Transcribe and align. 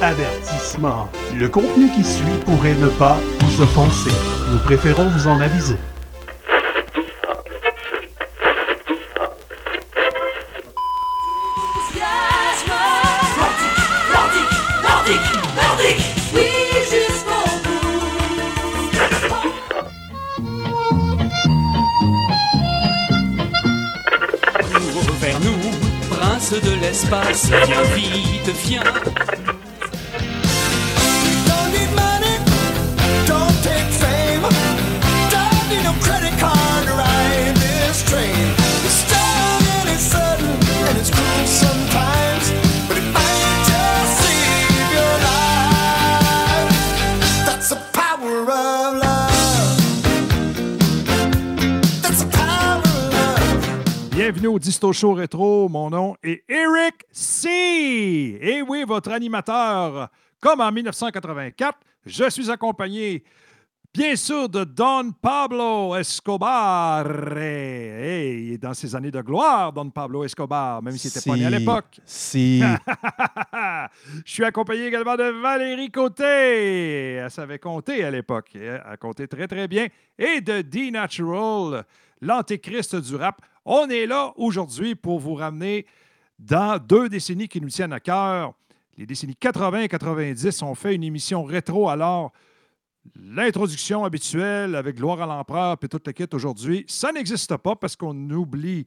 Avertissement. 0.00 1.08
Le 1.34 1.48
contenu 1.48 1.88
qui 1.90 2.04
suit 2.04 2.24
pourrait 2.46 2.74
ne 2.74 2.88
pas 2.88 3.16
vous 3.40 3.62
offenser. 3.62 4.10
Nous 4.52 4.58
préférons 4.58 5.08
vous 5.08 5.26
en 5.26 5.40
aviser. 5.40 5.76
vers 25.20 25.40
nous, 25.40 25.58
prince 26.10 26.52
de 26.52 26.80
l'espace, 26.80 27.50
viens 27.66 27.82
vite, 27.94 28.48
viens. 28.64 28.82
Bienvenue 54.38 54.54
au 54.54 54.58
Disto 54.60 54.92
Show 54.92 55.14
Rétro. 55.14 55.68
Mon 55.68 55.90
nom 55.90 56.14
est 56.22 56.44
Eric 56.48 57.04
C. 57.10 57.48
Et 58.40 58.62
oui, 58.62 58.84
votre 58.86 59.10
animateur. 59.10 60.08
Comme 60.40 60.60
en 60.60 60.70
1984, 60.70 61.76
je 62.06 62.30
suis 62.30 62.48
accompagné, 62.48 63.24
bien 63.92 64.14
sûr, 64.14 64.48
de 64.48 64.62
Don 64.62 65.10
Pablo 65.10 65.96
Escobar. 65.96 67.36
Et, 67.36 68.52
et 68.52 68.58
dans 68.58 68.74
ses 68.74 68.94
années 68.94 69.10
de 69.10 69.20
gloire, 69.22 69.72
Don 69.72 69.90
Pablo 69.90 70.22
Escobar, 70.22 70.84
même 70.84 70.96
s'il 70.96 71.10
n'était 71.10 71.28
pas 71.28 71.36
né 71.36 71.44
à 71.44 71.50
l'époque. 71.50 71.98
Si. 72.04 72.60
Je 74.24 74.32
suis 74.32 74.44
accompagné 74.44 74.86
également 74.86 75.16
de 75.16 75.42
Valérie 75.42 75.90
Côté. 75.90 77.14
Elle 77.14 77.30
savait 77.32 77.58
compter 77.58 78.04
à 78.04 78.10
l'époque. 78.12 78.50
Elle 78.54 78.84
a 78.86 78.96
compté 78.96 79.26
très, 79.26 79.48
très 79.48 79.66
bien. 79.66 79.88
Et 80.16 80.40
de 80.40 80.60
D-Natural, 80.60 81.84
l'antéchrist 82.20 82.94
du 82.94 83.16
rap. 83.16 83.42
On 83.70 83.90
est 83.90 84.06
là 84.06 84.32
aujourd'hui 84.36 84.94
pour 84.94 85.20
vous 85.20 85.34
ramener 85.34 85.84
dans 86.38 86.82
deux 86.82 87.10
décennies 87.10 87.48
qui 87.48 87.60
nous 87.60 87.68
tiennent 87.68 87.92
à 87.92 88.00
cœur. 88.00 88.54
Les 88.96 89.04
décennies 89.04 89.36
80 89.36 89.82
et 89.82 89.88
90. 89.88 90.62
On 90.62 90.74
fait 90.74 90.94
une 90.94 91.04
émission 91.04 91.44
rétro. 91.44 91.90
Alors, 91.90 92.32
l'introduction 93.14 94.06
habituelle 94.06 94.74
avec 94.74 94.96
gloire 94.96 95.20
à 95.20 95.26
l'empereur 95.26 95.76
et 95.82 95.86
toute 95.86 96.06
la 96.06 96.14
kit 96.14 96.24
aujourd'hui, 96.32 96.86
ça 96.88 97.12
n'existe 97.12 97.54
pas 97.58 97.76
parce 97.76 97.94
qu'on 97.94 98.30
oublie 98.30 98.86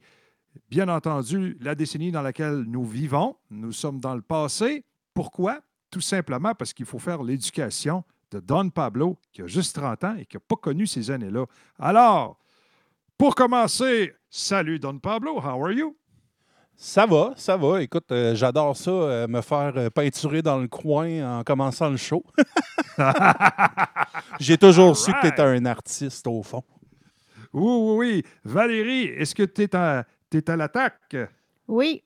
bien 0.68 0.88
entendu, 0.88 1.56
la 1.60 1.76
décennie 1.76 2.10
dans 2.10 2.22
laquelle 2.22 2.64
nous 2.66 2.84
vivons. 2.84 3.36
Nous 3.50 3.70
sommes 3.70 4.00
dans 4.00 4.16
le 4.16 4.22
passé. 4.22 4.84
Pourquoi? 5.14 5.60
Tout 5.92 6.00
simplement 6.00 6.56
parce 6.56 6.72
qu'il 6.72 6.86
faut 6.86 6.98
faire 6.98 7.22
l'éducation 7.22 8.02
de 8.32 8.40
Don 8.40 8.68
Pablo, 8.68 9.16
qui 9.30 9.42
a 9.42 9.46
juste 9.46 9.76
30 9.76 10.02
ans 10.02 10.16
et 10.16 10.26
qui 10.26 10.34
n'a 10.34 10.40
pas 10.40 10.56
connu 10.56 10.88
ces 10.88 11.08
années-là. 11.12 11.46
Alors, 11.78 12.36
pour 13.16 13.36
commencer, 13.36 14.12
salut 14.36 14.78
Don 14.78 14.98
Pablo, 14.98 15.38
how 15.40 15.62
are 15.62 15.72
you? 15.72 15.94
Ça 16.74 17.04
va, 17.04 17.34
ça 17.36 17.56
va. 17.58 17.82
Écoute, 17.82 18.10
euh, 18.10 18.34
j'adore 18.34 18.74
ça, 18.76 18.90
euh, 18.90 19.28
me 19.28 19.42
faire 19.42 19.72
euh, 19.76 19.90
peinturer 19.90 20.40
dans 20.40 20.58
le 20.58 20.68
coin 20.68 21.38
en 21.40 21.44
commençant 21.44 21.90
le 21.90 21.98
show. 21.98 22.24
J'ai 24.40 24.56
toujours 24.56 24.96
su 24.96 25.12
que 25.12 25.20
tu 25.20 25.26
étais 25.28 25.42
un 25.42 25.64
artiste, 25.66 26.26
au 26.26 26.42
fond. 26.42 26.64
Oui, 27.52 27.62
oui, 27.62 27.96
oui. 27.98 28.24
Valérie, 28.42 29.04
est-ce 29.04 29.34
que 29.34 29.42
tu 29.42 29.62
es, 29.64 29.76
à 29.76 30.04
t'es 30.30 30.50
à 30.50 30.56
l'attaque? 30.56 31.14
Oui, 31.68 32.02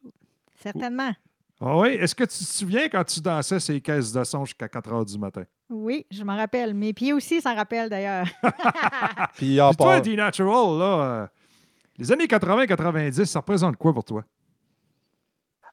certainement. 0.60 1.12
Ah 1.60 1.78
oui? 1.78 1.90
Est-ce 1.90 2.14
que 2.14 2.24
tu 2.24 2.30
te 2.38 2.44
souviens 2.44 2.88
quand 2.88 3.04
tu 3.04 3.20
dansais 3.20 3.60
ces 3.60 3.80
caisses 3.80 4.12
de 4.12 4.24
son 4.24 4.44
jusqu'à 4.44 4.68
4 4.68 4.92
heures 4.92 5.04
du 5.06 5.16
matin? 5.16 5.44
Oui, 5.70 6.04
je 6.10 6.22
m'en 6.24 6.36
rappelle. 6.36 6.74
Mes 6.74 6.92
pieds 6.92 7.12
aussi 7.12 7.40
s'en 7.40 7.54
rappellent 7.54 7.88
d'ailleurs. 7.88 8.26
Puis 9.36 9.58
en 9.60 9.68
Puis 9.70 9.76
toi, 9.76 9.92
part- 9.94 10.02
D-Natural, 10.02 10.78
là, 10.78 10.84
euh, 10.84 11.26
les 11.98 12.12
années 12.12 12.26
80-90, 12.26 13.24
ça 13.24 13.40
représente 13.40 13.76
quoi 13.76 13.92
pour 13.92 14.04
toi? 14.04 14.24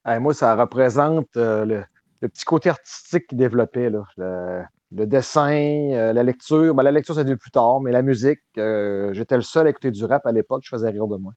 Hey, 0.06 0.20
moi, 0.20 0.34
ça 0.34 0.56
représente 0.56 1.38
euh, 1.38 1.66
le, 1.66 1.84
le 2.22 2.30
petit 2.30 2.44
côté 2.44 2.70
artistique 2.70 3.28
qui 3.28 3.36
développait, 3.36 3.90
là. 3.90 4.04
Le, 4.18 4.64
le 4.92 5.08
dessin, 5.08 5.92
euh, 5.92 6.14
la 6.14 6.24
lecture. 6.24 6.76
Ben, 6.76 6.84
la 6.84 6.92
lecture, 6.92 7.16
c'est 7.16 7.24
venu 7.24 7.38
plus 7.38 7.52
tard, 7.52 7.80
mais 7.80 7.92
la 7.92 8.02
musique, 8.02 8.42
euh, 8.58 9.14
j'étais 9.14 9.36
le 9.36 9.42
seul 9.42 9.66
à 9.68 9.70
écouter 9.70 9.92
du 9.92 10.04
rap 10.06 10.26
à 10.26 10.32
l'époque, 10.32 10.64
je 10.66 10.70
faisais 10.70 10.90
rire 10.90 11.08
de 11.08 11.18
moi. 11.18 11.34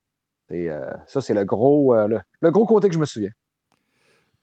Et 0.50 0.68
ça, 1.08 1.20
c'est 1.20 1.34
le 1.34 1.44
gros, 1.44 1.92
le, 2.06 2.20
le 2.40 2.50
gros 2.52 2.66
côté 2.66 2.86
que 2.86 2.94
je 2.94 3.00
me 3.00 3.04
souviens. 3.04 3.32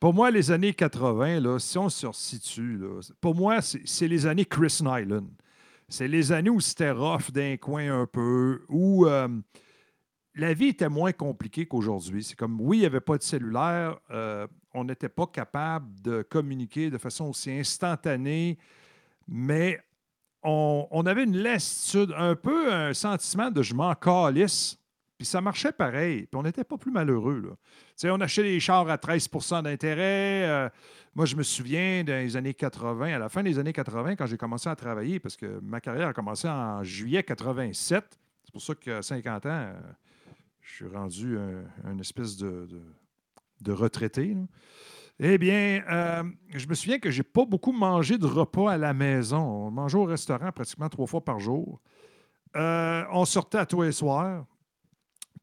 Pour 0.01 0.13
moi, 0.13 0.31
les 0.31 0.51
années 0.51 0.73
80, 0.73 1.39
là, 1.39 1.59
si 1.59 1.77
on 1.77 1.87
se 1.87 2.05
resitue, 2.05 2.77
là, 2.77 2.99
pour 3.21 3.35
moi, 3.35 3.59
c'est 3.61 4.09
les 4.09 4.25
années 4.25 4.43
Chris 4.43 4.79
Nyland. 4.81 5.29
C'est 5.87 6.09
les 6.09 6.33
années 6.33 6.49
où 6.49 6.59
c'était 6.59 6.91
rough 6.91 7.31
d'un 7.31 7.55
coin 7.55 8.01
un 8.01 8.05
peu, 8.05 8.63
où 8.67 9.07
la 10.35 10.53
vie 10.53 10.67
était 10.67 10.89
moins 10.89 11.11
compliquée 11.11 11.65
qu'aujourd'hui. 11.65 12.23
C'est 12.23 12.35
comme, 12.35 12.59
oui, 12.59 12.77
il 12.77 12.79
n'y 12.81 12.85
avait 12.85 13.01
pas 13.01 13.17
de 13.17 13.23
cellulaire, 13.23 13.99
euh, 14.11 14.47
on 14.73 14.83
n'était 14.83 15.09
pas 15.09 15.27
capable 15.27 16.01
de 16.01 16.23
communiquer 16.23 16.89
de 16.89 16.97
façon 16.97 17.25
aussi 17.25 17.51
instantanée, 17.51 18.57
mais 19.27 19.79
on, 20.43 21.03
avait 21.05 21.23
une 21.23 21.37
lassitude, 21.37 22.13
un 22.17 22.35
peu 22.35 22.73
un 22.73 22.93
sentiment 22.93 23.49
de 23.49 23.61
je 23.61 23.73
m'en 23.73 23.93
calisse. 23.95 24.77
Puis 25.17 25.27
ça 25.27 25.39
marchait 25.39 25.71
pareil. 25.71 26.23
Puis 26.23 26.37
on 26.37 26.43
n'était 26.43 26.63
pas 26.63 26.77
plus 26.77 26.91
malheureux. 26.91 27.41
Là. 28.03 28.11
On 28.11 28.19
achetait 28.19 28.43
des 28.43 28.59
chars 28.59 28.89
à 28.89 28.97
13% 28.97 29.63
d'intérêt. 29.63 30.49
Euh, 30.49 30.69
moi, 31.15 31.25
je 31.25 31.35
me 31.35 31.43
souviens 31.43 32.03
dans 32.03 32.13
les 32.13 32.35
années 32.35 32.53
80, 32.53 33.13
à 33.13 33.19
la 33.19 33.29
fin 33.29 33.43
des 33.43 33.57
années 33.59 33.71
80, 33.71 34.15
quand 34.15 34.25
j'ai 34.25 34.37
commencé 34.37 34.67
à 34.67 34.75
travailler, 34.75 35.19
parce 35.19 35.37
que 35.37 35.59
ma 35.61 35.79
carrière 35.79 36.09
a 36.09 36.13
commencé 36.13 36.49
en 36.49 36.83
juillet 36.83 37.23
87. 37.23 38.03
C'est 38.43 38.51
pour 38.51 38.61
ça 38.61 38.75
qu'à 38.75 39.01
50 39.01 39.45
ans, 39.45 39.49
euh, 39.49 39.73
je 40.63 40.75
suis 40.75 40.87
rendu 40.87 41.37
un, 41.37 41.65
un 41.83 41.99
espèce 41.99 42.37
de, 42.37 42.67
retraité. 43.67 44.35
Eh 45.19 45.37
bien, 45.37 45.83
euh, 45.89 46.23
je 46.49 46.67
me 46.67 46.73
souviens 46.73 46.99
que 46.99 47.11
j'ai 47.11 47.23
pas 47.23 47.45
beaucoup 47.45 47.71
mangé 47.71 48.17
de 48.17 48.25
repas 48.25 48.71
à 48.71 48.77
la 48.77 48.93
maison. 48.93 49.39
On 49.39 49.71
mangeait 49.71 49.97
au 49.97 50.05
restaurant 50.05 50.51
pratiquement 50.51 50.89
trois 50.89 51.05
fois 51.05 51.23
par 51.23 51.39
jour. 51.39 51.79
Euh, 52.55 53.03
on 53.11 53.25
sortait 53.25 53.59
à 53.59 53.65
tous 53.65 53.83
les 53.83 53.91
soirs. 53.91 54.45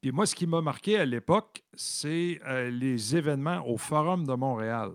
Puis 0.01 0.11
moi, 0.11 0.25
ce 0.25 0.35
qui 0.35 0.47
m'a 0.47 0.61
marqué 0.61 0.97
à 0.97 1.05
l'époque, 1.05 1.63
c'est 1.73 2.39
euh, 2.45 2.69
les 2.69 3.15
événements 3.15 3.65
au 3.67 3.77
Forum 3.77 4.25
de 4.25 4.33
Montréal. 4.33 4.91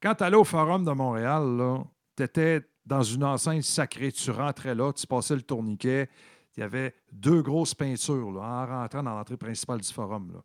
Quand 0.00 0.14
tu 0.14 0.24
allais 0.24 0.36
au 0.36 0.44
Forum 0.44 0.84
de 0.84 0.92
Montréal, 0.92 1.82
tu 2.16 2.22
étais 2.22 2.60
dans 2.84 3.02
une 3.02 3.24
enceinte 3.24 3.62
sacrée. 3.62 4.12
Tu 4.12 4.30
rentrais 4.30 4.74
là, 4.74 4.92
tu 4.92 5.06
passais 5.06 5.34
le 5.34 5.42
tourniquet. 5.42 6.08
Il 6.56 6.60
y 6.60 6.62
avait 6.62 6.94
deux 7.12 7.42
grosses 7.42 7.74
peintures 7.74 8.30
là, 8.30 8.42
en 8.42 8.64
rentrant 8.66 9.02
dans 9.02 9.14
l'entrée 9.14 9.36
principale 9.36 9.80
du 9.80 9.92
Forum. 9.92 10.40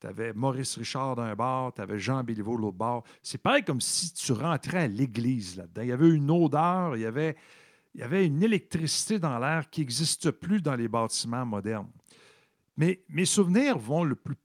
Tu 0.00 0.06
avais 0.06 0.32
Maurice 0.32 0.78
Richard 0.78 1.16
d'un 1.16 1.34
bar, 1.34 1.74
tu 1.74 1.82
avais 1.82 1.98
Jean 1.98 2.24
Béliveau 2.24 2.56
de 2.56 2.62
l'autre 2.62 2.78
bar. 2.78 3.02
C'est 3.22 3.36
pareil 3.36 3.62
comme 3.62 3.82
si 3.82 4.14
tu 4.14 4.32
rentrais 4.32 4.84
à 4.84 4.88
l'église 4.88 5.58
là-dedans. 5.58 5.82
Il 5.82 5.88
y 5.88 5.92
avait 5.92 6.08
une 6.08 6.30
odeur, 6.30 6.96
il 6.96 7.02
y 7.02 7.06
avait, 7.06 7.36
une 8.26 8.42
électricité 8.42 9.18
dans 9.18 9.38
l'air 9.38 9.68
qui 9.68 9.82
n'existe 9.82 10.30
plus 10.30 10.62
dans 10.62 10.76
les 10.76 10.88
bâtiments 10.88 11.44
modernes. 11.44 11.90
Mais 12.78 13.04
mes 13.10 13.26
souvenirs 13.26 13.78
vont 13.78 14.04
le 14.04 14.14
plus, 14.14 14.36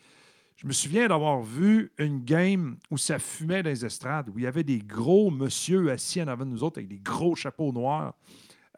je 0.57 0.67
me 0.67 0.73
souviens 0.73 1.09
d'avoir 1.09 1.43
vu 1.43 1.93
une 1.99 2.25
game 2.25 2.79
où 2.91 2.97
ça 2.97 3.19
fumait 3.19 3.63
dans 3.63 3.69
les 3.69 3.85
estrades, 3.85 4.31
où 4.31 4.39
il 4.39 4.45
y 4.45 4.47
avait 4.47 4.65
des 4.65 4.79
gros 4.79 5.31
monsieur 5.31 5.91
assis 5.91 6.23
en 6.23 6.29
avant 6.29 6.47
de 6.47 6.51
nous 6.51 6.65
autres 6.65 6.79
avec 6.79 6.89
des 6.89 7.01
gros 7.01 7.35
chapeaux 7.35 7.73
noirs. 7.73 8.15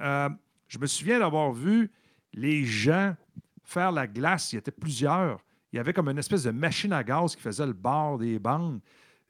Euh, 0.00 0.28
je 0.66 0.80
me 0.80 0.86
souviens 0.86 1.20
d'avoir 1.20 1.52
vu 1.52 1.92
les 2.32 2.64
gens 2.64 3.14
faire 3.62 3.92
la 3.92 4.08
glace. 4.08 4.52
Il 4.52 4.56
y 4.56 4.58
était 4.58 4.72
plusieurs. 4.72 5.38
Il 5.72 5.76
y 5.76 5.78
avait 5.78 5.92
comme 5.92 6.08
une 6.08 6.18
espèce 6.18 6.42
de 6.42 6.50
machine 6.50 6.92
à 6.92 7.04
gaz 7.04 7.36
qui 7.36 7.42
faisait 7.42 7.66
le 7.66 7.74
bord 7.74 8.18
des 8.18 8.40
bandes. 8.40 8.80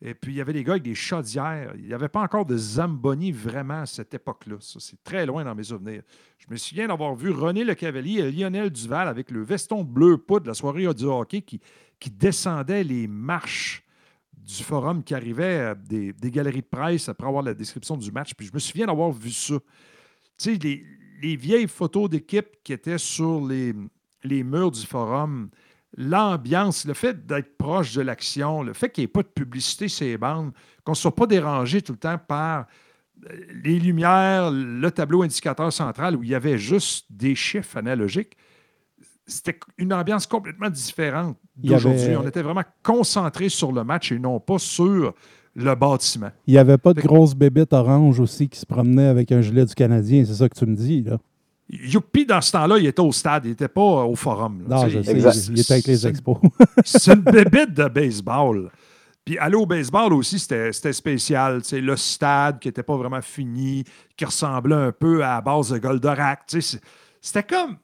Et 0.02 0.14
puis, 0.14 0.32
il 0.32 0.36
y 0.36 0.40
avait 0.40 0.52
des 0.52 0.64
gars 0.64 0.72
avec 0.72 0.82
des 0.82 0.94
chaudières. 0.94 1.72
Il 1.76 1.86
n'y 1.86 1.94
avait 1.94 2.08
pas 2.08 2.20
encore 2.20 2.44
de 2.44 2.56
Zamboni 2.56 3.32
vraiment 3.32 3.82
à 3.82 3.86
cette 3.86 4.12
époque-là. 4.12 4.56
Ça, 4.60 4.78
c'est 4.80 5.02
très 5.02 5.24
loin 5.24 5.44
dans 5.44 5.54
mes 5.54 5.62
souvenirs. 5.64 6.02
Je 6.38 6.46
me 6.50 6.56
souviens 6.56 6.88
d'avoir 6.88 7.14
vu 7.14 7.30
René 7.30 7.64
Le 7.64 7.74
Cavalier 7.74 8.20
et 8.20 8.30
Lionel 8.30 8.70
Duval 8.70 9.08
avec 9.08 9.30
le 9.30 9.42
veston 9.42 9.82
bleu 9.82 10.18
poudre 10.18 10.44
de 10.44 10.48
la 10.48 10.54
soirée 10.54 10.92
du 10.92 11.04
hockey 11.04 11.42
qui, 11.42 11.60
qui 11.98 12.10
descendait 12.10 12.84
les 12.84 13.06
marches 13.06 13.82
du 14.36 14.62
forum 14.62 15.02
qui 15.02 15.14
arrivaient 15.14 15.74
euh, 15.74 15.74
des, 15.74 16.30
galeries 16.30 16.60
de 16.60 16.66
presse 16.66 17.08
après 17.08 17.26
avoir 17.26 17.42
la 17.42 17.54
description 17.54 17.96
du 17.96 18.10
match. 18.12 18.34
Puis 18.34 18.46
je 18.48 18.52
me 18.52 18.58
souviens 18.58 18.86
d'avoir 18.86 19.10
vu 19.10 19.30
ça. 19.30 19.54
Tu 20.36 20.52
sais, 20.52 20.54
les, 20.56 20.84
les 21.22 21.36
vieilles 21.36 21.68
photos 21.68 22.10
d'équipe 22.10 22.62
qui 22.62 22.74
étaient 22.74 22.98
sur 22.98 23.40
les 23.46 24.44
murs 24.44 24.70
du 24.70 24.84
forum, 24.84 25.48
l'ambiance, 25.96 26.84
le 26.84 26.94
fait 26.94 27.26
d'être 27.26 27.56
proche 27.56 27.94
de 27.94 28.02
l'action, 28.02 28.62
le 28.62 28.72
fait 28.72 28.90
qu'il 28.90 29.02
n'y 29.02 29.06
ait 29.06 29.08
pas 29.08 29.22
de 29.22 29.28
publicité 29.28 29.88
sur 29.88 30.06
les 30.06 30.18
bandes, 30.18 30.52
qu'on 30.84 30.92
ne 30.92 30.96
soit 30.96 31.14
pas 31.14 31.26
dérangé 31.26 31.82
tout 31.82 31.92
le 31.92 31.98
temps 31.98 32.18
par 32.18 32.66
euh, 33.30 33.36
les 33.62 33.78
lumières, 33.78 34.50
le 34.50 34.90
tableau 34.90 35.22
indicateur 35.22 35.72
central 35.72 36.16
où 36.16 36.22
il 36.22 36.30
y 36.30 36.34
avait 36.34 36.58
juste 36.58 37.06
des 37.10 37.34
chiffres 37.34 37.76
analogiques, 37.76 38.36
c'était 39.26 39.58
une 39.78 39.92
ambiance 39.92 40.26
complètement 40.26 40.68
différente 40.68 41.36
avait- 41.62 41.68
d'aujourd'hui. 41.68 42.16
On 42.16 42.26
était 42.26 42.42
vraiment 42.42 42.64
concentré 42.82 43.48
sur 43.48 43.72
le 43.72 43.82
match 43.84 44.12
et 44.12 44.18
non 44.18 44.40
pas 44.40 44.58
sur 44.58 45.14
le 45.54 45.74
bâtiment. 45.76 46.30
Il 46.46 46.54
n'y 46.54 46.58
avait 46.58 46.76
pas 46.76 46.92
de 46.92 47.00
grosses 47.00 47.34
bébites 47.34 47.72
oranges 47.72 48.18
aussi 48.20 48.48
qui 48.48 48.58
se 48.58 48.66
promenaient 48.66 49.06
avec 49.06 49.30
un 49.32 49.40
gilet 49.40 49.64
du 49.64 49.74
Canadien, 49.74 50.24
c'est 50.26 50.34
ça 50.34 50.48
que 50.48 50.58
tu 50.58 50.66
me 50.66 50.74
dis, 50.74 51.02
là? 51.02 51.18
Youpi, 51.68 52.26
dans 52.26 52.40
ce 52.40 52.52
temps-là, 52.52 52.78
il 52.78 52.86
était 52.86 53.00
au 53.00 53.12
stade, 53.12 53.46
il 53.46 53.50
n'était 53.50 53.68
pas 53.68 53.80
euh, 53.80 54.04
au 54.04 54.14
forum. 54.14 54.64
là. 54.68 54.76
Non, 54.76 54.88
je 54.88 55.02
sais, 55.02 55.12
il 55.50 55.60
était 55.60 55.72
avec 55.72 55.86
les 55.86 56.06
expos. 56.06 56.38
C'est 56.84 57.12
une 57.12 57.20
bébête 57.20 57.72
de 57.72 57.88
baseball. 57.88 58.70
Puis 59.24 59.38
aller 59.38 59.56
au 59.56 59.64
baseball 59.64 60.12
aussi, 60.12 60.38
c'était 60.38 60.72
c'était 60.72 60.92
spécial. 60.92 61.62
Tu 61.62 61.68
sais, 61.68 61.80
le 61.80 61.96
stade 61.96 62.58
qui 62.58 62.68
n'était 62.68 62.82
pas 62.82 62.96
vraiment 62.96 63.22
fini, 63.22 63.84
qui 64.16 64.24
ressemblait 64.26 64.74
un 64.74 64.92
peu 64.92 65.24
à 65.24 65.36
la 65.36 65.40
base 65.40 65.70
de 65.70 65.78
Goldorak. 65.78 66.54
C'était 67.20 67.42
comme 67.42 67.78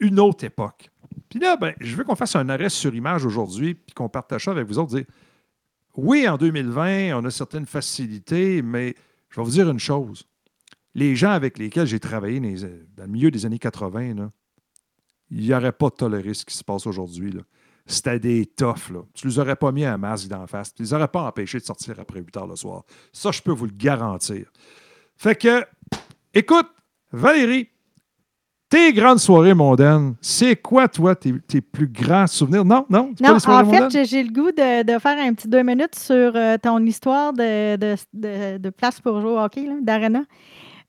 une 0.00 0.20
autre 0.20 0.44
époque. 0.44 0.90
Puis 1.30 1.38
là, 1.38 1.56
ben, 1.56 1.72
je 1.80 1.96
veux 1.96 2.04
qu'on 2.04 2.16
fasse 2.16 2.36
un 2.36 2.48
arrêt 2.50 2.68
sur 2.68 2.94
image 2.94 3.24
aujourd'hui, 3.24 3.74
puis 3.74 3.94
qu'on 3.94 4.10
partage 4.10 4.44
ça 4.44 4.50
avec 4.50 4.66
vous 4.66 4.78
autres. 4.78 4.94
Dire, 4.94 5.06
oui, 5.96 6.28
en 6.28 6.36
2020, 6.36 7.16
on 7.16 7.24
a 7.24 7.30
certaines 7.30 7.66
facilités, 7.66 8.60
mais 8.60 8.94
je 9.30 9.40
vais 9.40 9.44
vous 9.44 9.50
dire 9.52 9.70
une 9.70 9.80
chose. 9.80 10.26
Les 10.94 11.16
gens 11.16 11.30
avec 11.30 11.58
lesquels 11.58 11.86
j'ai 11.86 12.00
travaillé 12.00 12.40
dans, 12.40 13.04
le 13.04 13.06
milieu 13.08 13.30
des 13.30 13.46
années 13.46 13.58
80, 13.58 14.14
là, 14.14 14.30
il 15.30 15.40
n'y 15.40 15.54
aurait 15.54 15.72
pas 15.72 15.90
toléré 15.90 16.34
ce 16.34 16.44
qui 16.44 16.56
se 16.56 16.62
passe 16.62 16.86
aujourd'hui. 16.86 17.34
C'était 17.86 18.20
des 18.20 18.46
toughs. 18.46 18.90
Là. 18.90 19.00
Tu 19.14 19.26
ne 19.26 19.32
les 19.32 19.38
aurais 19.38 19.56
pas 19.56 19.72
mis 19.72 19.84
un 19.84 19.98
masque 19.98 20.28
d'en 20.28 20.46
face. 20.46 20.72
Tu 20.72 20.82
ne 20.82 20.86
les 20.86 20.94
aurais 20.94 21.08
pas 21.08 21.22
empêchés 21.22 21.58
de 21.58 21.64
sortir 21.64 21.98
après 21.98 22.20
8 22.20 22.36
heures 22.36 22.46
le 22.46 22.56
soir. 22.56 22.84
Ça, 23.12 23.30
je 23.30 23.42
peux 23.42 23.52
vous 23.52 23.66
le 23.66 23.72
garantir. 23.76 24.50
Fait 25.16 25.34
que, 25.34 25.64
écoute, 26.32 26.68
Valérie, 27.12 27.68
tes 28.68 28.92
grandes 28.92 29.20
soirées 29.20 29.54
mondaines, 29.54 30.14
c'est 30.20 30.56
quoi, 30.56 30.88
toi, 30.88 31.14
tes, 31.14 31.38
tes 31.40 31.60
plus 31.60 31.86
grands 31.86 32.26
souvenirs? 32.26 32.64
Non, 32.64 32.86
non? 32.88 33.14
pas 33.14 33.32
Non, 33.32 33.38
soirées 33.38 33.78
en 33.78 33.90
fait, 33.90 34.04
j'ai- 34.04 34.22
le 34.22 34.32
goût 34.32 34.50
de, 34.50 34.82
de 34.82 34.98
faire 34.98 35.18
un 35.18 35.32
petit 35.34 35.46
deux 35.46 35.62
minutes 35.62 35.94
sur 35.94 36.34
euh, 36.34 36.56
ton 36.60 36.84
histoire 36.84 37.32
de, 37.32 37.76
de, 37.76 38.70
place 38.70 39.00
pour 39.00 39.20
jouer 39.20 39.30
au 39.30 39.38
hockey, 39.38 39.68
d'arena. 39.82 40.22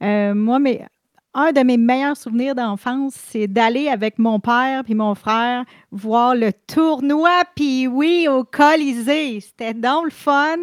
Euh, 0.06 0.36
moi, 0.36 0.60
mais 0.60 0.86
un 1.34 1.52
de 1.52 1.62
mes 1.62 1.78
meilleurs 1.78 2.16
souvenirs 2.16 2.54
d'enfance, 2.54 3.13
c'est 3.16 3.48
d'aller 3.48 3.90
avec 3.90 4.19
mon 4.19 4.40
père 4.40 4.84
puis 4.84 4.94
mon 4.94 5.16
frère 5.16 5.66
voir 5.92 6.36
le 6.36 6.52
tournoi 6.68 7.42
puis 7.56 7.88
oui 7.88 8.28
au 8.30 8.44
Colisée. 8.44 9.40
C'était 9.40 9.74
donc 9.74 10.06
le 10.06 10.12
fun. 10.12 10.57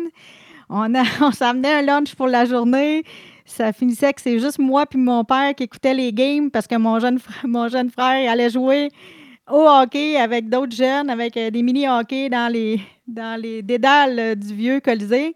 On, 0.71 0.93
on 1.21 1.33
s'amenait 1.33 1.73
un 1.73 1.83
lunch 1.83 2.15
pour 2.15 2.29
la 2.29 2.45
journée. 2.45 3.03
Ça 3.45 3.73
finissait 3.73 4.13
que 4.13 4.21
c'est 4.21 4.39
juste 4.39 4.59
moi 4.59 4.87
puis 4.87 4.99
mon 4.99 5.25
père 5.25 5.55
qui 5.55 5.65
écoutait 5.65 5.95
les 5.95 6.13
games 6.13 6.51
parce 6.51 6.69
que 6.69 6.77
mon 6.77 7.01
jeune, 7.01 7.19
frère, 7.19 7.49
mon 7.49 7.69
jeune 7.69 7.91
frère 7.91 8.31
allait 8.31 8.51
jouer 8.51 8.91
au 9.51 9.67
hockey 9.69 10.17
avec 10.17 10.49
d'autres 10.49 10.75
jeunes, 10.75 11.11
avec 11.11 11.37
euh, 11.37 11.51
des 11.51 11.63
mini-hockey 11.63 12.31
dans 12.31 12.51
les, 12.51 12.81
dans 13.09 13.39
les 13.41 13.61
dédales 13.63 14.19
euh, 14.19 14.35
du 14.37 14.55
vieux 14.55 14.81
Colisée. 14.81 15.35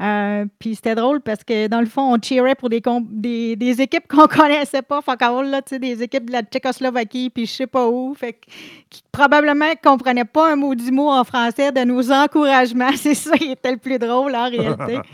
Euh, 0.00 0.44
puis 0.58 0.74
c'était 0.74 0.96
drôle 0.96 1.20
parce 1.20 1.44
que 1.44 1.68
dans 1.68 1.80
le 1.80 1.86
fond, 1.86 2.14
on 2.14 2.20
cheerait 2.20 2.56
pour 2.56 2.68
des, 2.68 2.82
des, 3.10 3.56
des 3.56 3.80
équipes 3.80 4.06
qu'on 4.08 4.26
connaissait 4.26 4.82
pas. 4.82 5.00
Fuck 5.00 5.22
all, 5.22 5.50
là, 5.50 5.62
tu 5.62 5.70
sais, 5.70 5.78
des 5.78 6.02
équipes 6.02 6.26
de 6.26 6.32
la 6.32 6.42
Tchécoslovaquie, 6.42 7.30
puis 7.30 7.46
je 7.46 7.52
sais 7.52 7.66
pas 7.66 7.86
où. 7.86 8.14
Fait 8.14 8.32
que, 8.32 8.46
qui 8.90 9.02
probablement 9.12 9.72
comprenaient 9.82 10.24
pas 10.24 10.52
un 10.52 10.56
maudit 10.56 10.90
mot 10.90 11.10
en 11.10 11.22
français 11.22 11.70
de 11.70 11.84
nos 11.84 12.10
encouragements. 12.10 12.90
C'est 12.96 13.14
ça 13.14 13.36
qui 13.36 13.52
était 13.52 13.72
le 13.72 13.78
plus 13.78 13.98
drôle 13.98 14.34
en 14.34 14.48
réalité. 14.48 14.98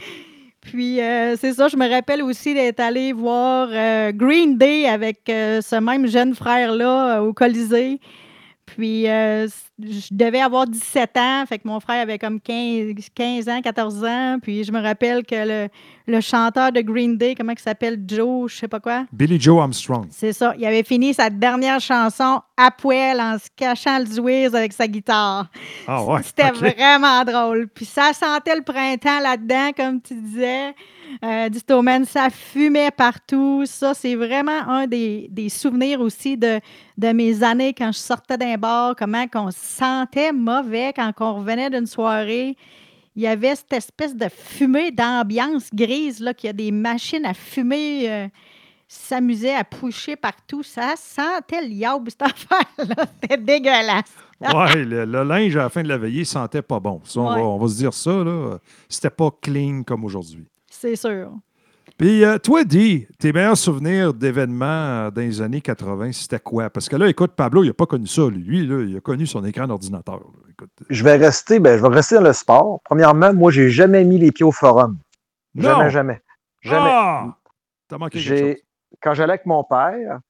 Puis 0.63 1.01
euh, 1.01 1.37
c'est 1.41 1.55
ça, 1.55 1.69
je 1.69 1.77
me 1.79 1.89
rappelle 1.89 2.23
aussi 2.23 2.53
d'être 2.53 2.81
allé 2.81 3.15
voir 3.15 3.71
euh, 3.73 4.13
Green 4.13 4.59
Day 4.59 4.87
avec 4.87 5.23
ce 5.27 5.81
même 5.81 6.07
jeune 6.07 6.35
frère-là 6.35 7.23
au 7.23 7.33
Colisée. 7.33 7.99
Puis 8.77 9.09
euh, 9.09 9.47
je 9.79 10.09
devais 10.11 10.41
avoir 10.41 10.67
17 10.67 11.17
ans, 11.17 11.45
fait 11.47 11.59
que 11.59 11.69
mon 11.69 11.81
frère 11.81 12.03
avait 12.03 12.19
comme 12.19 12.41
15, 12.41 12.95
15 13.15 13.49
ans, 13.49 13.61
14 13.63 14.05
ans. 14.05 14.39
Puis 14.43 14.65
je 14.65 14.73
me 14.73 14.81
rappelle 14.81 15.25
que 15.25 15.35
le, 15.35 15.69
le 16.07 16.21
chanteur 16.21 16.73
de 16.73 16.81
Green 16.81 17.17
Day, 17.17 17.35
comment 17.35 17.53
il 17.53 17.59
s'appelle, 17.59 17.99
Joe, 18.07 18.51
je 18.51 18.57
sais 18.57 18.69
pas 18.69 18.81
quoi, 18.81 19.05
Billy 19.13 19.41
Joe 19.41 19.61
Armstrong. 19.61 20.07
c'est 20.11 20.33
ça, 20.33 20.55
il 20.59 20.65
avait 20.65 20.83
fini 20.83 21.15
sa 21.15 21.31
dernière 21.31 21.81
chanson 21.81 22.41
à 22.57 22.71
poil 22.71 23.21
en 23.21 23.39
se 23.39 23.49
cachant 23.57 23.99
le 23.99 24.07
Zwiz 24.07 24.55
avec 24.55 24.73
sa 24.73 24.87
guitare. 24.87 25.49
Ah 25.87 26.05
ouais. 26.05 26.23
C'était 26.23 26.51
vraiment 26.51 27.25
drôle. 27.25 27.69
Puis 27.69 27.87
ça 27.87 28.13
sentait 28.13 28.57
le 28.57 28.63
printemps 28.63 29.21
là-dedans, 29.21 29.71
comme 29.77 30.01
tu 30.01 30.15
disais. 30.15 30.75
Euh, 31.25 31.49
Distoman, 31.49 32.05
ça 32.05 32.29
fumait 32.31 32.91
partout. 32.91 33.65
Ça, 33.67 33.95
c'est 33.95 34.15
vraiment 34.15 34.69
un 34.69 34.87
des, 34.87 35.29
des 35.31 35.49
souvenirs 35.49 36.01
aussi 36.01 36.37
de, 36.37 36.61
de 36.99 37.09
mes 37.13 37.43
années 37.43 37.75
quand 37.75 37.93
je 37.93 37.99
sortais 37.99 38.39
d'un 38.39 38.57
bar, 38.57 38.95
comment 38.97 39.27
qu'on 39.29 39.51
se 39.51 39.59
sentait 39.59 40.33
mauvais 40.33 40.93
quand 40.95 41.13
on 41.21 41.35
revenait 41.37 41.71
d'une 41.71 41.87
soirée. 41.87 42.57
Il 43.17 43.23
y 43.23 43.27
avait 43.27 43.57
cette 43.57 43.73
espèce 43.73 44.15
de 44.15 44.29
fumée 44.29 44.93
d'ambiance 44.93 45.69
grise, 45.75 46.21
là, 46.21 46.33
qu'il 46.33 46.47
y 46.47 46.51
a 46.51 46.55
des 46.55 46.71
machines 46.71 47.25
à 47.27 47.35
fumer. 47.35 48.11
euh, 48.11 48.29
s'amusaient 48.93 49.55
à 49.55 49.63
pusher 49.63 50.17
partout. 50.17 50.63
Ça 50.65 50.95
sentait 50.97 51.63
le 51.63 51.69
yaourt, 51.73 52.03
cette 52.09 52.23
affaire-là. 52.23 53.05
C'était 53.21 53.37
dégueulasse. 53.37 54.05
Ouais, 54.55 54.75
le, 54.87 55.05
le 55.05 55.23
linge 55.23 55.55
à 55.57 55.65
la 55.65 55.69
fin 55.69 55.83
de 55.83 55.89
la 55.89 55.99
veillée 55.99 56.25
sentait 56.25 56.63
pas 56.63 56.81
bon. 56.81 57.03
Ça, 57.05 57.21
on, 57.21 57.29
Ouais. 57.29 57.41
va, 57.43 57.47
on 57.47 57.59
va 57.59 57.69
se 57.69 57.77
dire 57.77 57.93
ça, 57.93 58.11
là. 58.25 58.57
C'était 58.89 59.11
pas 59.11 59.29
clean 59.43 59.83
comme 59.83 60.03
aujourd'hui. 60.03 60.47
C'est 60.81 60.97
sûr. 60.97 61.33
Puis 61.99 62.25
euh, 62.25 62.39
toi, 62.39 62.65
Di, 62.65 63.07
tes 63.19 63.35
meilleurs 63.35 63.59
souvenirs 63.59 64.15
d'événements 64.15 64.65
euh, 64.65 65.11
dans 65.11 65.21
les 65.21 65.43
années 65.43 65.61
80, 65.61 66.13
c'était 66.13 66.41
quoi? 66.41 66.71
Parce 66.71 66.89
que 66.89 66.97
là, 66.97 67.07
écoute, 67.07 67.33
Pablo, 67.37 67.63
il 67.63 67.67
n'a 67.67 67.75
pas 67.75 67.85
connu 67.85 68.07
ça. 68.07 68.27
lui. 68.31 68.67
Là, 68.67 68.83
il 68.83 68.97
a 68.97 69.01
connu 69.01 69.27
son 69.27 69.45
écran 69.45 69.67
d'ordinateur. 69.67 70.23
Écoute, 70.49 70.71
Je 70.89 71.05
vais 71.05 71.17
rester, 71.17 71.61
ben, 71.61 71.77
je 71.77 71.83
vais 71.83 71.95
rester 71.95 72.15
dans 72.15 72.23
le 72.23 72.33
sport. 72.33 72.81
Premièrement, 72.85 73.35
moi, 73.35 73.51
j'ai 73.51 73.69
jamais 73.69 74.05
mis 74.05 74.17
les 74.17 74.33
pieds 74.33 74.47
au 74.47 74.53
forum. 74.53 74.97
Non! 75.55 75.65
Jamais, 75.65 75.91
jamais. 75.91 76.23
Jamais. 76.63 76.91
Ah! 76.91 77.37
T'as 77.87 77.99
manqué 77.99 78.19
quelque 78.19 78.29
chose. 78.29 78.39
J'ai, 78.39 78.65
quand 79.03 79.13
j'allais 79.13 79.35
avec 79.35 79.45
mon 79.45 79.63
père, 79.65 80.21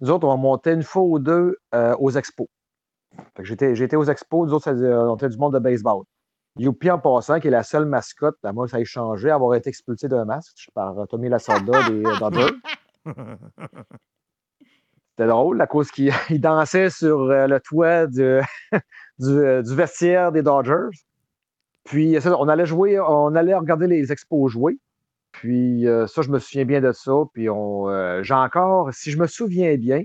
nous 0.00 0.10
autres, 0.10 0.26
on 0.26 0.36
montait 0.36 0.74
une 0.74 0.82
fois 0.82 1.02
ou 1.02 1.20
deux 1.20 1.56
euh, 1.72 1.94
aux 2.00 2.10
expos. 2.10 2.48
J'étais, 3.40 3.76
j'étais 3.76 3.94
aux 3.94 4.06
expos, 4.06 4.48
nous 4.48 4.54
autres, 4.54 4.64
ça, 4.64 4.70
euh, 4.72 5.06
on 5.08 5.14
était 5.14 5.28
du 5.28 5.38
monde 5.38 5.54
de 5.54 5.60
baseball. 5.60 6.02
Youpi, 6.56 6.90
en 6.90 6.98
passant, 6.98 7.40
qui 7.40 7.48
est 7.48 7.50
la 7.50 7.62
seule 7.62 7.86
mascotte, 7.86 8.38
à 8.44 8.52
moi, 8.52 8.68
ça 8.68 8.78
a 8.78 8.84
changé, 8.84 9.30
avoir 9.30 9.54
été 9.54 9.68
expulsé 9.68 10.08
d'un 10.08 10.24
masque 10.24 10.68
par 10.74 10.98
euh, 10.98 11.06
Tommy 11.06 11.28
Lasorda 11.28 11.88
des 11.88 12.04
euh, 12.04 12.18
Dodgers. 12.20 12.56
C'était 15.10 15.28
drôle, 15.28 15.56
la 15.56 15.66
cause 15.66 15.90
qu'il 15.90 16.12
il 16.30 16.40
dansait 16.40 16.90
sur 16.90 17.22
euh, 17.22 17.46
le 17.46 17.60
toit 17.60 18.06
du, 18.06 18.40
du, 19.18 19.62
du 19.62 19.74
vestiaire 19.74 20.32
des 20.32 20.42
Dodgers. 20.42 20.90
Puis, 21.84 22.18
on 22.26 22.48
allait 22.48 22.66
jouer, 22.66 23.00
on 23.00 23.34
allait 23.34 23.54
regarder 23.54 23.86
les 23.86 24.12
expos 24.12 24.52
jouer. 24.52 24.78
Puis, 25.32 25.86
ça, 26.08 26.22
je 26.22 26.30
me 26.30 26.38
souviens 26.38 26.64
bien 26.64 26.80
de 26.80 26.92
ça. 26.92 27.12
Puis, 27.32 27.48
on, 27.48 27.88
euh, 27.88 28.22
j'ai 28.22 28.34
encore, 28.34 28.92
si 28.92 29.10
je 29.10 29.18
me 29.18 29.26
souviens 29.26 29.76
bien, 29.76 30.02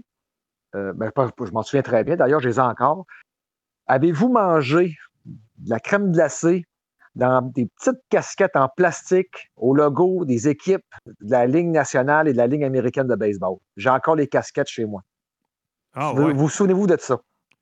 euh, 0.76 0.94
ben, 0.94 1.12
je 1.18 1.52
m'en 1.52 1.64
souviens 1.64 1.82
très 1.82 2.04
bien, 2.04 2.16
d'ailleurs, 2.16 2.42
je 2.42 2.50
les 2.50 2.58
ai 2.58 2.62
encore. 2.62 3.06
Avez-vous 3.88 4.30
mangé 4.30 4.96
de 5.58 5.70
la 5.70 5.80
crème 5.80 6.12
glacée 6.12 6.66
dans 7.16 7.42
des 7.42 7.66
petites 7.68 8.02
casquettes 8.10 8.56
en 8.56 8.68
plastique 8.76 9.50
au 9.56 9.74
logo 9.74 10.26
des 10.26 10.48
équipes 10.50 10.84
de 11.06 11.32
la 11.32 11.46
Ligue 11.48 11.68
nationale 11.68 12.28
et 12.28 12.34
de 12.34 12.38
la 12.38 12.48
Ligue 12.48 12.64
américaine 12.64 13.08
de 13.08 13.16
baseball? 13.16 13.58
J'ai 13.78 13.90
encore 13.90 14.16
les 14.16 14.28
casquettes 14.28 14.68
chez 14.68 14.86
moi. 14.86 15.02
Ah, 15.94 16.12
vous, 16.14 16.24
ouais. 16.24 16.34
vous 16.34 16.50
souvenez-vous 16.50 16.88
de 16.88 16.98
ça? 17.00 17.18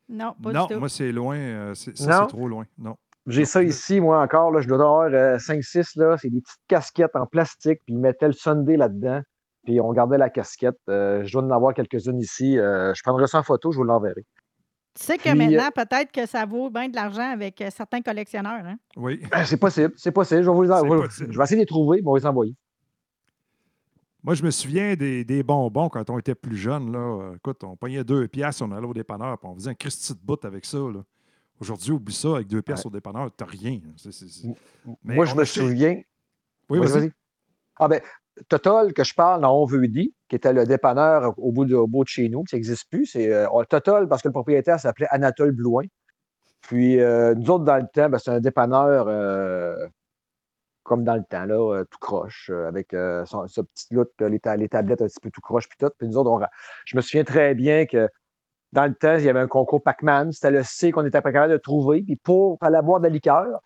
Non, 0.10 0.34
pas 0.42 0.52
Non, 0.52 0.66
du 0.66 0.74
tout. 0.74 0.80
moi, 0.80 0.90
c'est 0.90 1.12
loin. 1.12 1.38
euh, 1.38 1.74
c'est- 1.76 1.96
ça, 1.96 2.10
Non? 2.10 2.28
c'est 2.28 2.36
trop 2.36 2.48
loin. 2.48 2.66
Non. 2.78 2.96
J'ai 3.28 3.46
ça 3.46 3.64
ici, 3.64 4.02
moi 4.02 4.22
encore. 4.22 4.52
Là, 4.52 4.60
je 4.60 4.68
dois 4.68 4.78
avoir 5.08 5.40
5-6. 5.40 5.96
là. 5.96 6.18
C'est 6.18 6.30
des 6.30 6.42
petites 6.42 6.60
casquettes 6.68 7.16
en 7.16 7.26
plastique. 7.26 7.80
Puis 7.86 7.94
ils 7.94 8.00
mettaient 8.00 8.28
le 8.28 8.34
Sunday 8.34 8.76
là-dedans. 8.76 9.22
Puis 9.64 9.80
on 9.80 9.94
gardait 9.94 10.18
la 10.18 10.30
casquette. 10.30 10.76
Euh, 10.90 11.24
je 11.24 11.32
dois 11.32 11.44
en 11.44 11.52
avoir 11.52 11.74
quelques-unes 11.74 12.20
ici. 12.20 12.60
Euh, 12.60 12.94
je 12.94 13.02
prendrai 13.02 13.28
ça 13.28 13.40
en 13.40 13.44
photo, 13.44 13.72
je 13.72 13.78
vous 13.78 13.84
l'enverrai. 13.86 14.26
Tu 14.96 15.04
sais 15.06 15.18
que 15.18 15.24
Puis, 15.24 15.32
euh, 15.32 15.36
maintenant, 15.36 15.70
peut-être 15.74 16.12
que 16.12 16.26
ça 16.28 16.46
vaut 16.46 16.70
bien 16.70 16.88
de 16.88 16.96
l'argent 16.96 17.32
avec 17.32 17.60
euh, 17.62 17.70
certains 17.76 18.02
collectionneurs. 18.02 18.64
Hein? 18.66 18.78
Oui. 18.96 19.22
Ben, 19.32 19.44
C'est 19.46 19.58
possible, 19.58 19.94
c'est 19.98 20.12
possible. 20.12 20.44
Je 20.44 20.50
vais, 20.50 20.56
vous 20.56 20.64
les 20.64 20.72
en- 20.72 20.82
C'est 20.82 20.88
je 20.88 20.94
vais- 20.94 21.02
possible. 21.02 21.32
je 21.34 21.38
vais 21.38 21.44
essayer 21.44 21.56
de 21.58 21.62
les 21.62 21.66
trouver, 21.66 22.02
mais 22.02 22.08
on 22.08 22.14
va 22.14 22.20
les 22.20 22.26
envoyer. 22.28 22.56
Moi, 24.24 24.36
je 24.36 24.44
me 24.44 24.52
souviens 24.52 24.96
des, 24.96 25.26
des 25.26 25.44
bonbons 25.44 25.90
quand 25.90 26.10
on 26.10 26.18
était 26.20 26.36
plus 26.36 26.56
jeune. 26.56 26.92
Là. 26.94 27.34
Écoute, 27.36 27.64
on 27.64 27.76
pognait 27.76 28.04
deux 28.04 28.28
piastres, 28.28 28.62
on 28.64 28.72
allait 28.72 28.88
au 28.88 28.94
dépanneur, 28.94 29.38
puis 29.38 29.50
on 29.52 29.56
faisait 29.56 29.72
un 29.72 29.76
Christy 29.76 30.14
de 30.14 30.20
bout 30.24 30.44
avec 30.46 30.64
ça. 30.66 30.78
Là. 30.78 31.04
Aujourd'hui, 31.60 31.92
oublie 31.92 32.14
ça, 32.14 32.36
avec 32.36 32.48
deux 32.48 32.62
pièces 32.62 32.82
Ouais. 32.82 32.88
au 32.88 32.92
dépanneur, 32.92 33.30
t'as 33.36 33.46
rien. 33.46 33.80
C'est- 33.98 34.12
c'est- 34.12 34.30
c'est- 34.30 34.48
Mais 35.04 35.16
Moi, 35.16 35.26
je 35.26 35.36
me 35.36 35.42
achetait- 35.42 35.60
souviens. 35.62 36.02
Oui, 36.70 36.80
vas-y. 36.80 37.12
Ah 37.78 37.88
ben, 37.88 38.00
Total, 38.50 38.94
que 38.94 39.04
je 39.04 39.14
parle 39.14 39.42
dans 39.42 39.56
On 39.62 39.66
veut 39.66 39.86
qui 39.86 40.12
était 40.32 40.54
le 40.54 40.66
dépanneur 40.66 41.34
au 41.38 41.52
bout 41.52 41.66
de, 41.66 41.76
bout 41.76 42.04
de 42.04 42.10
chez 42.10 42.30
nous, 42.30 42.44
qui 42.44 42.56
n'existe 42.56 42.90
plus, 42.90 43.06
c'est 43.06 43.32
euh, 43.32 43.48
Total 43.70 44.08
parce 44.08 44.22
que 44.22 44.30
le 44.30 44.34
propriétaire 44.34 44.80
s'appelait 44.80 45.08
Anatole 45.12 45.52
Blouin. 45.52 45.84
Puis 46.62 47.00
euh, 47.00 47.36
nous 47.36 47.52
autres, 47.52 47.66
dans 47.66 47.78
le 47.78 47.88
temps, 47.94 48.10
ben, 48.10 48.18
c'est 48.18 48.32
un 48.32 48.40
dépanneur 48.40 49.06
euh, 49.08 49.76
comme 50.82 51.04
dans 51.04 51.16
le 51.16 51.24
temps, 51.24 51.46
là, 51.46 51.84
tout 51.90 52.00
croche, 52.00 52.50
avec 52.50 52.94
euh, 52.94 53.24
son, 53.26 53.48
ce 53.48 53.62
petit 53.62 53.94
look, 53.94 54.10
euh, 54.22 54.30
les, 54.30 54.40
ta- 54.40 54.56
les 54.58 54.68
tablettes 54.68 55.02
un 55.02 55.06
petit 55.08 55.20
peu 55.22 55.30
tout 55.30 55.42
croche, 55.42 55.70
puis 55.70 55.78
tout. 55.78 55.92
Puis 55.98 56.08
nous 56.08 56.18
autres, 56.18 56.48
je 56.86 56.96
me 56.96 57.02
souviens 57.02 57.24
très 57.24 57.54
bien 57.54 57.86
que 57.86 58.10
dans 58.72 58.86
le 58.86 58.96
temps, 58.96 59.16
il 59.18 59.24
y 59.24 59.30
avait 59.30 59.40
un 59.40 59.48
concours 59.48 59.84
Pac-Man. 59.84 60.32
C'était 60.32 60.52
le 60.52 60.64
C 60.64 60.92
qu'on 60.92 61.06
était 61.06 61.22
pas 61.22 61.32
capable 61.32 61.54
de 61.54 61.58
trouver. 61.58 62.02
Puis 62.02 62.16
pour, 62.16 62.58
fallait 62.60 62.82
boire 62.82 63.00
de 63.00 63.06
la 63.06 63.14
liqueur. 63.14 63.62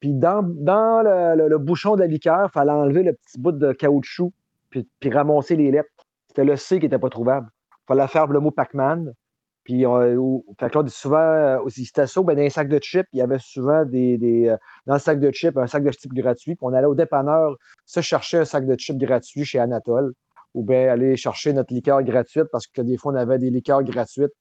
Puis 0.00 0.12
dans, 0.12 0.42
dans 0.42 1.02
le, 1.02 1.48
le- 1.48 1.58
bouchon 1.58 1.94
de 1.96 2.00
la 2.00 2.06
liqueur, 2.06 2.48
il 2.48 2.52
fallait 2.52 2.72
enlever 2.72 3.02
le 3.02 3.12
petit 3.14 3.38
bout 3.38 3.52
de 3.52 3.72
caoutchouc 3.72 4.32
puis, 4.70 4.88
puis 5.00 5.10
ramasser 5.10 5.56
les 5.56 5.70
lettres. 5.70 5.88
C'était 6.28 6.44
le 6.44 6.56
C 6.56 6.78
qui 6.78 6.86
n'était 6.86 6.98
pas 6.98 7.08
trouvable. 7.10 7.48
Il 7.70 7.86
fallait 7.88 8.08
faire 8.08 8.26
le 8.26 8.40
mot 8.40 8.50
Pac-Man. 8.50 9.12
Puis, 9.62 9.86
euh, 9.86 10.16
ou- 10.16 10.44
fait 10.60 10.74
là, 10.74 10.82
souvent, 10.88 11.16
euh, 11.18 11.58
aussi, 11.60 11.86
c'était 11.86 12.06
ça, 12.06 12.22
ben, 12.22 12.34
dans 12.36 12.42
les 12.42 12.50
sacs 12.50 12.68
de 12.68 12.78
chips, 12.78 13.08
il 13.14 13.18
y 13.18 13.22
avait 13.22 13.38
souvent 13.38 13.84
des, 13.86 14.18
des, 14.18 14.48
euh, 14.48 14.56
dans 14.86 14.94
le 14.94 15.00
sac 15.00 15.18
de 15.20 15.30
chips, 15.30 15.56
un 15.56 15.66
sac 15.66 15.82
de 15.82 15.90
chips 15.90 16.12
gratuit. 16.12 16.54
Puis 16.54 16.66
on 16.66 16.74
allait 16.74 16.86
au 16.86 16.94
dépanneur 16.94 17.56
se 17.86 18.00
chercher 18.02 18.38
un 18.38 18.44
sac 18.44 18.66
de 18.66 18.76
chips 18.76 18.98
gratuit 18.98 19.44
chez 19.44 19.58
Anatole. 19.58 20.12
Ou 20.52 20.62
bien 20.62 20.88
aller 20.92 21.16
chercher 21.16 21.52
notre 21.52 21.72
liqueur 21.74 22.02
gratuite 22.02 22.44
parce 22.52 22.66
que 22.66 22.82
des 22.82 22.96
fois, 22.98 23.12
on 23.12 23.16
avait 23.16 23.38
des 23.38 23.50
liqueurs 23.50 23.82
gratuites 23.82 24.32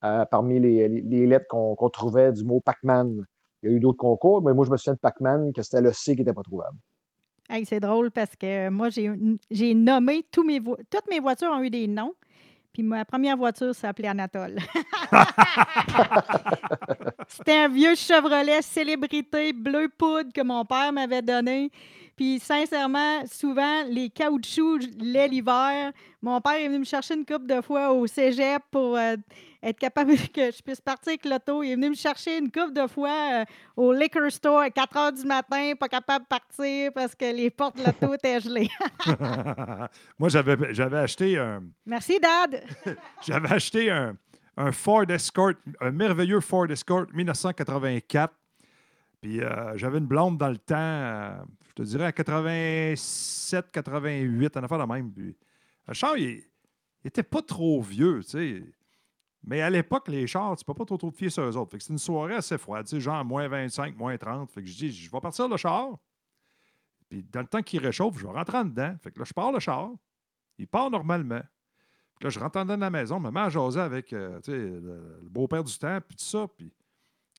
parmi 0.00 0.60
les, 0.60 0.88
les- 0.88 1.26
lettres 1.26 1.46
qu'on 1.48 1.74
qu'on 1.74 1.88
trouvait 1.90 2.30
du 2.32 2.44
mot 2.44 2.60
Pac-Man. 2.60 3.24
Il 3.62 3.70
y 3.70 3.72
a 3.72 3.76
eu 3.76 3.80
d'autres 3.80 3.98
concours, 3.98 4.42
mais 4.42 4.54
moi, 4.54 4.64
je 4.64 4.70
me 4.70 4.76
souviens 4.76 4.94
de 4.94 4.98
Pac-Man, 4.98 5.52
que 5.52 5.62
c'était 5.62 5.80
le 5.80 5.92
C 5.92 6.14
qui 6.14 6.20
n'était 6.20 6.32
pas 6.32 6.42
trouvable. 6.42 6.76
C'est 7.64 7.80
drôle 7.80 8.10
parce 8.10 8.36
que 8.36 8.68
moi, 8.68 8.88
j'ai 8.90 9.74
nommé 9.74 10.24
tous 10.30 10.44
mes 10.44 10.60
toutes 10.60 11.08
mes 11.10 11.18
voitures 11.18 11.50
ont 11.50 11.62
eu 11.62 11.70
des 11.70 11.86
noms. 11.86 12.12
Puis 12.72 12.82
ma 12.82 13.04
première 13.04 13.36
voiture 13.36 13.74
s'appelait 13.74 14.08
Anatole. 14.08 14.58
C'était 17.28 17.56
un 17.56 17.68
vieux 17.68 17.94
Chevrolet 17.94 18.62
célébrité 18.62 19.52
bleu 19.52 19.88
poudre 19.96 20.32
que 20.32 20.42
mon 20.42 20.64
père 20.64 20.92
m'avait 20.92 21.22
donné. 21.22 21.70
Puis 22.16 22.38
sincèrement, 22.38 23.24
souvent, 23.26 23.84
les 23.88 24.10
caoutchoucs, 24.10 24.82
je 24.82 25.28
l'hiver. 25.28 25.92
Mon 26.20 26.40
père 26.40 26.54
est 26.54 26.68
venu 26.68 26.80
me 26.80 26.84
chercher 26.84 27.14
une 27.14 27.24
couple 27.24 27.46
de 27.46 27.60
fois 27.60 27.92
au 27.92 28.06
cégep 28.06 28.62
pour 28.70 28.96
euh, 28.96 29.16
être 29.62 29.78
capable 29.78 30.16
que 30.34 30.50
je 30.50 30.62
puisse 30.62 30.80
partir 30.80 31.10
avec 31.10 31.24
l'auto. 31.24 31.62
Il 31.62 31.72
est 31.72 31.74
venu 31.74 31.90
me 31.90 31.94
chercher 31.94 32.38
une 32.38 32.50
couple 32.50 32.72
de 32.72 32.86
fois 32.86 33.40
euh, 33.40 33.44
au 33.76 33.92
liquor 33.92 34.30
store 34.30 34.60
à 34.60 34.70
4 34.70 34.96
heures 34.96 35.12
du 35.12 35.24
matin, 35.24 35.72
pas 35.78 35.88
capable 35.88 36.24
de 36.24 36.28
partir 36.28 36.92
parce 36.92 37.14
que 37.14 37.34
les 37.34 37.50
portes 37.50 37.76
de 37.76 37.84
l'auto 37.84 38.14
étaient 38.14 38.40
gelées. 38.40 38.68
Moi, 40.18 40.28
j'avais 40.28 40.74
j'avais 40.74 40.98
acheté 40.98 41.38
un. 41.38 41.62
Merci, 41.86 42.18
Dad. 42.20 42.62
J'avais 43.26 43.52
acheté 43.52 43.90
un, 43.90 44.16
un 44.56 44.72
Ford 44.72 45.08
Escort, 45.08 45.52
un 45.80 45.90
merveilleux 45.90 46.40
Ford 46.40 46.70
Escort 46.70 47.06
1984. 47.12 48.34
Puis 49.20 49.40
euh, 49.40 49.76
j'avais 49.76 49.98
une 49.98 50.06
blonde 50.06 50.38
dans 50.38 50.48
le 50.48 50.58
temps, 50.58 50.76
euh, 50.76 51.32
je 51.70 51.74
te 51.74 51.82
dirais 51.82 52.04
à 52.06 52.12
87, 52.12 53.70
88, 53.72 54.56
en 54.56 54.62
affaire 54.62 54.86
de 54.86 54.92
même. 54.92 55.12
Puis, 55.12 55.36
le 55.86 55.94
char, 55.94 56.16
il, 56.16 56.42
il 57.04 57.08
était 57.08 57.22
pas 57.22 57.42
trop 57.42 57.82
vieux, 57.82 58.20
tu 58.22 58.30
sais. 58.30 58.62
Mais 59.44 59.60
à 59.60 59.70
l'époque, 59.70 60.08
les 60.08 60.26
chars, 60.26 60.56
tu 60.56 60.64
peux 60.64 60.74
pas 60.74 60.84
trop, 60.84 60.96
te 60.96 61.10
fier 61.16 61.30
sur 61.30 61.44
eux 61.44 61.56
autres. 61.56 61.76
C'est 61.78 61.92
une 61.92 61.98
soirée 61.98 62.34
assez 62.34 62.58
froide, 62.58 62.86
genre 62.98 63.24
moins 63.24 63.48
25, 63.48 63.96
moins 63.96 64.16
30. 64.16 64.50
Fait 64.50 64.62
que 64.62 64.68
je 64.68 64.76
dis, 64.76 64.92
je 64.92 65.10
vais 65.10 65.20
partir 65.20 65.48
le 65.48 65.56
char. 65.56 65.96
Puis 67.08 67.22
dans 67.22 67.40
le 67.40 67.46
temps 67.46 67.62
qu'il 67.62 67.80
réchauffe, 67.80 68.18
je 68.18 68.26
vais 68.26 68.32
rentrer 68.32 68.58
en 68.58 68.64
dedans. 68.64 68.94
Fait 69.02 69.10
que 69.10 69.18
là, 69.18 69.24
je 69.24 69.32
pars 69.32 69.52
le 69.52 69.60
char. 69.60 69.90
Il 70.58 70.66
part 70.66 70.90
normalement. 70.90 71.40
Puis 72.18 72.24
là, 72.24 72.30
je 72.30 72.38
rentre 72.40 72.58
en 72.58 72.64
dedans 72.64 72.76
de 72.76 72.80
la 72.80 72.90
maison, 72.90 73.20
mets 73.20 73.40
à 73.40 73.48
jaser 73.48 73.80
avec 73.80 74.12
euh, 74.12 74.40
le, 74.48 75.20
le 75.22 75.28
beau-père 75.28 75.62
du 75.62 75.78
temps, 75.78 76.00
puis 76.06 76.16
tout 76.16 76.24
ça. 76.24 76.46
Puis 76.56 76.72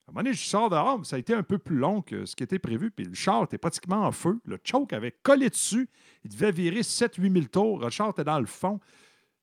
à 0.10 0.12
un 0.12 0.13
moment 0.13 0.24
donné, 0.24 0.34
je 0.34 0.44
sors 0.44 0.72
dehors, 0.72 0.98
mais 0.98 1.06
ça 1.06 1.18
a 1.18 1.20
été 1.20 1.36
un 1.36 1.44
peu 1.44 1.60
plus 1.60 1.75
long 1.75 2.01
que 2.01 2.25
ce 2.25 2.36
qui 2.36 2.41
était 2.41 2.58
prévu. 2.58 2.89
Puis 2.89 3.06
le 3.06 3.13
char 3.13 3.44
était 3.44 3.60
pratiquement 3.60 4.08
en 4.08 4.12
feu. 4.12 4.39
Le 4.44 4.58
choke 4.63 4.91
avait 4.91 5.12
collé 5.22 5.51
dessus. 5.51 5.88
Il 6.24 6.32
devait 6.32 6.51
virer 6.51 6.82
7-8 6.82 7.32
000 7.32 7.46
tours. 7.46 7.79
Le 7.79 7.91
char 7.91 8.10
était 8.10 8.24
dans 8.24 8.39
le 8.39 8.48
fond. 8.48 8.79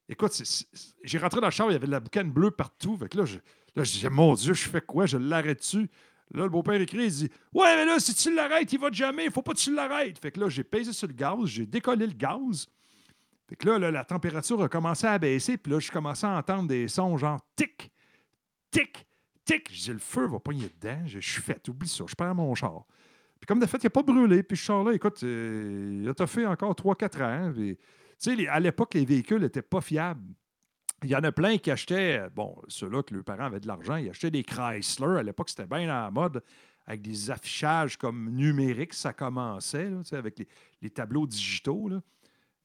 Écoute, 0.08 0.40
j'ai 1.02 1.18
rentré 1.18 1.40
dans 1.40 1.48
le 1.48 1.52
char, 1.52 1.68
il 1.68 1.72
y 1.72 1.76
avait 1.76 1.86
de 1.86 1.92
la 1.92 2.00
boucane 2.00 2.30
bleue 2.30 2.50
partout. 2.50 2.96
Fait 2.96 3.08
que 3.08 3.18
là, 3.18 3.24
je, 3.24 3.38
là, 3.74 3.82
je 3.82 3.92
disais, 3.92 4.10
mon 4.10 4.34
Dieu, 4.34 4.54
je 4.54 4.68
fais 4.68 4.80
quoi? 4.80 5.06
Je 5.06 5.18
l'arrête 5.18 5.58
dessus. 5.58 5.90
Là, 6.32 6.44
le 6.44 6.48
beau-père 6.48 6.80
écrit, 6.80 7.04
il 7.04 7.10
dit 7.10 7.30
Ouais, 7.52 7.76
mais 7.76 7.84
là, 7.84 7.98
si 8.00 8.14
tu 8.14 8.34
l'arrêtes, 8.34 8.72
il 8.72 8.80
va 8.80 8.90
jamais, 8.90 9.26
il 9.26 9.30
faut 9.30 9.42
pas 9.42 9.52
que 9.52 9.58
tu 9.58 9.74
l'arrêtes. 9.74 10.18
Fait 10.18 10.32
que 10.32 10.40
là, 10.40 10.48
j'ai 10.48 10.64
pesé 10.64 10.92
sur 10.92 11.06
le 11.06 11.12
gaz, 11.12 11.44
j'ai 11.44 11.66
décollé 11.66 12.06
le 12.06 12.12
gaz. 12.12 12.66
Fait 13.48 13.54
que 13.54 13.66
là, 13.68 13.78
là, 13.78 13.90
la 13.92 14.04
température 14.04 14.60
a 14.62 14.68
commencé 14.68 15.06
à 15.06 15.18
baisser, 15.18 15.56
puis 15.56 15.72
là, 15.72 15.78
je 15.78 15.90
commençais 15.90 16.26
à 16.26 16.36
entendre 16.36 16.66
des 16.66 16.88
sons 16.88 17.16
genre 17.16 17.40
tic, 17.54 17.92
tic, 18.72 19.06
tic. 19.44 19.68
Je 19.72 19.84
dis 19.84 19.92
Le 19.92 19.98
feu 19.98 20.26
va 20.26 20.40
pogner 20.40 20.68
dedans. 20.80 21.00
Je 21.06 21.20
je 21.20 21.32
suis 21.32 21.42
fait, 21.42 21.66
oublie 21.68 21.88
ça, 21.88 22.04
je 22.08 22.14
perds 22.14 22.34
mon 22.34 22.54
char. 22.56 22.84
Puis 23.40 23.46
comme 23.46 23.60
de 23.60 23.66
fait, 23.66 23.78
il 23.78 23.86
n'a 23.86 23.90
pas 23.90 24.02
brûlé. 24.02 24.42
Puis 24.42 24.56
ce 24.56 24.64
char-là, 24.64 24.94
écoute, 24.94 25.22
euh, 25.22 26.00
il 26.02 26.08
a 26.08 26.14
toffé 26.14 26.44
encore 26.46 26.74
3-4 26.74 27.22
ans. 27.22 27.52
Tu 28.20 28.48
à 28.48 28.60
l'époque, 28.60 28.94
les 28.94 29.04
véhicules 29.04 29.42
n'étaient 29.42 29.62
pas 29.62 29.80
fiables. 29.80 30.34
Il 31.02 31.10
y 31.10 31.16
en 31.16 31.24
a 31.24 31.32
plein 31.32 31.58
qui 31.58 31.70
achetaient, 31.70 32.28
bon, 32.34 32.56
ceux-là 32.68 33.02
que 33.02 33.14
leurs 33.14 33.24
parents 33.24 33.44
avaient 33.44 33.60
de 33.60 33.66
l'argent, 33.66 33.96
ils 33.96 34.08
achetaient 34.08 34.30
des 34.30 34.42
Chrysler. 34.42 35.18
À 35.18 35.22
l'époque, 35.22 35.50
c'était 35.50 35.66
bien 35.66 35.82
à 35.82 36.04
la 36.04 36.10
mode, 36.10 36.42
avec 36.86 37.02
des 37.02 37.30
affichages 37.30 37.96
comme 37.96 38.30
numériques, 38.30 38.94
ça 38.94 39.12
commençait, 39.12 39.90
avec 40.12 40.46
les, 40.80 40.90
tableaux 40.90 41.26
digitaux. 41.26 41.90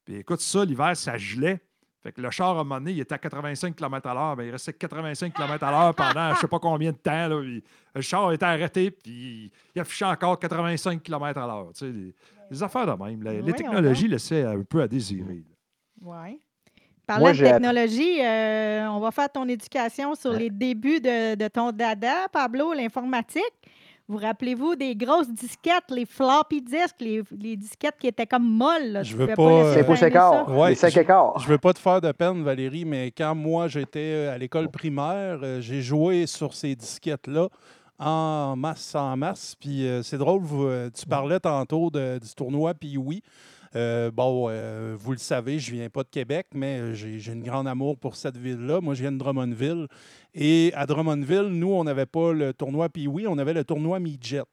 Puis 0.06 0.16
écoute, 0.16 0.40
ça, 0.40 0.64
l'hiver, 0.64 0.96
ça 0.96 1.18
gelait. 1.18 1.60
Fait 2.04 2.12
que 2.12 2.20
le 2.22 2.32
char, 2.32 2.50
à 2.50 2.52
un 2.62 2.64
moment 2.64 2.80
donné, 2.80 2.94
il 2.94 3.00
était 3.00 3.14
à 3.14 3.18
85 3.20 3.76
km 3.76 4.08
à 4.10 4.14
l'heure. 4.14 4.36
Ben, 4.36 4.44
il 4.46 4.52
restait 4.52 4.74
85 4.74 5.34
km 5.34 5.64
à 5.64 5.72
l'heure 5.72 5.94
pendant 5.96 6.30
je 6.30 6.36
ne 6.36 6.40
sais 6.40 6.48
pas 6.48 6.60
combien 6.60 6.92
de 6.92 6.98
temps. 6.98 7.28
là. 7.28 7.40
Puis 7.42 7.64
le 7.96 8.02
char 8.02 8.32
était 8.34 8.46
arrêté, 8.46 8.90
puis 8.92 9.52
il 9.76 9.82
affichait 9.82 10.06
encore 10.06 10.40
85 10.40 11.02
km 11.04 11.40
à 11.40 11.46
l'heure. 11.48 11.68
tu 11.74 11.86
sais, 11.86 11.92
Les, 11.92 12.14
les 12.50 12.64
affaires 12.64 12.86
de 12.98 13.04
même. 13.04 13.22
Les 13.46 13.54
technologies 13.54 14.08
laissaient 14.08 14.44
un 14.46 14.62
peu 14.64 14.82
à 14.82 14.88
désirer. 14.88 15.44
Oui. 16.02 16.40
Parlant 17.06 17.26
Moi, 17.26 17.34
de 17.34 17.38
technologie, 17.40 18.22
euh, 18.24 18.88
on 18.90 19.00
va 19.00 19.12
faire 19.12 19.30
ton 19.32 19.48
éducation 19.48 20.16
sur 20.16 20.32
Ouais. 20.32 20.40
les 20.40 20.50
débuts 20.50 21.02
de, 21.02 21.36
de 21.36 21.48
ton 21.50 21.72
dada, 21.72 22.28
Pablo, 22.32 22.74
l'informatique. 22.74 23.44
Vous 24.12 24.18
rappelez-vous 24.18 24.76
des 24.76 24.94
grosses 24.94 25.30
disquettes, 25.30 25.86
les 25.90 26.06
floppy 26.06 26.62
disks, 26.62 26.98
les, 27.00 27.24
les 27.32 27.56
disquettes 27.56 27.96
qui 27.98 28.08
étaient 28.08 28.26
comme 28.26 28.44
molles? 28.46 28.92
là, 28.92 29.04
Je 29.04 29.12
tu 29.12 29.16
veux 29.18 29.28
pas, 29.28 29.42
euh, 29.42 29.84
pour 29.86 29.96
ça? 29.96 30.08
écarts. 30.10 30.50
Ouais, 30.50 30.70
les 30.72 30.76
5 30.76 30.90
je- 30.90 31.00
écarts. 31.00 31.40
Je 31.40 31.48
veux 31.48 31.58
pas 31.58 31.72
te 31.72 31.80
faire 31.80 32.02
de 32.02 32.12
peine, 32.12 32.44
Valérie, 32.44 32.84
mais 32.84 33.12
quand 33.12 33.34
moi 33.36 33.70
j'étais 33.70 34.00
euh, 34.28 34.34
à 34.34 34.38
l'école 34.38 34.68
primaire, 34.70 35.40
euh, 35.44 35.62
j'ai 35.62 35.82
joué 35.82 36.28
sur 36.28 36.54
ces 36.54 36.76
disquettes-là 36.76 37.48
en 38.00 38.56
masse, 38.58 38.96
en 38.96 39.16
masse. 39.16 39.56
Puis 39.58 39.88
euh, 39.88 40.04
c'est 40.04 40.18
drôle, 40.18 40.42
vous, 40.42 40.68
tu 40.94 41.06
parlais 41.06 41.40
tantôt 41.40 41.90
de- 41.90 42.20
du 42.20 42.34
tournoi, 42.36 42.74
puis 42.74 42.98
oui. 42.98 43.24
Euh, 43.76 44.12
bon, 44.12 44.48
euh, 44.50 44.96
vous 45.00 45.14
le 45.14 45.18
savez, 45.18 45.60
je 45.60 45.72
viens 45.72 45.90
pas 45.90 46.04
de 46.04 46.10
Québec, 46.10 46.48
mais 46.54 46.80
euh, 46.80 46.94
j'ai 46.94 47.32
un 47.32 47.40
grand 47.40 47.66
amour 47.66 47.98
pour 47.98 48.16
cette 48.16 48.38
ville-là. 48.38 48.82
Moi, 48.82 48.96
je 48.96 49.02
viens 49.02 49.12
de 49.12 49.18
Drummondville. 49.18 49.88
Et 50.34 50.72
à 50.76 50.86
Drummondville, 50.86 51.48
nous, 51.48 51.72
on 51.72 51.84
n'avait 51.84 52.06
pas 52.06 52.34
le 52.34 52.54
tournoi 52.54 52.90
oui, 53.08 53.26
on 53.28 53.38
avait 53.38 53.54
le 53.54 53.64
tournoi 53.64 54.00
Midget. 54.00 54.44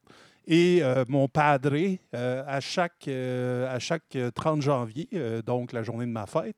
Et 0.51 0.83
mon 1.09 1.29
padré, 1.29 2.01
à, 2.15 2.59
chaque, 2.61 3.07
à 3.07 3.79
chaque 3.79 4.17
euh, 4.17 4.31
30 4.31 4.63
janvier, 4.63 5.07
donc 5.45 5.73
la 5.73 5.83
journée 5.83 6.07
de 6.07 6.11
ma 6.11 6.25
fête, 6.25 6.57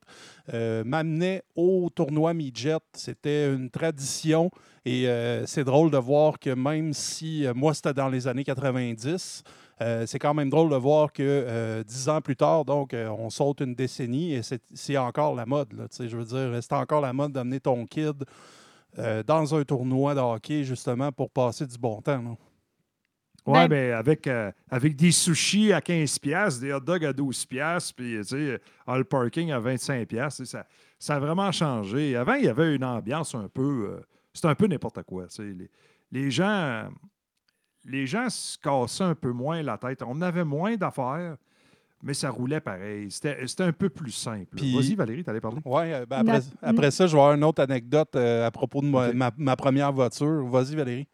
m'amenait 0.84 1.42
au 1.56 1.90
tournoi 1.92 2.32
Midget. 2.32 2.78
C'était 2.92 3.52
une 3.52 3.68
tradition 3.68 4.52
et 4.84 5.08
c'est 5.46 5.64
drôle 5.64 5.90
de 5.90 5.96
voir 5.96 6.38
que 6.38 6.50
même 6.50 6.92
si 6.92 7.44
moi 7.56 7.74
c'était 7.74 7.92
dans 7.92 8.08
les 8.08 8.28
années 8.28 8.44
90, 8.44 9.42
euh, 9.82 10.04
c'est 10.06 10.18
quand 10.18 10.34
même 10.34 10.50
drôle 10.50 10.70
de 10.70 10.76
voir 10.76 11.12
que 11.12 11.22
euh, 11.22 11.82
dix 11.84 12.08
ans 12.08 12.20
plus 12.20 12.36
tard, 12.36 12.64
donc 12.64 12.92
euh, 12.94 13.08
on 13.08 13.30
saute 13.30 13.60
une 13.60 13.74
décennie 13.74 14.34
et 14.34 14.40
c'est 14.74 14.96
encore 14.98 15.34
la 15.34 15.46
mode. 15.46 15.72
Là, 15.72 15.88
tu 15.88 15.96
sais, 15.96 16.08
je 16.08 16.16
veux 16.16 16.24
dire, 16.24 16.62
c'est 16.62 16.72
encore 16.74 17.00
la 17.00 17.12
mode 17.12 17.32
d'amener 17.32 17.60
ton 17.60 17.86
kid 17.86 18.24
euh, 18.98 19.22
dans 19.22 19.54
un 19.54 19.64
tournoi 19.64 20.14
de 20.14 20.20
hockey 20.20 20.64
justement 20.64 21.12
pour 21.12 21.30
passer 21.30 21.66
du 21.66 21.78
bon 21.78 22.00
temps. 22.02 22.22
là. 22.22 22.36
Ouais, 23.46 23.66
Ben- 23.66 23.68
ben, 23.68 23.92
avec, 23.94 24.26
euh, 24.26 24.52
avec 24.70 24.96
des 24.96 25.12
sushis 25.12 25.72
à 25.72 25.80
15$, 25.80 26.18
piastres, 26.20 26.60
des 26.60 26.72
hot 26.74 26.80
dogs 26.80 27.04
à 27.06 27.12
12$, 27.14 27.46
piastres, 27.46 27.94
puis 27.96 28.16
tu 28.18 28.24
sais, 28.24 28.60
all 28.86 29.04
parking 29.06 29.50
à 29.50 29.58
25$. 29.60 30.04
piastres, 30.04 30.42
tu 30.42 30.46
sais, 30.46 30.58
Ça, 30.58 30.66
ça 30.98 31.16
a 31.16 31.20
vraiment 31.20 31.50
changé. 31.50 32.16
Avant, 32.16 32.34
il 32.34 32.44
y 32.44 32.48
avait 32.48 32.74
une 32.74 32.84
ambiance 32.84 33.34
un 33.34 33.48
peu. 33.48 33.92
euh, 33.96 34.00
C'était 34.34 34.48
un 34.48 34.54
peu 34.54 34.66
n'importe 34.66 35.02
quoi. 35.04 35.26
tu 35.28 35.36
sais. 35.36 35.42
Les, 35.44 35.70
les 36.12 36.30
gens. 36.30 36.90
Euh, 37.86 37.90
Les 37.90 38.06
gens 38.06 38.28
se 38.30 38.58
cassaient 38.58 39.04
un 39.04 39.14
peu 39.14 39.32
moins 39.32 39.62
la 39.62 39.78
tête. 39.78 40.02
On 40.06 40.20
avait 40.22 40.44
moins 40.44 40.76
d'affaires, 40.76 41.36
mais 42.02 42.14
ça 42.14 42.30
roulait 42.30 42.60
pareil. 42.60 43.10
C'était 43.10 43.36
un 43.62 43.72
peu 43.72 43.88
plus 43.88 44.12
simple. 44.12 44.46
Puis- 44.56 44.74
Vas-y, 44.74 44.94
Valérie, 44.94 45.24
t'allais 45.24 45.40
parler? 45.40 45.60
Oui, 45.64 45.84
ben 46.08 46.40
après, 46.62 46.90
ça, 46.90 47.06
je 47.06 47.12
vais 47.14 47.20
avoir 47.20 47.34
une 47.36 47.44
autre 47.44 47.62
anecdote 47.62 48.14
euh, 48.16 48.46
à 48.46 48.50
propos 48.50 48.80
de 48.80 48.86
ma, 48.86 49.08
Ok. 49.08 49.14
ma- 49.14 49.30
ma 49.36 49.56
première 49.56 49.92
voiture. 49.92 50.46
Vas-y, 50.46 50.74
Valérie. 50.76 51.06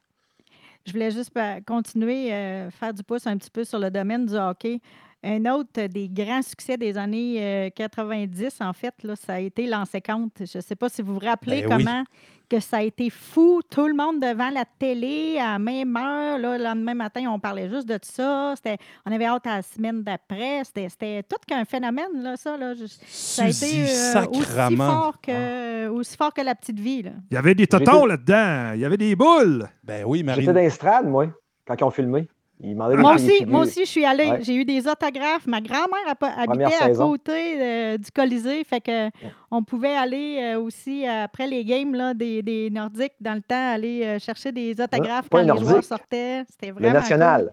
je 0.87 0.93
voulais 0.93 1.11
juste 1.11 1.31
pa- 1.31 1.61
continuer 1.61 2.29
faire 2.71 2.95
du 2.95 3.03
pouce 3.03 3.27
un 3.27 3.37
petit 3.37 3.51
peu 3.51 3.65
sur 3.65 3.79
le 3.79 3.91
domaine 3.91 4.25
du 4.27 4.35
hockey. 4.35 4.81
Un 5.27 5.45
autre 5.53 5.87
des 5.89 6.09
grands 6.09 6.43
succès 6.43 6.77
des 6.77 6.97
années 6.97 7.37
euh, 7.41 7.71
90, 7.75 8.59
en 8.61 8.73
fait, 8.73 8.95
là, 9.03 9.17
ça 9.17 9.35
a 9.35 9.39
été 9.41 9.67
Lancé 9.67 10.01
compte. 10.01 10.33
Je 10.41 10.59
ne 10.59 10.63
sais 10.63 10.77
pas 10.77 10.89
si 10.89 11.03
vous 11.03 11.15
vous 11.15 11.19
rappelez 11.27 11.63
Ben 11.63 11.77
oui. 11.79 11.85
comment 11.85 12.05
que 12.49 12.61
ça 12.61 12.77
a 12.77 12.83
été 12.83 13.11
fou. 13.11 13.61
Tout 13.69 13.89
le 13.89 13.95
monde 13.95 14.21
devant 14.21 14.51
la 14.51 14.65
télé 14.79 15.37
à 15.41 15.55
la 15.55 15.59
même 15.59 15.97
heure. 15.97 16.39
Là, 16.39 16.57
le 16.57 16.63
lendemain 16.63 16.95
matin, 16.95 17.25
on 17.29 17.41
parlait 17.41 17.69
juste 17.69 17.89
de 17.89 17.99
ça. 18.03 18.53
C'était, 18.55 18.77
on 19.05 19.11
avait 19.11 19.25
hâte 19.25 19.49
à 19.49 19.57
la 19.57 19.63
semaine 19.63 20.05
d'après. 20.05 20.63
C'était, 20.63 20.89
c'était 20.89 21.23
tout 21.25 21.39
qu'un 21.45 21.65
phénomène, 21.65 22.23
là, 22.23 22.37
ça. 22.37 22.57
Là. 22.57 22.75
Je- 22.75 22.85
ça 22.87 23.47
a 23.47 23.49
été 23.49 23.81
euh, 23.81 23.85
aussi, 24.29 24.43
sacrement. 24.45 24.91
fort 24.91 25.21
que, 25.21 25.89
aussi 25.89 26.17
fort 26.17 26.33
que 26.33 26.43
la 26.43 26.55
petite 26.55 26.79
vie. 26.79 27.03
Là. 27.03 27.11
Il 27.33 27.35
y 27.35 27.37
avait 27.37 27.57
des 27.57 27.67
totons 27.67 28.07
là-dedans. 28.07 28.75
Il 28.75 28.81
y 28.81 28.85
avait 28.85 28.97
des 28.97 29.17
boules. 29.17 29.69
Ben 29.83 30.05
oui, 30.07 30.23
Marie. 30.23 30.43
J'étais 30.43 30.53
dans 30.53 30.61
l'estrade, 30.61 31.09
moi, 31.09 31.27
quand 31.67 31.75
ils 31.81 31.83
ont 31.85 31.91
filmé. 31.91 32.29
Moi 32.63 33.15
aussi, 33.15 33.45
moi 33.47 33.61
aussi, 33.63 33.81
je 33.81 33.91
suis 33.91 34.05
allée. 34.05 34.31
Ouais. 34.31 34.43
J'ai 34.43 34.55
eu 34.55 34.65
des 34.65 34.87
autographes. 34.89 35.47
Ma 35.47 35.61
grand-mère 35.61 36.15
habitait 36.39 36.83
à 36.83 36.89
côté 36.91 37.33
euh, 37.61 37.99
du 37.99 38.11
Colisée. 38.11 38.65
Fait 38.65 38.81
que 38.81 39.11
on 39.51 39.63
pouvait 39.63 39.95
aller 39.95 40.39
euh, 40.43 40.61
aussi, 40.61 41.07
euh, 41.07 41.25
après 41.25 41.47
les 41.47 41.65
games 41.65 41.95
là, 41.95 42.15
des, 42.15 42.43
des 42.43 42.71
Nordiques, 42.71 43.13
dans 43.21 43.35
le 43.35 43.43
temps, 43.43 43.75
aller 43.75 44.03
euh, 44.05 44.19
chercher 44.19 44.53
des 44.53 44.73
autographes 44.81 45.29
pas 45.29 45.45
quand 45.45 45.55
les 45.55 45.61
joueurs 45.61 45.85
sortaient. 45.85 46.45
C'était 46.49 46.69
Le 46.69 46.73
vraiment. 46.75 46.93
national. 46.95 47.53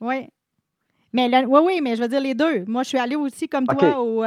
Oui. 0.00 0.28
Mais 1.12 1.28
le- 1.28 1.46
oui, 1.46 1.60
oui, 1.64 1.80
mais 1.82 1.94
je 1.94 2.02
veux 2.02 2.08
dire 2.08 2.20
les 2.20 2.34
deux. 2.34 2.64
Moi, 2.66 2.82
je 2.82 2.88
suis 2.88 2.98
allée 2.98 3.16
aussi, 3.16 3.46
comme 3.46 3.66
toi, 3.66 4.00
au, 4.00 4.24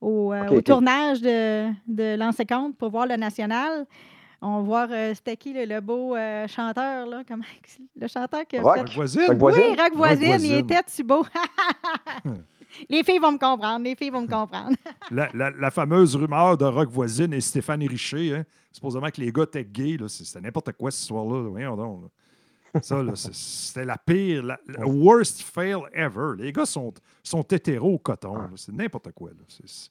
au, 0.00 0.60
tournage 0.62 1.20
de, 1.20 1.68
de 1.86 2.16
Lancé 2.16 2.44
Compte 2.46 2.76
pour 2.76 2.90
voir 2.90 3.06
le 3.06 3.16
national. 3.16 3.86
On 4.42 4.58
va 4.58 4.62
voir, 4.62 4.88
euh, 4.90 5.14
c'était 5.14 5.36
qui 5.36 5.52
le, 5.52 5.64
le 5.64 5.80
beau 5.80 6.14
euh, 6.14 6.46
chanteur, 6.46 7.06
là? 7.06 7.22
Comment, 7.26 7.44
le 7.96 8.06
chanteur 8.08 8.46
qui 8.46 8.58
a 8.58 8.62
Rock. 8.62 8.88
fait? 8.88 8.94
Voisine. 8.94 9.22
Rock 9.28 9.38
voisine. 9.38 9.62
oui, 9.70 9.76
Rock 9.80 9.94
voisine, 9.94 10.26
voisine. 10.28 10.52
il 10.52 10.58
était-tu 10.58 11.02
beau? 11.04 11.24
les 12.90 13.02
filles 13.02 13.18
vont 13.18 13.32
me 13.32 13.38
comprendre, 13.38 13.84
les 13.84 13.94
filles 13.96 14.10
vont 14.10 14.22
me 14.22 14.28
comprendre. 14.28 14.76
La, 15.10 15.28
la- 15.34 15.50
la 15.50 15.70
fameuse 15.70 16.16
rumeur 16.16 16.56
de 16.58 16.64
Rock 16.64 16.88
Voisine 16.90 17.32
et 17.32 17.40
Stéphane 17.40 17.82
Richer, 17.86 18.34
hein, 18.36 18.44
supposément 18.72 19.08
que 19.10 19.20
les 19.20 19.30
gars 19.32 19.44
étaient 19.44 19.64
gays, 19.64 19.96
là, 19.96 20.08
c'est- 20.08 20.24
c'était 20.24 20.40
n'importe 20.40 20.72
quoi 20.72 20.90
ce 20.90 21.06
soir-là. 21.06 21.42
là. 21.44 21.48
Voyons 21.48 21.76
donc. 21.76 22.02
là. 22.74 22.80
Ça, 22.82 23.02
là, 23.02 23.12
c'est- 23.14 23.32
c'était 23.34 23.84
la 23.86 23.96
pire, 23.96 24.42
la, 24.42 24.58
la 24.66 24.86
worst 24.86 25.40
fail 25.42 25.76
ever. 25.94 26.32
Les 26.38 26.52
gars 26.52 26.66
sont, 26.66 26.92
sont 27.22 27.42
hétéros 27.42 27.94
au 27.94 27.98
coton. 27.98 28.34
C'est 28.56 28.72
n'importe 28.74 29.12
quoi. 29.12 29.30
c'est 29.48 29.90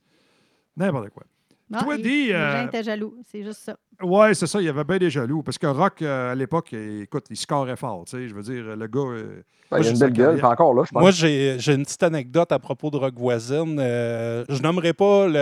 n'importe 0.77 1.09
quoi. 1.09 1.23
Non, 1.69 1.79
Toi, 1.79 1.97
les- 1.97 2.03
dis, 2.03 2.25
Les 2.27 2.33
euh, 2.33 2.61
gens 2.61 2.67
étaient 2.67 2.83
jaloux, 2.83 3.15
c'est 3.31 3.43
juste 3.43 3.61
ça. 3.61 3.75
Ouais, 4.03 4.33
c'est 4.35 4.45
ça. 4.45 4.61
Il 4.61 4.65
y 4.65 4.69
avait 4.69 4.83
bien 4.83 4.97
des 4.99 5.09
jaloux. 5.09 5.41
Parce 5.41 5.57
que 5.57 5.65
Rock, 5.67 6.01
euh, 6.03 6.31
à 6.31 6.35
l'époque, 6.35 6.69
euh, 6.73 7.01
écoute, 7.03 7.25
il 7.31 7.37
scorait 7.37 7.75
fort. 7.75 8.03
tu 8.05 8.17
sais, 8.17 8.27
Je 8.27 8.35
veux 8.35 8.43
dire, 8.43 8.75
le 8.75 8.87
gars. 8.87 8.99
euh, 8.99 9.41
Ouais, 9.71 9.81
il 9.81 9.87
a 9.87 9.89
une 9.89 9.97
belle 9.97 10.13
gueule, 10.13 10.35
puis 10.35 10.45
encore 10.45 10.75
là, 10.75 10.83
je 10.85 10.91
pense. 10.91 11.01
Moi, 11.01 11.09
j'ai 11.09 11.55
j'ai 11.57 11.73
une 11.73 11.83
petite 11.85 12.03
anecdote 12.03 12.51
à 12.51 12.59
propos 12.59 12.91
de 12.91 12.97
Rock 12.97 13.15
Voisine. 13.17 13.77
Euh, 13.79 14.45
je 14.47 14.61
nommerai 14.61 14.93
pas 14.93 15.25
le, 15.27 15.33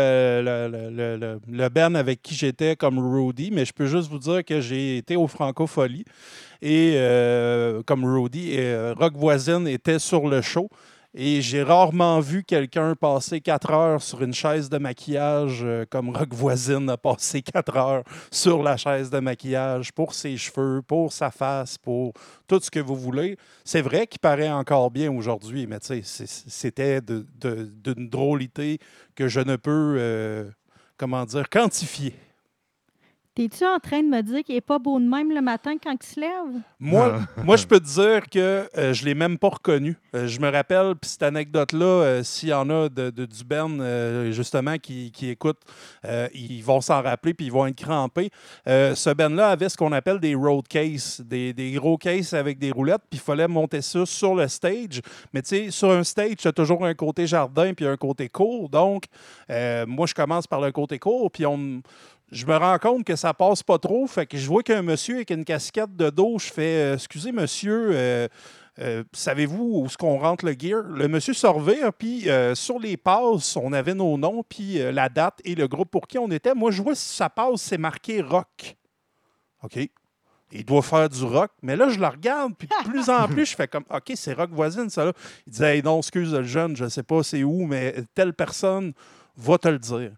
le, 0.42 0.70
le, 0.72 0.89
le, 0.96 1.18
le- 1.18 1.39
le 1.46 1.70
band 1.70 1.94
avec 1.96 2.22
qui 2.22 2.34
j'étais 2.34 2.77
comme 2.77 3.00
Rudy, 3.00 3.51
mais 3.51 3.65
je 3.65 3.74
peux 3.74 3.86
juste 3.86 4.10
vous 4.10 4.20
dire 4.20 4.46
que 4.46 4.62
j'ai 4.62 4.96
été 4.96 5.18
au 5.18 5.27
Francofolie 5.27 6.06
et 6.62 6.94
euh, 6.96 7.82
comme 7.86 8.06
Rudy, 8.06 8.53
et, 8.53 8.60
euh, 8.62 8.94
Rock 8.98 9.13
Voisine 9.18 9.68
était 9.68 10.00
sur 10.00 10.30
le 10.30 10.42
show. 10.42 10.70
Et 11.15 11.41
j'ai 11.41 11.62
rarement 11.62 12.20
vu 12.20 12.43
quelqu'un 12.43 12.96
passer 12.96 13.39
quatre 13.39 13.70
heures 13.70 14.01
sur 14.01 14.24
une 14.24 14.34
chaise 14.34 14.67
de 14.67 14.79
maquillage 14.79 15.60
euh, 15.63 15.86
comme 15.88 16.10
Rock 16.10 16.34
Voisine 16.34 16.89
a 16.89 16.98
passé 16.98 17.43
quatre 17.43 17.77
heures 17.77 18.03
sur 18.32 18.63
la 18.63 18.77
chaise 18.77 19.12
de 19.12 19.20
maquillage 19.20 19.91
pour 19.91 20.15
ses 20.15 20.38
cheveux, 20.38 20.82
pour 20.82 21.13
sa 21.13 21.29
face, 21.29 21.77
pour 21.77 22.13
tout 22.48 22.60
ce 22.60 22.72
que 22.72 22.79
vous 22.79 22.96
voulez. 22.96 23.38
C'est 23.63 23.82
vrai 23.82 24.08
qu'il 24.08 24.22
paraît 24.22 24.50
encore 24.50 24.89
bien 24.89 25.12
aujourd'hui, 25.12 25.67
mais 25.67 25.77
c'était 25.84 27.00
d'une 27.00 28.09
drôlité 28.09 28.79
que 29.14 29.27
je 29.27 29.40
ne 29.42 29.55
peux, 29.55 29.96
euh, 30.00 30.50
comment 30.98 31.25
dire, 31.25 31.48
quantifier. 31.48 32.16
T'es-tu 33.35 33.65
en 33.65 33.79
train 33.79 34.03
de 34.03 34.07
me 34.07 34.22
dire 34.22 34.43
qu'il 34.43 34.53
n'est 34.53 34.61
pas 34.61 34.77
beau 34.77 35.00
de 35.00 35.05
même 35.09 35.31
le 35.31 35.41
matin 35.41 35.74
quand 35.83 35.91
il 36.00 36.05
se 36.05 36.19
lève? 36.19 36.61
Moi, 36.79 37.19
moi 37.43 37.55
je 37.57 37.65
peux 37.65 37.79
te 37.79 37.85
dire 37.85 38.29
que 38.29 38.69
euh, 38.77 38.93
je 38.93 39.01
ne 39.01 39.07
l'ai 39.07 39.15
même 39.15 39.39
pas 39.39 39.50
reconnu. 39.50 39.98
Euh, 40.13 40.27
je 40.27 40.39
me 40.39 40.51
rappelle, 40.51 40.93
puis 41.01 41.09
cette 41.09 41.24
anecdote-là, 41.24 41.83
euh, 41.85 42.24
s'il 42.24 42.50
y 42.50 42.53
en 42.53 42.69
a 42.69 42.89
de, 42.89 43.09
de- 43.09 43.25
du 43.25 43.43
Ben, 43.43 43.81
euh, 43.81 44.31
justement, 44.31 44.77
qui, 44.77 45.11
qui 45.11 45.29
écoutent, 45.29 45.61
euh, 46.05 46.27
ils 46.35 46.61
vont 46.63 46.79
s'en 46.79 47.01
rappeler, 47.01 47.33
puis 47.33 47.48
ils 47.48 47.51
vont 47.51 47.65
être 47.65 47.75
crampés. 47.75 48.29
Euh, 48.67 48.93
ce 48.93 49.09
Ben-là 49.09 49.50
avait 49.50 49.69
ce 49.69 49.77
qu'on 49.77 49.93
appelle 49.93 50.19
des 50.19 50.35
road 50.35 50.67
cases, 50.67 51.19
des, 51.19 51.53
des 51.53 51.72
gros 51.72 51.98
cases 51.98 52.33
avec 52.35 52.59
des 52.59 52.69
roulettes, 52.69 53.01
puis 53.09 53.17
il 53.17 53.19
fallait 53.19 53.48
monter 53.48 53.81
ça 53.81 54.05
sur 54.05 54.35
le 54.35 54.48
stage. 54.48 55.01
Mais 55.33 55.41
tu 55.41 55.50
sais, 55.50 55.72
sur 55.72 55.89
un 55.89 56.03
stage, 56.03 56.35
tu 56.37 56.48
as 56.48 56.53
toujours 56.53 56.85
un 56.85 56.93
côté 56.93 57.25
jardin, 57.25 57.74
puis 57.74 57.87
un 57.87 57.98
côté 57.98 58.29
court. 58.29 58.69
Donc, 58.69 59.05
euh, 59.50 59.87
moi, 59.87 60.05
je 60.05 60.13
commence 60.13 60.46
par 60.46 60.61
le 60.61 60.72
côté 60.72 61.00
court, 61.00 61.31
puis 61.31 61.48
on 61.48 61.57
me- 61.57 61.81
je 62.33 62.46
me 62.46 62.57
rends 62.57 62.79
compte 62.79 63.05
que 63.05 63.15
ça 63.15 63.33
passe 63.33 63.63
pas 63.63 63.77
trop. 63.77 64.07
Fait 64.07 64.25
que 64.25 64.37
je 64.37 64.48
vois 64.48 64.63
qu'un 64.63 64.81
monsieur 64.81 65.15
avec 65.15 65.29
une 65.29 65.46
casquette 65.46 65.96
de 65.96 66.09
dos, 66.09 66.39
je 66.39 66.51
fais 66.51 66.91
euh, 66.91 66.93
Excusez, 66.96 67.31
monsieur, 67.31 67.91
euh, 67.93 68.27
euh, 68.79 69.03
savez-vous 69.13 69.81
où 69.81 69.85
est-ce 69.85 69.98
qu'on 69.98 70.17
rentre 70.17 70.46
le 70.46 70.55
gear? 70.57 70.81
Le 70.81 71.07
monsieur 71.07 71.33
se 71.33 71.91
puis 71.91 72.27
sur 72.55 72.79
les 72.79 72.98
passes, 72.98 73.55
on 73.55 73.72
avait 73.72 73.93
nos 73.93 74.17
noms, 74.17 74.43
puis 74.43 74.79
la 74.91 75.09
date 75.09 75.39
et 75.46 75.55
le 75.55 75.67
groupe 75.67 75.91
pour 75.91 76.07
qui 76.07 76.17
on 76.17 76.29
était. 76.31 76.55
Moi, 76.55 76.72
je 76.72 76.81
vois 76.81 76.96
si 76.96 77.15
sa 77.15 77.29
passe, 77.29 77.61
c'est 77.61 77.77
marqué 77.77 78.22
rock. 78.22 78.75
OK. 79.61 79.79
Il 80.55 80.65
doit 80.65 80.83
faire 80.83 81.09
du 81.09 81.24
rock. 81.24 81.51
Mais 81.61 81.75
là, 81.75 81.89
je 81.89 82.00
le 82.00 82.07
regarde, 82.07 82.53
puis 82.57 82.67
de 82.67 82.89
plus 82.89 83.09
en 83.09 83.27
plus, 83.27 83.46
je 83.46 83.55
fais 83.55 83.67
comme 83.67 83.85
OK, 83.89 84.11
c'est 84.15 84.33
rock 84.33 84.51
voisine, 84.51 84.89
ça 84.89 85.05
là. 85.05 85.13
Il 85.48 85.51
disait 85.51 85.81
non, 85.81 86.00
excuse 86.00 86.33
le 86.33 86.43
jeune, 86.43 86.75
je 86.75 86.85
ne 86.85 86.89
sais 86.89 87.03
pas 87.03 87.24
c'est 87.24 87.43
où, 87.43 87.65
mais 87.65 87.96
telle 88.13 88.33
personne 88.33 88.93
va 89.35 89.57
te 89.57 89.67
le 89.67 89.79
dire. 89.79 90.11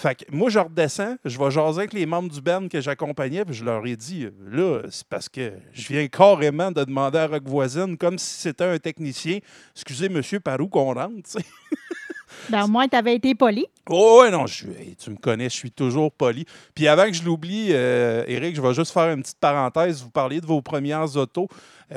Fait 0.00 0.14
que 0.14 0.34
moi, 0.34 0.48
je 0.48 0.58
redescends, 0.58 1.16
je 1.26 1.38
vais 1.38 1.50
jaser 1.50 1.80
avec 1.80 1.92
les 1.92 2.06
membres 2.06 2.30
du 2.30 2.40
band 2.40 2.68
que 2.68 2.80
j'accompagnais, 2.80 3.44
puis 3.44 3.52
je 3.52 3.66
leur 3.66 3.86
ai 3.86 3.96
dit, 3.96 4.28
là, 4.50 4.80
c'est 4.88 5.06
parce 5.06 5.28
que 5.28 5.52
je 5.74 5.88
viens 5.88 6.08
carrément 6.08 6.72
de 6.72 6.82
demander 6.84 7.18
à 7.18 7.26
Rock 7.26 7.42
Voisine, 7.44 7.98
comme 7.98 8.16
si 8.16 8.40
c'était 8.40 8.64
un 8.64 8.78
technicien, 8.78 9.40
excusez, 9.74 10.08
monsieur, 10.08 10.40
par 10.40 10.58
où 10.58 10.68
qu'on 10.68 10.94
rentre. 10.94 11.36
Ben, 12.48 12.64
au 12.64 12.68
moins, 12.68 12.88
tu 12.88 12.96
avais 12.96 13.14
été 13.14 13.34
poli. 13.34 13.66
Oh, 13.88 14.20
ouais, 14.22 14.30
non, 14.30 14.46
je, 14.46 14.66
tu 15.02 15.10
me 15.10 15.16
connais, 15.16 15.48
je 15.48 15.54
suis 15.54 15.70
toujours 15.70 16.12
poli. 16.12 16.44
Puis 16.74 16.86
avant 16.86 17.06
que 17.06 17.12
je 17.12 17.24
l'oublie, 17.24 17.68
euh, 17.70 18.24
Eric, 18.28 18.54
je 18.54 18.60
vais 18.60 18.74
juste 18.74 18.92
faire 18.92 19.10
une 19.10 19.22
petite 19.22 19.38
parenthèse. 19.40 20.02
Vous 20.02 20.10
parliez 20.10 20.40
de 20.40 20.46
vos 20.46 20.62
premières 20.62 21.16
autos. 21.16 21.48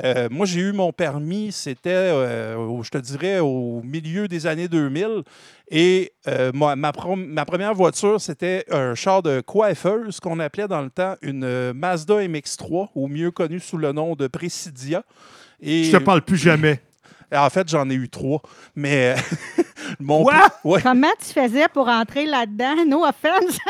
Euh, 0.02 0.28
moi, 0.30 0.44
j'ai 0.44 0.60
eu 0.60 0.72
mon 0.72 0.92
permis, 0.92 1.52
c'était, 1.52 1.90
euh, 1.90 2.82
je 2.82 2.90
te 2.90 2.98
dirais, 2.98 3.38
au 3.38 3.80
milieu 3.84 4.26
des 4.26 4.46
années 4.46 4.66
2000. 4.66 5.22
Et 5.70 6.12
euh, 6.28 6.50
moi, 6.52 6.76
ma, 6.76 6.92
première 6.92 7.74
voiture, 7.74 8.20
c'était 8.20 8.64
un 8.70 8.94
char 8.94 9.22
de 9.22 9.40
coiffeuse 9.40 10.20
qu'on 10.20 10.40
appelait 10.40 10.68
dans 10.68 10.82
le 10.82 10.90
temps 10.90 11.14
une 11.22 11.44
euh, 11.44 11.72
Mazda 11.72 12.26
MX-3, 12.26 12.88
ou 12.94 13.08
mieux 13.08 13.30
connu 13.30 13.60
sous 13.60 13.78
le 13.78 13.92
nom 13.92 14.14
de 14.14 14.26
Presidia. 14.26 15.04
Et, 15.60 15.84
Je 15.84 15.96
te 15.96 16.02
parle 16.02 16.22
plus 16.22 16.36
jamais. 16.36 16.80
En 17.34 17.50
fait, 17.50 17.68
j'en 17.68 17.88
ai 17.90 17.94
eu 17.94 18.08
trois. 18.08 18.40
Mais 18.76 19.14
mon 20.00 20.22
Quoi? 20.22 20.48
Ouais. 20.64 20.82
Comment 20.82 21.12
tu 21.18 21.32
faisais 21.32 21.68
pour 21.72 21.88
entrer 21.88 22.26
là-dedans? 22.26 22.84
No 22.86 23.04
offense. 23.04 23.58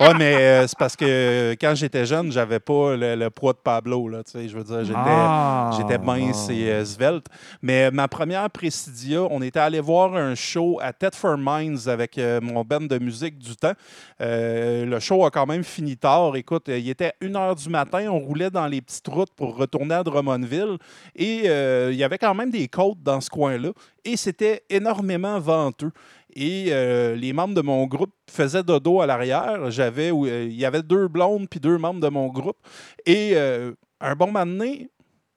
Oui, 0.00 0.06
mais 0.16 0.34
euh, 0.36 0.66
c'est 0.68 0.78
parce 0.78 0.94
que 0.94 1.04
euh, 1.04 1.54
quand 1.60 1.74
j'étais 1.74 2.06
jeune, 2.06 2.30
j'avais 2.30 2.60
pas 2.60 2.94
le, 2.94 3.16
le 3.16 3.30
poids 3.30 3.52
de 3.52 3.58
Pablo. 3.58 4.06
Là, 4.08 4.22
tu 4.22 4.30
sais, 4.30 4.48
je 4.48 4.56
veux 4.56 4.62
dire, 4.62 4.84
j'étais, 4.84 4.94
Ah. 4.96 5.70
j'étais 5.76 5.98
mince 5.98 6.48
et 6.50 6.70
euh, 6.70 6.84
svelte. 6.84 7.26
Mais 7.62 7.90
ma 7.90 8.06
première 8.06 8.48
Presidia, 8.48 9.22
on 9.22 9.42
était 9.42 9.58
allé 9.58 9.80
voir 9.80 10.14
un 10.14 10.36
show 10.36 10.78
à 10.80 10.92
Thetford 10.92 11.38
Mines 11.38 11.78
avec 11.88 12.16
euh, 12.16 12.40
mon 12.40 12.62
band 12.62 12.82
de 12.82 12.96
musique 13.00 13.38
du 13.38 13.56
temps. 13.56 13.72
Euh, 14.20 14.84
le 14.86 15.00
show 15.00 15.24
a 15.24 15.32
quand 15.32 15.46
même 15.46 15.64
fini 15.64 15.96
tard. 15.96 16.36
Écoute, 16.36 16.68
euh, 16.68 16.78
il 16.78 16.88
était 16.88 17.14
1h 17.20 17.60
du 17.60 17.68
matin. 17.68 18.06
On 18.08 18.20
roulait 18.20 18.50
dans 18.50 18.68
les 18.68 18.80
petites 18.80 19.08
routes 19.08 19.32
pour 19.34 19.56
retourner 19.56 19.96
à 19.96 20.04
Drummondville. 20.04 20.78
Et 21.16 21.42
euh, 21.46 21.90
y 21.98 22.04
avait 22.04 22.18
quand 22.18 22.34
même 22.34 22.50
des 22.50 22.68
côtes 22.68 23.02
dans 23.02 23.20
ce 23.20 23.30
coin-là. 23.30 23.70
Et 24.04 24.16
c'était 24.16 24.62
énormément 24.70 25.38
venteux. 25.38 25.92
Et 26.34 26.66
euh, 26.70 27.14
les 27.14 27.32
membres 27.32 27.54
de 27.54 27.62
mon 27.62 27.86
groupe 27.86 28.12
faisaient 28.30 28.62
dodo 28.62 29.00
à 29.00 29.06
l'arrière. 29.06 29.70
J'avais, 29.70 30.12
euh, 30.12 30.44
il 30.44 30.54
y 30.54 30.64
avait 30.64 30.82
deux 30.82 31.08
blondes 31.08 31.48
puis 31.48 31.60
deux 31.60 31.78
membres 31.78 32.00
de 32.00 32.08
mon 32.08 32.28
groupe. 32.28 32.58
Et 33.06 33.32
euh, 33.34 33.72
un 34.00 34.14
bon 34.14 34.26
moment 34.26 34.46
donné, 34.46 34.90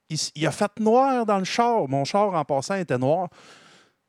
il, 0.08 0.18
il 0.34 0.46
a 0.46 0.52
fait 0.52 0.78
noir 0.78 1.26
dans 1.26 1.38
le 1.38 1.44
char. 1.44 1.88
Mon 1.88 2.04
char, 2.04 2.34
en 2.34 2.44
passant, 2.44 2.76
était 2.76 2.98
noir. 2.98 3.28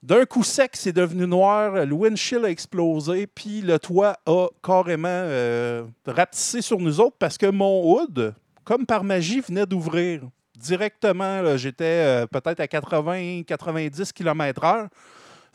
D'un 0.01 0.25
coup 0.25 0.43
sec, 0.43 0.71
c'est 0.73 0.91
devenu 0.91 1.25
noir. 1.25 1.85
Le 1.85 1.93
windshield 1.93 2.43
a 2.43 2.49
explosé, 2.49 3.25
puis 3.25 3.61
le 3.61 3.79
toit 3.79 4.17
a 4.25 4.47
carrément 4.61 5.87
rapetissé 6.05 6.61
sur 6.61 6.77
nous 6.77 6.99
autres 6.99 7.15
parce 7.17 7.37
que 7.37 7.45
mon 7.45 7.93
hood, 7.93 8.35
comme 8.65 8.85
par 8.85 9.05
magie, 9.05 9.39
venait 9.39 9.65
d'ouvrir. 9.65 10.23
Directement, 10.57 11.57
j'étais 11.57 11.83
euh, 11.83 12.27
peut-être 12.27 12.59
à 12.59 12.65
80-90 12.65 14.13
km/h. 14.13 14.89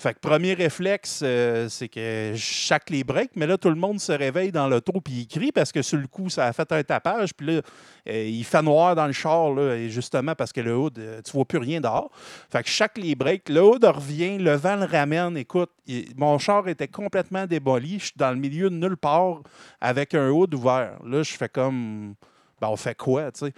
Fait 0.01 0.15
que 0.15 0.21
premier 0.21 0.55
réflexe, 0.55 1.23
euh, 1.25 1.69
c'est 1.69 1.89
que 1.89 2.33
chaque 2.37 2.89
les 2.89 3.03
breaks, 3.03 3.33
mais 3.35 3.49
là, 3.49 3.59
tout 3.59 3.69
le 3.69 3.75
monde 3.75 3.99
se 3.99 4.13
réveille 4.13 4.53
dans 4.53 4.69
l'auto 4.69 5.01
puis 5.01 5.23
il 5.23 5.27
crie 5.27 5.51
parce 5.51 5.73
que 5.73 5.83
sur 5.83 5.99
le 5.99 6.07
coup, 6.07 6.29
ça 6.29 6.47
a 6.47 6.53
fait 6.53 6.71
un 6.71 6.85
tapage. 6.85 7.35
Puis 7.35 7.49
là, 7.49 7.63
euh, 8.09 8.25
il 8.25 8.45
fait 8.45 8.63
noir 8.63 8.95
dans 8.95 9.09
le 9.09 9.13
char, 9.13 9.57
justement 9.89 10.37
parce 10.37 10.53
que 10.53 10.61
le 10.61 10.77
hood, 10.77 11.01
euh, 11.01 11.21
tu 11.21 11.33
vois 11.33 11.45
plus 11.45 11.59
rien 11.59 11.81
dehors. 11.81 12.13
Fait 12.49 12.63
que 12.63 12.69
chaque 12.69 12.97
les 12.97 13.17
breaks, 13.17 13.49
le 13.49 13.61
hood 13.61 13.85
revient, 13.85 14.39
le 14.39 14.55
vent 14.55 14.77
le 14.77 14.85
ramène. 14.85 15.37
Écoute, 15.37 15.73
mon 16.17 16.39
char 16.39 16.69
était 16.69 16.87
complètement 16.87 17.47
démoli. 17.47 17.99
Je 17.99 18.05
suis 18.05 18.15
dans 18.17 18.31
le 18.31 18.37
milieu 18.37 18.71
de 18.71 18.77
nulle 18.77 18.97
part 18.97 19.43
avec 19.81 20.15
un 20.15 20.31
hood 20.31 20.55
ouvert. 20.55 20.93
Là, 21.05 21.25
je 21.25 21.33
fais 21.33 21.49
comme, 21.49 22.15
ben, 22.61 22.69
on 22.69 22.77
fait 22.77 22.97
quoi, 22.97 23.33
tu 23.33 23.47
sais? 23.47 23.53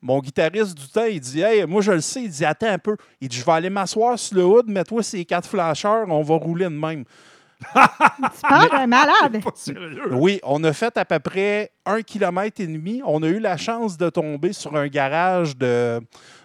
Mon 0.00 0.20
guitariste 0.20 0.76
du 0.78 0.88
temps, 0.88 1.04
il 1.04 1.20
dit 1.20 1.40
Hey, 1.40 1.64
moi 1.66 1.82
je 1.82 1.92
le 1.92 2.00
sais, 2.00 2.22
il 2.22 2.30
dit 2.30 2.44
Attends 2.44 2.68
un 2.68 2.78
peu. 2.78 2.96
Il 3.20 3.28
dit 3.28 3.36
Je 3.38 3.44
vais 3.44 3.52
aller 3.52 3.70
m'asseoir 3.70 4.18
sur 4.18 4.36
le 4.36 4.44
hood, 4.44 4.68
mets-toi 4.68 5.02
ces 5.02 5.24
quatre 5.24 5.48
flasheurs, 5.48 6.06
on 6.08 6.22
va 6.22 6.36
rouler 6.36 6.64
de 6.66 6.68
même. 6.70 7.04
Tu 7.60 8.40
parles 8.48 8.70
d'un 8.70 8.86
malade. 8.86 9.40
Pas 9.44 9.50
sérieux. 9.54 10.14
Oui, 10.14 10.38
on 10.44 10.62
a 10.62 10.72
fait 10.72 10.96
à 10.96 11.04
peu 11.04 11.18
près 11.18 11.72
un 11.84 12.02
kilomètre 12.02 12.60
et 12.60 12.66
demi. 12.68 13.02
On 13.04 13.22
a 13.24 13.26
eu 13.26 13.40
la 13.40 13.56
chance 13.56 13.96
de 13.96 14.08
tomber 14.10 14.52
sur 14.52 14.76
un 14.76 14.86
garage 14.86 15.56
de, 15.56 16.00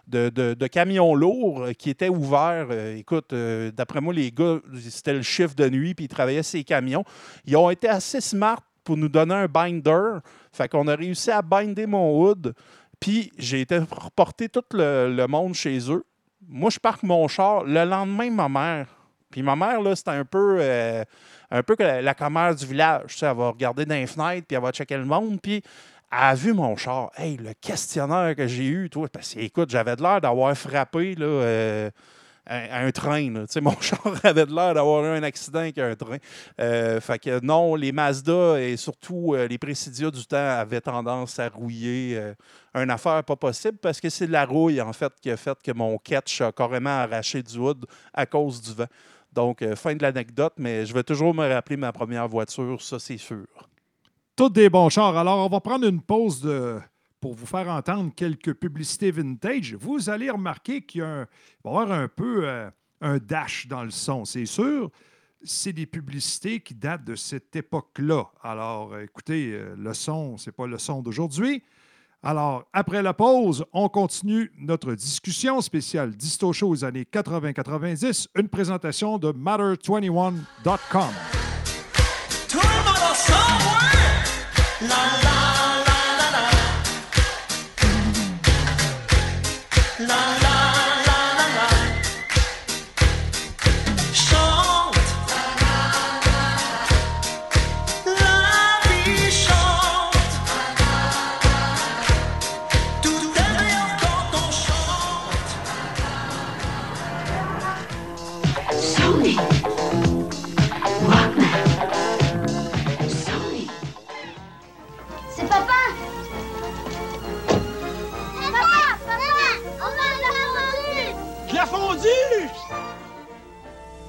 de, 0.08 0.30
de- 0.30 0.56
de 0.56 0.68
camions 0.68 1.13
lourds 1.13 1.68
qui 1.78 1.92
était 1.92 2.10
ouvert. 2.10 2.66
Euh, 2.72 2.96
écoute, 2.98 3.32
euh, 3.34 3.70
d'après 3.72 4.02
moi, 4.02 4.12
les 4.13 4.32
gars, 4.32 4.58
c'était 4.89 5.13
le 5.13 5.22
chiffre 5.22 5.54
de 5.54 5.70
nuit, 5.70 5.94
puis 5.94 6.06
ils 6.06 6.10
travaillaient 6.10 6.42
ces 6.42 6.63
camions. 6.63 7.04
Ils 7.46 7.56
ont 7.58 7.70
été 7.70 7.88
assez 7.88 8.20
smart 8.20 8.62
pour 8.84 8.98
nous 8.98 9.08
donner 9.10 9.36
un 9.36 9.46
binder. 9.46 10.18
Fait 10.52 10.68
qu'on 10.68 10.88
a 10.88 10.96
réussi 10.96 11.30
à 11.30 11.44
binder 11.44 11.86
mon 11.86 12.20
hood. 12.24 12.56
Puis 13.04 13.34
j'ai 13.38 13.60
été 13.60 13.80
reporter 13.80 14.48
tout 14.48 14.63
le, 14.72 15.26
monde 15.28 15.54
chez 15.56 15.78
eux. 15.92 16.06
Moi, 16.48 16.70
je 16.70 16.80
parque 16.80 17.04
mon 17.04 17.28
char. 17.28 17.66
Le 17.66 17.84
lendemain, 17.84 18.32
ma 18.32 18.48
mère. 18.48 18.88
Puis 19.30 19.42
ma 19.42 19.58
mère, 19.58 19.82
là, 19.82 19.94
c'était 19.94 20.12
un 20.12 20.24
peu, 20.24 20.60
euh, 20.62 21.04
un 21.52 21.63
peu 21.63 21.76
que 21.76 21.84
la, 21.84 22.13
commère 22.13 22.56
du 22.56 22.66
village. 22.66 23.08
Tu 23.08 23.18
sais, 23.18 23.26
elle 23.26 23.36
va 23.36 23.50
regarder 23.50 23.86
dans 23.86 23.96
les 23.96 24.08
fenêtres, 24.08 24.48
puis 24.48 24.56
elle 24.56 24.63
va 24.63 24.72
checker 24.72 24.96
le 24.96 25.04
monde. 25.04 25.38
Puis 25.42 25.62
elle 26.10 26.18
a 26.18 26.34
vu 26.34 26.54
mon 26.54 26.78
char. 26.78 27.12
Hey, 27.18 27.36
le 27.36 27.54
questionnaire 27.60 28.38
que 28.38 28.48
j'ai 28.48 28.68
eu, 28.68 28.89
toi, 28.89 29.10
parce 29.12 29.34
que, 29.34 29.39
écoute, 29.42 29.70
j'avais 29.70 29.98
l'air 29.98 30.22
d'avoir 30.22 30.56
frappé 30.56 31.16
là, 31.16 31.26
euh, 31.26 31.89
un, 32.47 32.91
train. 32.91 33.32
là. 33.32 33.45
Mon 33.62 33.79
char 33.79 34.01
avait 34.23 34.45
de 34.45 34.53
l'air 34.53 34.73
d'avoir 34.73 35.03
eu 35.06 35.08
un 35.17 35.23
accident 35.23 35.60
avec 35.60 35.77
un 35.77 35.95
train. 35.95 36.17
Euh, 36.60 36.99
fait 36.99 37.19
que 37.19 37.39
non, 37.43 37.75
les 37.75 37.91
Mazda 37.91 38.60
et 38.62 38.77
surtout 38.77 39.34
euh, 39.34 39.47
les 39.47 39.58
Presidia 39.58 40.12
du 40.12 40.25
temps 40.25 40.38
avaient 40.38 40.82
tendance 40.82 41.39
à 41.39 41.49
rouiller 41.49 42.17
euh, 42.17 42.34
une 42.75 42.89
affaire 42.89 43.23
pas 43.23 43.36
possible 43.36 43.77
parce 43.77 44.01
que 44.01 44.10
c'est 44.10 44.27
la 44.27 44.45
rouille, 44.45 44.82
en 44.82 44.93
fait, 44.93 45.13
qui 45.21 45.32
a 45.32 45.38
fait 45.38 45.58
que 45.63 45.71
mon 45.71 45.97
catch 45.97 46.41
a 46.41 46.51
carrément 46.51 46.89
arraché 46.89 47.41
du 47.43 47.58
hood 47.58 47.86
à 48.13 48.25
cause 48.25 48.62
du 48.62 48.73
vent. 48.73 48.88
Donc, 49.32 49.62
euh, 49.62 49.75
fin 49.75 49.95
de 49.95 50.01
l'anecdote, 50.03 50.53
mais 50.58 50.86
je 50.86 50.93
vais 50.93 51.03
toujours 51.03 51.34
me 51.34 51.47
rappeler 51.51 51.77
ma 51.77 51.91
première 51.91 52.27
voiture, 52.27 52.82
ça, 52.82 52.99
c'est 52.99 53.17
sûr. 53.17 53.45
Tous 54.36 54.49
des 54.49 54.69
bons 54.69 54.89
chars. 54.89 55.15
Alors, 55.17 55.45
on 55.45 55.49
va 55.49 55.60
prendre 55.60 55.88
une 55.88 56.01
pause 56.01 56.41
de- 56.41 56.79
pour 57.24 57.34
vous 57.36 57.46
faire 57.46 57.70
entendre 57.70 58.12
quelques 58.14 58.54
publicités 58.54 59.10
vintage. 59.10 59.76
Vous 59.76 60.10
allez 60.10 60.30
remarquer 60.30 60.82
qu'il 60.82 61.00
y 61.00 61.04
a 61.06 61.08
un, 61.08 61.20
va 61.22 61.28
y 61.64 61.68
avoir 61.70 61.90
un 61.94 62.10
peu 62.10 62.42
euh, 62.44 62.70
un 63.00 63.18
dash 63.18 63.66
dans 63.68 63.86
le 63.86 63.92
son, 63.92 64.26
c'est 64.26 64.46
sûr. 64.46 64.92
C'est 65.42 65.72
des 65.72 65.86
publicités 65.86 66.60
qui 66.60 66.76
datent 66.76 67.06
de 67.06 67.16
cette 67.16 67.56
époque-là. 67.56 68.26
Alors, 68.42 68.92
euh, 68.92 69.04
écoutez, 69.04 69.54
euh, 69.54 69.74
le 69.78 69.94
son, 69.94 70.36
c'est 70.36 70.52
pas 70.52 70.68
le 70.68 70.78
son 70.78 71.02
d'aujourd'hui. 71.02 71.64
Alors, 72.24 72.66
après 72.74 73.02
la 73.02 73.14
pause, 73.14 73.64
on 73.72 73.88
continue 73.88 74.52
notre 74.60 74.94
discussion 74.94 75.62
spéciale 75.62 76.18
Disto 76.18 76.52
Show 76.52 76.68
aux 76.68 76.84
années 76.84 77.06
80-90, 77.10 78.28
une 78.36 78.50
présentation 78.50 79.18
de 79.18 79.32
Matter21.com. 79.32 81.14
La 90.13 90.42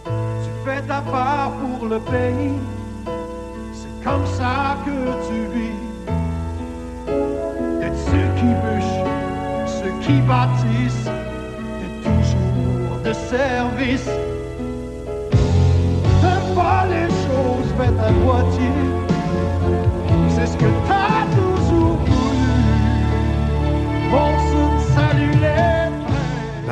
Tu 0.05 0.51
fais 0.65 0.83
ta 0.83 1.01
part 1.01 1.53
pour 1.53 1.89
le 1.89 1.99
pays, 1.99 2.59
c'est 3.73 4.05
comme 4.05 4.27
ça 4.27 4.77
que 4.85 4.97
tu 5.27 5.47
vis. 5.55 5.81
D'être 7.81 8.01
ceux 8.11 8.29
qui 8.39 8.51
bûchent, 8.63 9.03
ceux 9.67 9.95
qui 10.03 10.21
bâtissent, 10.23 11.09
t'es 11.79 11.93
toujours 12.11 12.99
de 13.03 13.13
service. 13.13 14.11
Fais 16.21 16.43
pas 16.55 16.85
les 16.87 17.09
choses 17.25 17.71
faites 17.79 17.99
à 17.99 18.11
moitié, 18.11 18.71
c'est 20.29 20.47
ce 20.47 20.57
que 20.57 20.71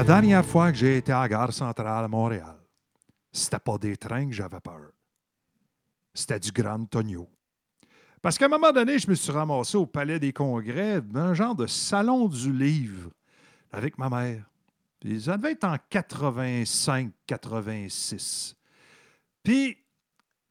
La 0.02 0.08
dernière 0.18 0.44
fois 0.44 0.72
que 0.72 0.78
j'ai 0.78 0.96
été 0.96 1.12
à 1.12 1.20
la 1.20 1.28
gare 1.28 1.52
centrale 1.52 2.04
à 2.04 2.08
Montréal, 2.08 2.56
c'était 3.30 3.60
pas 3.60 3.78
des 3.78 3.96
trains 3.96 4.26
que 4.26 4.32
j'avais 4.32 4.58
peur. 4.58 4.90
C'était 6.12 6.40
du 6.40 6.50
Grand 6.50 6.84
Tonio. 6.86 7.28
Parce 8.20 8.36
qu'à 8.36 8.46
un 8.46 8.48
moment 8.48 8.72
donné, 8.72 8.98
je 8.98 9.08
me 9.08 9.14
suis 9.14 9.30
ramassé 9.30 9.76
au 9.76 9.86
Palais 9.86 10.18
des 10.18 10.32
Congrès, 10.32 11.00
dans 11.02 11.20
un 11.20 11.34
genre 11.34 11.54
de 11.54 11.68
salon 11.68 12.26
du 12.26 12.52
livre, 12.52 13.12
avec 13.70 13.96
ma 13.96 14.10
mère. 14.10 14.42
Puis 14.98 15.20
ça 15.20 15.36
devait 15.36 15.52
être 15.52 15.62
en 15.62 15.76
85-86. 15.88 18.56
Puis, 19.44 19.78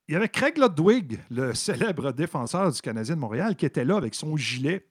il 0.08 0.14
y 0.14 0.16
avait 0.16 0.30
Craig 0.30 0.58
Ludwig, 0.58 1.20
le 1.30 1.54
célèbre 1.56 2.14
défenseur 2.14 2.72
du 2.72 2.80
Canadien 2.80 3.16
de 3.16 3.20
Montréal, 3.20 3.58
qui 3.58 3.66
était 3.66 3.84
là 3.84 3.98
avec 3.98 4.16
son 4.16 4.38
gilet. 4.38 4.88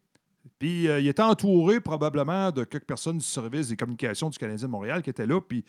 Puis 0.61 0.88
euh, 0.88 1.01
il 1.01 1.09
était 1.09 1.23
entouré 1.23 1.81
probablement 1.81 2.53
de 2.53 2.64
quelques 2.64 2.85
personnes 2.85 3.16
du 3.16 3.25
service 3.25 3.68
des 3.68 3.77
communications 3.77 4.29
du 4.29 4.38
Canadien 4.38 4.68
de 4.68 4.70
Montréal 4.70 5.03
qui 5.03 5.09
étaient 5.09 5.27
là. 5.27 5.40
Puis 5.40 5.64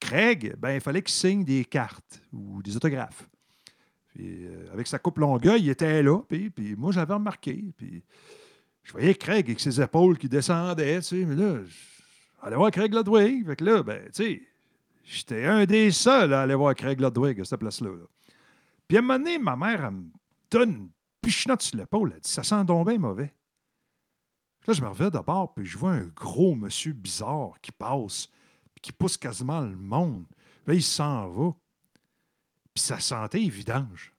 Craig, 0.00 0.56
ben, 0.58 0.72
il 0.72 0.80
fallait 0.80 1.02
qu'il 1.02 1.12
signe 1.12 1.44
des 1.44 1.66
cartes 1.66 2.22
ou 2.32 2.62
des 2.62 2.74
autographes. 2.74 3.28
Puis, 4.08 4.46
euh, 4.46 4.72
avec 4.72 4.86
sa 4.86 4.98
coupe 4.98 5.18
longueuil, 5.18 5.64
il 5.64 5.68
était 5.68 6.02
là. 6.02 6.22
Puis, 6.26 6.50
moi, 6.78 6.92
j'avais 6.92 7.12
remarqué. 7.12 7.62
Puis 7.76 8.02
je 8.84 8.92
voyais 8.92 9.14
Craig 9.14 9.44
avec 9.44 9.60
ses 9.60 9.82
épaules 9.82 10.16
qui 10.16 10.30
descendaient. 10.30 10.96
Tu 11.00 11.08
sais, 11.08 11.24
mais 11.26 11.36
là, 11.36 11.58
j'allais 12.42 12.56
voir 12.56 12.70
Craig 12.70 12.94
Ludwig. 12.94 13.44
Fait 13.44 13.56
que 13.56 13.64
là, 13.64 13.82
ben, 13.82 14.02
tu 14.06 14.24
sais, 14.24 14.42
j'étais 15.04 15.44
un 15.44 15.66
des 15.66 15.90
seuls 15.90 16.32
à 16.32 16.40
aller 16.40 16.54
voir 16.54 16.74
Craig 16.74 16.98
Ludwig 16.98 17.38
à 17.38 17.44
cette 17.44 17.60
place-là. 17.60 17.90
là. 17.90 18.06
Puis 18.88 18.96
à 18.96 19.00
un 19.00 19.02
moment 19.02 19.18
donné, 19.18 19.38
ma 19.38 19.56
mère, 19.56 19.84
elle 19.84 19.90
me 19.90 20.04
donne 20.50 20.70
une 20.70 20.88
pichenote 21.20 21.60
sur 21.60 21.76
l'épaule. 21.76 22.12
Elle 22.14 22.20
dit 22.22 22.30
Ça 22.30 22.42
sent 22.42 22.64
donc 22.64 22.88
bien 22.88 22.96
mauvais. 22.96 23.35
Là, 24.66 24.74
je 24.74 24.82
me 24.82 24.88
reviens 24.88 25.10
d'abord, 25.10 25.54
puis 25.54 25.64
je 25.64 25.78
vois 25.78 25.92
un 25.92 26.06
gros 26.06 26.54
monsieur 26.54 26.92
bizarre 26.92 27.52
qui 27.62 27.72
passe, 27.72 28.28
puis 28.74 28.82
qui 28.82 28.92
pousse 28.92 29.16
quasiment 29.16 29.60
le 29.60 29.76
monde. 29.76 30.24
Là, 30.66 30.74
il 30.74 30.82
s'en 30.82 31.28
va. 31.28 31.54
Puis 32.74 32.82
sa 32.82 32.98
santé 32.98 33.44
est 33.44 33.48
vidange. 33.48 34.12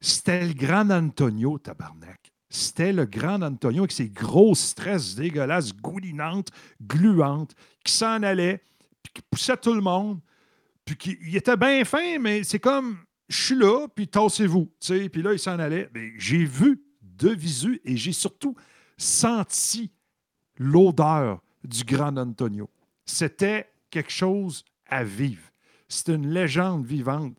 C'était 0.00 0.46
le 0.46 0.52
grand 0.52 0.90
Antonio, 0.90 1.58
tabarnak. 1.58 2.32
C'était 2.48 2.92
le 2.92 3.06
grand 3.06 3.42
Antonio 3.42 3.82
avec 3.82 3.92
ses 3.92 4.08
grosses 4.08 4.74
tresses 4.74 5.14
dégueulasses, 5.14 5.74
goulinantes, 5.74 6.50
gluantes, 6.80 7.54
qui 7.84 7.92
s'en 7.92 8.22
allait, 8.22 8.62
puis 9.02 9.12
qui 9.14 9.22
poussait 9.30 9.56
tout 9.56 9.74
le 9.74 9.80
monde. 9.80 10.20
Puis 10.84 11.18
il 11.22 11.36
était 11.36 11.56
bien 11.56 11.84
fin, 11.84 12.18
mais 12.18 12.44
c'est 12.44 12.60
comme, 12.60 12.98
je 13.28 13.42
suis 13.42 13.56
là, 13.56 13.88
puis 13.88 14.06
tassez-vous. 14.06 14.70
Puis 14.80 15.22
là, 15.22 15.32
il 15.32 15.38
s'en 15.38 15.58
allait. 15.58 15.90
Mais 15.94 16.12
j'ai 16.18 16.44
vu 16.44 16.82
de 17.00 17.30
visu 17.30 17.80
et 17.84 17.96
j'ai 17.96 18.12
surtout 18.12 18.54
senti 18.96 19.90
l'odeur 20.58 21.42
du 21.64 21.84
grand 21.84 22.16
Antonio. 22.16 22.70
C'était 23.04 23.70
quelque 23.90 24.10
chose 24.10 24.64
à 24.86 25.04
vivre. 25.04 25.42
C'est 25.88 26.08
une 26.08 26.28
légende 26.28 26.84
vivante. 26.84 27.36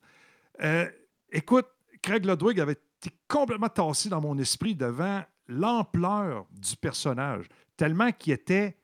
Euh, 0.61 0.89
écoute, 1.31 1.67
Craig 2.01 2.25
Ludwig 2.25 2.59
avait 2.59 2.73
été 2.73 3.15
complètement 3.27 3.69
tassé 3.69 4.09
dans 4.09 4.21
mon 4.21 4.37
esprit 4.37 4.75
devant 4.75 5.23
l'ampleur 5.47 6.45
du 6.51 6.75
personnage, 6.75 7.45
tellement 7.75 8.11
qu'il 8.11 8.33
était. 8.33 8.77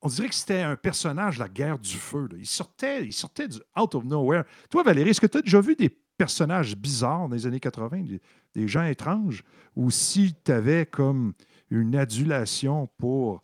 on 0.00 0.08
dirait 0.08 0.28
que 0.28 0.34
c'était 0.34 0.60
un 0.60 0.76
personnage 0.76 1.36
de 1.36 1.42
la 1.42 1.48
guerre 1.48 1.78
du 1.78 1.96
feu. 1.96 2.28
Il, 2.36 2.46
sortait, 2.46 3.04
il 3.04 3.12
sortait 3.12 3.48
du 3.48 3.58
out 3.76 3.94
of 3.94 4.04
nowhere. 4.04 4.44
Toi, 4.70 4.82
Valérie, 4.82 5.10
est-ce 5.10 5.20
que 5.20 5.26
tu 5.26 5.38
as 5.38 5.42
déjà 5.42 5.60
vu 5.60 5.76
des 5.76 5.96
personnages 6.16 6.76
bizarres 6.76 7.28
dans 7.28 7.34
les 7.34 7.46
années 7.46 7.60
80, 7.60 7.98
des, 8.02 8.20
des 8.54 8.68
gens 8.68 8.84
étranges, 8.84 9.42
ou 9.76 9.90
si 9.90 10.34
tu 10.44 10.52
avais 10.52 10.86
comme 10.86 11.32
une 11.70 11.96
adulation 11.96 12.88
pour 12.98 13.42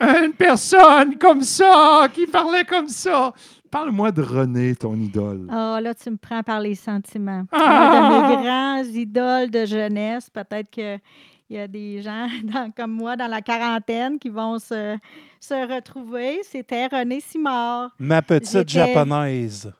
une 0.00 0.32
personne 0.32 1.16
comme 1.18 1.42
ça, 1.42 2.08
qui 2.12 2.26
parlait 2.26 2.64
comme 2.64 2.88
ça? 2.88 3.32
Parle-moi 3.70 4.10
de 4.10 4.20
René, 4.22 4.74
ton 4.74 4.96
idole. 4.96 5.46
Ah, 5.50 5.78
là, 5.80 5.94
tu 5.94 6.10
me 6.10 6.16
prends 6.16 6.42
par 6.42 6.60
les 6.60 6.74
sentiments. 6.74 7.44
Ah! 7.52 8.28
Un 8.28 8.30
de 8.32 8.36
mes 8.36 8.42
grands 8.42 8.84
idoles 9.00 9.50
de 9.50 9.64
jeunesse. 9.64 10.28
Peut-être 10.28 10.68
qu'il 10.70 11.00
y 11.48 11.56
a 11.58 11.68
des 11.68 12.02
gens 12.02 12.26
dans- 12.44 12.70
comme 12.72 12.90
moi 12.92 13.16
dans 13.16 13.28
la 13.28 13.40
quarantaine 13.40 14.18
qui 14.18 14.28
vont 14.28 14.58
se, 14.58 14.98
se 15.40 15.72
retrouver. 15.74 16.40
C'était 16.42 16.86
René 16.88 17.20
Simard. 17.20 17.90
Ma 17.98 18.20
petite 18.22 18.68
japonaise. 18.68 19.72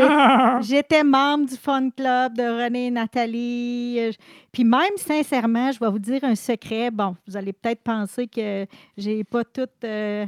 Ah! 0.00 0.58
J'étais 0.62 1.04
membre 1.04 1.46
du 1.46 1.56
fun 1.56 1.90
club 1.90 2.36
de 2.36 2.64
René 2.64 2.86
et 2.86 2.90
Nathalie. 2.90 3.96
Euh, 3.98 4.12
Puis 4.52 4.64
même, 4.64 4.96
sincèrement, 4.96 5.70
je 5.72 5.78
vais 5.78 5.90
vous 5.90 5.98
dire 5.98 6.24
un 6.24 6.34
secret. 6.34 6.90
Bon, 6.90 7.16
vous 7.26 7.36
allez 7.36 7.52
peut-être 7.52 7.82
penser 7.82 8.26
que 8.26 8.66
j'ai 8.96 9.22
pas 9.24 9.44
toutes, 9.44 9.84
euh, 9.84 10.26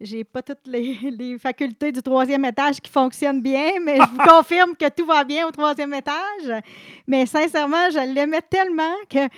j'ai 0.00 0.22
pas 0.22 0.42
toutes 0.42 0.66
les, 0.66 0.98
les 1.18 1.38
facultés 1.38 1.90
du 1.90 2.02
troisième 2.02 2.44
étage 2.44 2.80
qui 2.80 2.90
fonctionnent 2.90 3.42
bien, 3.42 3.72
mais 3.84 3.96
je 3.96 4.08
vous 4.08 4.18
confirme 4.28 4.76
que 4.76 4.88
tout 4.90 5.06
va 5.06 5.24
bien 5.24 5.46
au 5.48 5.50
troisième 5.50 5.94
étage. 5.94 6.62
Mais 7.06 7.26
sincèrement, 7.26 7.90
je 7.90 8.14
l'aimais 8.14 8.42
tellement 8.48 8.94
que 9.08 9.28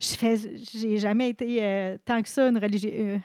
j'ai 0.00 0.98
jamais 0.98 1.30
été 1.30 1.58
euh, 1.62 1.96
tant 2.04 2.22
que 2.22 2.28
ça 2.28 2.42
euh, 2.42 2.52
euh, 2.52 3.18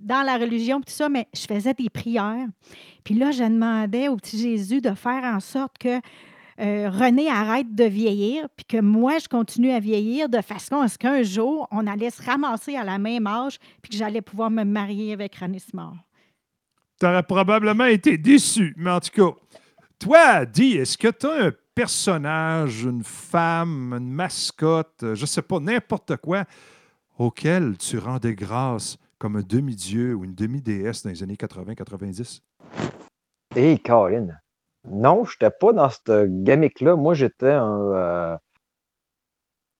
dans 0.00 0.22
la 0.22 0.36
religion, 0.36 0.80
tout 0.80 0.92
ça, 0.92 1.08
mais 1.08 1.26
je 1.34 1.42
faisais 1.42 1.74
des 1.74 1.90
prières. 1.90 2.46
Puis 3.04 3.14
là, 3.14 3.30
je 3.30 3.44
demandais 3.44 4.08
au 4.08 4.16
petit 4.16 4.38
Jésus 4.38 4.80
de 4.80 4.94
faire 4.94 5.24
en 5.24 5.40
sorte 5.40 5.78
que 5.78 6.00
René 6.60 7.28
arrête 7.28 7.72
de 7.72 7.84
vieillir, 7.84 8.48
puis 8.56 8.64
que 8.64 8.80
moi, 8.80 9.18
je 9.18 9.28
continue 9.28 9.70
à 9.70 9.78
vieillir 9.78 10.28
de 10.28 10.40
façon 10.40 10.80
à 10.80 10.88
ce 10.88 10.98
qu'un 10.98 11.22
jour, 11.22 11.68
on 11.70 11.86
allait 11.86 12.10
se 12.10 12.20
ramasser 12.20 12.74
à 12.74 12.82
la 12.82 12.98
même 12.98 13.28
âge, 13.28 13.58
puis 13.80 13.90
que 13.90 13.96
j'allais 13.96 14.22
pouvoir 14.22 14.50
me 14.50 14.64
marier 14.64 15.12
avec 15.12 15.36
René 15.36 15.60
Simard. 15.60 15.94
Tu 16.98 17.06
aurais 17.06 17.22
probablement 17.22 17.84
été 17.84 18.18
déçu. 18.18 18.74
Mais 18.76 18.90
en 18.90 18.98
tout 18.98 19.10
cas, 19.12 19.36
toi, 20.00 20.44
dis, 20.46 20.72
est-ce 20.72 20.98
que 20.98 21.08
tu 21.08 21.26
as 21.26 21.46
un 21.46 21.52
personnage, 21.78 22.82
une 22.82 23.04
femme, 23.04 23.94
une 23.96 24.10
mascotte, 24.10 25.14
je 25.14 25.24
sais 25.26 25.42
pas, 25.42 25.60
n'importe 25.60 26.16
quoi, 26.16 26.42
auquel 27.18 27.78
tu 27.78 27.98
rendais 27.98 28.34
grâce 28.34 28.98
comme 29.20 29.36
un 29.36 29.42
demi-dieu 29.42 30.12
ou 30.16 30.24
une 30.24 30.34
demi-déesse 30.34 31.04
dans 31.04 31.10
les 31.10 31.22
années 31.22 31.36
80-90? 31.36 32.40
Hé, 33.54 33.78
Caroline. 33.78 34.40
Non, 34.90 35.24
je 35.24 35.36
n'étais 35.40 35.54
pas 35.60 35.72
dans 35.72 35.88
cette 35.88 36.10
gimmick-là. 36.42 36.96
Moi, 36.96 37.14
j'étais 37.14 37.52
un. 37.52 37.92
euh, 37.92 38.36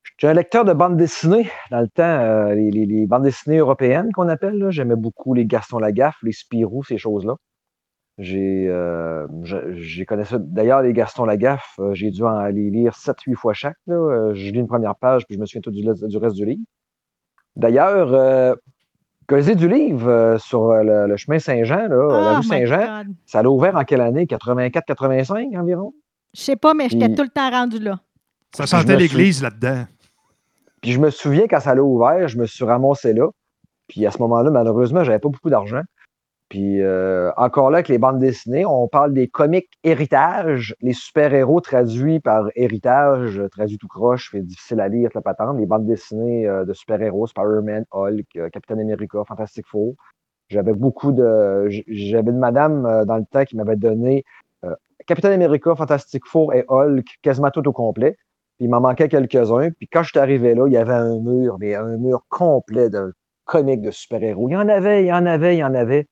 J'étais 0.05 0.29
un 0.29 0.35
lecteur 0.35 0.65
de 0.65 0.73
bandes 0.75 0.97
dessinées 0.97 1.51
dans 1.73 1.81
le 1.81 1.89
temps, 1.89 2.03
euh, 2.05 2.55
les, 2.55 2.71
les- 2.71 3.07
bandes 3.07 3.25
dessinées 3.25 3.59
européennes 3.59 4.11
qu'on 4.13 4.29
appelle. 4.29 4.67
J'aimais 4.71 4.97
beaucoup 4.97 5.35
les 5.35 5.47
Gaston 5.47 5.79
Lagaffe, 5.81 6.17
les 6.23 6.33
Spirou, 6.33 6.85
ces 6.85 6.99
choses-là. 6.99 7.35
J'ai 8.19 8.67
euh, 8.69 9.27
j'ai 9.77 10.05
connaissé. 10.05 10.37
D'ailleurs, 10.41 10.83
les 10.83 10.93
Gaston 10.93 11.25
Lagaffe, 11.25 11.77
euh, 11.79 11.95
j'ai 11.95 12.11
dû 12.11 12.25
en 12.25 12.47
les 12.47 12.69
lire 12.71 12.93
7-8 12.95 13.35
fois 13.37 13.53
chaque. 13.55 13.77
là. 13.87 13.95
Euh, 13.95 14.35
Je 14.35 14.51
lis 14.51 14.59
une 14.59 14.67
première 14.67 14.97
page, 14.97 15.25
puis 15.27 15.37
je 15.37 15.41
me 15.41 15.47
souviens 15.47 15.61
tout 15.61 15.71
du, 15.71 15.83
du 15.83 16.17
reste 16.19 16.35
du 16.35 16.45
livre. 16.45 16.63
D'ailleurs, 17.57 18.13
euh, 18.13 18.55
Causé 19.29 19.55
du 19.55 19.69
livre 19.69 20.09
euh, 20.09 20.39
sur 20.39 20.73
le, 20.73 21.07
le 21.07 21.17
chemin 21.19 21.39
Saint-Jean, 21.39 21.87
là, 21.87 21.89
la 21.89 22.33
Oh 22.33 22.37
rue 22.39 22.43
Saint-Jean, 22.43 23.05
ça 23.27 23.43
l'a 23.43 23.51
ouvert 23.51 23.77
en 23.77 23.85
quelle 23.85 24.01
année? 24.01 24.25
84-85 24.25 25.57
environ? 25.59 25.93
Je 26.35 26.41
sais 26.41 26.57
pas, 26.57 26.73
mais 26.75 26.89
j'étais 26.89 27.15
tout 27.15 27.23
le 27.23 27.29
temps 27.29 27.51
rendu 27.51 27.79
là. 27.79 28.01
Ça 28.55 28.67
sentait 28.67 28.97
l'église 28.97 29.43
là-dedans. 29.43 29.85
Puis 30.81 30.93
je 30.93 30.99
me 31.01 31.11
souviens 31.11 31.47
quand 31.49 31.61
ça 31.61 31.75
l'a 31.75 31.83
ouvert, 31.83 32.27
je 32.29 32.39
me 32.39 32.47
suis 32.47 32.65
ramassé 32.65 33.13
là. 33.13 33.29
Puis 33.87 34.07
à 34.07 34.11
ce 34.11 34.19
moment-là, 34.19 34.51
malheureusement, 34.51 35.05
j'avais 35.05 35.19
pas 35.19 35.29
beaucoup 35.29 35.51
d'argent. 35.51 35.83
Puis 36.49 36.81
euh, 36.81 37.31
encore 37.37 37.71
là, 37.71 37.79
avec 37.79 37.89
les 37.89 37.99
bandes 37.99 38.19
dessinées, 38.19 38.65
on 38.65 38.89
parle 38.89 39.13
des 39.13 39.29
comics 39.29 39.69
héritage, 39.85 40.75
les 40.81 40.95
super-héros 40.95 41.61
traduits 41.61 42.21
par 42.21 42.49
héritage, 42.55 43.39
euh, 43.39 43.49
traduits 43.49 43.77
tout 43.77 43.89
croche, 43.89 44.31
fait 44.31 44.41
difficile 44.41 44.81
à 44.81 44.89
lire, 44.89 45.11
la 45.15 45.21
patente. 45.21 45.59
Les 45.59 45.67
bandes 45.67 45.87
dessinées 45.87 46.49
euh, 46.49 46.65
de 46.65 46.73
super-héros, 46.73 47.27
Spider-Man, 47.27 47.85
Hulk, 47.93 48.51
Captain 48.51 48.79
America, 48.79 49.23
Fantastic 49.29 49.67
Four. 49.67 49.95
J'avais 50.49 50.73
beaucoup 50.73 51.13
de. 51.13 51.69
J'avais 51.69 52.31
une 52.31 52.39
madame 52.39 53.05
dans 53.05 53.19
le 53.19 53.25
temps 53.31 53.45
qui 53.45 53.55
m'avait 53.55 53.77
donné 53.77 54.25
Captain 55.07 55.31
America, 55.31 55.75
Fantastic 55.77 56.25
Four 56.27 56.55
et 56.55 56.65
Hulk 56.69 57.07
quasiment 57.21 57.51
tout 57.51 57.67
au 57.69 57.73
complet. 57.73 58.17
Puis 58.57 58.65
il 58.65 58.71
m'en 58.71 58.81
manquait 58.81 59.09
quelques-uns. 59.09 59.71
Puis 59.73 59.89
quand 59.89 60.03
je 60.03 60.09
suis 60.09 60.19
arrivé 60.19 60.55
là, 60.55 60.67
il 60.67 60.73
y 60.73 60.79
avait 60.79 60.95
un 60.95 61.21
mur, 61.21 61.59
mais 61.61 61.75
un 61.75 61.99
mur 61.99 62.25
complet 62.31 62.89
de 62.89 63.13
comics 63.45 63.83
de 63.83 63.91
super-héros. 63.91 64.49
Il 64.49 64.53
y 64.53 64.57
en 64.57 64.69
avait, 64.69 65.03
il 65.05 65.09
y 65.09 65.13
en 65.13 65.27
avait, 65.27 65.57
il 65.57 65.59
y 65.59 65.65
en 65.65 65.75
avait. 65.75 66.07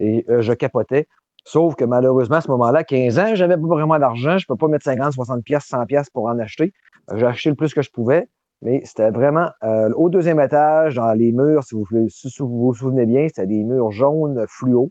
Et 0.00 0.24
euh, 0.28 0.42
je 0.42 0.52
capotais. 0.52 1.06
Sauf 1.44 1.74
que 1.74 1.84
malheureusement, 1.84 2.36
à 2.36 2.40
ce 2.40 2.50
moment-là, 2.50 2.84
15 2.84 3.18
ans, 3.18 3.34
j'avais 3.34 3.56
pas 3.56 3.66
vraiment 3.66 3.98
d'argent. 3.98 4.36
Je 4.38 4.44
ne 4.44 4.46
peux 4.48 4.56
pas 4.56 4.68
mettre 4.68 4.84
50, 4.84 5.12
60 5.12 5.44
pièces, 5.44 5.64
100 5.64 5.86
pièces 5.86 6.10
pour 6.10 6.26
en 6.26 6.38
acheter. 6.38 6.72
J'ai 7.14 7.26
acheté 7.26 7.50
le 7.50 7.56
plus 7.56 7.72
que 7.72 7.82
je 7.82 7.90
pouvais. 7.90 8.28
Mais 8.62 8.82
c'était 8.84 9.10
vraiment 9.10 9.48
euh, 9.62 9.90
au 9.94 10.10
deuxième 10.10 10.38
étage, 10.38 10.96
dans 10.96 11.12
les 11.12 11.32
murs, 11.32 11.64
si 11.64 11.74
vous 11.74 11.86
si 12.08 12.28
vous 12.40 12.66
vous 12.66 12.74
souvenez 12.74 13.06
bien, 13.06 13.26
c'était 13.28 13.46
des 13.46 13.64
murs 13.64 13.90
jaunes 13.90 14.44
fluo. 14.48 14.90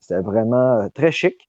C'était 0.00 0.20
vraiment 0.20 0.80
euh, 0.80 0.88
très 0.92 1.12
chic. 1.12 1.48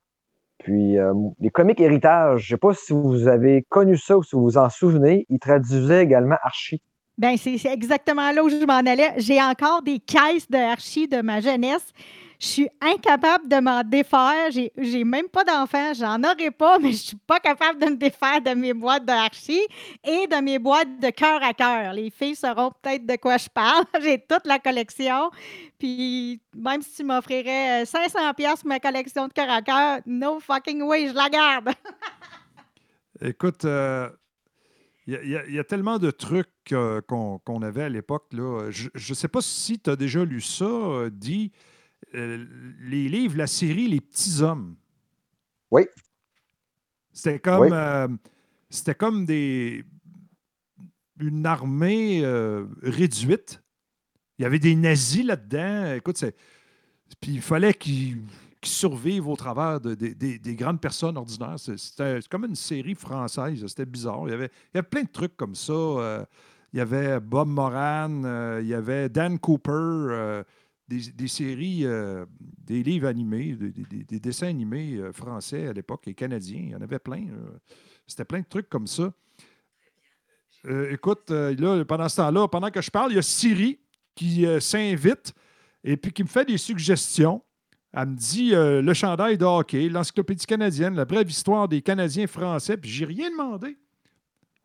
Puis 0.60 0.98
les 1.39 1.50
comics 1.50 1.80
héritage, 1.80 2.41
je 2.41 2.46
ne 2.46 2.56
sais 2.56 2.60
pas 2.60 2.74
si 2.74 2.91
vous 2.91 3.28
avez 3.28 3.63
connu 3.70 3.96
ça 3.96 4.17
ou 4.17 4.24
si 4.24 4.36
vous 4.36 4.41
vous 4.41 4.58
en 4.58 4.70
souvenez, 4.70 5.26
ils 5.30 5.39
traduisaient 5.39 6.04
également 6.04 6.36
Archie. 6.41 6.82
Ben, 7.17 7.36
c'est 7.36 7.58
exactement 7.65 8.32
là 8.32 8.43
où 8.43 8.50
je 8.50 8.63
m'en 8.63 8.78
allais. 8.78 9.13
J'ai 9.17 9.41
encore 9.41 9.82
des 9.82 9.98
caisses 9.98 10.50
de 10.52 10.58
archi 10.58 11.08
de 11.08 11.22
ma 11.22 11.41
jeunesse. 11.41 11.91
Je 12.39 12.45
suis 12.45 12.69
incapable 12.80 13.47
de 13.47 13.56
m'en 13.60 13.84
défaire. 13.84 14.52
J'ai 14.52 14.71
j'ai 14.78 15.04
même 15.04 15.28
pas 15.28 15.43
d'enfants. 15.43 15.93
J'en 15.95 16.21
aurais 16.23 16.52
pas, 16.52 16.78
mais 16.78 16.91
je 16.91 16.97
suis 16.97 17.17
pas 17.17 17.39
capable 17.39 17.80
de 17.82 17.88
me 17.88 17.95
défaire 17.95 18.39
de 18.41 18.52
mes 18.52 18.73
boîtes 18.73 19.06
de 19.06 19.12
archi 19.12 19.60
et 20.04 20.28
de 20.28 20.41
mes 20.43 20.60
boîtes 20.60 21.00
de 21.00 21.10
cœur 21.10 21.41
à 21.41 21.54
cœur. 21.54 21.93
Les 21.93 22.12
filles 22.12 22.36
sauront 22.36 22.71
peut-être 22.82 23.06
de 23.08 23.15
quoi 23.15 23.38
je 23.38 23.50
parle. 23.50 23.86
J'ai 24.04 24.19
toute 24.19 24.45
la 24.45 24.60
collection. 24.60 25.32
Puis 25.80 26.39
même 26.56 26.82
si 26.84 26.97
tu 26.97 27.04
m'offrirais 27.04 27.82
euh, 27.82 27.86
500 27.86 28.34
pièces 28.36 28.60
pour 28.62 28.67
ma 28.69 28.80
collection 28.80 29.28
de 29.28 29.34
cœur 29.34 29.50
à 29.50 29.62
cœur, 29.63 30.00
no 30.06 30.39
fucking 30.39 30.84
way, 30.84 31.08
je 31.10 31.13
la 31.13 31.30
garde. 31.30 31.69
Écoute, 33.21 33.65
euh, 33.65 34.10
il 35.08 35.28
y, 35.50 35.58
a- 35.60 35.63
tellement 35.63 35.97
de 35.97 36.12
trucs 36.12 36.50
euh, 36.71 37.02
qu'on 37.02 37.39
qu'on 37.39 37.62
avait 37.63 37.84
à 37.84 37.89
l'époque. 37.89 38.26
là. 38.32 38.69
Je 38.69 38.89
ne 38.93 39.15
sais 39.15 39.28
pas 39.28 39.41
si 39.41 39.80
tu 39.80 39.89
as 39.89 39.95
déjà 39.95 40.23
lu 40.23 40.41
ça, 40.41 40.65
euh, 40.65 41.10
dit 41.10 41.52
euh, 42.17 42.45
les 42.82 43.08
livres, 43.08 43.38
la 43.38 43.47
série 43.47 43.88
Les 43.88 44.01
Petits 44.01 44.41
Hommes. 44.41 44.75
Oui. 45.71 45.84
C'était 47.13 47.39
comme, 47.39 47.62
Oui. 47.62 47.69
euh, 47.71 48.08
c'était 48.69 48.95
comme 48.95 49.25
des, 49.25 49.84
une 51.19 51.45
armée 51.45 52.21
euh, 52.23 52.65
réduite. 52.82 53.62
Il 54.38 54.43
y 54.43 54.45
avait 54.45 54.60
des 54.60 54.75
nazis 54.75 55.25
là-dedans. 55.25 55.93
Écoute, 55.95 56.17
c'est. 56.17 56.36
Puis 57.21 57.32
il 57.36 57.41
fallait 57.41 57.73
qu'ils 57.73 58.21
survivent 58.63 59.27
au 59.27 59.36
travers 59.36 59.80
de- 59.80 59.95
de- 59.95 60.10
des- 60.13 60.38
des 60.38 60.56
grandes 60.56 60.80
personnes 60.82 61.17
ordinaires. 61.17 61.56
C'était 61.58 62.19
comme 62.30 62.45
une 62.45 62.56
série 62.56 62.95
française. 62.95 63.65
C'était 63.65 63.86
bizarre. 63.86 64.23
Il 64.27 64.32
y, 64.32 64.34
avait, 64.34 64.51
il 64.73 64.75
y 64.75 64.77
avait 64.80 64.88
plein 64.88 65.03
de 65.03 65.10
trucs 65.10 65.36
comme 65.38 65.56
ça. 65.56 66.27
Il 66.73 66.77
y 66.77 66.82
avait 66.82 67.19
Bob 67.19 67.47
Moran, 67.47 68.60
il 68.60 68.67
y 68.67 68.73
avait 68.73 69.08
Dan 69.10 69.39
Cooper, 69.39 70.43
des, 70.88 71.12
des 71.12 71.28
séries, 71.28 71.86
euh, 71.86 72.26
des 72.39 72.82
livres 72.84 73.08
animés, 73.08 73.54
des, 73.56 73.71
des- 73.71 74.04
des 74.04 74.19
dessins 74.19 74.47
animés 74.47 74.95
euh, 74.95 75.12
français 75.12 75.67
à 75.67 75.73
l'époque 75.73 76.08
et 76.08 76.13
canadiens. 76.13 76.60
Il 76.62 76.69
y 76.69 76.76
en 76.76 76.82
avait 76.82 77.00
plein. 77.00 77.26
C'était 78.06 78.26
plein 78.26 78.39
de 78.39 78.45
trucs 78.50 78.69
comme 78.69 78.88
ça. 78.88 79.13
Euh, 80.65 80.91
écoute, 80.91 81.30
là, 81.30 81.86
pendant 81.86 82.10
ce 82.10 82.17
temps-là, 82.17 82.47
pendant 82.47 82.71
que 82.71 82.82
je 82.82 82.89
parle, 82.91 83.12
il 83.12 83.15
y 83.15 83.19
a 83.19 83.21
Siri 83.21 83.80
qui 84.15 84.45
s'invite 84.60 85.34
et 85.84 85.95
puis 85.97 86.12
qui 86.12 86.23
me 86.23 86.28
fait 86.28 86.45
des 86.45 86.58
suggestions. 86.58 87.41
Elle 87.93 88.10
me 88.10 88.15
dit 88.15 88.52
le 88.52 88.93
chandail 88.93 89.38
de 89.38 89.45
hockey, 89.45 89.88
l'encyclopédie 89.89 90.45
canadienne, 90.45 90.95
la 90.95 91.06
brève 91.06 91.30
histoire 91.30 91.67
des 91.67 91.82
Canadiens 91.82 92.28
français, 92.28 92.76
puis 92.78 92.89
j'ai 92.89 93.06
rien 93.06 93.30
demandé. 93.30 93.78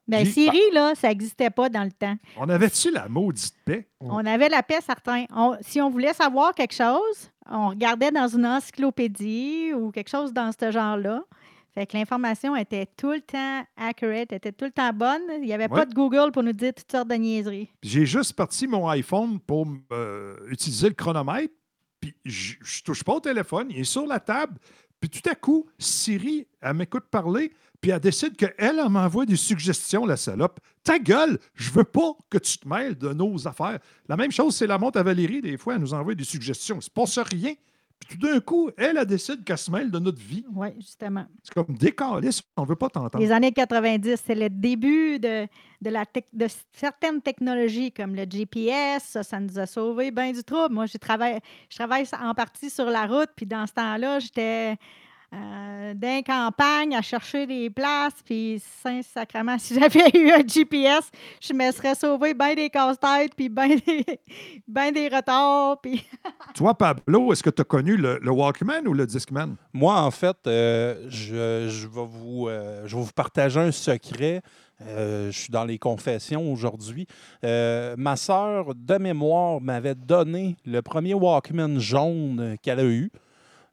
Ben, 0.08 0.24
J'ai- 0.24 0.32
Siri, 0.32 0.60
là, 0.72 0.94
ça 0.94 1.08
n'existait 1.08 1.50
pas 1.50 1.68
dans 1.68 1.84
le 1.84 1.92
temps. 1.92 2.16
On 2.36 2.48
avait-tu 2.48 2.90
la 2.90 3.08
maudite 3.08 3.54
paix? 3.64 3.88
On 4.00 4.26
avait 4.26 4.48
la 4.48 4.62
paix, 4.62 4.80
certains. 4.84 5.24
On- 5.34 5.56
si 5.60 5.80
on 5.80 5.90
voulait 5.90 6.12
savoir 6.12 6.54
quelque 6.54 6.74
chose, 6.74 7.30
on 7.48 7.68
regardait 7.68 8.10
dans 8.10 8.26
une 8.28 8.44
encyclopédie 8.46 9.72
ou 9.74 9.90
quelque 9.90 10.10
chose 10.10 10.32
dans 10.32 10.50
ce 10.52 10.70
genre-là. 10.70 11.22
Fait 11.74 11.86
que 11.86 11.96
l'information 11.96 12.54
était 12.54 12.86
tout 12.96 13.12
le 13.12 13.20
temps 13.22 13.62
accurate, 13.76 14.32
était 14.32 14.52
tout 14.52 14.66
le 14.66 14.70
temps 14.72 14.92
bonne. 14.92 15.22
Il 15.36 15.42
n'y 15.46 15.54
avait 15.54 15.70
Ouais. 15.70 15.78
pas 15.80 15.86
de 15.86 15.94
Google 15.94 16.30
pour 16.32 16.42
nous 16.42 16.52
dire 16.52 16.74
toutes 16.74 16.90
sortes 16.92 17.08
de 17.08 17.14
niaiseries. 17.14 17.70
J'ai 17.82 18.04
juste 18.04 18.34
parti 18.34 18.66
mon 18.66 18.86
iPhone 18.88 19.38
pour 19.40 19.66
euh, 19.90 20.36
utiliser 20.50 20.88
le 20.88 20.94
chronomètre. 20.94 21.54
puis 22.00 22.12
je 22.24 22.54
je 22.62 22.82
touche 22.82 23.04
pas 23.04 23.14
au 23.14 23.20
téléphone, 23.20 23.68
il 23.70 23.78
est 23.78 23.84
sur 23.84 24.04
la 24.06 24.18
table, 24.18 24.58
puis 25.02 25.10
tout 25.10 25.28
à 25.28 25.34
coup, 25.34 25.66
Siri, 25.80 26.46
elle 26.60 26.74
m'écoute 26.74 27.06
parler, 27.10 27.52
puis 27.80 27.90
elle 27.90 27.98
décide 27.98 28.36
qu'elle, 28.36 28.54
elle 28.56 28.88
m'envoie 28.88 29.26
des 29.26 29.34
suggestions, 29.34 30.06
la 30.06 30.16
salope. 30.16 30.60
Ta 30.84 31.00
gueule, 31.00 31.40
je 31.56 31.72
veux 31.72 31.82
pas 31.82 32.12
que 32.30 32.38
tu 32.38 32.56
te 32.56 32.68
mêles 32.68 32.96
de 32.96 33.12
nos 33.12 33.48
affaires. 33.48 33.80
La 34.08 34.16
même 34.16 34.30
chose, 34.30 34.54
c'est 34.54 34.68
la 34.68 34.78
montre 34.78 35.00
à 35.00 35.02
Valérie, 35.02 35.40
des 35.40 35.56
fois, 35.56 35.74
elle 35.74 35.80
nous 35.80 35.92
envoie 35.92 36.14
des 36.14 36.22
suggestions. 36.22 36.76
Il 36.76 36.82
se 36.82 36.90
passe 36.90 37.18
rien. 37.18 37.54
Puis 38.06 38.18
tout 38.18 38.26
d'un 38.26 38.40
coup, 38.40 38.70
elle, 38.76 38.96
elle 38.96 39.06
décide 39.06 39.44
qu'elle 39.44 39.58
se 39.58 39.70
mêle 39.70 39.90
de 39.90 39.98
notre 39.98 40.20
vie. 40.20 40.44
Oui, 40.52 40.68
justement. 40.76 41.24
C'est 41.42 41.54
comme 41.54 41.76
décaliste, 41.76 42.44
on 42.56 42.64
veut 42.64 42.76
pas 42.76 42.88
t'entendre. 42.88 43.18
Les 43.18 43.30
années 43.30 43.52
90, 43.52 44.22
c'est 44.24 44.34
le 44.34 44.48
début 44.50 45.18
de, 45.18 45.46
de, 45.80 45.90
la 45.90 46.04
de 46.32 46.46
certaines 46.72 47.20
technologies 47.20 47.92
comme 47.92 48.14
le 48.14 48.24
GPS. 48.28 49.04
Ça, 49.04 49.22
ça 49.22 49.38
nous 49.38 49.58
a 49.58 49.66
sauvé 49.66 50.10
bien 50.10 50.32
du 50.32 50.42
trouble. 50.42 50.74
Moi, 50.74 50.86
j'ai 50.86 50.98
travaillé, 50.98 51.40
je 51.68 51.76
travaille 51.76 52.06
en 52.20 52.34
partie 52.34 52.70
sur 52.70 52.86
la 52.86 53.06
route, 53.06 53.30
puis 53.36 53.46
dans 53.46 53.66
ce 53.66 53.72
temps-là, 53.74 54.18
j'étais 54.18 54.76
euh, 55.32 55.94
dans 55.94 56.08
les 56.08 56.22
campagnes 56.22 56.94
à 56.94 57.02
chercher 57.02 57.46
des 57.46 57.70
places, 57.70 58.14
puis 58.24 58.62
Saint-Sacrement, 58.82 59.58
si 59.58 59.78
j'avais 59.78 60.10
eu 60.14 60.30
un 60.30 60.46
GPS, 60.46 61.10
je 61.40 61.52
me 61.52 61.70
serais 61.72 61.94
sauvé 61.94 62.34
bien 62.34 62.54
des 62.54 62.68
casse-têtes, 62.70 63.34
puis 63.34 63.48
bien 63.48 63.76
des, 63.86 64.04
ben 64.68 64.92
des 64.92 65.08
retards, 65.08 65.80
puis... 65.80 66.04
Toi, 66.54 66.74
Pablo, 66.74 67.32
est-ce 67.32 67.42
que 67.42 67.50
tu 67.50 67.62
as 67.62 67.64
connu 67.64 67.96
le, 67.96 68.18
le 68.20 68.30
Walkman 68.30 68.86
ou 68.86 68.92
le 68.92 69.06
Discman? 69.06 69.56
Moi, 69.72 69.94
en 69.94 70.10
fait, 70.10 70.36
euh, 70.46 71.06
je, 71.08 71.68
je 71.68 71.86
vais 71.86 72.06
vous, 72.06 72.48
euh, 72.48 72.86
je 72.86 72.96
vais 72.96 73.02
vous 73.02 73.12
partager 73.12 73.60
un 73.60 73.72
secret. 73.72 74.42
Euh, 74.86 75.30
je 75.30 75.38
suis 75.38 75.50
dans 75.50 75.64
les 75.64 75.78
confessions 75.78 76.52
aujourd'hui. 76.52 77.06
Euh, 77.44 77.94
ma 77.96 78.16
sœur, 78.16 78.74
de 78.74 78.98
mémoire, 78.98 79.60
m'avait 79.60 79.94
donné 79.94 80.56
le 80.64 80.82
premier 80.82 81.14
Walkman 81.14 81.78
jaune 81.78 82.56
qu'elle 82.62 82.80
a 82.80 82.84
eu. 82.84 83.10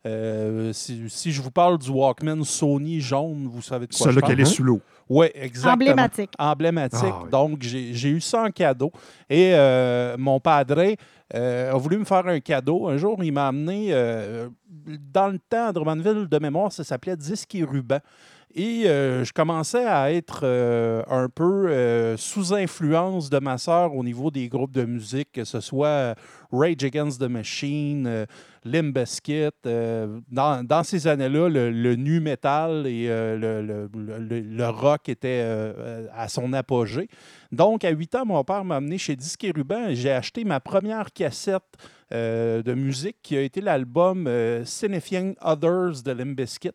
Euh, 0.05 0.71
si, 0.71 1.09
si 1.09 1.31
je 1.31 1.41
vous 1.41 1.51
parle 1.51 1.77
du 1.77 1.89
Walkman 1.89 2.43
Sony 2.45 3.01
jaune, 3.01 3.47
vous 3.51 3.61
savez 3.61 3.85
de 3.85 3.91
quoi 3.93 4.05
je 4.05 4.11
Celui 4.11 4.21
parle. 4.21 4.31
qu'elle 4.33 4.41
est 4.41 4.45
sous 4.45 4.63
l'eau. 4.63 4.81
Oui, 5.09 5.27
exactement. 5.33 5.73
Emblématique. 5.73 6.31
Emblématique. 6.39 6.99
Ah 7.03 7.21
oui. 7.23 7.29
Donc, 7.31 7.61
j'ai 7.61 8.09
eu 8.09 8.21
ça 8.21 8.43
en 8.43 8.49
cadeau. 8.51 8.91
Et 9.29 9.51
euh, 9.53 10.15
mon 10.17 10.39
padre 10.39 10.95
euh, 11.33 11.71
a 11.71 11.77
voulu 11.77 11.97
me 11.97 12.05
faire 12.05 12.25
un 12.27 12.39
cadeau. 12.39 12.87
Un 12.87 12.97
jour, 12.97 13.21
il 13.23 13.31
m'a 13.33 13.47
amené, 13.47 13.87
euh, 13.91 14.47
dans 15.11 15.27
le 15.27 15.39
temps, 15.39 15.67
à 15.67 15.73
Drummondville, 15.73 16.27
de 16.27 16.39
mémoire, 16.39 16.71
ça 16.71 16.83
s'appelait 16.83 17.17
Disque 17.17 17.55
et 17.55 17.63
ruban. 17.63 17.99
Et 18.55 18.87
euh, 18.87 19.23
je 19.23 19.31
commençais 19.31 19.85
à 19.85 20.11
être 20.11 20.41
euh, 20.41 21.03
un 21.07 21.29
peu 21.29 21.69
euh, 21.69 22.17
sous 22.17 22.51
influence 22.51 23.29
de 23.29 23.37
ma 23.37 23.59
sœur 23.59 23.95
au 23.95 24.03
niveau 24.03 24.31
des 24.31 24.49
groupes 24.49 24.71
de 24.71 24.85
musique, 24.85 25.31
que 25.33 25.43
ce 25.43 25.59
soit 25.59 26.15
Rage 26.51 26.83
Against 26.83 27.21
the 27.21 27.29
Machine, 27.29 28.25
Limp 28.65 28.95
Bizkit. 28.97 29.51
dans, 29.63 30.83
ces 30.83 31.05
années-là, 31.05 31.47
le, 31.47 31.95
nu 31.95 32.19
metal 32.21 32.87
et 32.87 33.07
le, 33.07 34.69
rock 34.69 35.09
étaient 35.09 35.45
à 36.11 36.27
son 36.27 36.51
apogée. 36.53 37.07
Donc, 37.51 37.83
à 37.83 37.91
8 37.91 38.15
ans, 38.15 38.25
mon 38.25 38.43
père 38.43 38.65
m'a 38.65 38.77
amené 38.77 38.97
chez 38.97 39.15
Disque 39.15 39.43
et 39.43 39.53
et 39.53 39.95
j'ai 39.95 40.11
acheté 40.11 40.43
ma 40.43 40.59
première 40.59 41.13
cassette 41.13 41.77
de 42.11 42.73
musique 42.73 43.17
qui 43.21 43.37
a 43.37 43.41
été 43.41 43.61
l'album 43.61 44.27
Significant 44.65 45.33
Others 45.41 46.01
de 46.03 46.11
Limp 46.11 46.35
Bizkit. 46.35 46.71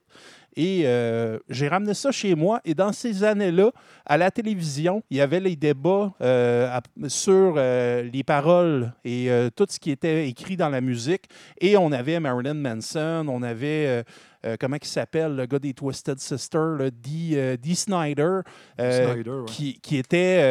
Et 0.57 0.83
euh, 0.85 1.39
j'ai 1.49 1.69
ramené 1.69 1.95
ça 1.95 2.13
chez 2.13 2.35
moi. 2.35 2.61
Et 2.65 2.75
dans 2.75 2.93
ces 2.93 3.25
années-là, 3.25 3.71
à 4.07 4.17
la 4.17 4.31
télévision, 4.31 5.03
il 5.11 5.17
y 5.17 5.21
avait 5.21 5.41
les 5.41 5.57
débats 5.57 6.13
euh, 6.21 6.79
sur 7.09 7.55
euh, 7.57 8.03
les 8.03 8.23
paroles 8.23 8.93
et 9.05 9.29
tout 9.57 9.67
ce 9.69 9.79
qui 9.79 9.91
était 9.91 10.29
écrit 10.29 10.57
dans 10.57 10.69
la 10.69 10.81
musique. 10.81 11.25
Et 11.61 11.77
on 11.77 11.93
avait 11.93 12.21
Marilyn 12.21 12.55
Manson, 12.55 13.27
on 13.29 13.43
avait, 13.43 14.05
euh, 14.45 14.57
comment 14.61 14.77
il 14.81 14.87
s'appelle, 14.87 15.37
le 15.37 15.47
gars 15.47 15.59
des 15.59 15.73
Twisted 15.73 16.19
Sister, 16.19 16.77
là, 16.79 16.91
Dee, 16.91 17.33
euh, 17.35 17.57
Dee 17.57 17.75
Snyder, 17.75 18.41
euh, 18.81 19.13
Snyder, 19.13 19.31
ouais. 19.31 19.45
qui, 19.47 19.81
qui 19.81 19.97
était 19.97 20.43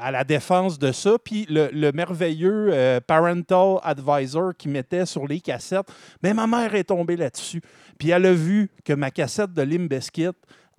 à 0.00 0.10
la 0.10 0.24
défense 0.24 0.78
de 0.78 0.92
ça. 0.92 1.16
Puis 1.22 1.46
le, 1.48 1.68
le 1.72 1.92
merveilleux 1.92 3.00
Parental 3.06 3.78
Advisor 3.82 4.52
qui 4.56 4.68
mettait 4.68 5.06
sur 5.06 5.26
les 5.26 5.40
cassettes. 5.40 5.88
Mais 6.22 6.32
ma 6.34 6.46
mère 6.46 6.74
est 6.74 6.84
tombée 6.84 7.16
là-dessus. 7.16 7.60
Puis 7.98 8.10
elle 8.10 8.26
a 8.26 8.32
vu 8.32 8.70
que 8.84 8.92
ma 8.92 9.10
cassette 9.10 9.52
de 9.52 9.62
Limp 9.62 9.88
Bizkit, 9.88 10.30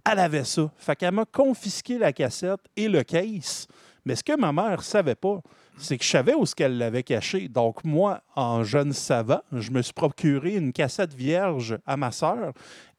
elle 0.09 0.19
avait 0.19 0.43
ça. 0.43 0.71
Fait 0.77 0.95
qu'elle 0.95 1.13
m'a 1.13 1.25
confisqué 1.25 1.97
la 1.97 2.11
cassette 2.11 2.61
et 2.75 2.89
le 2.89 3.03
case. 3.03 3.67
Mais 4.05 4.15
ce 4.15 4.23
que 4.23 4.37
ma 4.37 4.51
mère 4.51 4.83
savait 4.83 5.15
pas, 5.15 5.41
c'est 5.77 5.97
que 5.97 6.03
je 6.03 6.09
savais 6.09 6.33
où 6.33 6.45
ce 6.45 6.53
qu'elle 6.55 6.77
l'avait 6.77 7.03
caché. 7.03 7.47
Donc 7.47 7.83
moi, 7.83 8.21
en 8.35 8.63
jeune 8.63 8.93
savant, 8.93 9.41
je 9.51 9.71
me 9.71 9.81
suis 9.81 9.93
procuré 9.93 10.55
une 10.55 10.73
cassette 10.73 11.13
vierge 11.13 11.77
à 11.85 11.97
ma 11.97 12.11
sœur 12.11 12.53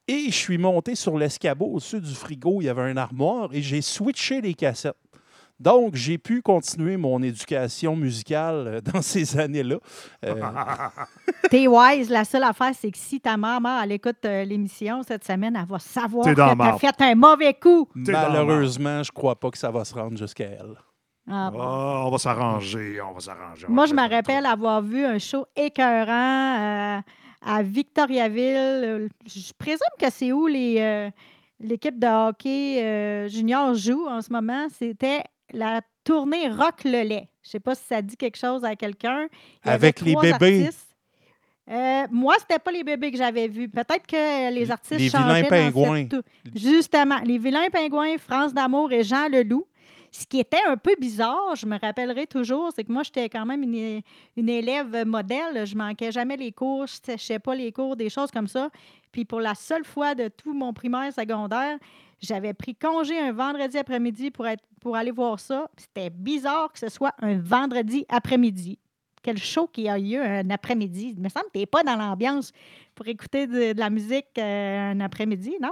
et 0.07 0.25
je 0.27 0.35
suis 0.35 0.57
monté 0.57 0.95
sur 0.95 1.17
l'escabeau 1.17 1.65
au-dessus 1.73 2.01
du 2.01 2.13
frigo. 2.13 2.61
Il 2.61 2.65
y 2.65 2.69
avait 2.69 2.83
un 2.83 2.97
armoire 2.97 3.49
et 3.53 3.61
j'ai 3.61 3.81
switché 3.81 4.41
les 4.41 4.53
cassettes. 4.53 4.95
Donc, 5.59 5.95
j'ai 5.95 6.17
pu 6.17 6.41
continuer 6.41 6.97
mon 6.97 7.21
éducation 7.23 7.95
musicale 7.95 8.67
euh, 8.67 8.81
dans 8.93 9.01
ces 9.01 9.39
années-là. 9.39 9.77
Euh, 10.25 10.41
T'es 11.49 11.67
wise. 11.67 12.09
La 12.09 12.25
seule 12.25 12.43
affaire, 12.43 12.71
c'est 12.77 12.91
que 12.91 12.97
si 12.97 13.21
ta 13.21 13.37
maman, 13.37 13.81
elle 13.81 13.93
écoute 13.93 14.23
l'émission 14.23 15.01
cette 15.03 15.23
semaine, 15.23 15.55
elle 15.55 15.67
va 15.67 15.79
savoir 15.79 16.25
que 16.25 16.33
dans 16.33 16.55
t'as 16.55 16.77
fait 16.77 17.01
un 17.01 17.15
mauvais 17.15 17.53
coup. 17.53 17.87
Malheureusement, 17.95 19.03
je 19.03 19.11
crois 19.11 19.39
pas 19.39 19.51
que 19.51 19.57
ça 19.57 19.71
va 19.71 19.85
se 19.85 19.93
rendre 19.93 20.17
jusqu'à 20.17 20.45
elle. 20.45 20.75
Ah, 21.27 21.49
bon. 21.51 21.59
Ah, 21.59 22.03
on 22.05 22.11
va 22.11 22.17
s'arranger, 22.17 23.01
on 23.01 23.13
va 23.13 23.19
s'arranger. 23.19 23.65
Moi, 23.67 23.87
je 23.87 23.93
me 23.93 24.07
rappelle 24.07 24.45
avoir 24.45 24.81
vu 24.81 25.03
un 25.03 25.17
show 25.17 25.45
écœurant 25.55 26.59
euh, 26.59 27.01
à 27.41 27.63
Victoriaville. 27.63 29.09
Je 29.25 29.53
présume 29.57 29.79
que 29.99 30.11
c'est 30.11 30.31
où 30.31 30.45
les, 30.45 30.79
euh, 30.79 31.09
l'équipe 31.59 31.97
de 31.97 32.07
hockey 32.07 32.83
euh, 32.83 33.27
junior 33.27 33.73
joue 33.73 34.05
en 34.07 34.21
ce 34.21 34.31
moment. 34.31 34.67
C'était 34.77 35.23
la 35.51 35.81
tournée 36.03 36.49
Rock 36.49 36.83
le 36.83 37.03
lait. 37.03 37.29
Je 37.43 37.49
ne 37.49 37.51
sais 37.51 37.59
pas 37.59 37.75
si 37.75 37.83
ça 37.85 38.01
dit 38.01 38.17
quelque 38.17 38.37
chose 38.37 38.63
à 38.63 38.75
quelqu'un. 38.75 39.27
Avec 39.63 40.01
les 40.01 40.15
bébés. 40.15 40.69
Euh, 41.69 42.03
moi, 42.11 42.35
c'était 42.39 42.59
pas 42.59 42.71
les 42.71 42.83
bébés 42.83 43.11
que 43.11 43.17
j'avais 43.17 43.47
vus. 43.47 43.67
Peut-être 43.69 44.05
que 44.05 44.51
les 44.53 44.69
artistes 44.69 44.99
Les 44.99 45.09
changeaient 45.09 45.41
vilains 45.41 45.41
dans 45.41 45.71
pingouins. 45.71 46.07
cette 46.11 46.55
Justement, 46.55 47.19
les 47.23 47.39
vilains 47.39 47.69
pingouins, 47.71 48.17
France 48.17 48.53
d'amour 48.53 48.91
et 48.91 49.03
Jean 49.03 49.27
Leloup. 49.29 49.65
Ce 50.11 50.25
qui 50.25 50.39
était 50.39 50.63
un 50.67 50.77
peu 50.77 50.95
bizarre, 50.97 51.55
je 51.57 51.65
me 51.65 51.77
rappellerai 51.77 52.25
toujours, 52.25 52.71
c'est 52.73 52.85
que 52.85 52.91
moi, 52.91 53.03
j'étais 53.03 53.27
quand 53.27 53.45
même 53.45 53.63
une, 53.63 54.01
une 54.37 54.49
élève 54.49 55.05
modèle. 55.05 55.65
Je 55.65 55.75
manquais 55.75 56.11
jamais 56.11 56.37
les 56.37 56.53
cours, 56.53 56.87
je 56.87 56.93
ne 57.11 57.17
séchais 57.17 57.39
pas 57.39 57.53
les 57.53 57.71
cours, 57.73 57.97
des 57.97 58.09
choses 58.09 58.31
comme 58.31 58.47
ça. 58.47 58.69
Puis 59.11 59.25
pour 59.25 59.41
la 59.41 59.55
seule 59.55 59.83
fois 59.83 60.15
de 60.15 60.29
tout 60.29 60.53
mon 60.53 60.71
primaire 60.71 61.11
secondaire, 61.11 61.77
j'avais 62.25 62.53
pris 62.53 62.75
congé 62.75 63.17
un 63.17 63.31
vendredi 63.31 63.77
après-midi 63.77 64.31
pour, 64.31 64.95
aller 64.95 65.11
voir 65.11 65.39
ça. 65.39 65.69
C'était 65.77 66.09
bizarre 66.09 66.71
que 66.71 66.79
ce 66.79 66.89
soit 66.89 67.13
un 67.19 67.37
vendredi 67.39 68.05
après-midi. 68.09 68.79
Quel 69.23 69.37
show 69.37 69.67
qui 69.67 69.89
a 69.89 69.97
eu 69.97 70.17
un 70.17 70.49
après-midi. 70.49 71.13
Il 71.17 71.23
me 71.23 71.29
semble 71.29 71.45
que 71.47 71.53
tu 71.53 71.59
n'es 71.59 71.65
pas 71.65 71.83
dans 71.83 71.95
l'ambiance 71.95 72.51
pour 72.93 73.07
écouter 73.07 73.47
de, 73.47 73.73
de 73.73 73.79
la 73.79 73.89
musique 73.89 74.37
euh, 74.37 74.91
un 74.91 74.99
après-midi, 74.99 75.55
non? 75.59 75.71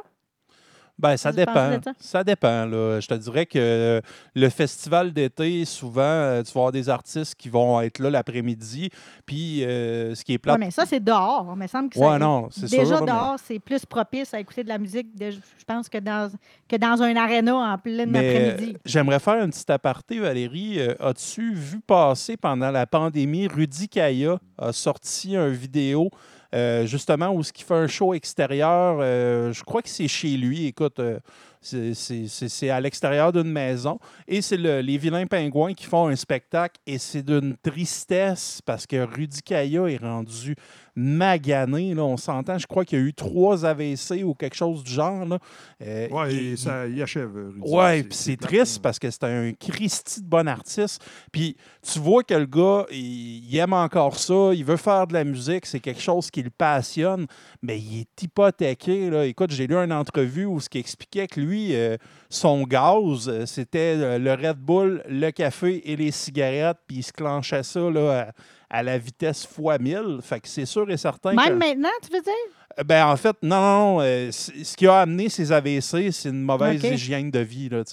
Ben, 1.04 1.18
ça 1.18 1.32
dépend. 1.34 1.54
ça? 1.84 1.92
Ça 2.00 2.24
dépend. 2.24 2.66
Là. 2.66 3.00
Je 3.02 3.08
te 3.08 3.14
dirais 3.14 3.46
que 3.46 4.02
le 4.34 4.50
festival 4.50 5.12
d'été, 5.12 5.66
souvent, 5.66 6.02
euh, 6.02 6.42
tu 6.44 6.54
vas 6.54 6.60
avoir 6.62 6.72
des 6.72 6.88
artistes 6.90 7.36
qui 7.36 7.50
vont 7.50 7.82
être 7.82 8.00
là 8.00 8.10
l'après-midi. 8.10 8.90
Puis, 9.26 9.64
euh, 9.66 10.16
ce 10.16 10.24
qui 10.24 10.32
est 10.32 10.36
Oui, 10.36 10.40
plate. 10.40 10.60
mais 10.60 10.72
ça, 10.72 10.86
c'est 10.86 11.00
dehors. 11.04 11.46
Il 11.56 11.60
me 11.62 11.68
semble 11.68 11.90
que 11.90 12.00
Ouais, 12.00 12.08
ça, 12.08 12.20
non, 12.20 12.48
c'est 12.52 12.70
déjà 12.70 12.86
sûr, 12.86 13.00
mais- 13.02 13.12
dehors, 13.12 13.36
c'est 13.44 13.60
plus 13.60 13.86
propice 13.86 14.34
à 14.34 14.40
écouter 14.40 14.64
de 14.64 14.70
la 14.70 14.78
musique, 14.78 15.08
je 15.20 15.36
pense, 15.68 15.90
que 15.90 15.98
dans, 15.98 16.32
que 16.70 16.76
dans 16.78 17.02
un 17.02 17.16
aréna 17.16 17.54
en 17.56 17.78
plein 17.78 18.06
Mais 18.06 18.20
euh, 18.20 18.52
après-midi. 18.54 18.78
j'aimerais 18.86 19.20
faire 19.20 19.44
un 19.44 19.50
petit 19.50 19.70
aparté, 19.72 20.20
Valérie. 20.20 20.80
As-tu 21.00 21.54
vu 21.54 21.80
passer 21.82 22.38
pendant 22.38 22.72
la 22.72 22.86
pandémie, 22.88 23.48
Rudy 23.48 23.90
Kaya 23.90 24.38
a 24.58 24.72
sorti 24.72 25.36
une 25.36 25.50
vidéo 25.50 26.10
euh, 26.54 26.86
justement 26.86 27.32
où 27.34 27.42
ce 27.44 27.52
qui 27.52 27.64
fait 27.64 27.74
un 27.74 27.88
show 27.88 28.14
extérieur, 28.14 28.98
euh, 29.02 29.52
je 29.52 29.64
crois 29.64 29.82
que 29.82 29.90
c'est 29.90 30.08
chez 30.08 30.38
lui. 30.38 30.68
Écoute, 30.68 31.00
euh, 31.00 31.20
c'est- 31.62 32.70
à 32.70 32.80
l'extérieur 32.80 33.32
d'une 33.32 33.50
maison 33.52 33.98
et 34.28 34.42
c'est 34.42 34.58
le- 34.58 34.82
les 34.82 34.98
vilains 34.98 35.26
pingouins 35.26 35.74
qui 35.74 35.86
font 35.86 36.08
un 36.08 36.16
spectacle 36.16 36.80
et 36.86 36.98
c'est 36.98 37.24
d'une 37.24 37.56
tristesse 37.58 38.62
parce 38.66 38.86
que 38.86 38.98
Rudy 38.98 39.42
Kaya 39.42 39.86
est 39.88 39.98
rendu 39.98 40.56
magané. 40.96 41.94
Là, 41.94 42.04
on 42.04 42.18
s'entend, 42.18 42.58
je 42.58 42.68
crois 42.68 42.86
qu'il 42.86 43.00
y 43.00 43.02
a 43.02 43.06
eu 43.06 43.14
trois 43.14 43.66
AVC 43.66 44.24
ou 44.24 44.34
quelque 44.34 44.56
chose 44.56 44.84
du 44.84 44.92
genre. 44.92 45.26
Là. 45.26 45.40
Euh, 45.82 46.08
Ouais, 46.10 46.34
il- 46.34 46.54
et 46.54 46.58
ça 46.58 46.88
y 46.88 47.02
achève. 47.02 47.30
Rudy. 47.36 47.60
Ouais, 47.62 48.04
puis 48.04 48.18
c'est 48.18 48.38
triste 48.38 48.82
parce 48.82 49.00
que 49.00 49.10
c'est 49.10 49.24
un 49.24 49.52
Christy 49.54 50.22
de 50.22 50.28
bon 50.28 50.48
artiste. 50.48 51.04
Puis 51.32 51.56
tu 51.82 52.00
vois 52.00 52.24
que 52.24 52.34
le 52.34 52.46
gars, 52.46 52.86
il, 52.92 53.46
il 53.50 53.58
aime 53.58 53.74
encore 53.74 54.18
ça, 54.20 54.52
il 54.54 54.64
veut 54.66 54.78
faire 54.78 55.08
de 55.08 55.14
la 55.14 55.24
musique, 55.24 55.66
c'est 55.66 55.80
quelque 55.80 56.02
chose 56.02 56.30
qui 56.32 56.42
le 56.44 56.50
passionne, 56.50 57.26
mais 57.62 57.80
il 57.80 58.02
est 58.02 58.24
hypothéqué. 58.24 59.10
Là. 59.10 59.26
Écoute, 59.26 59.52
j'ai 59.52 59.68
lu 59.68 59.76
une 59.76 59.94
entrevue 59.94 60.46
où 60.46 60.60
ce 60.60 60.70
qui 60.70 60.78
expliquait 60.80 61.28
que 61.28 61.40
lui, 61.40 61.76
euh, 61.76 61.98
son 62.30 62.64
gaz, 62.64 63.28
euh, 63.28 63.46
c'était 63.46 63.96
euh, 63.98 64.18
le 64.20 64.32
Red 64.34 64.58
Bull, 64.58 65.04
le 65.08 65.32
café 65.32 65.82
et 65.92 65.96
les 65.96 66.12
cigarettes, 66.12 66.78
puis 66.88 66.98
il 66.98 67.04
se 67.04 67.12
clenchait 67.12 67.64
ça 67.64 67.80
là, 67.90 68.28
à, 68.30 68.32
à 68.74 68.82
la 68.82 68.98
vitesse 68.98 69.46
fois 69.46 69.78
1000. 69.78 70.18
Fait 70.24 70.40
que 70.40 70.48
c'est 70.48 70.66
sûr 70.66 70.90
et 70.90 70.98
certain 70.98 71.34
Même 71.34 71.60
que... 71.60 71.66
maintenant, 71.66 71.90
tu 72.02 72.12
veux 72.12 72.24
dire? 72.24 72.34
Euh, 72.80 72.84
Ben, 72.84 73.06
en 73.06 73.16
fait, 73.16 73.36
non, 73.44 73.62
non, 73.62 73.78
non. 73.98 74.02
euh, 74.02 74.32
ce 74.32 74.76
qui 74.76 74.88
a 74.88 75.02
amené 75.02 75.30
ces 75.30 75.52
AVC, 75.52 76.12
c'est 76.12 76.30
une 76.30 76.42
mauvaise 76.42 76.84
hygiène 76.84 77.30
de 77.30 77.40
vie. 77.40 77.70
Là, 77.70 77.84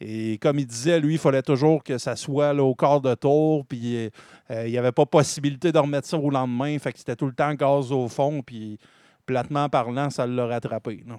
et 0.00 0.38
comme 0.38 0.58
il 0.58 0.66
disait, 0.66 0.98
lui, 0.98 1.14
il 1.14 1.18
fallait 1.18 1.42
toujours 1.42 1.84
que 1.84 1.96
ça 1.96 2.16
soit 2.16 2.52
là, 2.52 2.64
au 2.64 2.74
quart 2.74 3.00
de 3.00 3.14
tour. 3.14 3.64
Puis 3.66 4.10
euh, 4.50 4.66
il 4.66 4.72
n'y 4.72 4.78
avait 4.78 4.90
pas 4.90 5.06
possibilité 5.06 5.70
de 5.70 5.78
remettre 5.78 6.08
ça 6.08 6.18
au 6.18 6.28
lendemain. 6.30 6.76
Fait 6.80 6.92
que 6.92 6.98
c'était 6.98 7.14
tout 7.16 7.26
le 7.26 7.34
temps 7.34 7.54
gaz 7.54 7.92
au 7.92 8.08
fond. 8.08 8.42
Puis 8.42 8.78
platement 9.26 9.68
parlant, 9.68 10.10
ça 10.10 10.26
l'a 10.26 10.46
rattrapé. 10.46 11.04
là. 11.06 11.18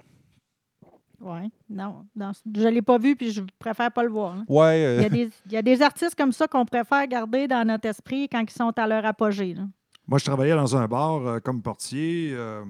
Oui, 1.22 1.50
non. 1.70 2.04
je 2.16 2.60
ne 2.62 2.68
l'ai 2.70 2.82
pas 2.82 2.98
vu, 2.98 3.14
puis 3.16 3.30
je 3.30 3.42
préfère 3.58 3.92
pas 3.92 4.02
le 4.02 4.10
voir. 4.10 4.34
hein. 4.34 4.44
Ouais. 4.48 4.84
euh, 4.84 4.96
Il 4.98 5.02
y, 5.02 5.06
a 5.06 5.08
des, 5.08 5.30
il 5.46 5.52
y 5.52 5.56
a 5.56 5.62
des 5.62 5.80
artistes 5.82 6.14
comme 6.16 6.32
ça 6.32 6.48
qu'on 6.48 6.64
préfère 6.66 7.06
garder 7.06 7.46
dans 7.46 7.64
notre 7.66 7.86
esprit 7.88 8.28
quand 8.28 8.40
ils 8.40 8.50
sont 8.50 8.72
à 8.76 8.86
leur 8.86 9.04
apogée. 9.06 9.54
là. 9.54 9.62
Moi, 10.08 10.18
je 10.18 10.24
travaillais 10.24 10.54
dans 10.54 10.76
un 10.76 10.88
bar 10.88 11.26
euh, 11.26 11.38
comme 11.38 11.62
portier. 11.62 12.30
euh, 12.32 12.64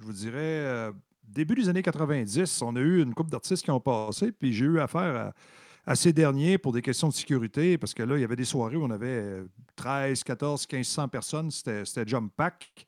je 0.00 0.04
vous 0.04 0.12
dirais, 0.12 0.36
euh, 0.38 0.92
début 1.26 1.56
des 1.56 1.68
années 1.68 1.82
90, 1.82 2.62
on 2.62 2.76
a 2.76 2.80
eu 2.80 3.02
une 3.02 3.14
couple 3.14 3.30
d'artistes 3.30 3.64
qui 3.64 3.70
ont 3.72 3.80
passé, 3.80 4.30
puis 4.30 4.52
j'ai 4.52 4.64
eu 4.66 4.78
affaire 4.78 5.32
à, 5.86 5.90
à 5.90 5.94
ces 5.96 6.12
derniers 6.12 6.56
pour 6.56 6.72
des 6.72 6.80
questions 6.82 7.08
de 7.08 7.12
sécurité, 7.14 7.78
parce 7.78 7.94
que 7.94 8.04
là, 8.04 8.16
il 8.16 8.20
y 8.20 8.24
avait 8.24 8.36
des 8.36 8.44
soirées 8.44 8.76
où 8.76 8.84
on 8.84 8.90
avait 8.90 9.06
euh, 9.08 9.44
13, 9.74 10.22
14, 10.22 10.66
1500 10.70 11.08
personnes. 11.08 11.50
C'était 11.50 11.84
c'était 11.84 12.06
jump 12.08 12.32
pack. 12.36 12.86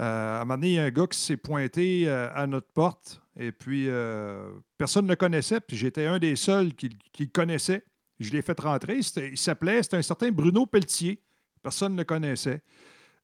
Euh, 0.00 0.38
à 0.38 0.40
un 0.40 0.44
moment 0.44 0.54
donné, 0.56 0.68
il 0.70 0.74
y 0.74 0.78
a 0.80 0.84
un 0.84 0.90
gars 0.90 1.06
qui 1.06 1.18
s'est 1.18 1.36
pointé 1.36 2.04
euh, 2.08 2.28
à 2.34 2.46
notre 2.48 2.66
porte, 2.72 3.21
et 3.36 3.52
puis 3.52 3.88
euh, 3.88 4.50
personne 4.76 5.06
ne 5.06 5.10
le 5.10 5.16
connaissait, 5.16 5.60
puis 5.60 5.76
j'étais 5.76 6.06
un 6.06 6.18
des 6.18 6.36
seuls 6.36 6.74
qui, 6.74 6.90
le 7.18 7.26
connaissait. 7.26 7.84
Je 8.20 8.30
l'ai 8.30 8.42
fait 8.42 8.58
rentrer. 8.60 9.00
Il 9.16 9.38
s'appelait, 9.38 9.82
c'était 9.82 9.96
un 9.96 10.02
certain 10.02 10.30
Bruno 10.30 10.66
Pelletier. 10.66 11.20
Personne 11.62 11.92
ne 11.94 11.98
le 11.98 12.04
connaissait. 12.04 12.62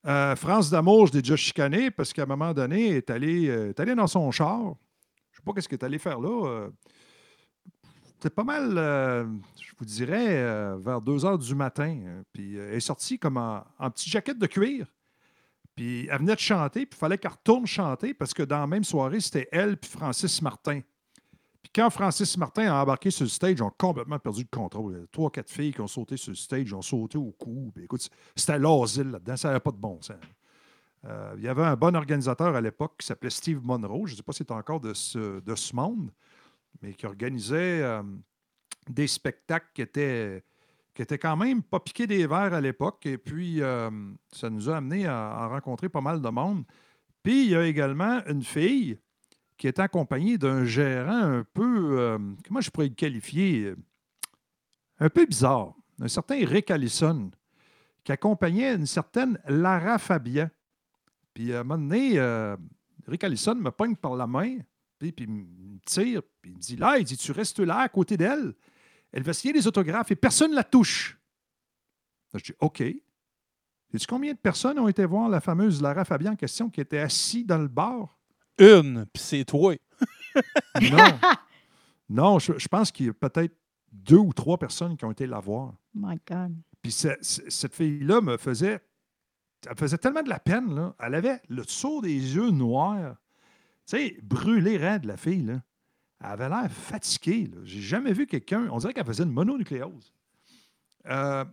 Euh, 0.06 0.34
France 0.36 0.70
d'Amour, 0.70 1.08
je 1.08 1.12
l'ai 1.14 1.22
déjà 1.22 1.36
chicané 1.36 1.90
parce 1.90 2.12
qu'à 2.12 2.22
un 2.22 2.26
moment 2.26 2.52
donné, 2.54 2.88
il 2.88 2.94
est 2.94 3.10
allé, 3.10 3.48
euh, 3.48 3.70
est 3.70 3.80
allé 3.80 3.94
dans 3.94 4.06
son 4.06 4.30
char. 4.30 4.58
Je 4.60 4.64
ne 4.64 5.36
sais 5.36 5.42
pas 5.44 5.52
qu'est-ce 5.52 5.68
qu'il 5.68 5.78
est 5.78 5.84
allé 5.84 5.98
faire 5.98 6.20
là. 6.20 6.68
C'était 8.14 8.30
pas 8.30 8.42
mal, 8.42 8.70
je 8.74 9.72
vous 9.78 9.84
dirais, 9.84 10.76
vers 10.78 11.00
2 11.00 11.24
heures 11.24 11.38
du 11.38 11.54
matin. 11.54 12.00
euh, 12.04 12.22
Puis 12.32 12.56
elle 12.56 12.74
est 12.74 12.80
sortie 12.80 13.18
comme 13.18 13.36
en, 13.36 13.64
en 13.78 13.90
petite 13.90 14.08
jaquette 14.08 14.38
de 14.38 14.46
cuir. 14.46 14.86
Puis 15.78 16.08
elle 16.10 16.18
venait 16.18 16.34
de 16.34 16.40
chanter, 16.40 16.86
puis 16.86 16.96
il 16.96 16.98
fallait 16.98 17.18
qu'elle 17.18 17.30
retourne 17.30 17.64
chanter 17.64 18.12
parce 18.12 18.34
que 18.34 18.42
dans 18.42 18.58
la 18.58 18.66
même 18.66 18.82
soirée, 18.82 19.20
c'était 19.20 19.48
elle 19.52 19.76
puis 19.76 19.88
Francis 19.88 20.42
Martin. 20.42 20.80
Puis 21.62 21.70
quand 21.72 21.88
Francis 21.88 22.36
Martin 22.36 22.66
a 22.66 22.82
embarqué 22.82 23.12
sur 23.12 23.22
le 23.22 23.28
stage, 23.28 23.52
ils 23.58 23.62
ont 23.62 23.72
complètement 23.78 24.18
perdu 24.18 24.42
le 24.42 24.48
contrôle. 24.50 24.96
A 24.96 25.06
Trois, 25.12 25.30
quatre 25.30 25.48
filles 25.48 25.72
qui 25.72 25.80
ont 25.80 25.86
sauté 25.86 26.16
sur 26.16 26.32
le 26.32 26.36
stage, 26.36 26.74
ont 26.74 26.82
sauté 26.82 27.16
au 27.16 27.30
cou. 27.30 27.70
Puis 27.72 27.84
écoute, 27.84 28.08
c'était 28.34 28.58
l'asile 28.58 29.12
là-dedans, 29.12 29.36
ça 29.36 29.48
n'avait 29.50 29.60
pas 29.60 29.70
de 29.70 29.76
bon 29.76 30.02
sens. 30.02 30.16
Euh, 31.04 31.34
il 31.36 31.44
y 31.44 31.48
avait 31.48 31.62
un 31.62 31.76
bon 31.76 31.94
organisateur 31.94 32.56
à 32.56 32.60
l'époque 32.60 32.94
qui 32.98 33.06
s'appelait 33.06 33.30
Steve 33.30 33.60
Monroe, 33.62 34.06
je 34.06 34.14
ne 34.14 34.16
sais 34.16 34.22
pas 34.24 34.32
si 34.32 34.38
c'est 34.38 34.50
encore 34.50 34.80
de 34.80 34.92
ce, 34.94 35.38
de 35.38 35.54
ce 35.54 35.76
monde, 35.76 36.10
mais 36.82 36.92
qui 36.92 37.06
organisait 37.06 37.82
euh, 37.82 38.02
des 38.90 39.06
spectacles 39.06 39.68
qui 39.72 39.82
étaient, 39.82 40.42
qui 40.98 41.02
étaient 41.02 41.16
quand 41.16 41.36
même 41.36 41.62
pas 41.62 41.78
piqués 41.78 42.08
des 42.08 42.26
verres 42.26 42.52
à 42.52 42.60
l'époque. 42.60 43.06
Et 43.06 43.18
puis, 43.18 43.62
euh, 43.62 43.88
ça 44.32 44.50
nous 44.50 44.68
a 44.68 44.78
amené 44.78 45.06
à, 45.06 45.46
rencontrer 45.46 45.88
pas 45.88 46.00
mal 46.00 46.20
de 46.20 46.28
monde. 46.28 46.64
Puis, 47.22 47.44
il 47.44 47.50
y 47.50 47.54
a 47.54 47.64
également 47.64 48.20
une 48.26 48.42
fille 48.42 48.98
qui 49.56 49.68
est 49.68 49.78
accompagnée 49.78 50.38
d'un 50.38 50.64
gérant 50.64 51.22
un 51.22 51.44
peu, 51.54 52.00
euh, 52.00 52.18
comment 52.44 52.60
je 52.60 52.68
pourrais 52.70 52.88
le 52.88 52.96
qualifier, 52.96 53.74
un 54.98 55.08
peu 55.08 55.24
bizarre, 55.24 55.72
un 56.00 56.08
certain 56.08 56.44
Rick 56.44 56.68
Allison, 56.72 57.30
qui 58.02 58.10
accompagnait 58.10 58.74
une 58.74 58.86
certaine 58.86 59.38
Lara 59.46 59.98
Fabian. 59.98 60.50
Puis 61.32 61.54
à 61.54 61.60
un 61.60 61.62
moment 61.62 61.80
donné, 61.80 62.18
euh, 62.18 62.56
Rick 63.06 63.22
Allison 63.22 63.54
me 63.54 63.70
pogne 63.70 63.94
par 63.94 64.16
la 64.16 64.26
main, 64.26 64.56
puis, 64.98 65.12
puis 65.12 65.28
me 65.28 65.78
tire, 65.86 66.22
puis 66.42 66.50
il 66.50 66.56
me 66.56 66.60
dit 66.60 66.74
Là, 66.74 66.98
il 66.98 67.04
dit, 67.04 67.16
tu 67.16 67.30
restes 67.30 67.60
là 67.60 67.82
à 67.82 67.88
côté 67.88 68.16
d'elle. 68.16 68.52
Elle 69.12 69.22
va 69.22 69.32
signer 69.32 69.52
des 69.54 69.66
autographes 69.66 70.10
et 70.10 70.16
personne 70.16 70.50
ne 70.50 70.56
la 70.56 70.64
touche. 70.64 71.18
Je 72.34 72.42
dis 72.44 72.52
OK. 72.60 72.78
Sais-tu 73.90 74.06
combien 74.06 74.32
de 74.34 74.38
personnes 74.38 74.78
ont 74.78 74.88
été 74.88 75.04
voir 75.06 75.28
la 75.30 75.40
fameuse 75.40 75.80
Lara 75.80 76.04
Fabian 76.04 76.32
en 76.32 76.36
question 76.36 76.68
qui 76.68 76.80
était 76.82 76.98
assise 76.98 77.46
dans 77.46 77.56
le 77.58 77.68
bar? 77.68 78.18
Une, 78.58 79.06
puis 79.12 79.22
c'est 79.22 79.44
toi. 79.46 79.74
Non. 80.82 81.18
non, 82.08 82.38
je, 82.38 82.58
je 82.58 82.68
pense 82.68 82.92
qu'il 82.92 83.06
y 83.06 83.08
a 83.08 83.14
peut-être 83.14 83.56
deux 83.90 84.18
ou 84.18 84.32
trois 84.34 84.58
personnes 84.58 84.96
qui 84.96 85.04
ont 85.06 85.10
été 85.10 85.26
la 85.26 85.40
voir. 85.40 85.72
My 85.94 86.18
God. 86.28 86.54
Puis 86.82 86.92
ce- 86.92 87.16
ce- 87.22 87.48
cette 87.48 87.74
fille-là 87.74 88.20
me 88.20 88.36
faisait. 88.36 88.80
Elle 89.64 89.72
me 89.72 89.76
faisait 89.76 89.98
tellement 89.98 90.22
de 90.22 90.28
la 90.28 90.38
peine. 90.38 90.74
Là. 90.74 90.94
Elle 91.00 91.14
avait 91.14 91.40
le 91.48 91.64
dessous 91.64 92.00
des 92.02 92.12
yeux 92.36 92.50
noirs. 92.50 93.16
Tu 93.86 93.96
sais, 93.96 94.18
brûlé 94.22 94.76
raide, 94.76 95.04
la 95.06 95.16
fille. 95.16 95.42
Là. 95.42 95.62
Elle 96.20 96.30
avait 96.30 96.48
l'air 96.48 96.70
fatiguée. 96.70 97.50
J'ai 97.64 97.80
jamais 97.80 98.12
vu 98.12 98.26
quelqu'un. 98.26 98.68
On 98.70 98.78
dirait 98.78 98.92
qu'elle 98.92 99.04
faisait 99.04 99.24
une 99.24 99.32
mononucléose. 99.32 100.12
Euh, 101.06 101.44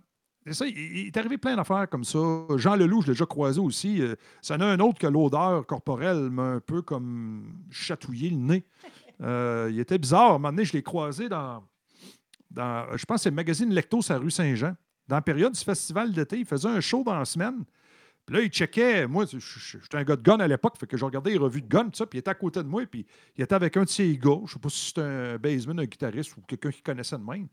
ça, 0.51 0.67
il, 0.67 1.07
est 1.07 1.17
arrivé 1.17 1.37
plein 1.37 1.55
d'affaires 1.55 1.87
comme 1.89 2.03
ça. 2.03 2.19
Jean 2.57 2.75
Leloup, 2.75 3.01
je 3.01 3.07
l'ai 3.07 3.13
déjà 3.13 3.25
croisé 3.25 3.59
aussi. 3.59 4.01
Euh, 4.01 4.15
Ça 4.41 4.55
en 4.55 4.61
a 4.61 4.65
un 4.65 4.79
autre 4.79 4.99
que 4.99 5.07
l'odeur 5.07 5.65
corporelle 5.65 6.29
m'a 6.29 6.43
un 6.43 6.59
peu 6.59 6.81
comme 6.81 7.63
chatouillé 7.69 8.29
le 8.29 8.37
nez. 8.37 8.65
Euh, 9.21 9.69
il 9.71 9.79
était 9.79 9.97
bizarre. 9.97 10.23
À 10.23 10.29
un 10.29 10.33
moment 10.33 10.49
donné, 10.49 10.65
je 10.65 10.73
l'ai 10.73 10.83
croisé 10.83 11.29
dans, 11.29 11.63
dans, 12.51 12.85
je 12.95 13.05
pense 13.05 13.23
c'est 13.23 13.29
le 13.29 13.35
magazine 13.35 13.73
Lecto, 13.73 14.01
sur 14.01 14.13
la 14.13 14.19
rue 14.19 14.31
Saint-Jean. 14.31 14.75
Dans 15.07 15.15
la 15.15 15.21
période 15.21 15.53
du 15.53 15.63
festival 15.63 16.11
d'été, 16.11 16.39
il 16.39 16.45
faisait 16.45 16.67
un 16.67 16.79
show 16.79 17.03
dans 17.03 17.17
la 17.17 17.25
semaine. 17.25 17.63
Puis 18.25 18.35
là, 18.35 18.41
il 18.41 18.49
checkait. 18.49 19.05
Moi, 19.07 19.25
j'étais 19.27 19.97
un 19.97 20.03
gars 20.03 20.15
de 20.15 20.21
gun 20.23 20.37
à 20.39 20.47
l'époque, 20.47 20.77
fait 20.79 20.87
que 20.87 20.97
je 20.97 21.05
regardais 21.05 21.31
les 21.31 21.37
revues 21.37 21.61
de 21.61 21.67
gun, 21.67 21.85
tout 21.85 21.91
ça, 21.95 22.05
puis 22.07 22.17
il 22.17 22.19
était 22.21 22.31
à 22.31 22.35
côté 22.35 22.63
de 22.63 22.67
moi, 22.67 22.83
puis 22.85 23.05
il 23.37 23.43
était 23.43 23.53
avec 23.53 23.77
un 23.77 23.83
de 23.83 23.89
ses 23.89 24.17
gars. 24.17 24.39
Je 24.47 24.53
sais 24.53 24.59
pas 24.59 24.69
si 24.69 24.87
c'était 24.87 25.01
un 25.01 25.37
baseman, 25.37 25.79
un 25.79 25.85
guitariste 25.85 26.35
ou 26.37 26.41
quelqu'un 26.41 26.71
qui 26.71 26.81
connaissait 26.81 27.17
de 27.17 27.23
même. 27.23 27.47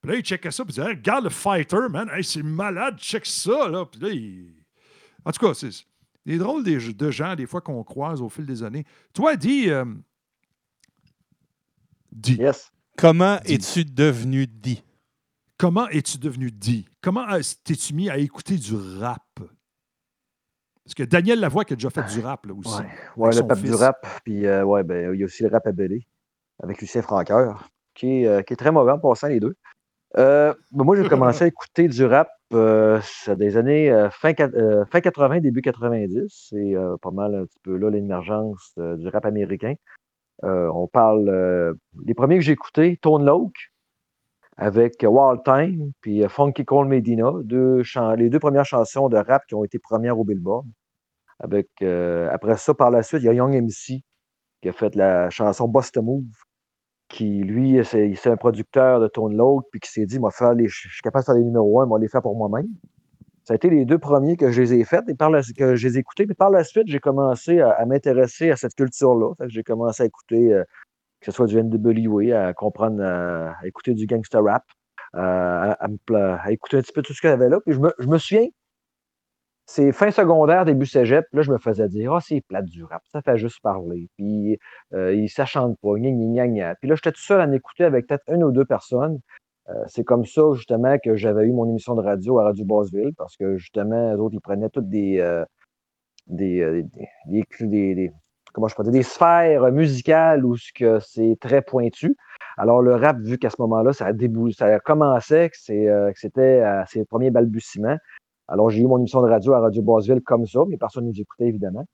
Puis 0.00 0.10
là, 0.10 0.16
il 0.18 0.22
checkait 0.24 0.50
ça, 0.50 0.64
puis 0.64 0.72
il 0.72 0.76
disait 0.76 0.90
Hey, 0.90 0.96
Regarde 0.96 1.24
le 1.24 1.30
fighter, 1.30 1.88
man, 1.90 2.08
Hey, 2.12 2.22
c'est 2.22 2.42
malade, 2.42 2.98
check 2.98 3.26
ça, 3.26 3.68
là. 3.68 3.84
Puis 3.86 4.00
là, 4.00 4.08
il. 4.10 4.54
En 5.24 5.32
tout 5.32 5.44
cas, 5.44 5.54
c'est 5.54 5.70
des 6.24 6.38
drôles 6.38 6.62
des- 6.64 6.92
de 6.92 7.10
gens, 7.10 7.34
des 7.34 7.46
fois, 7.46 7.60
qu'on 7.60 7.82
croise 7.82 8.20
au 8.22 8.28
fil 8.28 8.46
des 8.46 8.62
années. 8.62 8.84
Toi, 9.12 9.34
dis. 9.36 9.70
euh, 9.70 9.84
dis. 12.12 12.34
Yes. 12.34 12.70
Comment 12.96 13.40
es-tu 13.44 13.84
devenu 13.84 14.46
dit? 14.46 14.82
Comment 15.58 15.88
es-tu 15.88 16.18
devenu 16.18 16.50
dit? 16.50 16.86
Comment 17.00 17.26
t'es-tu 17.64 17.94
mis 17.94 18.10
à 18.10 18.18
écouter 18.18 18.56
du 18.56 18.74
rap? 18.74 19.40
Parce 20.84 20.94
que 20.94 21.02
Daniel 21.04 21.40
Lavoie 21.40 21.64
qui 21.64 21.74
a 21.74 21.76
déjà 21.76 21.90
fait 21.90 22.02
du 22.12 22.20
rap 22.20 22.44
là 22.46 22.54
aussi. 22.54 22.80
Ouais, 23.16 23.28
ouais 23.28 23.34
le 23.34 23.46
pape 23.46 23.60
du 23.60 23.68
fils. 23.68 23.80
rap. 23.80 24.06
Puis, 24.24 24.46
euh, 24.46 24.64
ouais, 24.64 24.82
ben, 24.82 25.14
il 25.14 25.20
y 25.20 25.22
a 25.22 25.26
aussi 25.26 25.42
le 25.42 25.48
rap 25.48 25.66
à 25.66 25.72
belé 25.72 26.06
avec 26.62 26.80
Lucien 26.80 27.02
Francoeur, 27.02 27.68
qui 27.94 28.22
est, 28.22 28.26
euh, 28.26 28.42
qui 28.42 28.52
est 28.52 28.56
très 28.56 28.72
mauvais 28.72 28.92
en 28.92 28.98
passant 28.98 29.28
les 29.28 29.40
deux. 29.40 29.54
Euh, 30.18 30.52
ben, 30.72 30.84
moi, 30.84 30.96
j'ai 30.96 31.08
commencé 31.08 31.44
à 31.44 31.46
écouter 31.48 31.88
du 31.88 32.04
rap 32.04 32.28
des 32.50 33.56
années 33.56 34.08
fin, 34.10 34.34
fin 34.34 35.00
80, 35.00 35.40
début 35.40 35.62
90. 35.62 36.26
C'est 36.28 36.74
pas 37.00 37.10
mal 37.10 37.34
un 37.34 37.46
petit 37.46 37.60
peu 37.62 37.76
là 37.76 37.88
l'émergence 37.88 38.74
du 38.76 39.08
rap 39.08 39.24
américain. 39.24 39.74
On 40.42 40.86
parle. 40.86 41.76
les 42.04 42.14
premiers 42.14 42.36
que 42.36 42.42
j'ai 42.42 42.52
écoutés, 42.52 42.98
Tone 43.00 43.24
Loc, 43.24 43.71
avec 44.56 45.02
Wild 45.02 45.42
Time, 45.44 45.92
puis 46.00 46.22
euh, 46.22 46.28
Funky 46.28 46.64
Cole 46.64 46.88
Medina, 46.88 47.32
les 48.16 48.30
deux 48.30 48.38
premières 48.38 48.66
chansons 48.66 49.08
de 49.08 49.16
rap 49.16 49.46
qui 49.46 49.54
ont 49.54 49.64
été 49.64 49.78
premières 49.78 50.18
au 50.18 50.24
Billboard. 50.24 50.66
Euh, 51.82 52.28
après 52.30 52.56
ça, 52.56 52.74
par 52.74 52.90
la 52.90 53.02
suite, 53.02 53.22
il 53.22 53.26
y 53.26 53.28
a 53.28 53.34
Young 53.34 53.54
MC 53.54 54.02
qui 54.60 54.68
a 54.68 54.72
fait 54.72 54.94
la 54.94 55.28
chanson 55.30 55.66
Bust 55.66 55.96
a 55.96 56.02
Move, 56.02 56.24
qui, 57.08 57.42
lui, 57.42 57.84
c'est 57.84 58.26
un 58.26 58.36
producteur 58.36 59.00
de 59.00 59.08
Tone 59.08 59.36
Loc, 59.36 59.66
puis 59.70 59.80
qui 59.80 59.90
s'est 59.90 60.06
dit, 60.06 60.18
je 60.18 60.68
suis 60.68 61.02
capable 61.02 61.22
de 61.22 61.26
faire 61.26 61.34
les 61.34 61.44
numéros 61.44 61.80
1, 61.80 61.86
moi, 61.86 61.98
les 61.98 62.08
faire 62.08 62.22
pour 62.22 62.36
moi-même. 62.36 62.68
Ça 63.44 63.54
a 63.54 63.56
été 63.56 63.70
les 63.70 63.84
deux 63.84 63.98
premiers 63.98 64.36
que 64.36 64.52
je 64.52 64.62
les 64.62 64.74
ai 64.74 64.84
faits 64.84 65.02
et 65.08 65.14
par 65.14 65.28
la, 65.28 65.40
que 65.42 65.74
je 65.74 65.88
les 65.88 65.96
ai 65.96 66.00
écoutés. 66.00 66.26
Puis 66.26 66.34
par 66.36 66.50
la 66.50 66.62
suite, 66.62 66.86
j'ai 66.86 67.00
commencé 67.00 67.60
à, 67.60 67.84
m'intéresser 67.86 68.52
à 68.52 68.56
cette 68.56 68.74
culture-là. 68.76 69.34
J'ai 69.48 69.64
commencé 69.64 70.04
à 70.04 70.06
écouter, 70.06 70.52
euh, 70.52 70.62
que 71.22 71.26
ce 71.26 71.32
soit 71.32 71.46
du 71.46 71.56
NWA, 71.62 72.48
à 72.48 72.52
comprendre, 72.54 73.02
à 73.02 73.54
écouter 73.66 73.94
du 73.94 74.06
gangster 74.06 74.42
rap, 74.44 74.64
à, 75.14 75.76
écouter 76.50 76.78
un 76.78 76.82
petit 76.82 76.92
peu 76.92 77.02
tout 77.02 77.14
ce 77.14 77.20
qu'il 77.20 77.30
y 77.30 77.32
avait 77.32 77.48
là. 77.48 77.60
Puis 77.64 77.74
je 77.74 77.80
me, 77.80 77.92
je 77.98 78.08
me 78.08 78.18
souviens, 78.18 78.46
c'est 79.66 79.92
fin 79.92 80.10
secondaire, 80.10 80.64
début 80.64 80.86
cégep, 80.86 81.24
là, 81.32 81.42
je 81.42 81.50
me 81.52 81.58
faisais 81.58 81.88
dire, 81.88 82.12
ah, 82.14 82.20
c'est 82.20 82.40
plate 82.42 82.66
du 82.66 82.84
rap, 82.84 83.02
ça 83.12 83.22
fait 83.22 83.38
juste 83.38 83.60
parler. 83.62 84.08
Puis, 84.18 84.58
euh, 84.92 85.14
il- 85.14 85.28
ça 85.30 85.46
chante 85.46 85.78
pas, 85.80 85.94
gna, 85.98 86.10
gna, 86.10 86.48
gna. 86.48 86.74
Puis 86.76 86.88
là, 86.88 86.96
j'étais 86.96 87.12
tout 87.12 87.20
seul 87.22 87.40
à 87.40 87.44
en 87.44 87.52
écouter 87.52 87.84
avec 87.84 88.06
peut-être 88.06 88.24
une 88.28 88.44
ou 88.44 88.50
deux 88.52 88.64
personnes. 88.64 89.20
Euh, 89.70 89.84
c'est 89.88 90.04
comme 90.04 90.26
ça, 90.26 90.42
justement, 90.54 90.98
que 91.04 91.16
j'avais 91.16 91.46
eu 91.46 91.52
mon 91.52 91.68
émission 91.68 91.94
de 91.96 92.02
radio 92.02 92.38
à 92.40 92.44
Radio 92.46 92.64
Basseville, 92.66 93.12
parce 93.16 93.36
que, 93.36 93.58
justement, 93.58 94.14
eux 94.14 94.18
autres, 94.20 94.34
ils 94.34 94.40
prenaient 94.40 94.70
toutes 94.70 94.88
des, 94.90 95.20
euh, 95.20 95.44
des, 96.28 96.60
euh, 96.62 96.82
des, 97.28 97.44
des, 97.60 97.66
des- 97.68 97.94
des- 97.96 98.12
comment 98.52 98.68
je 98.68 98.90
des 98.90 99.02
sphères 99.02 99.70
musicales 99.72 100.44
où 100.44 100.56
c'est 100.56 101.36
très 101.40 101.62
pointu. 101.62 102.16
Alors, 102.56 102.82
le 102.82 102.94
rap, 102.94 103.18
vu 103.20 103.38
qu'à 103.38 103.50
ce 103.50 103.56
moment-là, 103.60 103.92
ça 103.92 104.06
ça 104.06 105.20
c'est, 105.52 105.88
euh, 105.88 106.12
que 106.12 106.18
c'était 106.18 106.62
ses 106.86 107.04
premiers 107.04 107.30
balbutiements, 107.30 107.96
Alors, 108.48 108.70
j'ai 108.70 108.82
eu 108.82 108.86
mon 108.86 108.98
émission 108.98 109.22
de 109.22 109.28
radio 109.28 109.54
à 109.54 109.60
Radio 109.60 109.82
Boisville 109.82 110.20
comme 110.20 110.46
ça, 110.46 110.60
mais 110.68 110.76
personne 110.76 111.04
ne 111.04 111.10
nous 111.10 111.20
écoutait, 111.20 111.46
évidemment. 111.46 111.84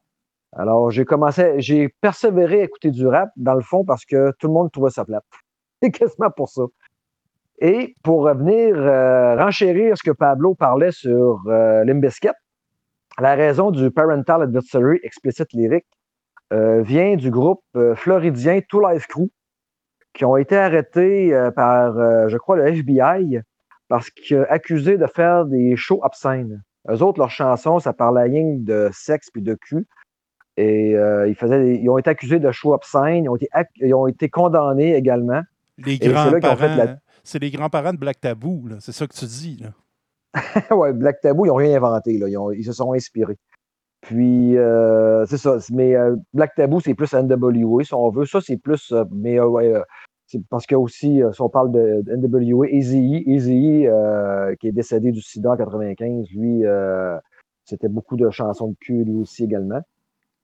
Alors, 0.56 0.90
j'ai 0.90 1.04
commencé, 1.04 1.54
j'ai 1.60 1.88
persévéré 2.00 2.62
à 2.62 2.64
écouter 2.64 2.90
du 2.90 3.06
rap, 3.06 3.30
dans 3.36 3.54
le 3.54 3.60
fond, 3.60 3.84
parce 3.84 4.04
que 4.04 4.32
tout 4.38 4.48
le 4.48 4.54
monde 4.54 4.72
trouvait 4.72 4.90
ça 4.90 5.04
plate. 5.04 5.24
C'est 5.82 5.90
quasiment 5.90 6.30
pour 6.30 6.48
ça. 6.48 6.62
Et 7.60 7.94
pour 8.02 8.22
revenir 8.22 8.76
euh, 8.76 9.36
renchérir 9.36 9.96
ce 9.96 10.02
que 10.02 10.12
Pablo 10.12 10.54
parlait 10.54 10.92
sur 10.92 11.42
euh, 11.46 11.84
la 13.20 13.34
raison 13.34 13.70
du 13.72 13.90
Parental 13.90 14.42
Advisory 14.42 15.00
Explicit 15.02 15.46
Lyric 15.52 15.84
euh, 16.52 16.82
vient 16.82 17.16
du 17.16 17.30
groupe 17.30 17.62
euh, 17.76 17.94
floridien 17.94 18.60
Two 18.68 18.80
Life 18.88 19.06
Crew, 19.06 19.28
qui 20.14 20.24
ont 20.24 20.36
été 20.36 20.56
arrêtés 20.56 21.34
euh, 21.34 21.50
par, 21.50 21.94
je 22.28 22.36
crois, 22.38 22.56
le 22.56 22.66
FBI, 22.68 23.40
parce 23.88 24.10
qu'accusés 24.10 24.98
de 24.98 25.06
faire 25.06 25.44
des 25.46 25.76
shows 25.76 26.00
obscènes. 26.02 26.62
Eux 26.90 27.02
autres, 27.02 27.18
leurs 27.18 27.30
chansons, 27.30 27.78
ça 27.78 27.92
parlait 27.92 28.22
rien 28.22 28.42
que 28.58 28.64
de 28.64 28.88
sexe 28.92 29.28
puis 29.30 29.42
de 29.42 29.54
cul. 29.54 29.86
Et 30.56 30.96
euh, 30.96 31.28
ils, 31.28 31.34
faisaient 31.36 31.62
des- 31.62 31.76
ils 31.76 31.88
ont 31.88 31.98
été 31.98 32.10
accusés 32.10 32.40
de 32.40 32.50
shows 32.50 32.74
obscènes, 32.74 33.24
ils 33.24 33.28
ont 33.28 33.36
été, 33.36 33.48
ac- 33.52 33.68
ils 33.76 33.94
ont 33.94 34.06
été 34.08 34.28
condamnés 34.28 34.94
également. 34.96 35.42
Les 35.76 35.98
grands-parents, 36.40 36.56
la- 36.76 36.98
c'est 37.22 37.38
les 37.38 37.50
grands-parents 37.50 37.92
de 37.92 37.98
Black 37.98 38.20
Tabou, 38.20 38.68
c'est 38.80 38.92
ça 38.92 39.06
que 39.06 39.14
tu 39.14 39.24
dis. 39.26 39.62
Là. 39.62 39.70
ouais, 40.76 40.92
Black 40.92 41.20
Taboo, 41.20 41.44
ils 41.44 41.48
n'ont 41.48 41.54
rien 41.54 41.76
inventé. 41.76 42.18
Là. 42.18 42.28
Ils, 42.28 42.36
ont- 42.36 42.50
ils 42.50 42.64
se 42.64 42.72
sont 42.72 42.92
inspirés. 42.92 43.36
Puis, 44.08 44.56
euh, 44.56 45.26
c'est 45.26 45.36
ça. 45.36 45.58
Mais 45.70 45.94
euh, 45.94 46.16
Black 46.32 46.54
Taboo, 46.54 46.80
c'est 46.80 46.94
plus 46.94 47.12
NWA, 47.12 47.84
si 47.84 47.92
on 47.92 48.08
veut. 48.08 48.24
Ça, 48.24 48.40
c'est 48.40 48.56
plus. 48.56 48.90
euh, 48.92 49.04
mais 49.12 49.38
euh, 49.38 49.46
ouais, 49.46 49.70
c'est 50.26 50.40
parce 50.48 50.64
que 50.64 50.74
aussi, 50.74 51.20
si 51.32 51.42
on 51.42 51.50
parle 51.50 51.70
de, 51.72 52.02
NWA, 52.16 52.68
Eazy-E, 52.70 53.28
Eazy-E, 53.28 53.86
euh, 53.90 54.54
qui 54.56 54.68
est 54.68 54.72
décédé 54.72 55.12
du 55.12 55.20
sida 55.20 55.50
en 55.50 55.56
95, 55.58 56.26
lui, 56.34 56.62
c'était 57.66 57.88
beaucoup 57.88 58.16
de 58.16 58.30
chansons 58.30 58.68
de 58.68 58.76
cul, 58.80 59.04
lui 59.04 59.14
aussi 59.16 59.44
également. 59.44 59.80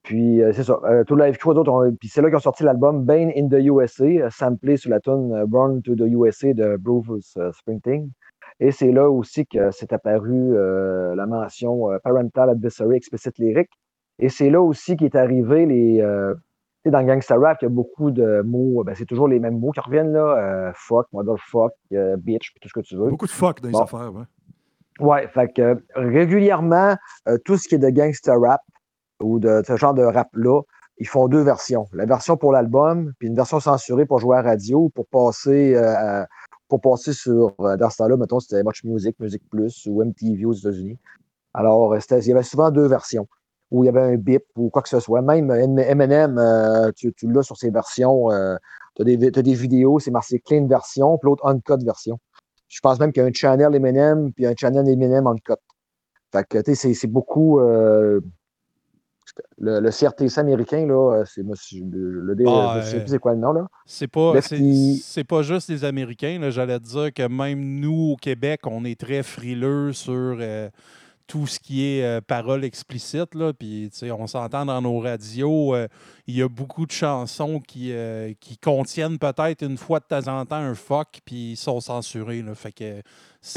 Puis, 0.02 0.42
c'est 0.52 0.64
ça. 0.64 0.78
Tout 1.06 1.16
Live 1.16 1.38
Crew, 1.38 1.54
d'autres, 1.54 1.72
ont- 1.72 1.96
puis 1.98 2.08
c'est 2.10 2.20
là 2.20 2.28
qu'ils 2.28 2.36
ont 2.36 2.40
sorti 2.40 2.64
l'album 2.64 3.02
Bane 3.04 3.30
in 3.34 3.48
the 3.48 3.62
USA, 3.64 4.28
samplé 4.30 4.76
sur 4.76 4.90
la 4.90 5.00
tune 5.00 5.44
Born 5.46 5.80
to 5.80 5.94
the 5.94 6.00
USA 6.06 6.52
de 6.52 6.76
Bruce 6.76 7.38
Springsteen. 7.52 8.10
Et 8.60 8.70
c'est 8.70 8.92
là 8.92 9.10
aussi 9.10 9.46
que 9.46 9.70
s'est 9.72 9.92
apparu 9.92 10.56
euh, 10.56 11.14
la 11.16 11.26
mention 11.26 11.90
euh, 11.90 11.98
Parental 12.02 12.50
Advisory 12.50 12.96
Explicit 12.96 13.36
Lyric. 13.38 13.68
Et 14.18 14.28
c'est 14.28 14.48
là 14.50 14.60
aussi 14.62 14.96
qu'est 14.96 15.16
arrivé 15.16 15.66
les. 15.66 16.00
euh, 16.00 16.34
tu 16.34 16.40
sais, 16.84 16.90
dans 16.92 17.00
le 17.00 17.06
gangsta 17.06 17.36
rap, 17.36 17.58
il 17.62 17.64
y 17.64 17.66
a 17.66 17.70
beaucoup 17.70 18.10
de 18.10 18.42
mots, 18.42 18.84
ben, 18.84 18.94
c'est 18.94 19.06
toujours 19.06 19.26
les 19.26 19.40
mêmes 19.40 19.58
mots 19.58 19.72
qui 19.72 19.80
reviennent 19.80 20.12
là. 20.12 20.68
euh, 20.68 20.72
fuck, 20.74 21.06
motherfuck, 21.12 21.72
bitch, 21.90 22.52
puis 22.52 22.60
tout 22.60 22.68
ce 22.68 22.74
que 22.74 22.80
tu 22.80 22.96
veux. 22.96 23.08
Beaucoup 23.10 23.26
de 23.26 23.30
fuck 23.32 23.60
dans 23.60 23.68
les 23.68 23.72
Bon. 23.72 23.80
affaires. 23.82 24.12
ouais. 24.14 24.24
Ouais, 25.00 25.26
fait 25.28 25.52
que 25.52 25.82
régulièrement, 25.96 26.94
tout 27.44 27.56
ce 27.56 27.68
qui 27.68 27.74
est 27.74 27.78
de 27.78 27.90
gangsta 27.90 28.34
rap 28.38 28.60
ou 29.20 29.38
de 29.40 29.62
ce 29.66 29.76
genre 29.76 29.94
de 29.94 30.02
rap-là, 30.04 30.60
ils 30.98 31.08
font 31.08 31.26
deux 31.26 31.42
versions. 31.42 31.86
La 31.92 32.04
version 32.06 32.36
pour 32.36 32.52
l'album, 32.52 33.12
puis 33.18 33.26
une 33.28 33.34
version 33.34 33.58
censurée 33.58 34.06
pour 34.06 34.20
jouer 34.20 34.36
à 34.36 34.42
radio, 34.42 34.90
pour 34.94 35.06
passer, 35.08 35.74
euh, 35.74 35.82
à- 35.96 36.26
pour 36.68 36.80
passer 36.80 37.12
sur, 37.12 37.54
euh, 37.60 37.76
dans 37.76 37.90
ce 37.90 37.98
temps-là, 37.98 38.16
mettons, 38.16 38.40
c'était 38.40 38.62
Much 38.62 38.84
Music, 38.84 39.16
Music 39.20 39.42
Plus 39.50 39.86
ou 39.86 40.02
MTV 40.02 40.44
aux 40.44 40.52
États-Unis. 40.52 40.98
Alors, 41.52 41.92
euh, 41.92 41.98
il 42.10 42.26
y 42.26 42.32
avait 42.32 42.42
souvent 42.42 42.70
deux 42.70 42.86
versions, 42.86 43.28
où 43.70 43.84
il 43.84 43.86
y 43.86 43.88
avait 43.88 44.00
un 44.00 44.16
bip 44.16 44.44
ou 44.56 44.70
quoi 44.70 44.82
que 44.82 44.88
ce 44.88 45.00
soit. 45.00 45.22
Même 45.22 45.50
euh, 45.50 45.82
Eminem, 45.82 46.92
tu, 46.96 47.12
l'as 47.22 47.42
sur 47.42 47.56
ses 47.56 47.70
versions, 47.70 48.28
tu 48.96 49.02
as, 49.02 49.04
des, 49.42 49.54
vidéos, 49.54 49.98
c'est 49.98 50.10
marqué 50.10 50.40
clean 50.40 50.66
version, 50.66 51.18
puis 51.18 51.28
l'autre 51.28 51.46
uncut 51.46 51.84
version. 51.84 52.18
Je 52.68 52.80
pense 52.80 52.98
même 52.98 53.12
qu'il 53.12 53.22
y 53.22 53.26
a 53.26 53.28
un 53.28 53.32
channel 53.32 53.74
Eminem, 53.74 54.32
puis 54.32 54.46
un 54.46 54.54
channel 54.56 54.88
Eminem 54.88 55.26
uncut. 55.26 55.54
Fait 56.32 56.44
que, 56.48 56.58
tu 56.58 56.74
sais, 56.74 56.94
c'est- 56.94 57.06
beaucoup. 57.06 57.60
Le, 59.58 59.80
le 59.80 59.90
CRTC 59.90 60.38
américain, 60.38 60.86
là, 60.86 61.14
euh, 61.20 61.24
c'est 61.26 61.42
monsieur- 61.42 61.84
le, 61.90 62.20
le- 62.20 62.34
le- 62.34 62.44
Ah, 62.48 62.80
je 62.80 62.86
sais 62.90 62.96
euh, 62.96 63.00
plus 63.00 63.08
c'est 63.10 63.18
quoi 63.18 63.32
le 63.32 63.38
nom, 63.40 63.52
là. 63.52 63.66
C'est 63.86 64.08
pas, 64.08 64.40
c'est, 64.40 64.56
Lefty- 64.58 65.00
c'est 65.02 65.24
pas 65.24 65.42
juste 65.42 65.68
les 65.68 65.84
Américains. 65.84 66.38
là. 66.40 66.50
J'allais 66.50 66.78
te 66.78 66.84
dire 66.84 67.12
que 67.12 67.26
même 67.26 67.80
nous, 67.80 68.12
au 68.12 68.16
Québec, 68.16 68.60
on 68.66 68.84
est 68.84 68.98
très 69.00 69.22
frileux 69.22 69.92
sur 69.92 70.12
euh, 70.40 70.68
tout 71.26 71.46
ce 71.46 71.58
qui 71.58 71.86
est 71.86 72.04
euh, 72.04 72.20
paroles 72.20 72.64
explicites. 72.64 73.34
Là. 73.34 73.52
Puis, 73.54 73.90
on 74.16 74.26
s'entend 74.26 74.66
dans 74.66 74.82
nos 74.82 74.98
radios. 75.00 75.74
euh, 75.74 75.88
Il 76.26 76.36
y 76.36 76.42
a 76.42 76.48
beaucoup 76.48 76.84
de 76.84 76.92
chansons 76.92 77.60
qui, 77.60 77.92
euh, 77.92 78.32
qui 78.40 78.58
contiennent 78.58 79.18
peut-être 79.18 79.62
une 79.64 79.78
fois 79.78 80.00
de 80.00 80.04
temps 80.04 80.28
en 80.40 80.44
temps 80.44 80.56
un 80.56 80.74
fuck, 80.74 81.20
puis 81.24 81.52
ils 81.52 81.56
sont 81.56 81.80
censurés. 81.80 82.42
Là. 82.42 82.54
Fait 82.54 82.72
que 82.72 83.00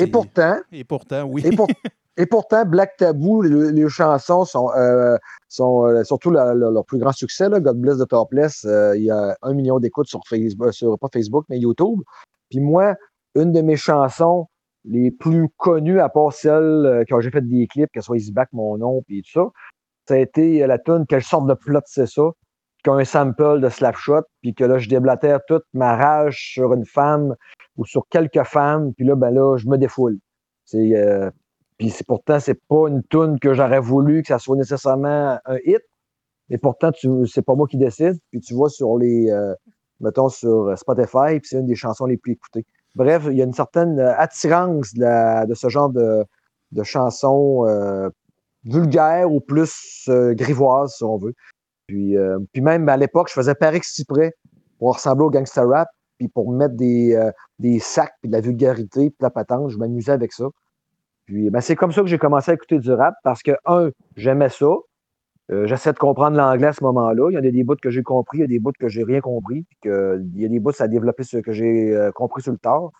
Et 0.01 0.07
pourtant, 0.07 0.55
et 0.72 0.84
pourtant, 0.86 1.24
oui. 1.24 1.41
Et, 1.45 1.51
pour- 1.55 1.68
et 2.20 2.26
pourtant, 2.26 2.65
Black 2.65 2.97
Taboo, 2.97 3.43
les, 3.43 3.89
chansons 3.89 4.43
sont, 4.43 4.72
euh, 4.76 5.18
euh, 5.59 6.03
surtout 6.03 6.32
leur 6.32 6.86
plus 6.86 6.97
grand 6.97 7.11
succès, 7.11 7.47
God 7.47 7.80
Bless 7.80 7.99
the 7.99 8.07
Topless. 8.07 8.65
euh, 8.65 8.97
il 8.97 9.03
y 9.03 9.11
a 9.11 9.38
un 9.43 9.53
million 9.53 9.80
d'écoutes 9.80 10.07
sur 10.07 10.22
Facebook, 10.28 10.74
sur 10.74 10.97
pas 10.97 11.09
Facebook, 11.13 11.45
mais 11.49 11.59
YouTube. 11.59 12.01
Puis 12.49 12.59
moi, 12.59 12.95
une 13.36 13.51
de 13.51 13.61
mes 13.61 13.76
chansons 13.76 14.47
les 14.84 15.11
plus 15.11 15.47
connues, 15.57 15.99
à 15.99 16.09
part 16.09 16.34
celles 16.34 16.63
euh, 16.63 17.03
quand 17.07 17.22
j'ai 17.22 17.30
fait 17.30 17.47
des 17.47 17.68
clips, 17.68 17.91
que 17.93 18.01
soit 18.01 18.18
Easy 18.18 18.32
Back, 18.32 18.49
mon 18.51 18.80
nom, 18.80 19.03
puis 19.03 19.22
tout 19.22 19.32
ça, 19.39 19.49
ça 20.07 20.15
a 20.15 20.18
été 20.18 20.65
la 20.65 20.80
tune 20.80 21.05
Quelle 21.07 21.24
sorte 21.24 21.45
de 21.45 21.53
plot 21.53 21.82
c'est 21.86 22.07
ça? 22.07 22.32
Qui 22.84 22.89
a 22.89 22.93
un 22.93 23.05
sample 23.05 23.59
de 23.59 23.70
Slapshot, 23.70 24.24
puis 24.41 24.55
que 24.55 24.63
là, 24.63 24.80
je 24.80 24.89
déblatère 24.89 25.41
toute 25.47 25.65
ma 25.74 25.95
rage 25.95 26.53
sur 26.53 26.74
une 26.74 26.86
femme 26.86 27.36
ou 27.76 27.86
sur 27.86 28.07
quelques 28.09 28.43
femmes, 28.43 28.93
puis 28.95 29.05
là, 29.05 29.15
ben 29.15 29.30
là, 29.30 29.57
je 29.57 29.68
me 29.68 29.78
défoule. 29.78 30.18
C'est, 30.65 30.93
puis 31.78 31.93
pourtant, 32.07 32.39
c'est 32.39 32.59
pas 32.67 32.88
une 32.88 33.03
tune 33.03 33.39
que 33.39 33.53
j'aurais 33.53 33.80
voulu 33.80 34.23
que 34.23 34.30
ça 34.30 34.39
soit 34.39 34.57
nécessairement 34.57 35.39
un 35.45 35.57
hit, 35.63 35.82
mais 36.49 36.57
pourtant, 36.57 36.91
c'est 37.25 37.41
pas 37.41 37.55
moi 37.55 37.67
qui 37.67 37.78
décide. 37.78 38.17
Puis 38.32 38.39
tu 38.41 38.53
vois 38.53 38.69
sur 38.69 38.97
les, 38.97 39.30
euh, 39.30 39.53
mettons, 39.99 40.30
sur 40.30 40.78
Spotify, 40.78 41.39
puis 41.39 41.49
c'est 41.49 41.59
une 41.59 41.67
des 41.67 41.75
chansons 41.75 42.05
les 42.05 42.17
plus 42.17 42.34
écoutées. 42.34 42.65
Bref, 42.95 43.28
il 43.30 43.38
y 43.38 43.41
a 43.41 43.45
une 43.45 43.53
certaine 43.53 43.99
euh, 43.99 44.17
attirance 44.17 44.93
de, 44.93 45.53
ce 45.53 45.69
genre 45.69 45.89
de, 45.89 46.25
chansons 46.84 47.67
euh, 47.67 48.09
vulgaires 48.63 49.32
ou 49.32 49.39
plus 49.39 50.09
grivoises, 50.09 50.95
si 50.95 51.03
on 51.03 51.17
veut. 51.17 51.34
Puis, 51.86 52.17
puis 52.51 52.61
même 52.61 52.89
à 52.89 52.97
l'époque, 52.97 53.30
je 53.30 53.34
faisais 53.34 53.55
par 53.55 53.73
exprès 53.73 54.34
pour 54.78 54.95
ressembler 54.95 55.25
au 55.25 55.30
gangster 55.30 55.65
rap, 55.65 55.88
puis 56.17 56.28
pour 56.28 56.51
mettre 56.51 56.75
des, 56.75 57.17
des 57.59 57.80
sacs, 57.80 58.13
puis 58.21 58.30
de 58.30 58.36
la 58.36 58.41
vulgarité, 58.41 59.09
puis 59.09 59.17
de 59.19 59.23
la 59.23 59.30
patente. 59.30 59.69
Je 59.69 59.78
m'amusais 59.78 60.11
avec 60.11 60.34
ça. 60.34 60.47
Puis 61.28 61.49
ben, 61.49 61.61
c'est 61.61 61.75
comme 61.75 61.91
ça 61.91 62.01
que 62.01 62.07
j'ai 62.07 62.17
commencé 62.17 62.51
à 62.51 62.53
écouter 62.53 62.80
du 62.80 62.91
rap 62.91 63.15
parce 63.23 63.43
que, 63.43 63.51
un, 63.65 63.91
j'aimais 64.15 64.49
ça. 64.49 64.67
Euh, 65.51 65.65
J'essaie 65.65 65.93
de 65.93 65.97
comprendre 65.97 66.36
l'anglais 66.36 66.67
à 66.67 66.73
ce 66.73 66.84
moment-là. 66.84 67.30
Il 67.30 67.34
y 67.36 67.38
a 67.38 67.41
des 67.41 67.63
bouts 67.63 67.75
que 67.82 67.89
j'ai 67.89 68.03
compris, 68.03 68.39
il 68.39 68.41
y 68.41 68.43
a 68.43 68.47
des 68.47 68.59
bouts 68.59 68.71
que 68.78 68.88
j'ai 68.88 69.03
rien 69.03 69.21
compris, 69.21 69.65
puis 69.82 69.91
il 69.91 70.41
y 70.41 70.45
a 70.45 70.49
des 70.49 70.59
bouts 70.59 70.71
ça 70.71 70.86
a 70.86 70.88
développé 70.88 71.23
ce 71.23 71.38
que 71.38 71.51
j'ai 71.51 71.95
euh, 71.95 72.11
compris 72.11 72.41
sur 72.41 72.51
le 72.51 72.57
tard. 72.57 72.91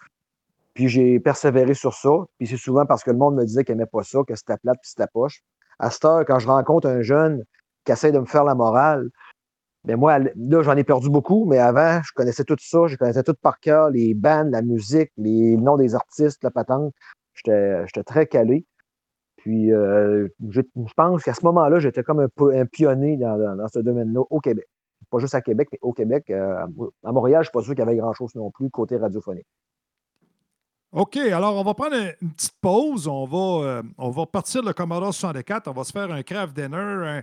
Puis 0.74 0.90
j'ai 0.90 1.20
persévéré 1.20 1.74
sur 1.74 1.94
ça. 1.94 2.10
Puis 2.38 2.48
c'est 2.48 2.58
souvent 2.58 2.86
parce 2.86 3.04
que 3.04 3.12
le 3.12 3.18
monde 3.18 3.36
me 3.36 3.46
disait 3.46 3.64
qu'il 3.64 3.76
n'aimait 3.76 3.90
pas 3.92 4.04
ça, 4.04 4.20
que 4.28 4.36
c'était 4.36 4.58
plate, 4.58 4.78
puis 4.82 4.90
c'était 4.90 5.10
poche. 5.12 5.42
À 5.80 5.90
cette 5.90 6.06
heure, 6.06 6.26
quand 6.26 6.40
je 6.40 6.48
rencontre 6.48 6.88
un 6.88 7.02
jeune 7.02 7.44
qui 7.86 7.92
essaie 7.92 8.12
de 8.12 8.20
me 8.20 8.26
faire 8.26 8.44
la 8.44 8.56
morale, 8.56 9.10
ben 9.88 9.96
moi, 9.96 10.20
là, 10.20 10.62
j'en 10.64 10.76
ai 10.76 10.84
perdu 10.84 11.10
beaucoup, 11.10 11.46
mais 11.46 11.60
avant, 11.60 12.02
je 12.04 12.12
connaissais 12.14 12.44
tout 12.44 12.58
ça, 12.60 12.88
je 12.88 12.98
connaissais 12.98 13.24
tout 13.24 13.36
par 13.42 13.60
cœur, 13.60 13.90
les 13.90 14.14
bandes, 14.14 14.50
la 14.52 14.62
musique, 14.62 15.12
les 15.18 15.56
noms 15.56 15.78
des 15.78 15.96
artistes, 15.96 16.44
la 16.44 16.52
patente. 16.52 16.94
J'étais 17.38 17.86
j'étais 17.88 18.04
très 18.04 18.26
calé. 18.28 18.66
Puis, 19.38 19.72
euh, 19.72 20.28
je, 20.50 20.62
je 20.62 20.94
pense 20.96 21.24
qu'à 21.24 21.34
ce 21.34 21.46
moment-là, 21.46 21.80
j'étais 21.80 22.04
comme 22.04 22.20
un, 22.20 22.66
pionnier 22.66 23.16
dans, 23.18 23.38
dans- 23.38 23.56
dans 23.56 23.68
ce 23.68 23.80
domaine-là 23.80 24.22
au 24.30 24.40
Québec. 24.40 24.66
Pas 25.10 25.20
juste 25.20 25.36
à 25.36 25.42
Québec, 25.42 25.70
mais 25.72 25.80
au 25.82 25.94
Québec. 25.94 26.30
Euh, 26.32 26.66
à 27.06 27.12
Montréal, 27.14 27.44
je 27.44 27.48
ne 27.48 27.52
suis 27.52 27.52
pas 27.54 27.62
sûr 27.64 27.74
qu'il 27.76 27.80
y 27.86 27.88
avait 27.88 27.96
grand-chose 27.98 28.36
non 28.36 28.52
plus 28.52 28.70
côté 28.70 28.98
radiophonique. 28.98 29.46
OK, 30.92 31.18
alors 31.18 31.56
on 31.56 31.64
va 31.64 31.74
prendre 31.74 31.96
un- 31.96 32.12
une 32.22 32.32
petite 32.32 32.56
pause. 32.62 33.08
On 33.08 33.26
va, 33.26 33.66
euh, 33.68 33.84
on 33.98 34.10
va 34.10 34.26
partir 34.26 34.64
le 34.64 34.74
Commodore 34.74 35.14
64. 35.14 35.68
On 35.68 35.74
va 35.74 35.84
se 35.84 35.92
faire 35.92 36.12
un 36.12 36.24
craft 36.24 36.56
dinner, 36.56 36.76
un, 36.78 37.22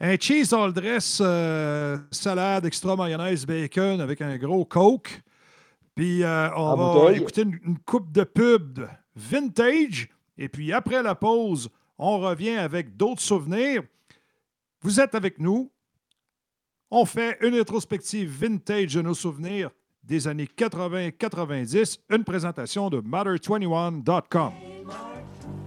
un 0.00 0.16
cheese 0.18 0.52
all 0.52 0.72
dress, 0.72 1.20
euh, 1.24 1.96
salade, 2.10 2.64
extra 2.66 2.96
mayonnaise, 2.96 3.46
bacon 3.46 4.00
avec 4.00 4.20
un 4.20 4.36
gros 4.38 4.64
Coke. 4.64 5.22
Puis 5.94 6.24
euh, 6.24 6.48
on 6.56 6.60
En 6.60 6.76
va 6.76 7.00
bouteille. 7.00 7.20
écouter 7.20 7.42
une, 7.42 7.58
une 7.64 7.78
coupe 7.78 8.10
de 8.10 8.24
pub 8.24 8.80
vintage. 9.14 10.08
Et 10.38 10.48
puis 10.48 10.72
après 10.72 11.02
la 11.02 11.14
pause, 11.14 11.68
on 11.98 12.18
revient 12.18 12.56
avec 12.56 12.96
d'autres 12.96 13.22
souvenirs. 13.22 13.82
Vous 14.80 15.00
êtes 15.00 15.14
avec 15.14 15.38
nous. 15.38 15.70
On 16.90 17.04
fait 17.04 17.38
une 17.40 17.54
rétrospective 17.54 18.28
vintage 18.28 18.94
de 18.94 19.02
nos 19.02 19.14
souvenirs 19.14 19.70
des 20.02 20.26
années 20.26 20.48
80-90, 20.58 22.00
une 22.10 22.24
présentation 22.24 22.90
de 22.90 23.00
matter21.com. 23.00 24.52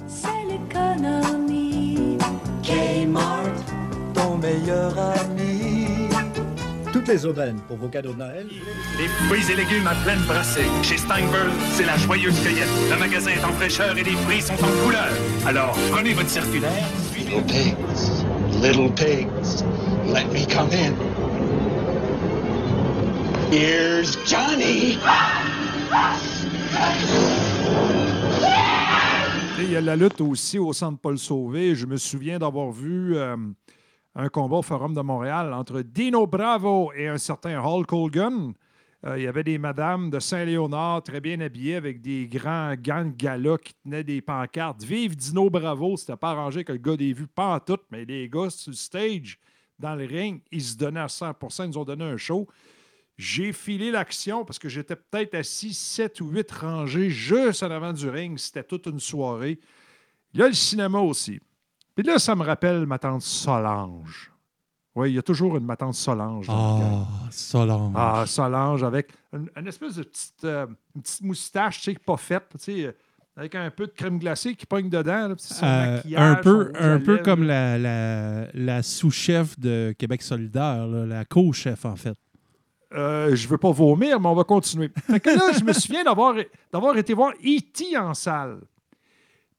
C'est 0.08 0.28
l'économie. 0.48 2.18
Kmart, 2.62 3.66
ton 4.14 4.38
meilleur 4.38 4.98
ami. 5.00 5.45
Tout 7.06 7.12
toutes 7.12 7.22
les 7.22 7.26
aubaines 7.28 7.60
pour 7.68 7.78
vos 7.78 7.88
cadeaux 7.88 8.14
de 8.14 8.18
Noël. 8.18 8.47
Les 8.97 9.08
fruits 9.08 9.51
et 9.51 9.56
légumes 9.56 9.86
à 9.86 9.93
pleine 10.03 10.22
brassée. 10.22 10.66
Chez 10.82 10.97
Steinberg, 10.97 11.51
c'est 11.74 11.86
la 11.86 11.97
joyeuse 11.97 12.39
cueillette. 12.41 12.68
Le 12.89 12.97
magasin 12.97 13.30
est 13.30 13.43
en 13.43 13.51
fraîcheur 13.53 13.95
et 13.95 14.03
les 14.03 14.16
prix 14.26 14.41
sont 14.41 14.56
en 14.56 14.84
couleur. 14.84 15.10
Alors, 15.45 15.78
prenez 15.91 16.14
votre 16.14 16.30
circulaire. 16.30 16.72
Little 17.16 17.43
pigs, 17.43 17.76
little 18.60 18.91
pigs, 18.95 19.64
let 20.08 20.26
me 20.34 20.45
come 20.47 20.72
in. 20.72 20.95
Here's 23.51 24.18
Johnny. 24.26 24.97
Il 29.60 29.72
y 29.72 29.76
a 29.76 29.82
la 29.82 29.95
lutte 29.95 30.22
aussi 30.22 30.58
au 30.58 30.74
centre 30.74 30.99
Paul 30.99 31.20
Sauvé. 31.20 31.76
Je 31.76 31.86
me 31.86 31.97
souviens 31.97 32.39
d'avoir 32.39 32.72
vu 32.72 33.16
euh, 33.16 33.36
un 34.16 34.30
combat 34.30 34.57
au 34.57 34.61
Forum 34.61 34.93
de 34.93 35.01
Montréal 35.01 35.53
entre 35.53 35.82
Dino 35.82 36.26
Bravo 36.26 36.91
et 36.93 37.07
un 37.07 37.18
certain 37.18 37.61
Hulk 37.61 37.91
Hogan. 37.91 38.53
Euh, 39.05 39.18
il 39.18 39.24
y 39.24 39.28
avait 39.28 39.43
des 39.43 39.57
madames 39.57 40.09
de 40.09 40.20
Saint-Léonard 40.20 41.03
très 41.03 41.20
bien 41.20 41.41
habillées 41.41 41.76
avec 41.76 42.01
des 42.01 42.28
grands 42.28 42.74
gants 42.76 43.05
de 43.05 43.11
gala 43.11 43.57
qui 43.57 43.74
tenaient 43.84 44.05
des 44.05 44.22
pancartes. 44.22 44.84
Vive 44.84 45.16
Dino 45.16 45.49
Bravo! 45.49 45.97
C'était 45.97 46.16
pas 46.16 46.32
arrangé 46.32 46.63
que 46.63 46.72
le 46.72 46.78
gars 46.78 46.95
des 46.95 47.11
vues, 47.11 47.28
pas 47.28 47.55
en 47.55 47.59
tout, 47.59 47.78
mais 47.91 48.05
les 48.05 48.30
gars 48.30 48.49
sur 48.49 48.72
le 48.72 48.78
stage, 48.78 49.38
dans 49.78 49.95
le 49.95 50.05
ring, 50.05 50.41
ils 50.49 50.63
se 50.63 50.78
donnaient 50.78 51.01
à 51.01 51.07
100% 51.07 51.66
Ils 51.66 51.70
nous 51.72 51.78
ont 51.78 51.84
donné 51.84 52.05
un 52.05 52.18
show. 52.18 52.47
J'ai 53.18 53.51
filé 53.51 53.91
l'action 53.91 54.45
parce 54.45 54.59
que 54.59 54.70
j'étais 54.70 54.95
peut-être 54.95 55.36
assis 55.36 55.74
7 55.74 56.22
ou 56.22 56.30
8 56.30 56.51
rangées 56.51 57.09
juste 57.09 57.63
en 57.63 57.72
avant 57.72 57.91
du 57.91 58.09
ring. 58.09 58.38
C'était 58.38 58.63
toute 58.63 58.86
une 58.86 58.99
soirée. 59.01 59.59
Il 60.34 60.39
y 60.39 60.43
a 60.43 60.47
le 60.47 60.53
cinéma 60.53 60.99
aussi. 60.99 61.39
Puis 61.96 62.06
là, 62.06 62.20
ça 62.20 62.36
me 62.36 62.43
rappelle 62.43 62.86
ma 62.86 63.00
tante 63.00 63.22
Solange. 63.22 64.32
Oui, 64.96 65.12
il 65.12 65.16
y 65.16 65.20
a 65.20 65.22
toujours 65.24 65.58
une 65.58 65.66
ma 65.66 65.76
tante 65.76 65.93
Solange. 65.96 66.48
dans 66.48 66.78
le 66.78 66.82
gang. 66.84 67.06
Ah, 67.10 67.28
Solange. 67.32 67.93
Ah, 67.96 68.24
Solange 68.28 68.84
avec 68.84 69.10
une, 69.34 69.50
une 69.58 69.68
espèce 69.68 69.96
de 69.96 70.04
petite, 70.04 70.43
euh, 70.46 70.68
une 70.96 71.02
petite 71.02 71.22
moustache, 71.22 71.82
tu 71.82 71.91
sais, 71.91 71.98
pas 72.00 72.18
faite, 72.18 72.46
tu 72.52 72.58
sais, 72.60 72.86
euh, 72.86 72.91
avec 73.38 73.56
un 73.56 73.70
peu 73.72 73.88
de 73.88 73.91
crème 73.91 74.18
glacée 74.20 74.56
qui 74.56 74.66
pogne 74.66 74.89
dedans. 74.89 75.28
là, 75.30 75.36
Euh, 75.64 76.02
un 76.16 76.36
peu, 76.36 76.72
un 76.80 77.00
peu 77.00 77.18
comme 77.18 77.43
la, 77.43 77.78
la, 77.78 78.48
la 78.54 78.84
sous-chef 78.84 79.60
de 79.60 79.93
Québec 79.98 80.22
solidaire, 80.22 80.88
là, 80.88 81.06
la 81.06 81.26
co-chef, 81.26 81.84
en 81.84 81.98
fait. 81.98 82.18
Euh, 82.93 83.36
je 83.36 83.48
veux 83.50 83.58
pas 83.58 83.72
vomir, 83.72 84.22
mais 84.22 84.28
on 84.30 84.36
va 84.36 84.46
continuer. 84.46 84.89
Fait 85.08 85.20
que 85.20 85.30
là, 85.32 85.52
je 85.58 85.64
me 85.66 85.74
souviens 85.74 86.06
d'avoir, 86.06 86.36
d'avoir 86.72 86.96
été 86.98 87.14
voir 87.14 87.32
E.T. 87.43 87.98
en 87.98 88.14
salle. 88.14 88.60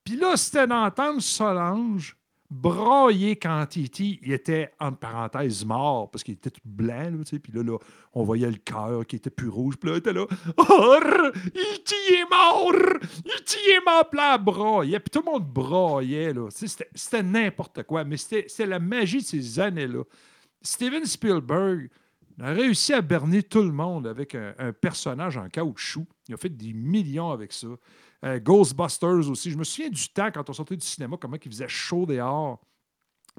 Puis 0.03 0.16
là, 0.16 0.37
c'était 0.39 0.66
d'entendre 0.66 1.20
Solange 1.20 2.15
brailler 2.51 3.36
quand 3.36 3.76
il 3.76 4.32
était, 4.32 4.70
entre 4.78 4.99
parenthèses, 4.99 5.64
mort, 5.64 6.11
parce 6.11 6.22
qu'il 6.22 6.34
était 6.34 6.51
tout 6.51 6.61
blanc, 6.64 7.11
là. 7.11 7.38
Puis 7.42 7.53
là, 7.53 7.78
on 8.14 8.24
voyait 8.24 8.51
le 8.51 8.57
cœur 8.57 9.07
qui 9.07 9.16
était 9.16 9.30
plus 9.30 9.49
rouge. 9.49 9.76
Puis 9.76 9.90
là, 9.90 9.97
il 9.97 9.99
était 9.99 10.12
là, 10.12 10.26
«Oh, 10.57 10.94
est 10.94 12.30
mort! 12.30 12.72
E.T. 12.72 13.57
est 13.70 13.84
mort!» 13.84 14.05
Puis 14.84 14.90
là. 14.92 15.01
Puis 15.01 15.11
tout 15.11 15.22
le 15.24 15.32
monde 15.32 15.47
braillait, 15.47 16.32
là. 16.32 16.49
C'était, 16.51 17.22
n'importe 17.22 17.82
quoi, 17.82 18.05
mais 18.05 18.16
c'était, 18.16 18.66
la 18.66 18.78
magie 18.78 19.18
de 19.18 19.24
ces 19.24 19.61
années-là. 19.61 20.05
Steven 20.62 21.05
Spielberg 21.05 21.88
a 22.40 22.53
réussi 22.53 22.92
à 22.92 23.01
berner 23.01 23.42
tout 23.42 23.62
le 23.62 23.72
monde 23.72 24.07
avec 24.07 24.34
un 24.34 24.72
personnage 24.72 25.36
en 25.36 25.49
caoutchouc. 25.49 26.07
Il 26.28 26.34
a 26.34 26.36
fait 26.36 26.49
des 26.49 26.72
millions 26.72 27.30
avec 27.30 27.53
ça. 27.53 27.68
Euh, 28.26 28.40
Ghostbusters 28.40 29.30
aussi. 29.30 29.50
Je 29.50 29.56
me 29.56 29.64
souviens 29.64 29.90
du 29.90 30.08
temps 30.08 30.30
quand 30.32 30.48
on 30.50 30.52
sortait 30.52 30.76
du 30.76 30.86
cinéma, 30.86 31.16
comment 31.20 31.36
il 31.42 31.50
faisait 31.50 31.68
chaud 31.68 32.06
dehors. 32.06 32.58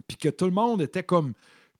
Puis 0.07 0.15
que 0.17 0.29
tout 0.29 0.45
le 0.45 0.51
monde 0.51 0.81
était 0.81 1.03
comme 1.03 1.33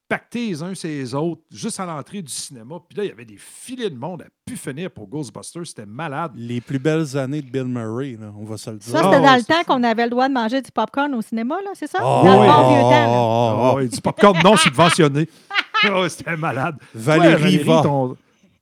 pactés 0.10 0.48
les 0.48 0.64
uns 0.64 0.74
sur 0.74 0.90
les 0.90 1.14
autres, 1.14 1.42
juste 1.52 1.80
à 1.80 1.86
l'entrée 1.86 2.22
du 2.22 2.32
cinéma. 2.32 2.76
Puis 2.88 2.98
là, 2.98 3.04
il 3.04 3.08
y 3.10 3.12
avait 3.12 3.26
des 3.26 3.38
filets 3.38 3.90
de 3.90 3.98
monde 3.98 4.22
à 4.22 4.26
pu 4.46 4.56
finir 4.56 4.90
pour 4.90 5.08
Ghostbusters. 5.08 5.68
C'était 5.68 5.86
malade. 5.86 6.32
Les 6.36 6.62
plus 6.62 6.80
belles 6.80 7.18
années 7.18 7.42
de 7.42 7.50
Bill 7.50 7.66
Murray, 7.66 8.18
là, 8.20 8.32
on 8.38 8.46
va 8.46 8.58
se 8.58 8.70
le 8.70 8.78
dire. 8.78 8.92
Ça, 8.92 9.04
c'était 9.04 9.22
dans 9.22 9.36
le 9.36 9.44
temps 9.44 9.64
qu'on 9.66 9.84
avait 9.84 10.06
le 10.06 10.10
droit 10.10 10.28
de 10.28 10.34
manger 10.34 10.62
du 10.62 10.72
popcorn 10.72 11.14
au 11.14 11.22
cinéma, 11.22 11.56
là, 11.64 11.72
c'est 11.74 11.88
ça? 11.88 12.00
Ah, 12.02 12.22
dans 12.24 12.42
oui. 12.42 12.48
le 12.48 12.54
bon 12.54 12.70
vieux 12.70 12.82
temps. 12.82 13.70
Ah 13.70 13.76
oui, 13.76 13.90
du 13.90 14.02
popcorn 14.02 14.40
non 14.44 14.56
subventionné. 14.58 15.30
Ah 15.84 16.02
ouais, 16.02 16.10
C'était 16.10 16.36
malade. 16.36 16.76
Valérie 16.96 17.64
Toi, 17.64 17.76
va. 17.76 17.82
ton, 17.84 18.18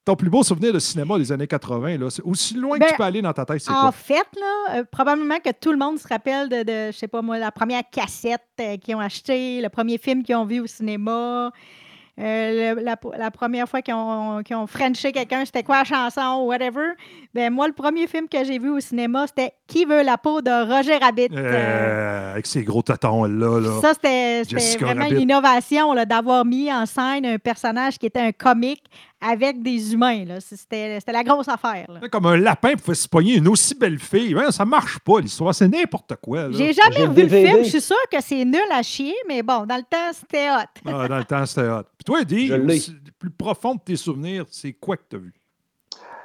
ton 0.05 0.15
plus 0.15 0.29
beau 0.29 0.43
souvenir 0.43 0.71
de 0.71 0.79
cinéma 0.79 1.17
des 1.17 1.31
années 1.31 1.47
80, 1.47 1.97
là, 1.97 2.09
c'est 2.11 2.21
aussi 2.21 2.53
loin 2.53 2.77
Ben, 2.77 2.85
que 2.85 2.91
tu 2.91 2.97
peux 2.97 3.03
aller 3.03 3.21
dans 3.23 3.33
ta 3.33 3.43
tête, 3.43 3.59
c'est 3.61 3.71
En 3.71 3.81
quoi? 3.81 3.91
fait, 3.91 4.27
là, 4.39 4.77
euh, 4.77 4.83
probablement 4.91 5.39
que 5.39 5.49
tout 5.59 5.71
le 5.71 5.77
monde 5.77 5.97
se 5.99 6.07
rappelle 6.07 6.47
de, 6.47 6.63
de 6.63 6.91
je 6.91 6.97
sais 6.97 7.07
pas 7.07 7.21
moi, 7.23 7.37
la 7.39 7.51
première 7.51 7.81
cassette 7.91 8.41
euh, 8.61 8.77
qu'ils 8.77 8.95
ont 8.95 8.99
acheté, 8.99 9.61
le 9.61 9.69
premier 9.69 9.97
film 9.97 10.21
qu'ils 10.23 10.35
ont 10.35 10.45
vu 10.45 10.59
au 10.61 10.67
cinéma. 10.67 11.51
euh, 12.17 12.75
le- 12.75 12.81
la, 12.81 12.95
la 13.17 13.29
première 13.29 13.67
fois 13.67 13.81
qu'ils 13.81 13.93
ont, 13.93 14.41
frenché 14.67 15.11
quelqu'un, 15.11 15.43
c'était 15.43 15.63
quoi 15.63 15.79
la 15.79 15.83
chanson 15.83 16.43
ou 16.43 16.47
whatever. 16.47 16.93
Ben, 17.33 17.51
moi, 17.51 17.67
le 17.67 17.73
premier 17.73 18.07
film 18.07 18.29
que 18.29 18.41
j'ai 18.45 18.57
vu 18.57 18.69
au 18.69 18.79
cinéma, 18.79 19.25
c'était 19.27 19.51
Qui 19.67 19.83
veut 19.83 20.01
la 20.01 20.17
peau 20.17 20.41
de 20.41 20.49
Roger 20.49 20.95
Rabbit? 20.97 21.27
Euh, 21.33 21.35
Euh, 21.43 22.31
avec 22.33 22.45
ces 22.45 22.63
gros 22.63 22.81
tatons 22.83 23.25
là. 23.25 23.59
là. 23.59 23.81
Ça, 23.81 23.93
c'était 23.95 24.43
vraiment 24.79 25.01
Rabbit. 25.01 25.15
une 25.15 25.21
innovation 25.23 25.91
là, 25.91 26.05
d'avoir 26.05 26.45
mis 26.45 26.71
en 26.71 26.85
scène 26.85 27.25
un 27.25 27.37
personnage 27.37 27.97
qui 27.97 28.05
était 28.05 28.21
un 28.21 28.31
comique 28.31 28.83
avec 29.21 29.61
des 29.63 29.93
humains. 29.93 30.25
là. 30.25 30.39
C'était 30.39 30.99
c'était 30.99 31.11
la 31.11 31.23
grosse 31.23 31.47
affaire. 31.47 31.85
là. 31.89 32.07
Comme 32.09 32.25
un 32.27 32.37
lapin 32.37 32.75
pouvait 32.75 32.95
se 32.95 33.07
pogner 33.07 33.35
une 33.37 33.47
aussi 33.47 33.75
belle 33.75 33.99
fille. 33.99 34.35
Ouais, 34.35 34.51
ça 34.51 34.65
marche 34.65 34.99
pas, 34.99 35.19
l'histoire. 35.19 35.53
C'est 35.55 35.67
n'importe 35.67 36.15
quoi. 36.21 36.47
là. 36.47 36.51
J'ai 36.51 36.73
jamais 36.73 36.95
J'ai 36.95 37.05
revu 37.05 37.21
le 37.23 37.29
film. 37.29 37.63
Je 37.63 37.69
suis 37.69 37.81
sûre 37.81 37.95
que 38.11 38.21
c'est 38.21 38.45
nul 38.45 38.59
à 38.71 38.81
chier, 38.83 39.15
mais 39.27 39.41
bon, 39.43 39.65
dans 39.65 39.77
le 39.77 39.83
temps, 39.83 40.11
c'était 40.13 40.49
hot. 40.49 40.79
Ah, 40.85 41.07
dans 41.07 41.17
le 41.17 41.25
temps, 41.25 41.45
c'était 41.45 41.67
hot. 41.69 41.83
Puis 41.97 42.05
toi, 42.05 42.19
aussi, 42.19 42.47
le 43.05 43.11
plus 43.17 43.31
profond 43.31 43.75
de 43.75 43.81
tes 43.81 43.95
souvenirs, 43.95 44.45
c'est 44.49 44.73
quoi 44.73 44.97
que 44.97 45.03
tu 45.09 45.15
as 45.15 45.19
vu? 45.19 45.33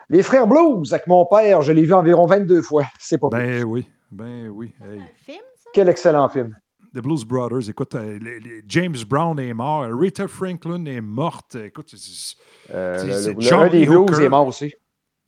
Les 0.08 0.22
Frères 0.24 0.46
Blues, 0.46 0.92
avec 0.92 1.06
mon 1.06 1.24
père, 1.24 1.62
je 1.62 1.72
l'ai 1.72 1.82
vu 1.84 1.94
environ 1.94 2.26
22 2.26 2.62
fois. 2.62 2.84
C'est 2.98 3.18
pas. 3.18 3.28
Ben 3.30 3.62
oui, 3.62 3.86
ben 4.10 4.48
oui. 4.48 4.72
Hey. 4.82 5.00
film, 5.24 5.38
ça? 5.56 5.70
Quel 5.72 5.88
excellent 5.88 6.28
film. 6.28 6.56
The 6.94 6.98
Blues 7.00 7.24
Brothers, 7.24 7.68
écoute, 7.70 7.94
euh, 7.94 8.18
les- 8.20 8.40
les- 8.40 8.62
James 8.66 8.96
Brown 9.08 9.38
est 9.38 9.54
mort, 9.54 9.84
Rita 9.92 10.26
Franklin 10.26 10.84
est 10.86 11.00
morte. 11.00 11.54
Écoute, 11.56 11.90
c'est- 11.94 12.36
Euh, 12.74 13.04
le- 13.04 13.52
un 13.54 13.68
des 13.68 13.88
Hooker. 13.88 14.20
est 14.20 14.28
mort 14.28 14.46
aussi. 14.48 14.72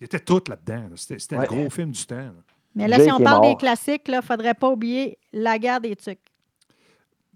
il 0.00 0.04
était 0.06 0.18
tout 0.18 0.42
là-dedans. 0.48 0.88
là. 0.90 0.96
C'était 0.96 1.18
c'était 1.20 1.36
Ouais. 1.36 1.46
le 1.48 1.56
gros 1.56 1.70
film 1.70 1.92
du 1.92 2.04
temps. 2.04 2.16
là. 2.16 2.32
Mais 2.74 2.88
là, 2.88 2.96
Jake 2.96 3.06
si 3.06 3.12
on 3.12 3.20
parle 3.20 3.42
des 3.48 3.54
classiques, 3.56 4.02
il 4.08 4.14
ne 4.16 4.20
faudrait 4.20 4.54
pas 4.54 4.68
oublier 4.70 5.18
La 5.32 5.58
guerre 5.58 5.80
des 5.80 5.94
tucs. 5.94 6.18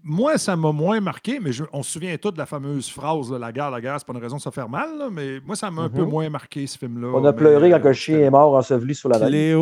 Moi, 0.03 0.37
ça 0.37 0.55
m'a 0.55 0.71
moins 0.71 0.99
marqué, 0.99 1.39
mais 1.39 1.51
je- 1.51 1.63
on 1.73 1.81
se 1.83 1.91
souvient 1.91 2.15
tous 2.17 2.31
de 2.31 2.37
la 2.37 2.45
fameuse 2.45 2.89
phrase 2.89 3.31
là, 3.31 3.39
La 3.39 3.51
guerre, 3.51 3.71
la 3.71 3.81
guerre, 3.81 3.95
c'est 3.99 4.05
pas 4.07 4.13
une 4.13 4.21
raison 4.21 4.37
de 4.37 4.41
se 4.41 4.49
faire 4.49 4.67
mal, 4.69 4.97
là, 4.97 5.09
mais 5.11 5.39
moi, 5.45 5.55
ça 5.55 5.69
m'a 5.71 5.83
un 5.83 5.89
peu 5.89 6.03
Mhm. 6.03 6.09
moins 6.09 6.29
marqué, 6.29 6.65
ce 6.67 6.77
film-là. 6.77 7.07
On 7.13 7.23
a 7.25 7.31
mais, 7.31 7.37
pleuré 7.37 7.73
euh, 7.73 7.79
quand 7.79 7.87
le 7.87 7.93
chien 7.93 8.19
est 8.19 8.29
mort 8.29 8.53
enseveli 8.55 8.93
sur 8.95 9.09
la 9.09 9.17
veille. 9.17 9.53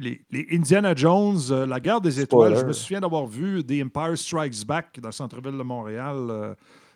Les, 0.00 0.24
les 0.30 0.46
Indiana 0.52 0.94
Jones, 0.94 1.38
euh, 1.50 1.66
La 1.66 1.80
guerre 1.80 2.00
des 2.00 2.20
étoiles, 2.20 2.50
Spoiler. 2.52 2.60
je 2.62 2.66
me 2.66 2.72
souviens 2.72 3.00
d'avoir 3.00 3.26
vu 3.26 3.62
The 3.64 3.82
Empire 3.84 4.16
Strikes 4.16 4.66
Back 4.66 4.98
dans 5.00 5.08
le 5.08 5.12
centre-ville 5.12 5.56
de 5.58 5.62
Montréal, 5.62 6.16
euh, 6.30 6.54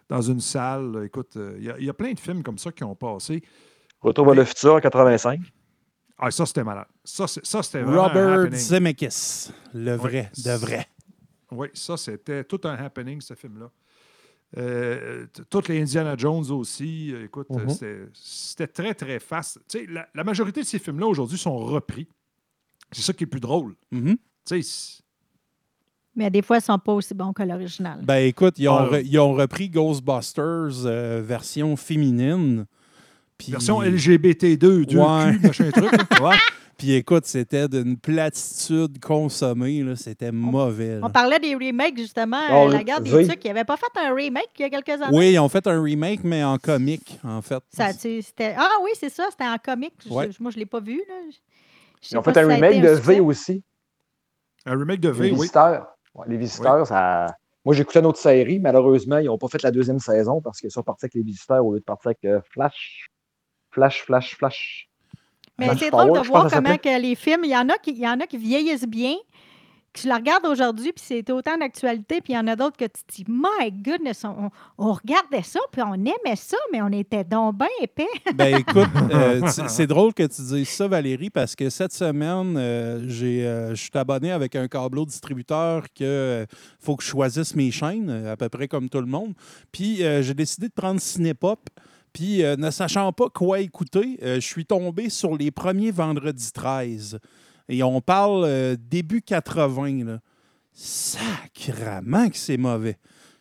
dans 0.09 0.21
une 0.23 0.41
salle. 0.41 1.03
Écoute, 1.05 1.37
euh, 1.37 1.55
il 1.59 1.65
y 1.65 1.71
a- 1.71 1.79
il 1.79 1.85
y, 1.85 1.91
a 1.91 1.95
plein 1.95 2.13
de 2.13 2.21
films 2.21 2.43
comme 2.43 2.59
ça 2.59 2.73
qui 2.73 2.85
ont 2.85 2.95
passé. 2.95 3.43
Retour 4.01 4.27
vers 4.27 4.35
le 4.35 4.45
futur 4.45 4.75
en 4.75 4.81
85. 4.81 5.41
Ah, 6.19 6.31
ça, 6.31 6.47
c'était 6.47 6.65
malade. 6.65 6.87
Ça, 7.05 7.27
c'était 7.27 7.83
Robert. 7.83 8.51
Zemeckis. 8.53 9.51
Le 9.75 9.95
vrai, 9.97 10.31
Oui. 10.37 10.43
de 10.45 10.51
vrai. 10.53 10.87
Oui, 11.51 11.69
ça, 11.75 11.97
c'était 11.97 12.45
tout 12.45 12.61
un 12.65 12.75
happening, 12.75 13.21
ce 13.21 13.35
film-là. 13.35 13.71
Euh, 14.57 15.27
toutes 15.51 15.69
les 15.69 15.81
Indiana 15.83 16.15
Jones 16.17 16.51
aussi. 16.51 17.13
euh, 17.13 17.25
Écoute, 17.25 17.49
euh, 17.51 17.65
Mhm. 17.65 18.09
c'était- 18.15 18.67
très, 18.69 18.95
très 18.95 19.19
fast. 19.19 19.61
Tu 19.69 19.81
sais, 19.81 19.87
la, 19.87 20.09
la 20.15 20.25
majorité 20.25 20.61
de 20.63 20.67
ces 20.67 20.79
films-là, 20.79 21.07
aujourd'hui, 21.07 21.37
sont 21.37 21.57
repris. 21.59 22.09
C'est 22.97 23.03
ça 23.03 23.13
qui 23.13 23.25
est 23.25 23.27
plus 23.27 23.41
drôle. 23.41 23.75
Mhm. 23.91 24.17
Tu 24.17 24.19
sais, 24.45 24.63
c'est- 24.63 25.03
Mais 26.15 26.31
des 26.31 26.41
fois, 26.41 26.57
ils 26.57 26.61
ne 26.61 26.65
sont 26.65 26.79
pas 26.79 26.93
aussi 26.95 27.13
bons 27.13 27.33
que 27.35 27.43
l'original. 27.43 28.01
Ben 28.03 28.27
écoute, 28.27 28.55
ils 28.59 28.69
ont, 28.69 28.77
Ah. 28.77 28.89
re- 28.91 29.03
ils 29.05 29.19
ont 29.19 29.35
repris 29.35 29.69
Ghostbusters 29.69 30.87
euh, 30.87 31.23
version 31.23 31.77
féminine. 31.77 32.65
Version 33.49 33.83
LGBT2, 33.83 34.87
2 34.87 34.97
Ouais. 34.99 35.39
machin 35.39 35.71
truc. 35.71 35.91
Ouais. 36.23 36.37
Puis 36.79 36.93
écoute, 36.93 37.25
c'était 37.27 37.69
d'une 37.69 37.97
platitude 37.99 38.99
consommée. 39.01 39.83
là, 39.83 39.95
C'était 39.97 40.33
mauvais. 40.33 40.99
là. 41.01 41.07
On 41.07 41.11
parlait 41.11 41.39
des 41.39 41.55
remakes, 41.55 41.99
justement. 41.99 42.41
Oh, 42.51 42.69
La 42.69 42.83
guerre 42.85 43.01
des 43.01 43.11
tucs, 43.29 43.45
ils 43.45 43.49
n'avaient 43.49 43.65
pas 43.65 43.77
fait 43.79 43.99
un 43.99 44.15
remake 44.15 44.49
il 44.59 44.63
y 44.63 44.65
a 44.65 44.71
quelques 44.71 44.89
années? 45.03 45.17
Oui, 45.17 45.33
ils 45.33 45.39
ont 45.39 45.49
fait 45.49 45.67
un 45.67 45.83
remake, 45.83 46.21
mais 46.25 46.43
en 46.45 46.57
comique, 46.59 47.19
en 47.25 47.41
fait. 47.43 47.63
Ça, 47.75 47.89
Ah 48.57 48.71
oui, 48.83 48.91
c'est 48.99 49.09
ça, 49.11 49.27
c'était 49.31 49.45
en 49.47 49.57
comique. 49.63 49.95
Ouais. 50.11 50.29
Moi, 50.41 50.51
je 50.51 50.57
ne 50.57 50.61
l'ai 50.61 50.67
pas 50.67 50.81
vu. 50.81 50.97
Là. 51.09 51.15
Ils 52.11 52.19
ont 52.19 52.23
pas 52.23 52.33
fait 52.33 52.41
un 52.41 52.49
remake 52.49 52.81
de. 52.81 52.89
V 52.89 53.21
aussi. 53.21 53.63
Un 54.65 54.79
remake 54.79 55.01
de 55.01 55.09
Les 55.09 55.15
V, 55.15 55.31
oui. 55.31 55.35
visiteurs. 55.35 55.87
Ouais, 56.15 56.27
les 56.29 56.37
visiteurs, 56.37 56.87
ça. 56.87 57.27
Moi, 57.65 57.75
j'ai 57.75 57.83
écouté 57.83 57.99
une 57.99 58.07
autre 58.07 58.19
série. 58.19 58.61
Malheureusement, 58.61 59.19
ils 59.19 59.27
n'ont 59.27 59.39
pas 59.39 59.49
fait 59.49 59.63
la 59.63 59.71
deuxième 59.71 59.99
saison 59.99 60.41
parce 60.41 60.61
qu'ils 60.61 60.71
sont 60.71 60.83
partis 60.83 61.07
avec 61.07 61.15
les 61.15 61.23
visiteurs 61.23 61.65
au 61.65 61.73
lieu 61.73 61.81
de 61.81 61.85
partir 61.85 62.09
avec 62.09 62.25
euh, 62.25 62.41
Flash. 62.51 63.09
Flash, 63.71 64.03
Flash, 64.05 64.37
Flash. 64.37 64.89
Mais 65.59 65.77
c'est 65.77 65.91
drôle 65.91 66.19
de 66.19 66.23
je 66.23 66.29
voir 66.29 66.51
comment 66.51 66.77
que 66.77 67.01
les 67.01 67.15
films, 67.15 67.45
il 67.45 67.51
y 67.51 67.57
en 67.57 67.69
a 67.69 67.79
qui, 67.79 67.91
il 67.91 67.99
y 67.99 68.09
en 68.09 68.21
a 68.21 68.27
qui 68.27 68.37
vieillissent 68.37 68.87
bien, 68.87 69.17
tu 69.97 70.09
la 70.09 70.17
regardes 70.17 70.45
aujourd'hui, 70.47 70.93
puis 70.93 71.03
c'est 71.07 71.31
autant 71.31 71.57
d'actualité, 71.57 72.21
puis 72.21 72.35
il 72.35 72.37
y 72.37 72.39
en 72.39 72.47
a 72.47 72.55
d'autres 72.55 72.77
que 72.77 72.85
tu 72.85 73.03
te 73.03 73.15
dis, 73.15 73.25
my 73.27 73.73
goodness, 73.73 74.25
on, 74.25 74.51
on 74.77 74.93
regardait 74.93 75.43
ça, 75.43 75.61
puis 75.73 75.81
on 75.83 75.95
aimait 75.95 76.37
ça, 76.37 76.59
mais 76.71 76.83
on 76.83 76.93
était 76.93 77.25
donc 77.25 77.57
bien 77.57 77.69
épais. 77.81 78.07
Ben 78.35 78.57
écoute, 78.61 78.89
euh, 79.11 79.41
c'est 79.69 79.87
drôle 79.87 80.13
que 80.13 80.25
tu 80.25 80.43
dises 80.43 80.69
ça, 80.69 80.87
Valérie, 80.87 81.31
parce 81.31 81.57
que 81.57 81.71
cette 81.71 81.93
semaine, 81.93 82.57
euh, 82.59 83.05
j'ai, 83.09 83.47
euh, 83.47 83.71
je 83.71 83.83
suis 83.83 83.91
abonné 83.95 84.33
avec 84.33 84.55
un 84.55 84.69
câbleau 84.69 85.07
distributeur 85.07 85.85
que 85.95 86.47
faut 86.79 86.97
que 86.97 87.03
je 87.03 87.09
choisisse 87.09 87.55
mes 87.55 87.71
chaînes, 87.71 88.11
à 88.27 88.37
peu 88.37 88.51
près 88.51 88.69
comme 88.69 88.91
tout 88.91 89.01
le 89.01 89.07
monde. 89.07 89.33
Puis 89.73 89.97
j'ai 89.97 90.35
décidé 90.35 90.69
de 90.69 90.75
prendre 90.75 91.01
Cinépop. 91.01 91.71
Puis 92.13 92.43
ne 92.43 92.71
sachant 92.71 93.13
pas 93.13 93.29
quoi 93.29 93.61
écouter, 93.61 94.19
je 94.23 94.41
suis 94.41 94.65
tombé 94.65 95.11
sur 95.11 95.37
les 95.37 95.51
premiers 95.51 95.91
vendredis 95.91 96.51
13. 96.53 97.19
Et 97.69 97.83
on 97.83 98.01
parle 98.01 98.45
euh, 98.45 98.77
début 98.79 99.23
80. 99.23 100.05
Là. 100.05 100.19
Sacrement 100.73 102.29
que 102.29 102.37
c'est 102.37 102.57
mauvais. 102.57 102.97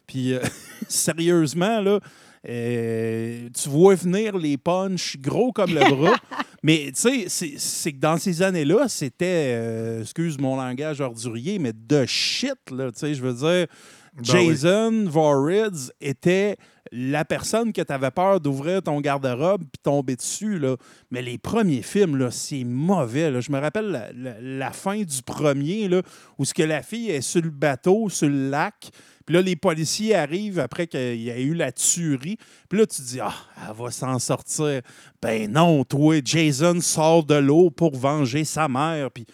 Puis 0.08 0.34
euh, 0.34 0.40
sérieusement, 0.88 1.82
là, 1.82 2.00
euh, 2.48 3.50
tu 3.54 3.70
vois 3.70 3.96
venir 3.96 4.38
les 4.38 4.58
punchs 4.58 5.18
gros 5.18 5.52
comme 5.52 5.74
le 5.74 5.82
bras. 5.96 6.16
mais 6.64 6.92
tu 6.96 7.26
sais, 7.28 7.58
c'est- 7.58 7.92
que 7.92 7.98
dans 8.00 8.18
ces 8.18 8.42
années-là, 8.42 8.88
c'était, 8.88 10.00
excuse 10.02 10.38
mon 10.40 10.56
langage 10.56 11.02
ordurier, 11.02 11.60
mais 11.60 11.74
de 11.74 12.06
shit, 12.06 12.54
là. 12.72 12.92
Tu 12.92 13.00
sais, 13.00 13.14
je 13.16 13.22
veux 13.22 13.34
dire, 13.34 13.68
Ben 14.16 14.24
Jason 14.24 15.06
Voorhees 15.08 15.92
était 16.00 16.56
la 16.92 17.26
personne 17.26 17.74
que 17.74 17.82
tu 17.82 17.92
avais 17.92 18.12
peur 18.12 18.40
d'ouvrir 18.40 18.82
ton 18.82 19.02
garde-robe 19.02 19.62
puis 19.62 19.82
tomber 19.84 20.16
dessus. 20.16 20.58
Là. 20.58 20.78
Mais 21.12 21.22
les 21.22 21.38
premiers 21.38 21.82
films, 21.82 22.30
c'est 22.32 22.64
mauvais. 22.64 23.42
Je 23.42 23.52
me 23.52 23.60
rappelle 23.60 24.14
la, 24.40 24.72
fin 24.72 25.02
du 25.02 25.22
premier, 25.22 25.90
là, 25.90 26.02
où 26.38 26.46
ce 26.46 26.54
que 26.54 26.64
la 26.64 26.82
fille 26.82 27.10
est 27.10 27.22
sur 27.22 27.42
le 27.42 27.50
bateau, 27.50 28.08
sur 28.10 28.30
le 28.30 28.50
lac. 28.50 28.90
Puis 29.26 29.36
là, 29.36 29.42
les 29.42 29.56
policiers 29.56 30.16
arrivent 30.16 30.60
après 30.60 30.88
qu'il 30.88 31.22
y 31.22 31.32
a 31.32 31.40
eu 31.40 31.54
la 31.54 31.72
tuerie. 31.72 32.38
Puis 32.70 32.80
là, 32.80 32.86
tu 32.86 33.02
dis, 33.02 33.20
ah, 33.20 33.34
elle 33.68 33.76
va 33.76 33.92
s'en 33.92 34.20
sortir. 34.20 34.82
Ben 35.22 35.52
non, 35.52 35.84
toi, 35.84 36.22
Jason 36.24 36.80
sort 36.80 37.26
de 37.26 37.36
l'eau 37.36 37.72
pour 37.72 37.98
venger 37.98 38.46
sa 38.46 38.68
mère. 38.68 39.12
Puis 39.12 39.26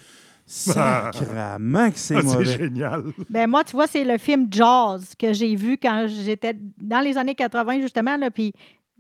sacrament 0.51 1.91
que 1.91 1.97
c'est 1.97 2.15
C'est 2.15 2.23
mauvais. 2.23 2.45
génial. 2.45 3.03
Ben 3.29 3.49
moi, 3.49 3.63
tu 3.63 3.71
vois, 3.71 3.87
c'est 3.87 4.03
le 4.03 4.17
film 4.17 4.47
Jaws 4.51 4.99
que 5.17 5.33
j'ai 5.33 5.55
vu 5.55 5.77
quand 5.77 6.07
j'étais 6.07 6.55
dans 6.77 6.99
les 6.99 7.17
années 7.17 7.35
80, 7.35 7.81
justement, 7.81 8.17
là, 8.17 8.29
puis 8.31 8.53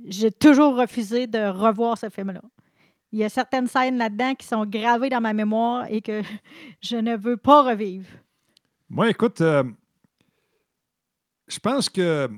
j'ai 0.07 0.31
toujours 0.31 0.75
refusé 0.75 1.27
de 1.27 1.39
revoir 1.39 1.97
ce 1.97 2.09
film-là. 2.09 2.41
Il 3.11 3.19
y 3.19 3.23
a 3.25 3.29
certaines 3.29 3.67
scènes 3.67 3.97
là-dedans 3.97 4.35
qui 4.35 4.47
sont 4.47 4.65
gravées 4.65 5.09
dans 5.09 5.19
ma 5.21 5.33
mémoire 5.33 5.85
et 5.89 6.01
que 6.01 6.21
je 6.81 6.95
ne 6.95 7.17
veux 7.17 7.37
pas 7.37 7.63
revivre. 7.63 8.07
Moi, 8.89 9.09
écoute, 9.09 9.41
euh, 9.41 9.63
je 11.47 11.59
pense 11.59 11.89
que 11.89 12.29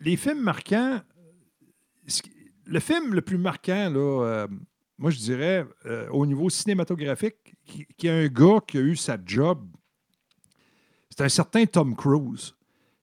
les 0.00 0.16
films 0.16 0.40
marquants, 0.40 1.00
le 2.66 2.80
film 2.80 3.14
le 3.14 3.22
plus 3.22 3.38
marquant, 3.38 3.88
là, 3.90 4.24
euh, 4.24 4.46
moi, 5.02 5.10
je 5.10 5.18
dirais, 5.18 5.66
euh, 5.86 6.08
au 6.10 6.24
niveau 6.24 6.48
cinématographique, 6.48 7.56
qui, 7.66 7.84
qui 7.98 8.06
est 8.06 8.24
un 8.24 8.28
gars 8.28 8.60
qui 8.64 8.78
a 8.78 8.80
eu 8.82 8.94
sa 8.94 9.18
job, 9.26 9.66
c'est 11.10 11.24
un 11.24 11.28
certain 11.28 11.66
Tom 11.66 11.96
Cruise. 11.96 12.54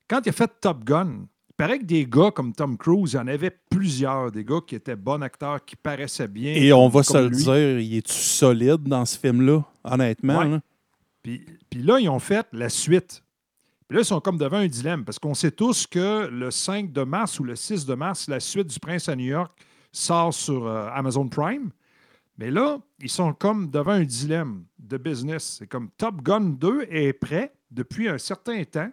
Quand 0.08 0.22
il 0.26 0.30
a 0.30 0.32
fait 0.32 0.50
Top 0.62 0.86
Gun, 0.86 1.28
il 1.50 1.56
paraît 1.58 1.78
que 1.78 1.84
des 1.84 2.06
gars 2.06 2.32
comme 2.32 2.54
Tom 2.54 2.78
Cruise, 2.78 3.12
il 3.12 3.16
y 3.18 3.20
en 3.20 3.28
avait 3.28 3.52
plusieurs, 3.70 4.32
des 4.32 4.45
gars 4.45 4.62
qui 4.66 4.76
étaient 4.76 4.95
bons 4.95 5.22
acteurs, 5.22 5.66
qui 5.66 5.76
paraissaient 5.76 6.30
bien. 6.30 6.54
Et 6.54 6.72
on 6.72 6.88
va 6.88 7.04
se 7.04 7.18
le 7.18 7.30
dire, 7.32 7.80
il 7.80 7.97
est-tu 7.97 8.14
solide 8.14 8.84
dans 8.84 9.04
ce 9.04 9.20
film-là, 9.20 9.66
honnêtement? 9.84 10.39
Ouais. 10.39 10.47
là? 10.52 10.62
Puis, 11.22 11.45
puis 11.70 11.84
là, 11.84 12.00
ils 12.00 12.08
ont 12.08 12.20
fait 12.20 12.47
la 12.54 12.70
suite. 12.70 13.22
Puis 13.89 13.97
là, 13.97 14.04
ils 14.04 14.06
sont 14.06 14.22
comme 14.22 14.38
devant 14.38 14.60
un 14.60 14.68
dilemme 14.68 15.04
parce 15.04 15.20
qu'on 15.20 15.34
sait 15.34 15.52
tous 15.52 15.86
que 15.86 16.28
le 16.28 16.50
5 16.50 16.93
de 16.93 17.04
mars 17.04 17.41
ou 17.41 17.43
le 17.43 17.58
6 17.58 17.86
de 17.86 17.93
mars, 17.93 18.30
la 18.30 18.39
suite 18.39 18.68
du 18.68 18.80
Prince 18.80 19.10
à 19.10 19.18
New 19.18 19.26
York 19.26 19.52
sort 19.91 20.34
sur 20.34 20.66
euh, 20.66 20.88
Amazon 20.93 21.28
Prime. 21.28 21.72
Mais 22.40 22.52
là, 22.52 22.80
ils 23.02 23.10
sont 23.10 23.34
comme 23.34 23.70
devant 23.70 23.92
un 23.92 24.06
dilemme 24.06 24.64
de 24.80 24.96
business. 24.96 25.58
C'est 25.60 25.68
comme 25.68 25.90
Top 25.98 26.22
Gun 26.22 26.52
2 26.52 26.88
est 26.90 27.12
prêt 27.12 27.54
depuis 27.70 28.08
un 28.08 28.18
certain 28.18 28.64
temps. 28.64 28.90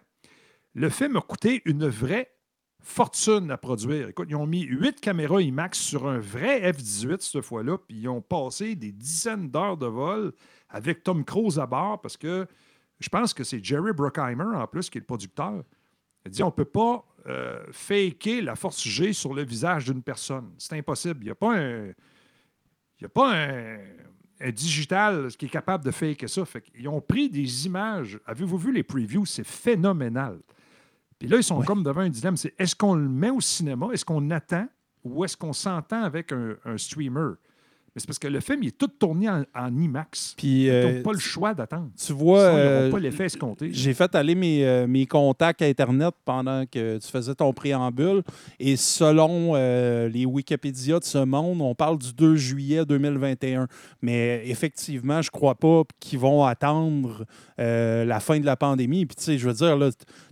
Le 0.75 0.89
film 0.89 1.15
a 1.15 1.21
coûté 1.21 1.61
une 1.63 1.87
vraie 1.87 2.29
fortune 2.81 3.49
à 3.49 3.57
produire. 3.57 4.09
Écoute, 4.09 4.27
ils 4.29 4.35
ont 4.35 4.45
mis 4.45 4.63
huit 4.63 4.99
caméras 4.99 5.41
IMAX 5.41 5.79
sur 5.79 6.09
un 6.09 6.19
vrai 6.19 6.69
F-18 6.73 7.21
cette 7.21 7.41
fois-là, 7.41 7.77
puis 7.77 7.97
ils 7.97 8.09
ont 8.09 8.21
passé 8.21 8.75
des 8.75 8.91
dizaines 8.91 9.49
d'heures 9.49 9.77
de 9.77 9.87
vol 9.87 10.33
avec 10.69 11.03
Tom 11.03 11.23
Cruise 11.23 11.57
à 11.57 11.65
bord 11.65 12.01
parce 12.01 12.17
que 12.17 12.45
je 12.99 13.07
pense 13.07 13.33
que 13.33 13.45
c'est 13.45 13.63
Jerry 13.63 13.93
Bruckheimer 13.93 14.57
en 14.57 14.67
plus 14.67 14.89
qui 14.89 14.97
est 14.97 15.01
le 15.01 15.05
producteur. 15.05 15.63
Il 16.25 16.31
dit 16.31 16.43
on 16.43 16.47
ne 16.47 16.51
peut 16.51 16.65
pas 16.65 17.05
euh, 17.27 17.63
faker 17.71 18.41
la 18.41 18.57
force 18.57 18.85
G 18.85 19.13
sur 19.13 19.33
le 19.33 19.45
visage 19.45 19.85
d'une 19.85 20.03
personne. 20.03 20.51
C'est 20.57 20.77
impossible. 20.77 21.19
Il 21.21 21.25
n'y 21.25 21.31
a 21.31 21.35
pas 21.35 21.57
un. 21.57 21.91
Il 22.99 23.03
y 23.03 23.05
a 23.05 23.09
pas 23.09 23.33
un, 23.35 23.77
un 24.39 24.51
digital 24.51 25.27
qui 25.37 25.45
est 25.45 25.49
capable 25.49 25.83
de 25.83 25.91
faker 25.91 26.27
ça. 26.27 26.45
Fait 26.45 26.63
ils 26.75 26.87
ont 26.87 27.01
pris 27.01 27.29
des 27.29 27.65
images. 27.65 28.19
Avez-vous 28.25 28.57
vu 28.57 28.71
les 28.73 28.83
previews? 28.83 29.25
C'est 29.25 29.45
phénoménal. 29.45 30.39
Puis 31.19 31.27
là, 31.27 31.37
ils 31.37 31.43
sont 31.43 31.61
comme 31.63 31.83
devant 31.83 32.01
un 32.01 32.09
dilemme. 32.09 32.37
C'est 32.37 32.53
est-ce 32.59 32.75
qu'on 32.75 32.95
le 32.95 33.09
met 33.09 33.29
au 33.29 33.41
cinéma? 33.41 33.89
Est-ce 33.91 34.05
qu'on 34.05 34.29
attend? 34.29 34.67
Ou 35.03 35.23
est-ce 35.25 35.37
qu'on 35.37 35.53
s'entend 35.53 36.03
avec 36.03 36.31
un, 36.31 36.55
un 36.65 36.77
streamer? 36.77 37.33
Mais 37.97 38.01
c'est 38.01 38.05
parce 38.05 38.19
que 38.19 38.27
le 38.27 38.41
film, 38.41 38.61
il 38.61 38.67
est 38.67 38.77
tout 38.77 38.89
tourné 38.89 39.27
en, 39.27 39.43
en 39.55 39.75
IMAX. 39.75 40.35
Puis, 40.37 40.65
Ils 40.65 40.69
euh, 40.69 40.97
n'ont 40.97 41.01
pas 41.01 41.13
le 41.13 41.17
choix 41.17 41.55
d'attendre. 41.55 41.89
Tu 41.97 42.13
vois, 42.13 42.41
Sinon, 42.41 42.53
ils 42.53 42.59
euh, 42.59 42.79
n'auront 42.81 42.91
pas 42.91 42.99
l'effet 42.99 43.25
escompté. 43.25 43.69
J'ai 43.73 43.95
fait 43.95 44.13
aller 44.13 44.35
mes, 44.35 44.63
euh, 44.63 44.85
mes 44.85 45.07
contacts 45.07 45.63
Internet 45.63 46.13
pendant 46.23 46.67
que 46.67 46.99
tu 46.99 47.07
faisais 47.07 47.33
ton 47.33 47.53
préambule. 47.53 48.21
Et 48.59 48.75
selon 48.75 49.53
euh, 49.55 50.09
les 50.09 50.27
Wikipédia 50.27 50.99
de 50.99 51.05
ce 51.05 51.17
monde, 51.17 51.59
on 51.59 51.73
parle 51.73 51.97
du 51.97 52.13
2 52.13 52.35
juillet 52.35 52.85
2021. 52.85 53.67
Mais 54.03 54.43
effectivement, 54.45 55.23
je 55.23 55.31
crois 55.31 55.55
pas 55.55 55.81
qu'ils 55.99 56.19
vont 56.19 56.43
attendre 56.43 57.25
euh, 57.59 58.05
la 58.05 58.19
fin 58.19 58.39
de 58.39 58.45
la 58.45 58.55
pandémie. 58.55 59.07
Puis, 59.07 59.15
tu 59.15 59.23
sais, 59.23 59.37
je 59.39 59.47
veux 59.47 59.55
dire, 59.55 59.75
là, 59.75 59.89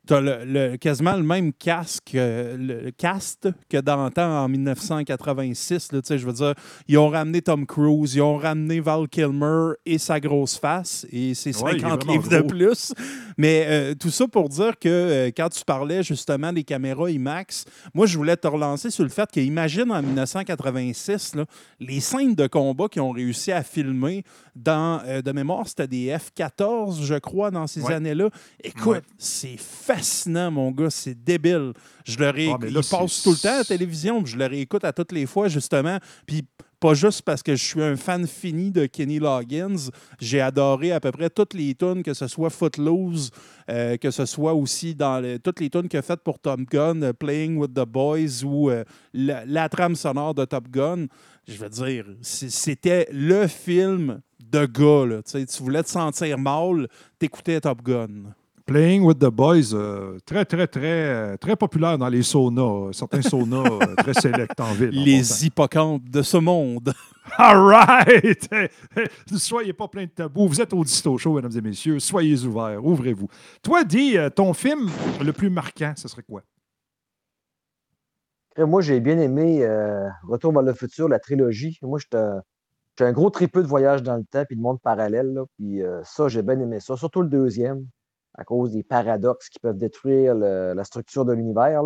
tu 0.08 0.14
as 0.14 0.22
le, 0.22 0.46
le- 0.46 0.78
quasiment 0.78 1.16
le 1.16 1.24
même 1.24 1.52
casque, 1.54 2.16
euh, 2.16 2.58
le 2.58 2.92
cast 2.92 3.50
que 3.70 3.78
temps 4.10 4.44
en 4.44 4.48
1986. 4.50 5.92
là, 5.92 6.02
tu 6.02 6.08
sais, 6.08 6.18
je 6.18 6.26
veux 6.26 6.34
dire, 6.34 6.54
ils 6.88 6.98
ont 6.98 7.10
ramené 7.10 7.42
Tom 7.42 7.66
Cruise, 7.66 8.16
ils 8.16 8.22
ont 8.22 8.38
ramené 8.38 8.80
Val 8.80 9.08
Kilmer 9.08 9.74
et 9.86 9.98
sa 9.98 10.20
grosse 10.20 10.58
face 10.58 11.06
et 11.12 11.34
ses 11.34 11.56
Ouais, 11.64 11.72
il 11.74 11.78
est 11.78 11.82
50 11.82 12.04
vraiment 12.04 12.14
livres 12.14 12.30
de 12.30 12.42
plus. 12.48 12.94
Mais 13.38 13.66
euh, 13.68 13.96
tout 13.96 14.10
ça 14.12 14.28
pour 14.28 14.50
dire 14.50 14.78
que 14.80 14.90
euh, 14.90 15.32
quand 15.36 15.50
tu 15.50 15.64
parlais 15.66 16.04
justement 16.04 16.54
des 16.54 16.64
caméras 16.64 17.10
IMAX, 17.10 17.66
moi, 17.94 18.06
je 18.06 18.18
voulais 18.18 18.38
te 18.38 18.48
relancer 18.48 18.90
sur 18.90 19.04
le 19.04 19.10
fait 19.10 19.30
que, 19.32 19.40
imagine 19.40 19.92
en 19.92 20.02
1986, 20.02 21.36
là, 21.36 21.46
les 21.80 22.00
scènes 22.00 22.36
de 22.36 22.48
combat 22.48 22.88
qu'ils 22.88 23.02
ont 23.02 23.12
réussi 23.12 23.52
à 23.52 23.64
filmer 23.64 24.24
dans, 24.56 25.02
euh, 25.06 25.22
de 25.22 25.32
mémoire, 25.32 25.68
c'était 25.68 25.88
des 25.88 26.08
F-14, 26.18 27.04
je 27.04 27.16
crois, 27.16 27.52
dans 27.52 27.68
ces 27.68 27.82
Ouais. 27.82 27.94
années-là. 27.96 28.30
Écoute, 28.64 28.86
Ouais. 28.88 29.02
c'est 29.18 29.58
fascinant, 29.58 30.52
mon 30.52 30.72
gars, 30.72 30.90
c'est 30.90 31.16
débile. 31.24 31.74
Je 32.06 32.18
le 32.18 32.30
réécoute. 32.30 32.70
Ah, 32.76 33.08
c'est- 33.08 33.24
tout 33.24 33.32
le 33.32 33.38
temps 33.38 33.54
à 33.54 33.58
la 33.58 33.64
télévision, 33.66 34.24
puis 34.24 34.34
je 34.34 34.38
le 34.38 34.46
réécoute 34.46 34.84
à 34.84 34.94
toutes 34.94 35.12
les 35.12 35.26
fois, 35.26 35.48
justement. 35.50 35.98
Puis 36.26 36.44
pas 36.80 36.94
juste 36.94 37.22
parce 37.24 37.42
que 37.42 37.56
je 37.56 37.64
suis 37.64 37.82
un 37.82 37.96
fan 37.96 38.28
fini 38.28 38.70
de 38.70 38.86
Kenny 38.86 39.18
Loggins. 39.18 39.90
J'ai 40.20 40.40
adoré 40.42 40.92
à 40.92 41.00
peu 41.00 41.12
près 41.12 41.30
toutes 41.30 41.54
les 41.54 41.74
tunes, 41.74 42.04
que 42.04 42.14
ce 42.14 42.28
soit 42.28 42.50
Footloose, 42.50 43.32
euh, 43.72 43.98
que 43.98 44.12
ce 44.12 44.26
soit 44.26 44.54
aussi 44.54 44.94
dans 44.94 45.20
le- 45.20 45.40
toutes 45.40 45.62
les 45.62 45.70
tunes 45.70 45.88
qu'il 45.88 45.98
a 45.98 46.02
faites 46.02 46.22
pour 46.22 46.38
Top 46.38 46.60
Gun, 46.62 47.02
euh, 47.02 47.14
Playing 47.14 47.58
with 47.58 47.74
the 47.74 47.86
Boys 47.86 48.44
ou 48.44 48.70
euh, 48.70 48.84
la, 49.14 49.46
la 49.46 49.68
trame 49.70 49.96
sonore 49.96 50.36
de 50.36 50.46
Top 50.46 50.68
Gun. 50.70 51.08
Je 51.48 51.58
veux 51.58 51.70
dire, 51.70 52.06
c'était 52.22 53.08
le 53.12 53.48
film 53.48 54.20
de 54.52 54.66
gars. 54.66 55.06
là. 55.16 55.22
Tu 55.24 55.64
voulais 55.64 55.84
te 55.84 55.90
sentir 55.90 56.38
mal, 56.38 56.88
t'écoutais 57.20 57.60
Top 57.62 57.82
Gun. 57.84 58.34
Playing 58.66 59.04
with 59.04 59.20
the 59.20 59.28
Boys, 59.30 59.74
euh, 59.76 60.18
très, 60.26 60.44
très, 60.44 60.66
très, 60.66 60.82
euh, 60.84 61.38
très 61.38 61.56
populaire 61.56 62.00
dans 62.00 62.10
les 62.10 62.24
saunas. 62.24 62.88
euh, 62.88 62.92
Certains 62.94 63.22
saunas 63.22 63.64
euh, 63.64 63.96
très 63.98 64.16
sélects 64.16 64.60
en 64.60 64.74
ville. 64.74 64.90
Les 65.04 65.46
hippocampes 65.46 66.10
de 66.10 66.24
ce 66.24 66.38
monde. 66.38 66.92
All 67.38 67.60
right! 67.60 68.52
Ne 69.32 69.38
soyez 69.38 69.72
pas 69.74 69.88
plein 69.88 70.06
de 70.06 70.10
tabous. 70.10 70.48
Vous 70.48 70.62
êtes 70.62 70.74
au 70.74 70.84
Disto 70.84 71.16
Show, 71.16 71.34
mesdames 71.36 71.56
et 71.56 71.62
messieurs. 71.62 72.00
Soyez 72.00 72.44
ouverts. 72.44 72.84
Ouvrez-vous. 72.84 73.28
Toi, 73.62 73.84
dis, 73.84 74.18
ton 74.36 74.54
film 74.54 74.90
le 75.24 75.32
plus 75.32 75.52
marquant, 75.52 75.94
ce 75.96 76.08
serait 76.08 76.24
quoi? 76.24 76.42
Moi, 78.58 78.82
j'ai 78.82 79.00
bien 79.00 79.20
aimé 79.20 79.64
euh, 79.64 80.08
Retour 80.24 80.54
vers 80.54 80.62
le 80.64 80.74
futur, 80.74 81.08
la 81.10 81.20
trilogie. 81.20 81.78
Moi, 81.82 82.00
j'étais 82.00 82.24
j'étais 82.98 83.10
un 83.10 83.14
gros 83.14 83.30
tripeux 83.30 83.62
de 83.62 83.68
voyage 83.68 84.04
dans 84.04 84.16
le 84.16 84.24
temps 84.24 84.44
puis 84.46 84.56
de 84.56 84.62
monde 84.62 84.80
parallèle. 84.82 85.34
là. 85.34 85.44
Puis 85.58 85.82
euh, 85.84 86.02
ça, 86.04 86.28
j'ai 86.28 86.42
bien 86.42 86.60
aimé 86.60 86.80
ça. 86.80 86.96
Surtout 86.96 87.22
le 87.22 87.28
deuxième, 87.30 87.86
à 88.36 88.44
cause 88.44 88.72
des 88.72 88.84
paradoxes 88.84 89.50
qui 89.50 89.60
peuvent 89.60 89.78
détruire 89.78 90.34
le- 90.36 90.74
la 90.74 90.84
structure 90.84 91.26
de 91.26 91.34
l'univers. 91.34 91.84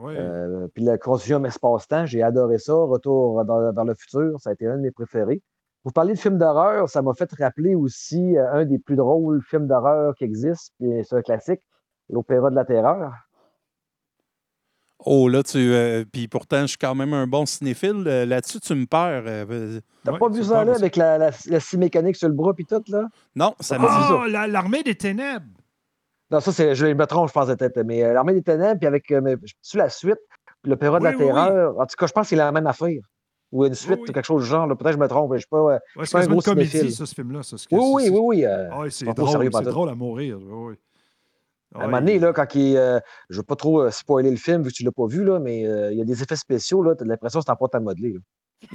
Oui. 0.00 0.14
Euh, 0.16 0.68
puis 0.74 0.84
le 0.84 0.96
continuum 0.96 1.44
espace-temps, 1.46 2.06
j'ai 2.06 2.22
adoré 2.22 2.58
ça. 2.58 2.74
Retour 2.74 3.44
dans- 3.44 3.72
vers 3.72 3.84
le 3.84 3.94
futur, 3.94 4.38
ça 4.40 4.50
a 4.50 4.52
été 4.52 4.66
un 4.66 4.76
de 4.76 4.82
mes 4.82 4.90
préférés. 4.90 5.42
vous 5.84 5.92
parlez 5.92 6.12
de 6.14 6.18
films 6.18 6.38
d'horreur, 6.38 6.88
ça 6.88 7.00
m'a 7.02 7.14
fait 7.14 7.30
rappeler 7.38 7.74
aussi 7.74 8.36
euh, 8.36 8.52
un 8.52 8.64
des 8.66 8.78
plus 8.78 8.96
drôles 8.96 9.40
films 9.42 9.66
d'horreur 9.66 10.14
qui 10.16 10.24
existent, 10.24 10.74
puis 10.78 11.02
c'est 11.04 11.16
un 11.16 11.22
classique, 11.22 11.62
l'Opéra 12.10 12.50
de 12.50 12.56
la 12.56 12.64
Terreur. 12.64 13.12
Oh, 15.04 15.28
là, 15.28 15.42
tu. 15.42 15.58
euh, 15.58 16.04
puis 16.12 16.26
pourtant, 16.28 16.62
je 16.62 16.66
suis 16.68 16.76
quand 16.78 16.94
même 16.94 17.14
un 17.14 17.26
bon 17.26 17.46
cinéphile. 17.46 18.04
Euh, 18.06 18.26
Là-dessus, 18.26 18.58
tu 18.60 18.74
me 18.74 18.84
perds. 18.86 19.22
euh, 19.26 19.80
T'as 20.04 20.12
Ouais, 20.12 20.18
pas 20.18 20.28
vu 20.28 20.42
ça 20.42 20.64
là, 20.64 20.74
avec 20.74 20.96
la, 20.96 21.18
la, 21.18 21.30
la 21.46 21.60
scie 21.60 21.78
mécanique 21.78 22.16
sur 22.16 22.28
le 22.28 22.34
bras 22.34 22.52
puis 22.52 22.64
tout, 22.66 22.82
là? 22.88 23.08
Non, 23.36 23.54
ça 23.60 23.78
me 23.78 23.82
dit. 23.84 23.88
Ah, 23.90 24.24
la- 24.28 24.46
l'armée 24.48 24.82
des 24.82 24.96
ténèbres. 24.96 25.46
Non, 26.30 26.40
ça, 26.40 26.52
c'est, 26.52 26.74
je 26.74 26.84
me 26.86 27.06
trompe, 27.06 27.28
je 27.28 27.32
pense 27.32 27.46
peut-être, 27.46 27.80
mais 27.84 28.02
euh, 28.04 28.12
l'Armée 28.12 28.34
des 28.34 28.42
Ténèbres, 28.42 28.78
puis 28.78 28.86
avec, 28.86 29.10
euh, 29.12 29.20
mais, 29.22 29.36
sur 29.62 29.78
la 29.78 29.88
suite, 29.88 30.18
puis 30.62 30.70
l'Opéra 30.70 30.98
de 30.98 31.04
Oui, 31.06 31.10
la 31.12 31.16
oui, 31.16 31.24
oui. 31.24 31.32
Terreur, 31.32 31.78
en 31.80 31.86
tout 31.86 31.96
cas, 31.96 32.06
je 32.06 32.12
pense 32.12 32.22
que 32.24 32.28
c'est 32.28 32.36
la 32.36 32.52
même 32.52 32.66
affaire. 32.66 33.00
Ou 33.50 33.64
une 33.64 33.72
suite, 33.74 34.00
oui. 34.02 34.10
ou 34.10 34.12
quelque 34.12 34.26
chose 34.26 34.42
du 34.42 34.48
genre, 34.50 34.66
là. 34.66 34.74
peut-être 34.76 34.90
que 34.90 34.96
je 34.98 35.02
me 35.02 35.08
trompe, 35.08 35.30
mais 35.30 35.38
je 35.38 35.42
suis 35.44 35.48
pas, 35.48 35.62
Ouais, 35.62 35.78
je 35.96 36.00
suis 36.00 36.06
c'est 36.08 36.18
pas 36.18 36.24
un 36.24 36.26
gros 36.26 36.42
comédie, 36.42 36.68
cinéphile. 36.70 36.92
ça, 36.94 37.06
ce 37.06 37.14
film-là. 37.14 37.40
Oui, 37.72 37.80
oui, 37.80 38.08
oui, 38.10 38.18
oui. 38.20 38.44
euh, 38.44 38.68
Ah, 38.70 38.82
c'est 38.90 39.06
drôle, 39.06 39.48
drôle 39.48 39.88
à 39.88 39.94
mourir. 39.94 40.38
oui, 40.38 40.46
oui. 40.50 40.74
À 41.74 41.80
un 41.80 41.86
moment 41.86 41.98
donné, 41.98 42.18
là, 42.18 42.32
quand 42.32 42.54
il, 42.54 42.76
euh, 42.76 42.98
je 43.28 43.36
veux 43.38 43.42
pas 43.42 43.56
trop 43.56 43.82
euh, 43.82 43.90
spoiler 43.90 44.30
le 44.30 44.36
film, 44.36 44.62
vu 44.62 44.70
que 44.70 44.74
tu 44.74 44.84
l'as 44.84 44.92
pas 44.92 45.06
vu, 45.06 45.22
là, 45.24 45.38
mais 45.38 45.66
euh, 45.66 45.92
il 45.92 45.98
y 45.98 46.00
a 46.00 46.04
des 46.04 46.22
effets 46.22 46.36
spéciaux, 46.36 46.82
là, 46.82 46.94
t'as 46.94 47.04
l'impression 47.04 47.40
que 47.40 47.44
c'est 47.46 47.52
en 47.52 47.56
pâte 47.56 47.74
à 47.74 47.80
modeler. 47.80 48.16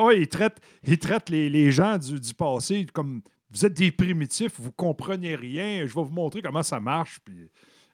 oui, 0.00 0.14
il 0.20 0.28
traite, 0.28 0.56
il 0.84 0.98
traite 0.98 1.28
les, 1.28 1.48
les 1.48 1.70
gens 1.70 1.98
du, 1.98 2.18
du 2.18 2.34
passé 2.34 2.86
comme 2.92 3.22
vous 3.50 3.64
êtes 3.66 3.74
des 3.74 3.92
primitifs, 3.92 4.52
vous 4.58 4.72
comprenez 4.72 5.36
rien, 5.36 5.80
je 5.86 5.94
vais 5.94 6.02
vous 6.02 6.10
montrer 6.12 6.42
comment 6.42 6.62
ça 6.62 6.80
marche. 6.80 7.20
Puis 7.24 7.50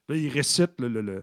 là, 0.09 0.17
il 0.17 0.29
récite 0.29 0.73
le- 0.81 0.89
le- 0.89 1.03
le- 1.03 1.23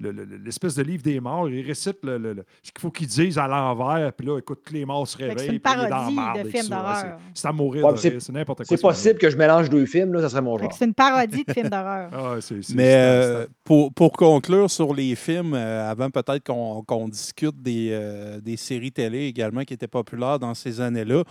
le- 0.00 0.10
le- 0.10 0.24
le- 0.24 0.36
l'espèce 0.38 0.74
de 0.74 0.82
livre 0.82 1.02
des 1.02 1.20
morts, 1.20 1.48
il 1.48 1.64
récite 1.64 1.98
le- 2.02 2.18
le- 2.18 2.32
le- 2.32 2.44
ce 2.62 2.72
qu'il 2.72 2.80
faut 2.80 2.90
qu'ils 2.90 3.06
disent 3.06 3.38
à 3.38 3.46
l'envers, 3.46 4.12
puis 4.12 4.26
là, 4.26 4.38
écoute, 4.38 4.60
tous 4.66 4.72
les 4.74 4.84
morts 4.84 5.06
se 5.06 5.16
réveillent. 5.16 5.38
c'est 5.38 5.52
une 5.52 5.60
puis 5.60 5.72
il 5.72 5.84
est 5.84 5.88
dans 5.88 6.10
la 6.10 6.14
parodie 6.16 6.42
de 6.42 6.48
film 6.50 6.68
d'horreur. 6.68 7.18
c'est- 7.32 7.48
à 7.48 7.52
mourir 7.52 7.84
Ouais, 7.86 7.96
c'est- 7.96 8.28
n'importe 8.32 8.58
quoi. 8.58 8.66
C'est 8.76 8.80
possible 8.82 9.18
que 9.18 9.30
je 9.30 9.36
mélange 9.36 9.70
deux 9.70 9.86
films, 9.86 10.12
là, 10.14 10.20
ça 10.22 10.28
serait 10.30 10.42
mon 10.42 10.58
genre. 10.58 10.72
c'est 10.72 10.84
une 10.84 10.94
parodie 10.94 11.44
de 11.44 11.52
film 11.52 11.68
d'horreur. 11.68 12.10
Ah, 12.12 12.36
Mais 12.74 12.94
euh, 12.94 13.46
pour, 13.62 13.92
pour 13.94 14.12
conclure 14.12 14.70
sur 14.70 14.92
les 14.94 15.14
films, 15.14 15.54
euh, 15.54 15.88
avant 15.90 16.10
peut-être 16.10 16.44
qu'on 16.44 16.82
qu'on 16.82 17.08
discute 17.08 17.60
des, 17.62 17.90
euh, 17.92 18.40
des 18.40 18.56
séries 18.56 18.92
télé 18.92 19.26
également 19.26 19.62
qui 19.62 19.74
étaient 19.74 19.86
populaires 19.86 20.38
dans 20.38 20.54
ces 20.54 20.80
années-là, 20.80 21.22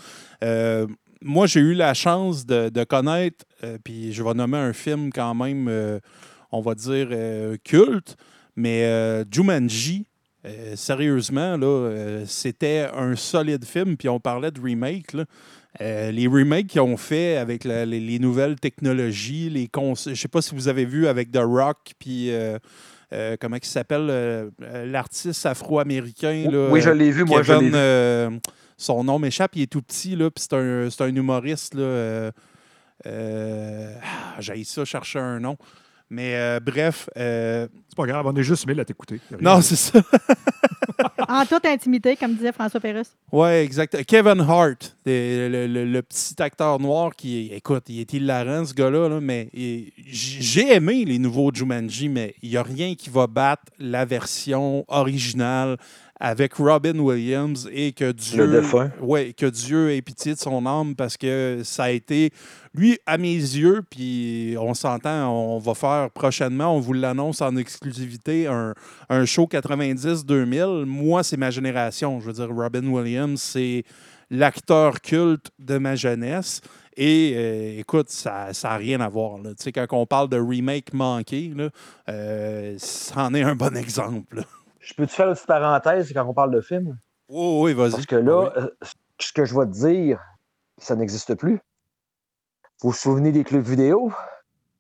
euh, 0.43 0.87
moi 1.21 1.47
j'ai 1.47 1.59
eu 1.59 1.73
la 1.73 1.93
chance 1.93 2.45
de, 2.45 2.69
de 2.69 2.83
connaître, 2.85 3.45
euh, 3.63 3.77
puis 3.83 4.13
je 4.13 4.23
vais 4.23 4.33
nommer 4.33 4.57
un 4.57 4.73
film 4.73 5.11
quand 5.11 5.33
même, 5.35 5.67
euh, 5.67 5.99
on 6.51 6.61
va 6.61 6.75
dire, 6.75 7.07
euh, 7.11 7.57
culte, 7.63 8.15
mais 8.55 8.83
euh, 8.85 9.23
Jumanji. 9.31 10.05
euh, 10.45 10.75
sérieusement, 10.75 11.55
là, 11.57 11.65
euh, 11.67 12.23
c'était 12.27 12.87
un 12.95 13.15
solide 13.15 13.63
film. 13.65 13.95
Puis 13.97 14.09
on 14.09 14.19
parlait 14.19 14.51
de 14.51 14.59
remake. 14.61 15.13
là. 15.13 15.23
Euh, 15.81 16.11
les 16.11 16.27
remakes 16.27 16.67
qu'ils 16.67 16.81
ont 16.81 16.97
fait 16.97 17.37
avec 17.37 17.63
la- 17.63 17.85
les, 17.85 17.99
les 17.99 18.19
nouvelles 18.19 18.59
technologies, 18.59 19.49
les 19.49 19.67
cons- 19.67 19.95
je 19.95 20.13
sais 20.13 20.27
pas 20.27 20.41
si 20.41 20.53
vous 20.53 20.67
avez 20.67 20.85
vu 20.85 21.07
avec 21.07 21.31
The 21.31 21.39
Rock, 21.41 21.93
puis 21.97 22.29
comment 23.39 23.55
il 23.57 23.65
s'appelle, 23.65 24.51
l'artiste 24.85 25.45
afro-américain. 25.45 26.47
là, 26.51 26.69
Oui, 26.71 26.81
je 26.81 26.89
l'ai 26.91 27.09
vu, 27.11 27.23
moi, 27.23 27.41
je 27.41 27.53
l'ai 27.53 28.29
vu. 28.31 28.39
son 28.77 29.03
nom 29.03 29.17
m'échappe, 29.17 29.55
il 29.55 29.61
est 29.63 29.71
tout 29.71 29.81
petit, 29.81 30.15
là, 30.15 30.29
puis 30.29 30.43
c'est 30.47 30.53
un, 30.55 30.89
c'est 30.91 31.03
un 31.03 31.15
humoriste. 31.15 31.73
Là, 31.75 32.31
ah, 33.05 33.09
J'ai 34.39 34.63
ça, 34.63 34.85
chercher 34.85 35.19
un 35.19 35.39
nom. 35.39 35.57
Mais 36.13 36.35
euh, 36.35 36.59
bref, 36.59 37.09
euh, 37.17 37.67
C'est 37.89 37.95
pas 37.97 38.05
grave, 38.05 38.25
on 38.27 38.35
est 38.35 38.43
juste 38.43 38.67
mille 38.67 38.79
à 38.79 38.85
t'écouter. 38.85 39.19
Non, 39.41 39.61
c'est 39.61 39.75
ça. 39.75 39.99
En 41.27 41.45
toute 41.45 41.65
intimité, 41.65 42.15
comme 42.15 42.35
disait 42.35 42.51
François 42.51 42.79
Pérusse. 42.79 43.15
Oui, 43.31 43.49
exact. 43.49 44.03
Kevin 44.05 44.41
Hart, 44.41 44.95
le, 45.05 45.47
le- 45.49 45.67
le- 45.67 45.85
le 45.85 46.01
petit 46.01 46.39
acteur 46.41 46.79
noir 46.79 47.15
qui, 47.15 47.49
écoute, 47.53 47.83
il 47.87 47.99
est 48.01 48.13
hilarant, 48.13 48.65
ce 48.65 48.73
gars-là, 48.73 49.09
là, 49.09 49.19
mais 49.21 49.49
j'ai 50.05 50.73
aimé 50.75 51.05
les 51.05 51.17
nouveaux 51.19 51.51
Jumanji, 51.53 52.09
mais 52.09 52.35
il 52.43 52.49
n'y 52.51 52.57
a 52.57 52.63
rien 52.63 52.93
qui 52.95 53.09
va 53.09 53.27
battre 53.27 53.63
la 53.79 54.05
version 54.05 54.85
originale 54.87 55.77
avec 56.23 56.53
Robin 56.53 56.97
Williams 56.99 57.69
et 57.73 57.91
que 57.91 58.13
Dieu, 58.13 58.63
ouais, 59.01 59.33
que 59.33 59.45
Dieu 59.45 59.91
ait 59.91 60.01
pitié 60.01 60.33
de 60.33 60.39
son 60.39 60.65
âme 60.65 60.95
parce 60.95 61.17
que 61.17 61.59
ça 61.65 61.83
a 61.83 61.89
été, 61.89 62.31
lui, 62.73 62.97
à 63.05 63.17
mes 63.17 63.35
yeux, 63.35 63.81
puis 63.89 64.55
on 64.57 64.73
s'entend, 64.73 65.29
on 65.29 65.59
va 65.59 65.73
faire 65.73 66.09
prochainement, 66.11 66.77
on 66.77 66.79
vous 66.79 66.93
l'annonce 66.93 67.41
en 67.41 67.57
exclusivité, 67.57 68.47
un, 68.47 68.73
un 69.09 69.25
show 69.25 69.49
90-2000. 69.51 70.85
Moi, 70.85 71.23
c'est 71.23 71.35
ma 71.35 71.51
génération. 71.51 72.21
Je 72.21 72.27
veux 72.27 72.33
dire, 72.33 72.55
Robin 72.55 72.87
Williams, 72.87 73.41
c'est 73.41 73.83
l'acteur 74.31 75.01
culte 75.01 75.51
de 75.59 75.77
ma 75.77 75.97
jeunesse. 75.97 76.61
Et 76.95 77.33
euh, 77.35 77.79
écoute, 77.79 78.09
ça 78.09 78.51
n'a 78.63 78.77
rien 78.77 79.01
à 79.01 79.09
voir. 79.09 79.39
là. 79.39 79.49
Tu 79.49 79.63
sais, 79.63 79.71
quand 79.73 79.87
on 79.91 80.05
parle 80.05 80.29
de 80.29 80.39
remake 80.39 80.93
manqué, 80.93 81.51
là, 81.53 81.69
euh, 82.07 82.75
c'en 82.77 83.33
est 83.33 83.43
un 83.43 83.55
bon 83.55 83.75
exemple. 83.75 84.45
Je 84.83 84.93
peux-tu 84.93 85.15
faire 85.15 85.27
une 85.29 85.33
petite 85.33 85.47
parenthèse 85.47 86.11
quand 86.13 86.25
on 86.27 86.33
parle 86.33 86.51
de 86.51 86.61
film? 86.61 86.97
Oh, 87.29 87.61
oui, 87.63 87.73
vas-y. 87.73 87.91
Parce 87.91 88.05
que 88.05 88.15
là, 88.17 88.51
euh, 88.57 88.67
ce 89.19 89.31
que 89.33 89.45
je 89.45 89.57
vais 89.57 89.65
te 89.65 89.71
dire, 89.71 90.19
ça 90.77 90.95
n'existe 90.95 91.35
plus. 91.35 91.59
Vous 92.81 92.89
vous 92.89 92.93
souvenez 92.93 93.31
des 93.31 93.43
clubs 93.43 93.63
vidéo? 93.63 94.11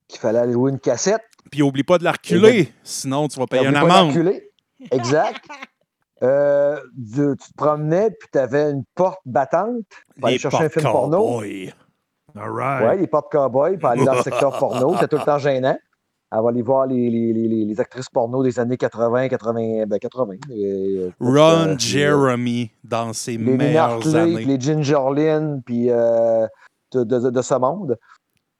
Qu'il 0.07 0.19
fallait 0.19 0.39
aller 0.39 0.53
louer 0.53 0.71
une 0.71 0.79
cassette? 0.79 1.23
Puis 1.51 1.61
oublie 1.61 1.83
pas 1.83 1.97
de 1.97 2.03
la 2.03 2.11
reculer, 2.11 2.73
sinon 2.83 3.27
tu 3.27 3.39
vas 3.39 3.47
payer 3.47 3.63
une 3.69 3.75
amende. 3.75 4.11
Exact. 4.91 5.45
Euh, 6.21 6.79
de- 6.95 7.33
tu 7.35 7.49
te 7.51 7.57
promenais, 7.57 8.09
puis 8.11 8.29
tu 8.31 8.39
avais 8.39 8.71
une 8.71 8.85
porte 8.95 9.19
battante 9.25 9.83
pour 10.17 10.27
aller 10.27 10.37
chercher 10.37 10.63
un 10.65 10.69
film 10.69 10.85
porno. 10.93 11.17
cowboys. 11.17 11.73
All 12.33 12.49
right. 12.49 12.87
Ouais, 12.87 12.95
les 12.97 13.07
portes 13.07 13.29
cowboy 13.29 13.77
pour 13.77 13.89
aller 13.89 14.05
dans 14.05 14.13
le 14.13 14.21
secteur 14.21 14.57
porno. 14.57 14.93
C'était 14.93 15.09
tout 15.09 15.17
le 15.17 15.25
temps 15.25 15.37
gênant. 15.37 15.77
Elle 16.35 16.41
va 16.41 16.49
aller 16.49 16.61
voir 16.63 16.87
les, 16.87 17.09
les, 17.09 17.31
les, 17.65 17.79
actrices 17.79 18.09
porno 18.09 18.41
des 18.43 18.59
années 18.59 18.77
80, 18.77 19.27
80, 19.29 19.85
ben 19.85 19.99
80. 19.99 20.33
euh, 20.49 21.09
Ron 21.19 21.67
euh, 21.69 21.77
Jeremy 21.77 22.71
dans 22.83 23.13
ses 23.13 23.37
les 23.37 23.55
meilleures 23.55 24.15
années. 24.15 24.43
les 24.43 24.59
Ginger 24.59 24.99
Lynn, 25.15 25.61
puis 25.63 25.91
euh, 25.91 26.47
de, 26.91 27.03
de- 27.03 27.29
de 27.29 27.41
ce 27.41 27.53
monde. 27.55 27.97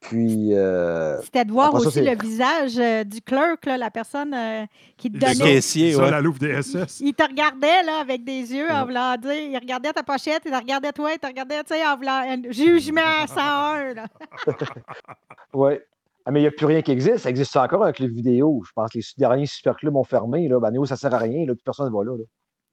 Puis, 0.01 0.53
euh, 0.53 1.19
C'était 1.21 1.45
de 1.45 1.51
voir 1.53 1.71
ça, 1.79 1.87
aussi 1.87 2.01
le 2.01 2.15
visage 2.21 2.77
euh, 2.77 3.05
du 3.05 3.21
clerc, 3.21 3.55
là, 3.65 3.77
la 3.77 3.89
personne 3.89 4.33
euh, 4.33 4.65
qui 4.97 5.09
te 5.09 5.13
Le 5.15 5.21
donnait. 5.21 5.33
ça, 5.33 5.43
caissier, 5.45 5.95
ouais. 5.95 6.11
la 6.11 6.19
loupe 6.19 6.39
des 6.39 6.61
SS. 6.61 6.99
Il 6.99 7.13
te 7.13 7.23
regardait 7.23 7.83
là, 7.83 8.01
avec 8.01 8.25
des 8.25 8.53
yeux 8.53 8.69
en 8.69 8.83
voulant 8.85 9.15
dire. 9.15 9.31
Il 9.31 9.57
regardait 9.57 9.93
ta 9.93 10.03
pochette, 10.03 10.41
il 10.45 10.51
te 10.51 10.57
regardait 10.57 10.91
toi, 10.91 11.11
il 11.13 11.19
te 11.19 11.25
regardait, 11.27 11.63
tu 11.63 11.73
sais, 11.73 11.87
en 11.87 11.95
voulant. 11.95 12.21
un 12.27 12.51
Jugement 12.51 13.25
101, 13.27 13.93
là. 13.93 14.05
ouais. 15.53 15.81
Ah, 16.25 16.31
mais 16.31 16.39
il 16.39 16.43
n'y 16.43 16.47
a 16.47 16.51
plus 16.51 16.65
rien 16.65 16.81
qui 16.81 16.91
existe. 16.91 17.17
Ça 17.19 17.29
existe 17.29 17.55
encore 17.57 17.83
un 17.83 17.91
club 17.91 18.11
vidéo. 18.11 18.63
Je 18.65 18.71
pense 18.73 18.91
que 18.91 18.97
les 18.99 19.03
derniers 19.17 19.45
super 19.45 19.75
clubs 19.75 19.95
ont 19.95 20.03
fermé. 20.05 20.47
Là. 20.47 20.59
Ben, 20.59 20.71
nous, 20.71 20.85
ça 20.85 20.95
ne 20.95 20.99
sert 20.99 21.13
à 21.13 21.17
rien. 21.17 21.45
Là. 21.45 21.53
Plus 21.53 21.63
personne 21.63 21.91
ne 21.91 21.97
va 21.97 22.03
là. 22.03 22.17
là. 22.17 22.23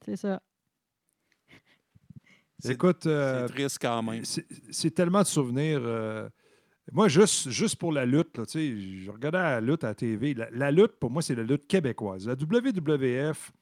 C'est 0.04 0.16
ça. 0.16 0.40
Écoute, 2.68 3.06
euh, 3.06 3.46
C'est 3.46 3.52
triste 3.54 3.78
quand 3.80 4.02
même. 4.02 4.24
c'est 4.24 4.46
c'est 4.70 4.90
tellement 4.90 5.22
de 5.22 5.26
souvenirs. 5.26 5.80
euh, 5.82 6.28
moi, 6.92 7.08
juste, 7.08 7.48
juste 7.50 7.76
pour 7.76 7.92
la 7.92 8.04
lutte, 8.04 8.36
là, 8.36 8.46
tu 8.46 8.52
sais, 8.52 9.04
je 9.04 9.10
regardais 9.10 9.38
la 9.38 9.60
lutte 9.60 9.84
à 9.84 9.88
la 9.88 9.94
TV. 9.94 10.34
La, 10.34 10.50
la 10.50 10.70
lutte, 10.70 10.98
pour 11.00 11.10
moi, 11.10 11.22
c'est 11.22 11.34
la 11.34 11.42
lutte 11.44 11.66
québécoise. 11.66 12.26
La 12.26 12.34
WWF, 12.34 13.52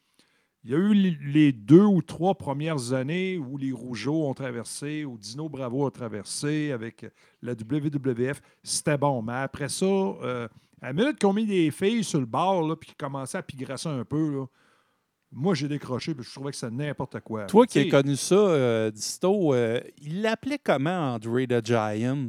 il 0.65 0.71
y 0.71 0.75
a 0.75 0.79
eu 0.79 0.93
les, 0.93 1.53
deux 1.53 1.85
ou 1.85 2.03
trois 2.03 2.35
premières 2.35 2.93
années 2.93 3.39
où 3.39 3.57
les 3.57 3.73
Rougeaux 3.73 4.27
ont 4.27 4.35
traversé, 4.35 5.05
où 5.05 5.17
Dino 5.17 5.49
Bravo 5.49 5.87
a 5.87 5.91
traversé 5.91 6.73
avec 6.73 7.07
la 7.43 7.53
WWF. 7.53 8.41
C'était 8.63 8.99
bon. 8.99 9.23
Mais 9.23 9.35
après 9.35 9.69
ça, 9.69 9.87
euh, 9.87 10.49
à 10.83 10.89
la 10.89 10.93
minute 10.93 11.21
qu'on 11.21 11.33
mis 11.33 11.47
des 11.47 11.71
filles 11.71 12.05
sur 12.05 12.21
le 12.21 12.27
bord, 12.27 12.67
là, 12.67 12.77
puis 12.77 12.89
qu'ils 12.89 12.97
commençaient 12.97 13.39
à 13.39 13.43
pigrasser 13.43 13.89
un 13.89 14.05
peu, 14.05 14.33
là, 14.33 14.47
moi, 15.31 15.55
j'ai 15.55 15.69
décroché, 15.69 16.15
puis 16.15 16.25
je 16.25 16.33
trouvais 16.33 16.51
que 16.51 16.57
c'était 16.57 16.75
n'importe 16.75 17.21
quoi. 17.21 17.45
Toi 17.45 17.67
qui 17.67 17.81
as 17.81 17.91
connu 17.91 18.17
ça, 18.17 18.35
euh, 18.35 18.91
Disto, 18.91 19.53
euh, 19.53 19.81
il 19.99 20.23
l'appelait 20.23 20.59
comment 20.63 21.15
André 21.15 21.47
the 21.47 21.65
Giant 21.65 22.29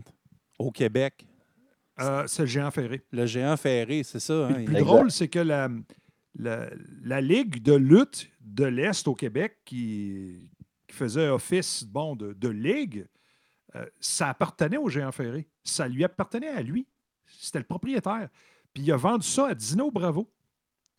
au 0.57 0.71
Québec? 0.71 1.25
euh, 2.01 2.23
c'est 2.27 2.43
le 2.43 2.47
géant 2.47 2.71
ferré. 2.71 3.01
Le 3.11 3.25
géant 3.25 3.57
ferré, 3.57 4.03
c'est 4.03 4.19
ça. 4.19 4.47
hein? 4.47 4.59
Le 4.59 4.65
plus 4.65 4.75
drôle, 4.79 5.11
c'est 5.11 5.27
que 5.29 5.39
la, 5.39 5.69
la, 6.35 7.21
Ligue 7.21 7.61
de 7.61 7.73
lutte 7.73 8.29
de 8.41 8.65
l'Est 8.65 9.07
au 9.07 9.15
Québec, 9.15 9.57
qui, 9.65 10.49
faisait 10.91 11.29
office 11.29 11.83
bon, 11.83 12.15
de, 12.15 12.49
ligue, 12.49 13.07
euh, 13.75 13.85
ça 13.99 14.29
appartenait 14.29 14.77
au 14.77 14.89
géant 14.89 15.11
ferré. 15.11 15.47
Ça 15.63 15.87
lui 15.87 16.03
appartenait 16.03 16.49
à 16.49 16.61
lui. 16.61 16.87
C'était 17.27 17.59
le 17.59 17.65
propriétaire. 17.65 18.29
Puis 18.73 18.83
il 18.83 18.91
a 18.91 18.97
vendu 18.97 19.27
ça 19.27 19.47
à 19.47 19.55
Dino 19.55 19.91
Bravo. 19.91 20.31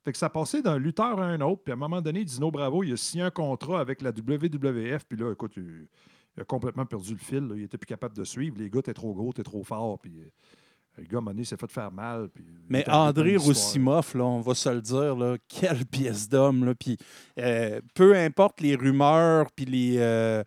Fait 0.04 0.12
que 0.12 0.18
ça 0.18 0.30
passait 0.30 0.62
d'un 0.62 0.78
lutteur 0.78 1.20
à 1.20 1.26
un 1.26 1.40
autre. 1.40 1.62
Puis 1.64 1.72
à 1.72 1.74
un 1.74 1.78
moment 1.78 2.00
donné, 2.00 2.24
Dino 2.24 2.50
Bravo, 2.50 2.84
il 2.84 2.92
a 2.92 2.96
signé 2.96 3.24
un 3.24 3.30
contrat 3.30 3.80
avec 3.80 4.00
la 4.00 4.10
WWF. 4.10 5.04
Puis 5.06 5.18
là, 5.18 5.32
écoute, 5.32 5.56
il, 5.56 5.88
a 6.40 6.44
complètement 6.44 6.86
perdu 6.86 7.12
le 7.12 7.18
fil. 7.18 7.48
Il 7.56 7.64
était 7.64 7.76
plus 7.76 7.86
capable 7.86 8.16
de 8.16 8.24
suivre. 8.24 8.56
Les 8.58 8.70
gars, 8.70 8.82
t'es 8.82 8.94
trop 8.94 9.12
gros, 9.12 9.32
t'es 9.32 9.42
trop 9.42 9.64
fort. 9.64 9.98
Puis 9.98 10.20
euh, 10.20 10.30
le 10.98 11.04
gars, 11.04 11.18
à 11.18 11.44
s'est 11.44 11.56
fait 11.56 11.70
faire 11.70 11.90
mal. 11.92 12.28
Puis, 12.34 12.44
Mais 12.68 12.88
André. 12.88 13.36
Roussimoff, 13.36 14.14
là, 14.14 14.24
on 14.24 14.40
va 14.40 14.54
se 14.54 14.68
le 14.68 14.82
dire, 14.82 15.16
là, 15.16 15.36
quelle 15.48 15.86
pièce 15.86 16.28
d'homme. 16.28 16.74
Puis, 16.78 16.96
euh, 17.38 17.80
peu 17.94 18.16
importe 18.16 18.60
les 18.60 18.74
rumeurs, 18.74 19.50
puis 19.54 19.64
les, 19.64 19.96
euh, 19.98 20.42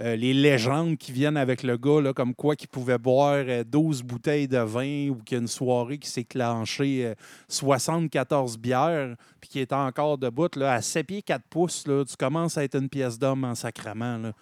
euh, 0.00 0.16
les 0.16 0.34
légendes 0.34 0.98
qui 0.98 1.12
viennent 1.12 1.38
avec 1.38 1.62
le 1.62 1.78
gars, 1.78 2.02
là, 2.02 2.12
comme 2.12 2.34
quoi 2.34 2.54
qu'il 2.56 2.68
pouvait 2.68 2.98
boire 2.98 3.42
euh, 3.48 3.64
12 3.64 4.02
bouteilles 4.02 4.46
de 4.48 4.58
vin 4.58 5.08
ou 5.08 5.16
qu'il 5.22 5.36
y 5.36 5.38
a 5.38 5.40
une 5.40 5.48
soirée 5.48 5.96
qui 5.98 6.10
s'est 6.10 6.24
clenchée 6.24 7.06
euh, 7.06 7.14
74 7.48 8.58
bières 8.58 9.16
puis 9.40 9.48
qui 9.48 9.60
est 9.60 9.72
encore 9.72 10.18
debout. 10.18 10.48
Là, 10.56 10.74
à 10.74 10.82
7 10.82 11.06
pieds 11.06 11.22
4 11.22 11.42
pouces, 11.48 11.86
là, 11.86 12.04
tu 12.04 12.16
commences 12.16 12.58
à 12.58 12.64
être 12.64 12.74
une 12.76 12.88
pièce 12.88 13.18
d'homme 13.18 13.44
en 13.44 13.54
sacrement. 13.54 14.18
Là. 14.18 14.32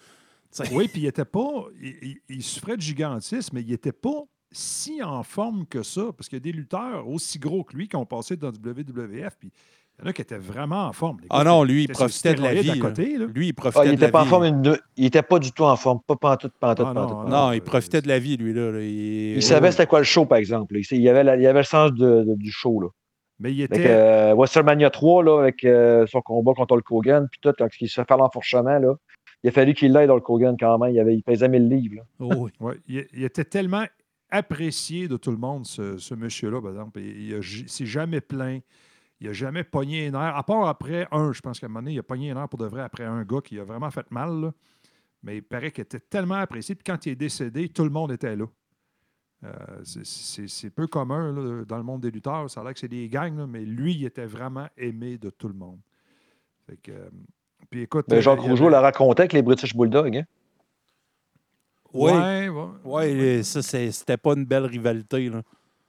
Oui, 0.72 0.88
puis 0.88 1.02
il 1.02 1.06
était 1.06 1.24
pas. 1.24 1.64
Il, 1.80 1.96
il- 2.02 2.16
il 2.36 2.42
souffrait 2.42 2.76
de 2.76 2.82
gigantisme, 2.82 3.50
mais 3.54 3.62
il 3.62 3.70
n'était 3.70 3.92
pas 3.92 4.24
si 4.52 5.02
en 5.02 5.22
forme 5.22 5.66
que 5.66 5.82
ça. 5.82 6.06
Parce 6.16 6.28
qu'il 6.28 6.36
y 6.36 6.40
a 6.40 6.44
des 6.44 6.52
lutteurs 6.52 7.08
aussi 7.08 7.38
gros 7.38 7.64
que 7.64 7.76
lui 7.76 7.88
qui 7.88 7.96
ont 7.96 8.06
passé 8.06 8.36
dans 8.36 8.48
WWF. 8.50 9.36
Puis 9.38 9.50
il 9.98 10.02
y 10.02 10.06
en 10.06 10.10
a 10.10 10.12
qui 10.12 10.20
étaient 10.22 10.36
vraiment 10.38 10.86
en 10.88 10.92
forme. 10.92 11.18
Les 11.22 11.26
Ah 11.30 11.42
non, 11.44 11.64
lui, 11.64 11.84
il 11.84 11.88
profitait 11.88 12.34
de 12.34 12.42
la 12.42 12.54
vie. 12.54 12.78
côté, 12.78 13.16
là. 13.16 13.26
Lui, 13.34 13.48
il 13.48 13.54
Ah, 13.56 13.60
profitait 13.60 13.86
il 13.86 13.90
de 13.90 13.94
était 13.94 14.04
la 14.06 14.10
pas 14.12 14.22
en 14.22 14.26
forme, 14.26 14.62
il 14.96 15.04
était 15.06 15.22
pas 15.22 15.38
du 15.38 15.52
tout 15.52 15.64
en 15.64 15.76
forme. 15.76 16.00
Pas 16.06 16.16
pantoute, 16.16 16.52
pantoute, 16.60 16.86
Ah, 16.88 16.92
pantoute, 16.94 17.08
non, 17.10 17.16
pantoute. 17.16 17.30
Non, 17.32 17.48
euh, 17.50 17.54
il 17.56 17.62
profitait 17.62 18.02
de 18.02 18.08
la 18.08 18.18
vie, 18.18 18.36
lui. 18.36 18.52
Là. 18.52 18.78
Il, 18.80 19.36
Il 19.36 19.42
savait 19.42 19.70
c'était 19.70 19.86
quoi 19.86 20.00
le 20.00 20.04
show, 20.04 20.26
par 20.26 20.36
exemple. 20.38 20.76
Il, 20.76 20.84
il 20.98 21.08
avait, 21.08 21.24
la- 21.24 21.36
il 21.36 21.46
avait 21.46 21.60
le 21.60 21.64
sens 21.64 21.92
de- 21.92 22.24
de- 22.24 22.34
du 22.34 22.50
show. 22.52 22.80
Là. 22.80 22.88
Mais 23.40 23.52
il 23.54 23.62
Avec 23.62 23.78
était. 23.78 23.88
euh, 23.90 24.34
WrestleMania 24.34 24.90
3, 24.90 25.22
là, 25.22 25.38
avec 25.40 25.64
euh, 25.64 26.06
son 26.06 26.20
combat 26.22 26.52
contre 26.54 26.74
Hulk 26.74 26.90
Hogan, 26.90 27.26
puis 27.30 27.40
tout, 27.42 27.52
quand 27.58 27.68
il 27.80 27.88
se 27.88 27.94
fait 28.02 28.16
l'enfourchement, 28.16 28.78
là, 28.78 28.94
il 29.42 29.48
a 29.48 29.52
fallu 29.52 29.72
qu'il 29.74 29.92
l'aide, 29.92 30.10
Hulk 30.10 30.28
Hogan, 30.28 30.56
quand 30.60 30.78
même. 30.78 30.92
Il, 30.94 31.00
avait, 31.00 31.14
il 31.16 31.22
pesait 31.22 31.48
1000 31.48 31.68
livres. 31.68 31.96
là. 31.96 32.02
Oh, 32.20 32.30
oui. 32.36 32.50
ouais, 32.60 32.74
il, 32.86 33.06
il 33.14 33.24
était 33.24 33.44
tellement 33.44 33.84
apprécié 34.30 35.08
de 35.08 35.16
tout 35.16 35.30
le 35.30 35.36
monde, 35.36 35.66
ce, 35.66 35.98
ce 35.98 36.14
monsieur-là, 36.14 36.60
par 36.60 36.70
exemple. 36.72 37.00
Il, 37.00 37.30
il 37.38 37.68
s'est 37.68 37.86
jamais 37.86 38.20
plaint. 38.20 38.62
Il 39.20 39.28
n'a 39.28 39.32
jamais 39.32 39.64
pogné 39.64 40.08
un 40.08 40.12
air. 40.14 40.36
À 40.36 40.42
part 40.44 40.66
après 40.68 41.08
un, 41.10 41.32
je 41.32 41.40
pense 41.40 41.58
qu'à 41.58 41.66
un 41.66 41.68
moment 41.68 41.80
donné, 41.80 41.94
il 41.94 41.98
a 41.98 42.02
pogné 42.02 42.30
un 42.32 42.36
air 42.40 42.48
pour 42.48 42.58
de 42.58 42.66
vrai 42.66 42.82
après 42.82 43.04
un 43.04 43.24
gars 43.24 43.40
qui 43.42 43.58
a 43.58 43.64
vraiment 43.64 43.90
fait 43.90 44.10
mal. 44.10 44.40
là. 44.40 44.52
Mais 45.22 45.38
il 45.38 45.42
paraît 45.42 45.70
qu'il 45.72 45.82
était 45.82 46.00
tellement 46.00 46.34
apprécié. 46.34 46.74
Puis 46.74 46.84
quand 46.84 47.06
il 47.06 47.12
est 47.12 47.16
décédé, 47.16 47.68
tout 47.70 47.84
le 47.84 47.90
monde 47.90 48.12
était 48.12 48.36
là. 48.36 48.44
Euh, 49.44 49.50
c'est- 49.84 50.70
peu 50.70 50.86
commun 50.86 51.32
là, 51.32 51.64
dans 51.64 51.76
le 51.78 51.82
monde 51.82 52.02
des 52.02 52.10
lutteurs. 52.10 52.50
Ça 52.50 52.60
a 52.60 52.64
l'air 52.64 52.74
que 52.74 52.80
c'est 52.80 52.88
des 52.88 53.08
gangs, 53.08 53.36
là, 53.36 53.46
mais 53.46 53.64
lui, 53.64 53.94
il 53.94 54.04
était 54.04 54.26
vraiment 54.26 54.68
aimé 54.76 55.18
de 55.18 55.30
tout 55.30 55.48
le 55.48 55.54
monde. 55.54 55.78
Fait 56.66 56.76
que, 56.78 56.90
euh, 56.92 57.08
puis 57.70 57.82
écoute, 57.82 58.06
Ben, 58.08 58.20
Jacques 58.20 58.38
euh, 58.40 58.42
Rougeau 58.42 58.64
avait- 58.64 58.72
l'a 58.72 58.80
raconté 58.80 59.22
avec 59.22 59.32
les 59.32 59.42
British 59.42 59.74
Bulldogs. 59.74 60.16
Hein? 60.16 60.24
Oui. 61.92 62.12
Ouais, 62.12 62.48
ouais. 62.48 62.66
Ouais, 62.84 63.42
ça, 63.42 63.62
c'était 63.62 64.16
pas 64.16 64.34
une 64.34 64.44
belle 64.44 64.66
rivalité. 64.66 65.28
Là. 65.28 65.42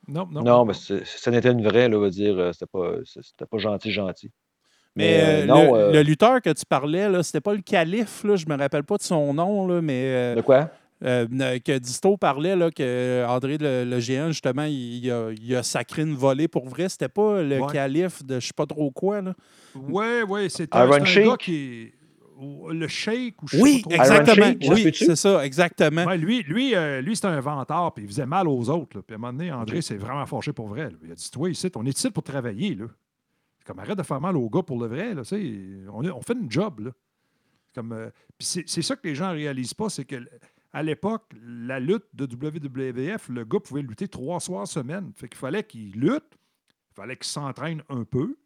Non, 0.07 0.27
non. 0.31 0.41
Non, 0.41 0.65
mais 0.65 0.73
ça 0.73 1.31
n'était 1.31 1.51
une 1.51 1.63
vraie, 1.63 1.89
là, 1.89 1.97
on 1.97 2.01
va 2.01 2.09
dire. 2.09 2.37
euh, 2.37 2.51
C'était 2.53 2.65
pas, 2.65 2.93
c'était 3.05 3.45
pas 3.45 3.57
gentil, 3.57 3.91
gentil. 3.91 4.31
Mais 4.95 5.19
euh, 5.19 5.41
euh, 5.43 5.45
non, 5.45 5.73
le, 5.75 5.79
euh, 5.79 5.91
le 5.93 6.01
lutteur 6.01 6.41
que 6.41 6.49
tu 6.51 6.65
parlais, 6.65 7.07
là, 7.09 7.21
c'était 7.21 7.41
pas 7.41 7.53
le 7.53 7.61
calife, 7.61 8.23
là, 8.23 8.35
je 8.35 8.45
me 8.47 8.57
rappelle 8.57 8.83
pas 8.83 8.97
de 8.97 9.03
son 9.03 9.33
nom, 9.33 9.67
là, 9.67 9.79
mais 9.81 10.33
De 10.35 10.41
quoi? 10.41 10.71
euh, 11.03 11.59
que 11.59 11.77
Disto 11.77 12.17
parlait, 12.17 12.55
là, 12.55 12.71
que 12.71 13.23
André 13.27 13.57
le, 13.59 13.83
le 13.83 13.99
géant, 13.99 14.29
justement, 14.29 14.63
il, 14.63 15.05
il 15.05 15.11
a, 15.11 15.29
il 15.31 15.55
a 15.55 15.61
sacré 15.61 16.01
une 16.01 16.15
volée 16.15 16.47
pour 16.47 16.67
vrai. 16.67 16.89
C'était 16.89 17.09
pas 17.09 17.43
le 17.43 17.59
Ouais. 17.59 17.71
calife 17.71 18.23
de 18.25 18.39
je 18.39 18.47
sais 18.47 18.53
pas 18.55 18.65
trop 18.65 18.89
quoi. 18.89 19.21
Là. 19.21 19.35
Oui, 19.75 20.05
oui, 20.27 20.49
c'est 20.49 20.73
Iron 20.73 20.93
un, 20.93 21.23
gars 21.25 21.37
qui 21.37 21.91
Le 22.39 22.87
Shake 22.87 23.41
ou 23.41 23.47
je 23.47 23.57
sais 23.57 23.63
Oui, 23.63 23.81
pas 23.81 23.95
trop. 23.95 24.03
exactement. 24.03 24.73
Oui, 24.73 24.91
c'est 24.93 25.15
ça, 25.15 25.45
exactement. 25.45 26.05
Ouais, 26.05 26.17
lui, 26.17 26.43
lui, 26.43 26.75
euh, 26.75 27.01
lui 27.01 27.15
c'était 27.15 27.27
un 27.29 27.39
vantard, 27.39 27.93
puis 27.93 28.03
il 28.03 28.07
faisait 28.07 28.25
mal 28.25 28.47
aux 28.47 28.69
autres. 28.69 28.97
là. 28.97 29.03
Puis 29.03 29.13
à 29.13 29.17
un 29.17 29.19
moment 29.19 29.33
donné, 29.33 29.51
André 29.51 29.81
s'est 29.81 29.97
vraiment 29.97 30.25
fâché 30.25 30.53
pour 30.53 30.67
vrai. 30.67 30.89
là. 30.89 30.97
Il 31.03 31.11
a 31.11 31.15
dit 31.15 31.31
Toi, 31.31 31.49
ici, 31.49 31.69
on 31.75 31.85
est 31.85 31.97
ici 31.97 32.11
pour 32.11 32.23
travailler. 32.23 32.75
Là. 32.75 32.85
C'est 33.59 33.65
Comme 33.67 33.79
arrête 33.79 33.97
de 33.97 34.03
faire 34.03 34.21
mal 34.21 34.37
aux 34.37 34.49
gars 34.49 34.63
pour 34.63 34.79
le 34.79 34.87
vrai. 34.87 35.13
Là, 35.13 35.23
on, 35.91 36.21
fait 36.21 36.33
une 36.33 36.51
job. 36.51 36.79
Là. 36.81 36.91
C'est 37.65 37.75
Comme, 37.75 37.91
euh, 37.93 38.09
puis 38.37 38.47
c'est, 38.47 38.63
c'est 38.67 38.81
ça 38.81 38.95
que 38.95 39.07
les 39.07 39.15
gens 39.15 39.29
ne 39.29 39.35
réalisent 39.35 39.73
pas, 39.73 39.89
c'est 39.89 40.05
que 40.05 40.17
à 40.73 40.83
l'époque, 40.83 41.23
la 41.43 41.79
lutte 41.79 42.05
de 42.13 42.25
WWF, 42.25 43.29
le 43.29 43.45
gars 43.45 43.59
pouvait 43.59 43.81
lutter 43.81 44.07
trois 44.07 44.39
soirs 44.39 44.67
semaine. 44.67 45.11
Fait 45.15 45.27
qu'il 45.27 45.37
fallait 45.39 45.63
qu'il 45.63 45.91
lutte, 45.93 46.37
il 46.91 46.95
fallait 46.95 47.15
qu'il 47.15 47.25
s'entraîne 47.25 47.81
un 47.89 48.03
peu, 48.03 48.37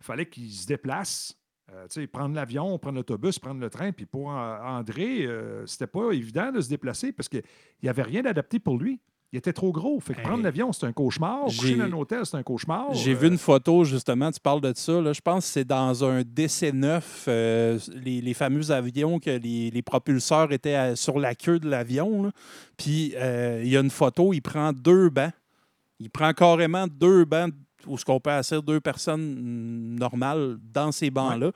il 0.00 0.04
fallait 0.04 0.26
qu'il 0.26 0.50
se 0.52 0.66
déplace. 0.66 1.36
Euh, 1.74 2.06
prendre 2.12 2.34
l'avion, 2.34 2.78
prendre 2.78 2.96
l'autobus, 2.96 3.38
prendre 3.38 3.60
le 3.60 3.70
train. 3.70 3.92
Puis 3.92 4.04
pour 4.06 4.30
euh, 4.32 4.58
André, 4.62 5.24
euh, 5.26 5.64
c'était 5.66 5.86
pas 5.86 6.10
évident 6.12 6.52
de 6.52 6.60
se 6.60 6.68
déplacer 6.68 7.12
parce 7.12 7.28
qu'il 7.28 7.42
n'y 7.82 7.88
avait 7.88 8.02
rien 8.02 8.22
d'adapté 8.22 8.58
pour 8.58 8.76
lui. 8.78 9.00
Il 9.34 9.38
était 9.38 9.54
trop 9.54 9.72
gros. 9.72 9.98
Fait 9.98 10.12
que 10.12 10.18
Hey. 10.20 10.26
prendre 10.26 10.42
l'avion, 10.42 10.70
c'est 10.74 10.84
un 10.84 10.92
cauchemar. 10.92 11.44
Coucher 11.46 11.76
dans 11.76 11.84
un 11.84 11.92
hôtel, 11.94 12.26
c'est 12.26 12.36
un 12.36 12.42
cauchemar. 12.42 12.92
J'ai 12.92 13.12
Euh, 13.12 13.14
vu 13.16 13.28
une 13.28 13.38
photo, 13.38 13.82
justement, 13.84 14.30
tu 14.30 14.38
parles 14.40 14.60
de 14.60 14.72
ça. 14.76 15.00
Là, 15.00 15.14
je 15.14 15.22
pense 15.22 15.46
que 15.46 15.50
c'est 15.52 15.64
dans 15.64 16.04
un 16.04 16.20
DC-9, 16.22 17.24
euh, 17.28 17.78
les, 17.94 18.20
les 18.20 18.34
fameux 18.34 18.70
avions 18.70 19.18
que 19.18 19.30
les, 19.30 19.70
les 19.70 19.82
propulseurs 19.82 20.52
étaient 20.52 20.74
à- 20.74 20.96
sur 20.96 21.18
la 21.18 21.34
queue 21.34 21.58
de 21.58 21.68
l'avion. 21.70 22.30
Puis 22.76 23.14
euh, 23.16 23.62
il 23.64 23.70
y 23.70 23.76
a 23.78 23.80
une 23.80 23.88
photo, 23.88 24.34
il 24.34 24.42
prend 24.42 24.74
deux 24.74 25.08
bancs. 25.08 25.32
Il 25.98 26.10
prend 26.10 26.34
carrément 26.34 26.86
deux 26.86 27.24
bancs 27.24 27.54
où 27.86 27.98
ce 27.98 28.04
qu'on 28.04 28.20
peut 28.20 28.30
asseoir 28.30 28.62
deux 28.62 28.80
personnes 28.80 29.34
mm, 29.36 29.98
normales 29.98 30.56
dans 30.72 30.92
ces 30.92 31.10
bancs-là. 31.10 31.52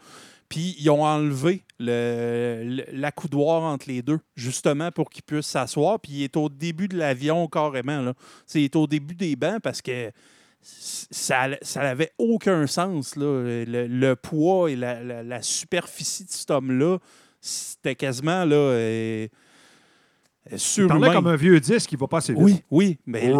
Puis 0.48 0.76
ils 0.78 0.88
ont 0.90 1.02
enlevé 1.04 1.64
le, 1.80 2.62
le- 2.64 2.84
l'accoudoir 2.92 3.62
entre 3.62 3.88
les 3.88 4.00
deux, 4.02 4.20
justement 4.36 4.92
pour 4.92 5.10
qu'ils 5.10 5.24
puissent 5.24 5.46
s'asseoir. 5.46 5.98
Puis 5.98 6.12
il 6.12 6.22
est 6.22 6.36
au 6.36 6.48
début 6.48 6.86
de 6.86 6.96
l'avion 6.96 7.48
carrément. 7.48 8.00
Là. 8.00 8.14
C'est, 8.46 8.60
il 8.60 8.64
est 8.66 8.76
au 8.76 8.86
début 8.86 9.14
des 9.16 9.34
bancs 9.34 9.60
parce 9.60 9.82
que 9.82 10.12
ça 10.62 11.48
ça 11.62 11.80
n'avait 11.82 12.12
aucun 12.18 12.66
sens. 12.66 13.16
Là. 13.16 13.42
Le, 13.66 13.86
le 13.86 14.16
poids 14.16 14.70
et 14.70 14.76
la, 14.76 15.02
la- 15.02 15.22
la 15.24 15.42
superficie 15.42 16.24
de 16.24 16.30
cet 16.30 16.50
homme-là, 16.50 16.98
c'était 17.40 17.94
quasiment 17.96 18.44
là, 18.44 18.54
euh, 18.56 19.28
il 20.46 20.50
parlait 20.50 20.58
surhumain. 20.58 21.12
comme 21.12 21.26
un 21.26 21.36
vieux 21.36 21.58
disque 21.60 21.90
qui 21.90 21.96
va 21.96 22.06
pas 22.06 22.18
assez 22.18 22.32
vite. 22.32 22.42
Oui, 22.42 22.62
oui, 22.70 22.98
mais 23.06 23.32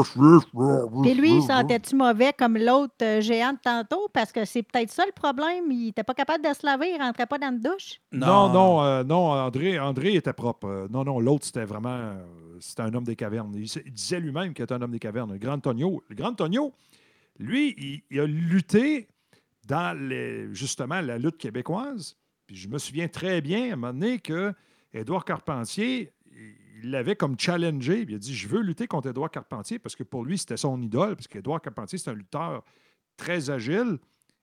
Puis 1.02 1.14
lui, 1.14 1.36
il 1.36 1.42
sentait-tu 1.42 1.94
mauvais 1.94 2.32
comme 2.36 2.56
l'autre 2.56 2.94
euh, 3.02 3.20
géant 3.20 3.52
de 3.52 3.58
tantôt? 3.62 4.08
Parce 4.12 4.32
que 4.32 4.44
c'est 4.44 4.62
peut-être 4.62 4.90
ça 4.90 5.04
le 5.06 5.12
problème. 5.12 5.70
Il 5.70 5.86
n'était 5.86 6.02
pas 6.04 6.14
capable 6.14 6.44
de 6.44 6.52
se 6.52 6.64
laver, 6.66 6.90
il 6.94 7.00
rentrait 7.00 7.26
pas 7.26 7.38
dans 7.38 7.52
la 7.52 7.70
douche? 7.70 8.00
Non, 8.12 8.52
non, 8.52 8.82
euh, 8.82 9.04
non, 9.04 9.30
André, 9.32 9.78
André 9.78 10.14
était 10.14 10.32
propre. 10.32 10.66
Euh, 10.66 10.88
non, 10.90 11.04
non, 11.04 11.20
l'autre, 11.20 11.44
c'était 11.44 11.64
vraiment. 11.64 11.90
euh, 11.90 12.24
c'était 12.60 12.82
un 12.82 12.92
homme 12.94 13.04
des 13.04 13.16
cavernes. 13.16 13.52
Il, 13.54 13.66
il 13.84 13.92
disait 13.92 14.18
lui-même 14.20 14.52
qu'il 14.54 14.64
était 14.64 14.74
un 14.74 14.82
homme 14.82 14.90
des 14.92 14.98
cavernes. 14.98 15.32
Le 15.32 15.38
grand 15.38 15.58
Tonio. 15.58 16.02
Le 16.08 16.14
grand 16.16 16.32
Tonio, 16.34 16.72
lui, 17.38 17.74
il, 17.78 18.02
il 18.10 18.20
a 18.20 18.26
lutté 18.26 19.08
dans 19.68 19.96
les- 19.98 20.52
justement 20.54 21.00
la 21.00 21.18
lutte 21.18 21.36
québécoise. 21.38 22.16
Puis 22.46 22.56
je 22.56 22.68
me 22.68 22.78
souviens 22.78 23.08
très 23.08 23.40
bien 23.40 23.70
à 23.70 23.72
un 23.72 23.76
moment 23.76 23.92
donné 23.92 24.18
que 24.20 24.52
Édouard 24.92 25.24
Carpentier, 25.24 26.12
il 26.82 26.90
l'avait 26.90 27.16
comme 27.16 27.38
challengé. 27.38 28.04
Il 28.08 28.14
a 28.14 28.18
dit 28.18 28.34
Je 28.34 28.48
veux 28.48 28.60
lutter 28.60 28.86
contre 28.86 29.08
Édouard 29.08 29.30
Carpentier 29.30 29.78
parce 29.78 29.96
que 29.96 30.02
pour 30.02 30.24
lui, 30.24 30.38
c'était 30.38 30.56
son 30.56 30.80
idole. 30.80 31.16
Parce 31.16 31.28
qu'Édouard 31.28 31.60
Carpentier, 31.60 31.98
c'est 31.98 32.10
un 32.10 32.14
lutteur 32.14 32.64
très 33.16 33.50
agile. 33.50 33.98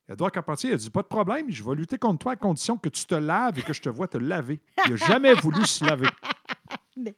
Édouard 0.09 0.31
Carpentier 0.31 0.73
a 0.73 0.77
dit 0.77 0.89
Pas 0.89 1.01
de 1.01 1.07
problème, 1.07 1.49
je 1.49 1.63
vais 1.63 1.75
lutter 1.75 1.97
contre 1.97 2.19
toi 2.19 2.31
à 2.33 2.35
condition 2.35 2.77
que 2.77 2.89
tu 2.89 3.05
te 3.05 3.15
laves 3.15 3.59
et 3.59 3.61
que 3.61 3.73
je 3.73 3.81
te 3.81 3.89
vois 3.89 4.07
te 4.07 4.17
laver. 4.17 4.59
Il 4.85 4.91
n'a 4.91 4.97
jamais 4.97 5.33
voulu 5.33 5.65
se 5.65 5.85
laver. 5.85 6.07
Il 6.95 7.13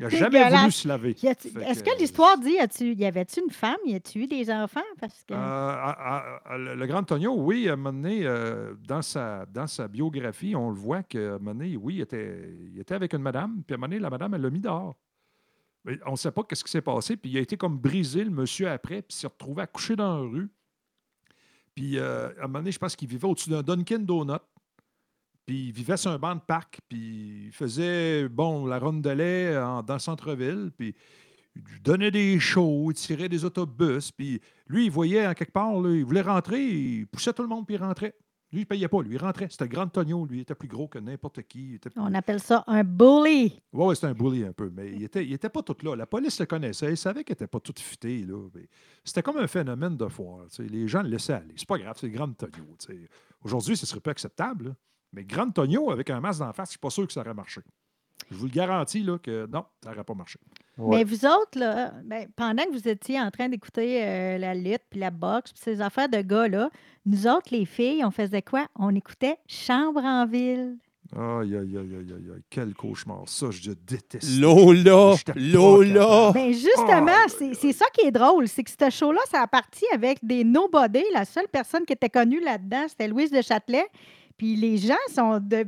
n'a 0.00 0.08
jamais 0.08 0.40
voulu 0.60 0.72
se 0.72 0.88
laver. 0.88 1.10
Est-ce 1.22 1.84
que, 1.84 1.90
que 1.94 1.98
l'histoire 2.00 2.36
dit, 2.38 2.56
y, 2.80 2.92
y 2.94 3.04
avait-tu 3.04 3.40
une 3.40 3.50
femme? 3.50 3.76
Y 3.86 3.94
a-tu 3.94 4.18
eu 4.22 4.26
des 4.26 4.50
enfants? 4.50 4.80
Parce 5.00 5.22
que... 5.22 5.32
Euh, 5.32 5.36
à- 5.36 6.16
à- 6.16 6.52
à- 6.54 6.58
le 6.58 6.86
grand 6.86 7.04
Tonio, 7.04 7.32
oui, 7.36 7.68
à 7.68 7.74
un 7.74 7.76
moment 7.76 7.92
donné, 7.92 8.26
euh, 8.26 8.74
dans, 8.86 9.02
sa, 9.02 9.46
dans 9.46 9.68
sa 9.68 9.86
biographie, 9.86 10.56
on 10.56 10.70
le 10.70 10.76
voit 10.76 11.02
qu'à 11.04 11.34
un 11.34 11.38
moment 11.38 11.54
donné, 11.54 11.76
oui, 11.76 11.96
il 11.96 12.00
était, 12.00 12.52
il 12.74 12.80
était 12.80 12.94
avec 12.96 13.12
une 13.14 13.22
madame, 13.22 13.62
puis 13.64 13.74
à 13.74 13.76
un 13.76 13.78
moment 13.78 13.88
donné, 13.88 14.00
la 14.00 14.10
madame, 14.10 14.34
elle 14.34 14.42
l'a 14.42 14.50
mis 14.50 14.60
dehors. 14.60 14.96
Mais 15.84 15.98
on 16.06 16.12
ne 16.12 16.16
sait 16.16 16.30
pas 16.32 16.42
qu'est-ce 16.44 16.64
qui 16.64 16.70
s'est 16.70 16.80
passé, 16.82 17.16
puis 17.16 17.30
il 17.30 17.36
a 17.38 17.40
été 17.40 17.56
comme 17.56 17.76
brisé, 17.78 18.24
le 18.24 18.30
monsieur, 18.30 18.68
après, 18.68 19.02
puis 19.02 19.16
il 19.16 19.20
s'est 19.20 19.26
retrouvé 19.28 19.62
à 19.62 19.66
coucher 19.66 19.94
dans 19.96 20.16
la 20.16 20.22
rue. 20.28 20.48
Puis 21.74 21.98
euh, 21.98 22.28
à 22.40 22.44
un 22.44 22.46
moment 22.48 22.58
donné, 22.58 22.70
je 22.72 22.78
pense 22.78 22.94
qu'il 22.94 23.08
vivait 23.08 23.26
au-dessus 23.26 23.48
d'un 23.50 23.62
Dunkin' 23.62 24.04
Donut. 24.04 24.38
Puis 25.46 25.66
il 25.68 25.72
vivait 25.72 25.96
sur 25.96 26.10
un 26.10 26.18
banc 26.18 26.34
de 26.36 26.40
parc, 26.40 26.78
puis 26.88 27.46
il 27.46 27.52
faisait, 27.52 28.28
bon, 28.28 28.64
la 28.66 28.78
ronde 28.78 29.02
de 29.02 29.10
lait 29.10 29.56
en- 29.58 29.82
dans 29.82 29.94
le 29.94 29.98
centre-ville, 30.00 30.70
puis 30.76 30.94
il 31.56 31.62
donnait 31.82 32.10
des 32.12 32.38
shows, 32.38 32.90
il 32.90 32.94
tirait 32.94 33.28
des 33.28 33.44
autobus, 33.44 34.12
puis 34.12 34.40
lui, 34.68 34.84
il 34.86 34.90
voyait 34.90 35.26
en 35.26 35.34
quelque 35.34 35.52
part, 35.52 35.80
là, 35.80 35.90
il 35.94 36.04
voulait 36.04 36.20
rentrer, 36.22 36.64
il 36.64 37.06
poussait 37.08 37.32
tout 37.32 37.42
le 37.42 37.48
monde, 37.48 37.66
puis 37.66 37.74
il 37.74 37.82
rentrait. 37.82 38.14
Lui, 38.52 38.60
il 38.60 38.64
ne 38.64 38.66
payait 38.66 38.88
pas, 38.88 39.00
lui, 39.02 39.14
il 39.14 39.18
rentrait. 39.18 39.48
C'était 39.50 39.64
le 39.64 39.70
grand 39.70 39.88
Tonio, 39.88 40.26
lui, 40.26 40.38
il 40.38 40.40
était 40.42 40.54
plus 40.54 40.68
gros 40.68 40.86
que 40.86 40.98
n'importe 40.98 41.42
qui. 41.44 41.70
il 41.70 41.74
était 41.76 41.88
plus- 41.88 42.00
On 42.02 42.12
appelle 42.14 42.38
ça 42.38 42.62
un 42.66 42.84
bully. 42.84 43.58
oui, 43.72 43.84
ouais, 43.86 43.94
c'était 43.94 44.08
un 44.08 44.12
bully 44.12 44.44
un 44.44 44.52
peu, 44.52 44.70
mais 44.70 44.92
il 44.92 45.02
était, 45.02 45.24
il 45.24 45.32
était 45.32 45.48
pas 45.48 45.62
tout 45.62 45.74
là. 45.82 45.96
La 45.96 46.04
police 46.06 46.38
le 46.38 46.44
connaissait, 46.44 46.90
il 46.90 46.96
savait 46.98 47.24
qu'il 47.24 47.32
n'était 47.32 47.46
pas 47.46 47.60
tout 47.60 47.72
futé. 47.78 48.18
Là, 48.26 48.46
mais 48.54 48.68
c'était 49.04 49.22
comme 49.22 49.38
un 49.38 49.46
phénomène 49.46 49.96
de 49.96 50.06
foire. 50.06 50.46
tu 50.50 50.56
sais. 50.56 50.64
Les 50.70 50.86
gens 50.86 51.02
le 51.02 51.08
laissaient 51.08 51.32
aller. 51.32 51.54
C'est 51.56 51.66
pas 51.66 51.78
grave, 51.78 51.96
c'est 51.98 52.06
le 52.08 52.12
Grand 52.12 52.30
Tonio. 52.34 52.76
tu 52.78 52.86
sais. 52.92 53.08
Aujourd'hui, 53.42 53.74
ce 53.74 53.86
serait 53.86 54.00
pas 54.00 54.10
acceptable. 54.10 54.66
là. 54.68 54.74
Mais 55.12 55.24
Grand 55.24 55.50
Tonio, 55.50 55.90
avec 55.90 56.10
un 56.10 56.20
masque 56.20 56.40
d'en 56.40 56.52
face, 56.52 56.68
je 56.68 56.72
suis 56.72 56.78
pas 56.78 56.90
sûr 56.90 57.06
que 57.06 57.12
ça 57.12 57.20
aurait 57.20 57.34
marché. 57.34 57.60
Je 58.30 58.36
vous 58.36 58.46
le 58.46 58.52
garantis 58.52 59.02
là, 59.02 59.18
que 59.18 59.46
non, 59.46 59.64
ça 59.82 59.90
n'aurait 59.90 60.04
pas 60.04 60.14
marché. 60.14 60.38
Mais 60.78 61.04
vous 61.04 61.26
autres, 61.26 61.58
là, 61.58 61.92
ben, 62.04 62.26
pendant 62.34 62.62
que 62.64 62.70
vous 62.72 62.88
étiez 62.88 63.20
en 63.20 63.30
train 63.30 63.48
d'écouter 63.50 64.02
euh, 64.04 64.38
la 64.38 64.54
lutte, 64.54 64.82
puis 64.88 65.00
la 65.00 65.10
boxe, 65.10 65.52
puis 65.52 65.62
ces 65.62 65.80
affaires 65.82 66.08
de 66.08 66.22
gars-là, 66.22 66.70
nous 67.04 67.26
autres, 67.26 67.48
les 67.50 67.66
filles, 67.66 68.02
on 68.04 68.10
faisait 68.10 68.40
quoi? 68.40 68.66
On 68.74 68.94
écoutait 68.94 69.36
Chambre 69.46 70.02
en 70.02 70.24
ville. 70.24 70.76
Aïe, 71.14 71.54
aïe, 71.56 71.76
aïe, 71.76 71.76
aïe, 71.76 71.94
aïe, 72.14 72.30
aïe, 72.34 72.42
quel 72.48 72.72
cauchemar. 72.72 73.24
Ça, 73.26 73.48
je 73.50 73.72
déteste. 73.72 74.40
Lola! 74.40 75.14
Lola! 75.36 76.32
Ben 76.32 76.52
justement, 76.54 77.06
Ah, 77.08 77.26
c'est 77.28 77.52
c'est 77.52 77.72
ça 77.72 77.84
qui 77.92 78.06
est 78.06 78.10
drôle, 78.10 78.48
c'est 78.48 78.64
que 78.64 78.70
ce 78.70 78.88
show-là, 78.90 79.20
ça 79.30 79.42
a 79.42 79.46
parti 79.46 79.84
avec 79.92 80.24
des 80.24 80.42
nobody. 80.42 81.02
La 81.12 81.26
seule 81.26 81.48
personne 81.48 81.84
qui 81.84 81.92
était 81.92 82.08
connue 82.08 82.40
là-dedans, 82.40 82.86
c'était 82.88 83.08
Louise 83.08 83.30
de 83.30 83.42
Châtelet. 83.42 83.84
Puis 84.36 84.56
les 84.56 84.76
gens 84.78 84.94
sont, 85.14 85.38
de, 85.40 85.64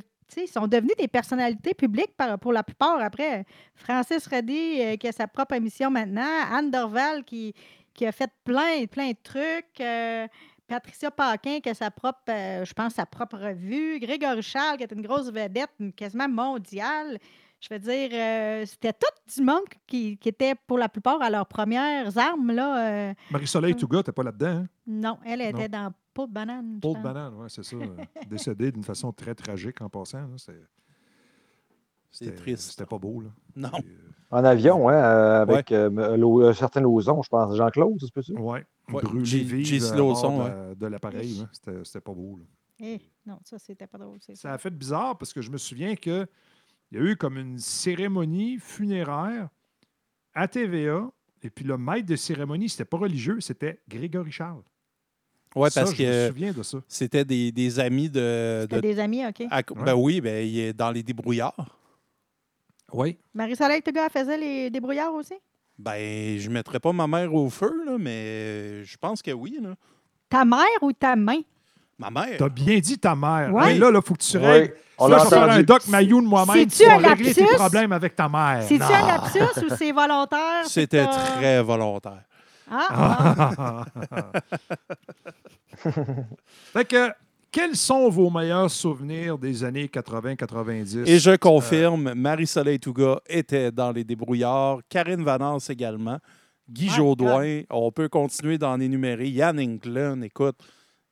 sont 0.52 0.66
devenus 0.66 0.96
des 0.98 1.08
personnalités 1.08 1.74
publiques 1.74 2.16
par- 2.16 2.38
pour 2.38 2.52
la 2.52 2.62
plupart. 2.62 3.00
Après, 3.00 3.44
Francis 3.74 4.26
Reddy, 4.26 4.80
euh, 4.80 4.96
qui 4.96 5.08
a 5.08 5.12
sa 5.12 5.26
propre 5.28 5.54
émission 5.54 5.90
maintenant, 5.90 6.22
Anne 6.52 6.70
Dorval, 6.70 7.24
qui, 7.24 7.54
qui 7.92 8.06
a 8.06 8.12
fait 8.12 8.30
plein, 8.44 8.86
plein 8.90 9.10
de 9.10 9.16
trucs. 9.22 9.80
euh, 9.80 10.26
Patricia 10.66 11.10
Paquin, 11.10 11.60
qui 11.60 11.68
a 11.68 11.74
sa 11.74 11.90
propre, 11.90 12.20
euh, 12.30 12.64
je 12.64 12.72
pense, 12.72 12.94
sa 12.94 13.04
propre 13.04 13.36
revue. 13.36 13.98
Grégory 14.00 14.42
Charles, 14.42 14.78
qui 14.78 14.84
est 14.84 14.92
une 14.92 15.02
grosse 15.02 15.30
vedette, 15.30 15.68
quasiment 15.94 16.28
mondiale. 16.28 17.18
Je 17.60 17.68
veux 17.72 17.78
dire, 17.78 18.66
c'était 18.66 18.92
tout 18.92 19.34
du 19.36 19.42
monde 19.42 19.62
qui, 19.86 20.18
qui 20.18 20.28
était 20.28 20.54
pour 20.66 20.76
la 20.78 20.88
plupart 20.88 21.20
à 21.22 21.30
leurs 21.30 21.46
premières 21.46 22.16
armes. 22.18 22.50
Là, 22.52 23.14
Marie-Soleil 23.30 23.74
Touga, 23.74 24.02
t'es 24.02 24.12
pas 24.12 24.22
là-dedans, 24.22 24.46
hein? 24.64 24.66
non, 24.86 25.18
elle 25.24 25.38
Non. 25.40 25.44
était 25.48 25.68
dans 25.68 25.90
Peau 26.14 26.26
de 26.26 26.32
banane. 26.32 26.78
Paul. 26.80 27.02
Banane, 27.02 27.34
oui, 27.36 27.46
c'est 27.48 27.64
ça. 27.64 27.76
euh, 27.76 27.96
décédé 28.30 28.70
d'une 28.72 28.84
façon 28.84 29.12
très 29.12 29.34
tragique 29.34 29.80
en 29.82 29.88
passant. 29.88 30.28
c'est- 30.38 30.52
C'est 32.10 32.26
c'était- 32.26 32.36
triste. 32.36 32.70
C'était 32.70 32.86
pas 32.86 32.98
beau, 32.98 33.20
là. 33.20 33.30
Non. 33.56 33.70
Euh, 33.74 33.80
En 34.30 34.44
avion, 34.44 34.88
hein, 34.88 34.94
euh, 34.94 35.42
avec 35.42 35.70
euh, 35.72 36.16
Lo- 36.16 36.42
un 36.46 36.52
certain 36.54 36.80
Lozon, 36.80 37.22
je 37.22 37.28
pense. 37.28 37.56
Jean-Claude, 37.56 37.98
peut-tu? 38.12 38.32
Ouais, 38.32 38.64
Ouais, 38.92 39.02
brûlé 39.02 39.22
vive 39.24 39.84
à 39.84 39.96
de, 39.96 40.00
ouais. 40.42 40.48
la- 40.48 40.74
de 40.74 40.86
l'appareil. 40.86 41.44
C'était 41.52 42.00
pas 42.00 42.12
beau. 42.14 42.38
là. 42.38 42.44
Eh, 42.80 43.00
non, 43.26 43.38
ça, 43.44 43.58
c'était 43.58 43.86
pas 43.86 43.98
drôle. 43.98 44.18
c'est 44.20 44.34
Ça 44.36 44.52
a 44.52 44.58
fait 44.58 44.70
bizarre 44.70 45.16
parce 45.18 45.32
que 45.32 45.40
je 45.42 45.50
me 45.50 45.56
souviens 45.58 45.94
qu'il 45.94 46.26
y 46.92 46.96
a 46.96 47.00
eu 47.00 47.16
comme 47.16 47.36
une 47.38 47.58
cérémonie 47.58 48.58
funéraire 48.58 49.48
à 50.34 50.48
TVA. 50.48 51.10
Et 51.42 51.50
puis 51.50 51.64
le 51.64 51.76
maître 51.78 52.06
de 52.06 52.16
cérémonie, 52.16 52.68
c'était 52.68 52.84
pas 52.86 52.96
religieux, 52.98 53.40
c'était 53.40 53.80
Grégory 53.88 54.32
Charles. 54.32 54.62
Ouais, 55.54 55.70
Ça, 55.70 55.82
parce 55.82 55.94
je 55.94 56.02
me 56.02 56.08
que 56.08 56.28
souviens 56.28 56.52
de 56.52 56.62
ça. 56.62 56.78
c'était 56.88 57.24
des, 57.24 57.52
des 57.52 57.78
amis 57.78 58.10
de. 58.10 58.60
C'était 58.62 58.76
de- 58.76 58.80
des 58.80 58.98
amis, 58.98 59.24
OK. 59.26 59.42
à- 59.50 59.62
Ben 59.84 59.94
oui, 59.94 60.20
ben, 60.20 60.44
il 60.46 60.58
est 60.58 60.72
dans 60.72 60.90
les 60.90 61.02
débrouillards. 61.02 61.78
Oui. 62.92 63.16
Marie-Soleil 63.34 63.82
Touga, 63.82 64.06
elle 64.06 64.10
faisait 64.20 64.36
les 64.38 64.70
débrouillards 64.70 65.14
aussi? 65.14 65.34
Ben, 65.78 66.38
je 66.38 66.48
mettrais 66.50 66.78
pas 66.80 66.92
ma 66.92 67.06
mère 67.06 67.32
au 67.34 67.50
feu, 67.50 67.72
là, 67.86 67.96
mais 67.98 68.84
je 68.84 68.96
pense 68.96 69.22
que 69.22 69.30
oui. 69.32 69.58
Là. 69.60 69.70
Ta 70.28 70.44
mère 70.44 70.64
ou 70.82 70.92
ta 70.92 71.16
main? 71.16 71.40
Ma 71.98 72.10
mère. 72.10 72.36
T'as 72.38 72.48
bien 72.48 72.78
dit 72.78 72.98
ta 72.98 73.14
mère. 73.14 73.52
Ouais. 73.52 73.72
Hey, 73.74 73.78
là, 73.78 73.90
il 73.94 74.00
faut 74.02 74.14
que 74.14 74.22
tu 74.22 74.36
Ouais, 74.38 74.46
règles. 74.50 74.74
on 74.98 75.06
là, 75.08 75.16
l'a 75.16 75.24
je 75.24 75.28
vais 75.28 75.30
faire 75.36 75.42
un 75.44 75.48
entendu. 75.50 75.64
doc 75.64 75.86
Mayou 75.88 76.20
de 76.20 76.26
moi-même. 76.26 76.56
C'est-tu 76.68 76.84
Tu 76.84 76.90
un 76.90 76.96
régler 76.98 77.32
tes 77.34 77.40
lapsus? 77.42 77.56
problèmes 77.56 77.92
avec 77.92 78.16
ta 78.16 78.28
mère. 78.28 78.62
C'est-tu 78.66 78.82
un 78.82 79.06
lapsus 79.06 79.64
ou 79.64 79.74
c'est 79.76 79.92
volontaire? 79.92 80.64
C'était 80.66 80.98
que 81.06 81.10
t'as- 81.12 81.36
très 81.36 81.62
volontaire. 81.62 82.22
Ah, 82.70 83.84
ah. 84.10 84.32
fait 86.72 86.84
que, 86.86 87.10
quels 87.50 87.76
sont 87.76 88.08
vos 88.08 88.30
meilleurs 88.30 88.70
souvenirs 88.70 89.38
des 89.38 89.62
années 89.64 89.86
80-90? 89.86 91.04
Et 91.06 91.18
je 91.18 91.36
confirme, 91.36 92.14
Marie-Soleil 92.14 92.80
Touga 92.80 93.20
était 93.28 93.70
dans 93.70 93.92
les 93.92 94.04
débrouillards, 94.04 94.78
Karine 94.88 95.22
Vanance 95.22 95.70
également, 95.70 96.18
Guy 96.68 96.86
My 96.86 96.90
Jodoin, 96.90 97.60
on 97.70 97.92
peut 97.92 98.08
continuer 98.08 98.58
d'en 98.58 98.80
énumérer, 98.80 99.28
Yann 99.28 99.58
Englund, 99.60 100.24
écoute. 100.24 100.56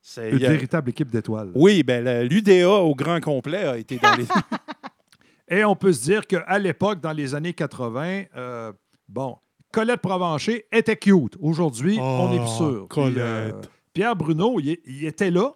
c'est- 0.00 0.30
Une 0.30 0.44
a- 0.44 0.48
véritable 0.48 0.90
équipe 0.90 1.10
d'étoiles. 1.10 1.50
Oui, 1.54 1.82
ben, 1.82 2.26
l'UDA 2.26 2.68
au 2.68 2.94
grand 2.94 3.20
complet 3.20 3.64
a 3.64 3.76
été 3.78 3.98
dans 3.98 4.14
les. 4.16 4.24
Et 5.48 5.64
on 5.64 5.76
peut 5.76 5.92
se 5.92 6.02
dire 6.02 6.26
qu'à 6.26 6.58
l'époque, 6.58 7.00
dans 7.00 7.12
les 7.12 7.34
années 7.34 7.52
80, 7.52 8.22
euh, 8.36 8.72
bon, 9.06 9.36
Colette 9.72 10.00
Provencher 10.00 10.66
était 10.70 10.96
cute. 10.96 11.36
Aujourd'hui, 11.40 11.98
on 12.00 12.28
n'est 12.30 12.38
plus 12.38 12.48
sûr. 12.56 12.86
Puis, 12.88 13.00
euh, 13.18 13.50
Colette. 13.50 13.70
Pierre 13.92 14.16
Bruno, 14.16 14.60
il, 14.60 14.78
il 14.86 15.04
était 15.06 15.30
là, 15.30 15.52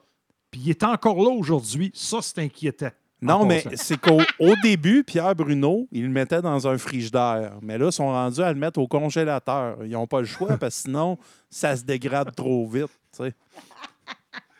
puis 0.50 0.60
il 0.64 0.70
est 0.70 0.82
encore 0.82 1.16
là 1.22 1.30
aujourd'hui. 1.30 1.90
Ça, 1.94 2.18
c'est 2.22 2.38
inquiétant. 2.40 2.90
Non, 3.22 3.46
mais 3.46 3.64
c'est 3.74 3.98
qu'au 3.98 4.20
au 4.38 4.54
début, 4.62 5.02
Pierre 5.02 5.34
Bruno, 5.34 5.88
il 5.90 6.02
le 6.04 6.10
mettait 6.10 6.42
dans 6.42 6.68
un 6.68 6.76
frigidaire. 6.76 7.54
Mais 7.62 7.78
là, 7.78 7.86
ils 7.86 7.92
sont 7.92 8.08
rendus 8.08 8.42
à 8.42 8.52
le 8.52 8.58
mettre 8.58 8.78
au 8.78 8.86
congélateur. 8.86 9.78
Ils 9.84 9.90
n'ont 9.90 10.06
pas 10.06 10.20
le 10.20 10.26
choix 10.26 10.56
parce 10.58 10.76
que 10.76 10.82
sinon, 10.82 11.18
ça 11.48 11.76
se 11.76 11.82
dégrade 11.84 12.34
trop 12.34 12.66
vite. 12.68 12.90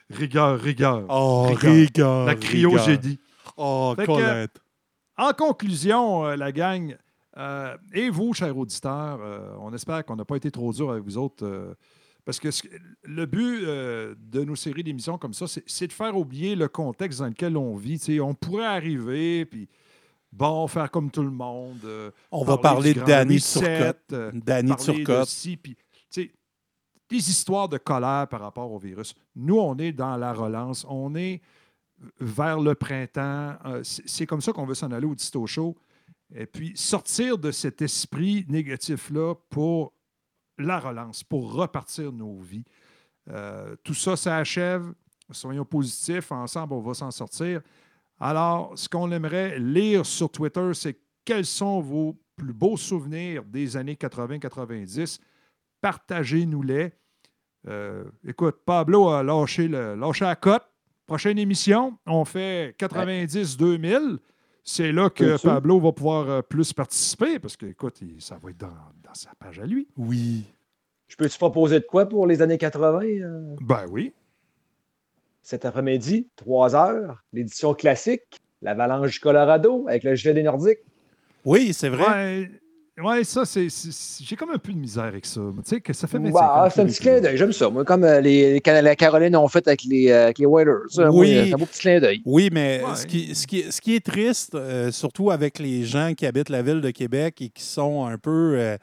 Rigueur, 0.08 0.58
rigueur. 0.60 1.04
Oh, 1.08 1.48
Rigueur. 1.50 1.72
rigueur, 1.72 2.26
La 2.26 2.34
cryogénie. 2.34 3.18
Oh, 3.56 3.92
Fait 3.96 4.02
que- 4.02 4.06
Colette. 4.06 4.60
En 5.18 5.32
conclusion, 5.32 6.26
euh, 6.26 6.36
la 6.36 6.52
gang, 6.52 6.96
euh, 7.36 7.76
et 7.92 8.08
vous, 8.08 8.32
chers 8.32 8.56
auditeurs, 8.56 9.18
euh, 9.20 9.54
on 9.60 9.72
espère 9.74 10.04
qu'on 10.04 10.16
n'a 10.16 10.24
pas 10.24 10.36
été 10.36 10.50
trop 10.50 10.72
dur 10.72 10.90
avec 10.90 11.04
vous 11.04 11.18
autres. 11.18 11.44
euh, 11.44 11.74
parce 12.24 12.40
que 12.40 12.48
le 13.04 13.24
but 13.24 13.64
de 13.64 14.42
nos 14.42 14.56
séries 14.56 14.82
d'émissions 14.82 15.16
comme 15.16 15.32
ça, 15.32 15.46
c'est 15.46 15.86
de 15.86 15.92
faire 15.92 16.16
oublier 16.16 16.56
le 16.56 16.66
contexte 16.66 17.20
dans 17.20 17.28
lequel 17.28 17.56
on 17.56 17.76
vit. 17.76 18.00
On 18.20 18.34
pourrait 18.34 18.66
arriver, 18.66 19.44
puis 19.44 19.68
bon, 20.32 20.66
faire 20.66 20.90
comme 20.90 21.08
tout 21.08 21.22
le 21.22 21.30
monde. 21.30 21.86
On 22.32 22.42
va 22.42 22.58
parler 22.58 22.94
de 22.94 23.00
Danny 23.02 23.40
Turcotte. 23.40 24.12
Danny 24.44 24.74
Turcotte. 24.74 25.28
des 27.08 27.30
histoires 27.30 27.68
de 27.68 27.78
colère 27.78 28.26
par 28.28 28.40
rapport 28.40 28.72
au 28.72 28.78
virus. 28.78 29.14
Nous, 29.36 29.60
on 29.60 29.76
est 29.76 29.92
dans 29.92 30.16
la 30.16 30.32
relance. 30.32 30.84
On 30.88 31.14
est 31.14 31.40
vers 32.18 32.58
le 32.58 32.74
printemps. 32.74 33.54
C'est 33.84 34.08
c'est 34.08 34.26
comme 34.26 34.40
ça 34.40 34.52
qu'on 34.52 34.66
veut 34.66 34.74
s'en 34.74 34.90
aller 34.90 35.06
au 35.06 35.14
Disto 35.14 35.46
Show. 35.46 35.76
Et 36.34 36.46
puis 36.46 36.72
sortir 36.76 37.38
de 37.38 37.50
cet 37.50 37.82
esprit 37.82 38.44
négatif-là 38.48 39.34
pour 39.48 39.92
la 40.58 40.78
relance, 40.80 41.22
pour 41.22 41.52
repartir 41.52 42.12
nos 42.12 42.40
vies. 42.40 42.64
Euh, 43.30 43.76
tout 43.82 43.94
ça 43.94 44.16
s'achève. 44.16 44.92
Soyons 45.30 45.64
positifs. 45.64 46.32
Ensemble, 46.32 46.74
on 46.74 46.80
va 46.80 46.94
s'en 46.94 47.10
sortir. 47.10 47.60
Alors, 48.18 48.72
ce 48.76 48.88
qu'on 48.88 49.10
aimerait 49.12 49.58
lire 49.58 50.06
sur 50.06 50.30
Twitter, 50.30 50.70
c'est 50.74 50.98
quels 51.24 51.44
sont 51.44 51.80
vos 51.80 52.16
plus 52.36 52.52
beaux 52.52 52.76
souvenirs 52.76 53.44
des 53.44 53.76
années 53.76 53.94
80-90. 53.94 55.20
Partagez-nous-les. 55.80 56.92
Euh, 57.68 58.04
écoute, 58.26 58.56
Pablo 58.64 59.08
a 59.08 59.22
lâché, 59.22 59.68
le, 59.68 59.94
lâché 59.94 60.24
la 60.24 60.36
cote. 60.36 60.64
Prochaine 61.06 61.38
émission, 61.38 61.98
on 62.06 62.24
fait 62.24 62.74
90-2000. 62.78 64.18
C'est 64.68 64.90
là 64.90 65.08
que? 65.10 65.40
Pablo 65.40 65.78
va 65.78 65.92
pouvoir 65.92 66.28
euh, 66.28 66.42
plus 66.42 66.72
participer 66.72 67.38
parce 67.38 67.56
que, 67.56 67.66
écoute, 67.66 67.98
il- 68.02 68.20
ça 68.20 68.36
va 68.42 68.50
être 68.50 68.58
dans, 68.58 68.66
dans 68.66 69.14
sa 69.14 69.30
page 69.38 69.60
à 69.60 69.64
lui. 69.64 69.86
Oui. 69.96 70.44
Je 71.06 71.14
peux-tu 71.14 71.38
proposer 71.38 71.78
de 71.78 71.84
quoi 71.84 72.06
pour 72.08 72.26
les 72.26 72.42
années 72.42 72.58
80? 72.58 73.00
euh, 73.04 73.54
Ben 73.60 73.86
oui. 73.88 74.12
cet 75.42 75.64
après-midi, 75.64 76.28
3 76.34 76.74
heures, 76.74 77.22
l'édition 77.32 77.74
classique, 77.74 78.40
l'Avalanche 78.60 79.12
du 79.12 79.20
Colorado 79.20 79.86
avec 79.88 80.02
le 80.02 80.16
gilet 80.16 80.34
des 80.34 80.42
Nordiques. 80.42 80.80
Oui, 81.44 81.72
c'est 81.72 81.88
vrai. 81.88 82.04
Ouais, 82.08 82.50
ouais, 83.02 83.24
ça, 83.24 83.44
c'est. 83.44 83.68
J'ai 84.22 84.36
comme 84.36 84.50
un 84.50 84.58
peu 84.58 84.72
de 84.72 84.78
misère 84.78 85.04
avec 85.04 85.26
ça. 85.26 85.40
Tu 85.58 85.62
sais, 85.64 85.80
que 85.80 85.92
ça 85.92 86.06
fait 86.06 86.18
25 86.18 86.32
Bah, 86.32 86.64
ans 86.66 86.70
c'est 86.70 86.80
un 86.80 86.86
petit 86.86 87.00
clin 87.00 87.20
d'œil, 87.20 87.36
j'aime 87.36 87.52
ça. 87.52 87.68
Moi, 87.70 87.84
comme 87.84 88.04
euh, 88.04 88.20
les, 88.20 88.60
la 88.64 88.96
Caroline 88.96 89.36
ont 89.36 89.48
fait 89.48 89.66
avec 89.66 89.84
les, 89.84 90.10
euh, 90.10 90.24
avec 90.24 90.38
les 90.38 90.46
Whalers. 90.46 90.86
Oui. 91.10 91.44
C'est 91.48 91.54
un 91.54 91.56
beau 91.58 91.66
petit 91.66 91.80
clin 91.80 92.00
d'œil. 92.00 92.22
Oui, 92.24 92.48
mais 92.52 92.82
Ouais. 92.84 92.94
ce, 92.96 93.06
qui, 93.06 93.34
ce, 93.34 93.46
qui, 93.46 93.70
ce 93.70 93.80
qui 93.80 93.94
est 93.94 94.04
triste, 94.04 94.54
euh, 94.54 94.90
surtout 94.92 95.30
avec 95.30 95.58
les 95.58 95.84
gens 95.84 96.12
qui 96.16 96.26
habitent 96.26 96.48
la 96.50 96.62
ville 96.62 96.80
de 96.80 96.90
Québec 96.90 97.40
et 97.40 97.48
qui 97.48 97.62
sont 97.62 98.06
un 98.06 98.18
peu, 98.18 98.76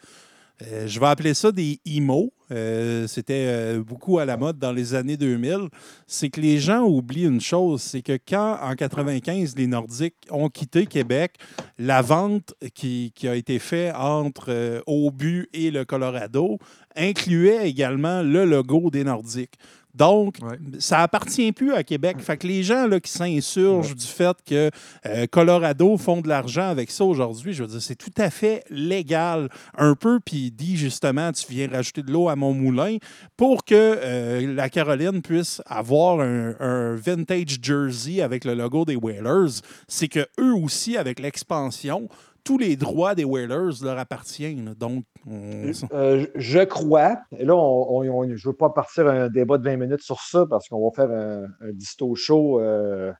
euh, 0.61 0.87
je 0.87 0.99
vais 0.99 1.07
appeler 1.07 1.33
ça 1.33 1.51
des 1.51 1.79
emo, 1.85 2.31
euh, 2.51 3.07
c'était 3.07 3.45
euh, 3.47 3.83
beaucoup 3.83 4.19
à 4.19 4.25
la 4.25 4.37
mode 4.37 4.59
dans 4.59 4.71
les 4.71 4.93
années 4.93 5.17
2000, 5.17 5.69
c'est 6.05 6.29
que 6.29 6.39
les 6.39 6.59
gens 6.59 6.83
oublient 6.83 7.25
une 7.25 7.41
chose, 7.41 7.81
c'est 7.81 8.03
que 8.03 8.19
quand 8.27 8.59
en 8.61 8.75
95 8.75 9.55
les 9.57 9.65
Nordiques 9.65 10.15
ont 10.29 10.49
quitté 10.49 10.85
Québec, 10.85 11.33
la 11.79 12.01
vente 12.01 12.53
qui, 12.75 13.11
a 13.23 13.35
été 13.35 13.57
faite 13.57 13.95
entre 13.95 14.83
Aubu 14.85 15.49
et 15.53 15.71
le 15.71 15.85
Colorado 15.85 16.59
incluait 16.95 17.67
également 17.67 18.21
le 18.21 18.45
logo 18.45 18.91
des 18.91 19.03
Nordiques. 19.03 19.55
Donc, 19.93 20.37
Ouais. 20.41 20.57
ça 20.79 20.99
appartient 21.01 21.51
plus 21.51 21.73
à 21.73 21.83
Québec. 21.83 22.17
Fait 22.19 22.37
que 22.37 22.47
les 22.47 22.63
gens 22.63 22.87
là, 22.87 22.99
qui 22.99 23.11
s'insurgent 23.11 23.95
du 23.95 24.05
fait 24.05 24.35
que 24.45 24.71
euh, 25.05 25.25
Colorado 25.31 25.97
font 25.97 26.21
de 26.21 26.27
l'argent 26.27 26.67
avec 26.67 26.89
ça 26.89 27.03
aujourd'hui, 27.05 27.53
je 27.53 27.63
veux 27.63 27.69
dire, 27.69 27.81
c'est 27.81 27.95
tout 27.95 28.11
à 28.17 28.29
fait 28.29 28.63
légal. 28.69 29.49
Un 29.77 29.93
peu, 29.95 30.19
puis 30.19 30.45
il 30.47 30.51
dit 30.51 30.77
justement, 30.77 31.31
tu 31.31 31.45
viens 31.51 31.69
rajouter 31.69 32.01
de 32.01 32.11
l'eau 32.11 32.27
à 32.29 32.35
mon 32.35 32.53
moulin 32.53 32.97
pour 33.37 33.63
que 33.65 33.73
euh, 33.75 34.53
la 34.53 34.69
Caroline 34.69 35.21
puisse 35.21 35.61
avoir 35.67 36.19
un, 36.21 36.55
un 36.59 36.95
vintage 36.95 37.59
jersey 37.61 38.21
avec 38.21 38.45
le 38.45 38.55
logo 38.55 38.85
des 38.85 38.95
Whalers. 38.95 39.61
C'est 39.87 40.07
que 40.07 40.25
eux 40.39 40.53
aussi, 40.55 40.97
avec 40.97 41.19
l'expansion, 41.19 42.09
tous 42.43 42.57
les 42.57 42.75
droits 42.75 43.15
des 43.15 43.23
Whalers 43.23 43.81
leur 43.83 43.97
appartiennent. 43.97 44.65
là. 44.65 44.73
Donc, 44.75 45.05
on- 45.25 45.71
Euh, 45.93 46.25
je 46.35 46.59
crois, 46.65 47.17
et 47.37 47.45
là, 47.45 47.55
on, 47.55 48.03
je 48.03 48.31
ne 48.31 48.37
veux 48.51 48.53
pas 48.57 48.69
partir 48.69 49.07
un 49.07 49.29
débat 49.29 49.57
de 49.57 49.63
20 49.63 49.77
minutes 49.77 50.01
sur 50.01 50.19
ça 50.19 50.45
parce 50.49 50.67
qu'on 50.67 50.83
va 50.83 50.91
faire 50.95 51.11
un, 51.11 51.45
un 51.61 51.71
disto 51.71 52.13
show 52.15 52.59
euh, 52.59 53.11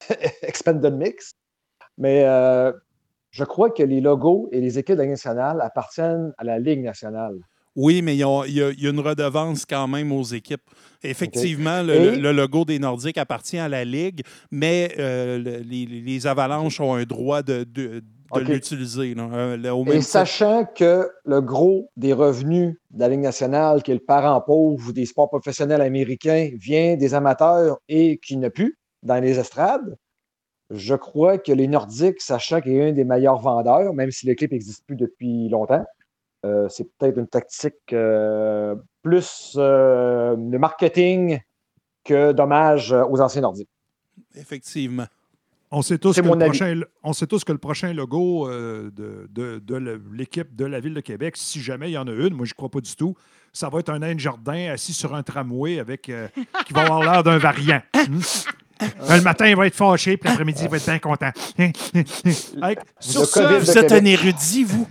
Expanded 0.42 0.94
Mix. 0.94 1.32
Mais 1.96 2.24
euh, 2.24 2.72
je 3.30 3.44
crois 3.44 3.70
que 3.70 3.82
les 3.82 4.00
logos 4.00 4.48
et 4.52 4.60
les 4.60 4.78
équipes 4.78 4.94
de 4.94 4.98
la 5.00 5.04
Ligue 5.04 5.12
nationale 5.12 5.60
appartiennent 5.60 6.32
à 6.38 6.44
la 6.44 6.58
Ligue 6.58 6.82
nationale. 6.82 7.34
Oui, 7.76 8.02
mais 8.02 8.16
il 8.16 8.18
y, 8.18 8.24
a, 8.24 8.44
y 8.46 8.88
une 8.88 8.98
redevance 9.00 9.64
quand 9.64 9.86
même 9.86 10.10
aux 10.10 10.24
équipes. 10.24 10.62
Effectivement, 11.02 11.82
le, 11.82 11.94
Et- 11.94 12.10
le- 12.16 12.20
le 12.22 12.32
logo 12.32 12.64
des 12.64 12.78
Nordiques 12.80 13.18
appartient 13.18 13.58
à 13.58 13.68
la 13.68 13.84
Ligue, 13.84 14.22
mais 14.50 14.92
euh, 14.98 15.38
le- 15.38 15.58
les, 15.58 15.86
les 15.86 16.26
Avalanches 16.26 16.80
ont 16.80 16.94
un 16.94 17.04
droit 17.04 17.42
de, 17.42 17.62
de- 17.64 18.02
de 18.34 18.40
l'utiliser. 18.54 19.14
Euh, 19.18 19.56
le- 19.56 19.92
Et 19.96 20.00
sachant 20.02 20.64
que 20.64 21.10
le 21.24 21.40
gros 21.40 21.90
des 21.96 22.12
revenus 22.12 22.76
de 22.90 23.00
la 23.00 23.08
Ligue 23.08 23.20
nationale, 23.20 23.82
qui 23.82 23.90
est 23.90 23.94
le 23.94 24.00
parent 24.00 24.40
pauvre 24.40 24.92
des 24.92 25.06
sports 25.06 25.28
professionnels 25.30 25.80
américains, 25.80 26.50
vient 26.54 26.96
des 26.96 27.14
amateurs 27.14 27.78
et 27.88 28.18
qui 28.18 28.36
n'a 28.36 28.50
plus 28.50 28.76
dans 29.02 29.20
les 29.22 29.38
estrades, 29.38 29.96
je 30.70 30.94
crois 30.94 31.38
que 31.38 31.52
les 31.52 31.66
Nordiques, 31.66 32.20
sachant 32.20 32.60
qu'il 32.60 32.72
est 32.72 32.90
un 32.90 32.92
des 32.92 33.04
meilleurs 33.04 33.38
vendeurs, 33.40 33.94
même 33.94 34.10
si 34.10 34.26
l'équipe 34.26 34.52
n'existe 34.52 34.84
plus 34.86 34.96
depuis 34.96 35.48
longtemps, 35.48 35.86
euh, 36.44 36.68
c'est 36.68 36.84
peut-être 36.98 37.18
une 37.18 37.26
tactique 37.28 37.74
euh, 37.94 38.76
plus 39.02 39.54
euh, 39.56 40.36
de 40.36 40.58
marketing 40.58 41.40
que 42.04 42.32
dommage 42.32 42.92
aux 42.92 43.20
anciens 43.20 43.40
Nordiques. 43.42 43.70
Effectivement. 44.34 45.06
On 45.70 45.82
sait, 45.82 45.98
tous 45.98 46.16
que 46.16 46.22
le 46.22 46.38
prochain, 46.38 46.80
on 47.02 47.12
sait 47.12 47.26
tous 47.26 47.44
que 47.44 47.52
le 47.52 47.58
prochain 47.58 47.92
logo 47.92 48.48
euh, 48.48 48.90
de, 48.90 49.28
de- 49.30 49.58
de 49.58 50.00
l'équipe 50.14 50.56
de 50.56 50.64
la 50.64 50.80
Ville 50.80 50.94
de 50.94 51.00
Québec, 51.00 51.36
si 51.36 51.60
jamais 51.60 51.90
il 51.90 51.92
y 51.92 51.98
en 51.98 52.08
a 52.08 52.12
une, 52.12 52.32
moi 52.34 52.46
je 52.46 52.52
ne 52.52 52.56
crois 52.56 52.70
pas 52.70 52.80
du 52.80 52.96
tout, 52.96 53.14
ça 53.52 53.68
va 53.68 53.80
être 53.80 53.90
un 53.90 53.98
nain 53.98 54.16
jardin 54.16 54.70
assis 54.72 54.94
sur 54.94 55.14
un 55.14 55.22
tramway 55.22 55.78
avec 55.78 56.08
euh, 56.08 56.28
qui 56.66 56.72
va 56.72 56.82
avoir 56.82 57.02
l'air 57.02 57.22
d'un 57.22 57.38
variant. 57.38 57.82
Hmm? 58.80 58.84
Euh, 59.10 59.16
Le 59.16 59.22
matin, 59.22 59.48
il 59.48 59.56
va 59.56 59.66
être 59.66 59.74
fâché, 59.74 60.16
puis 60.16 60.28
l'après-midi, 60.30 60.62
il 60.62 60.68
va 60.70 60.76
être 60.76 60.84
bien 60.86 61.00
content. 61.00 61.32
Sur 63.00 63.26
ça, 63.26 63.58
Vous 63.58 63.70
êtes 63.76 63.88
Québec. 63.88 63.92
un 63.92 64.04
érudit, 64.04 64.62
vous. 64.64 64.86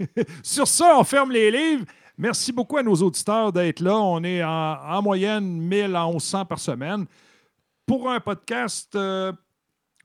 sur 0.42 0.66
ça, 0.66 0.96
on 0.98 1.04
ferme 1.04 1.30
les 1.30 1.50
livres. 1.50 1.84
Merci 2.18 2.52
beaucoup 2.52 2.76
à 2.78 2.82
nos 2.82 2.94
auditeurs 2.96 3.52
d'être 3.52 3.78
là. 3.80 3.96
On 3.96 4.22
est 4.24 4.42
en, 4.42 4.48
en 4.50 5.00
moyenne 5.02 5.44
1000 5.44 5.94
à 5.94 6.06
1100 6.06 6.44
par 6.46 6.58
semaine. 6.58 7.06
Pour 7.86 8.10
un 8.10 8.18
podcast 8.18 8.94
euh, 8.96 9.32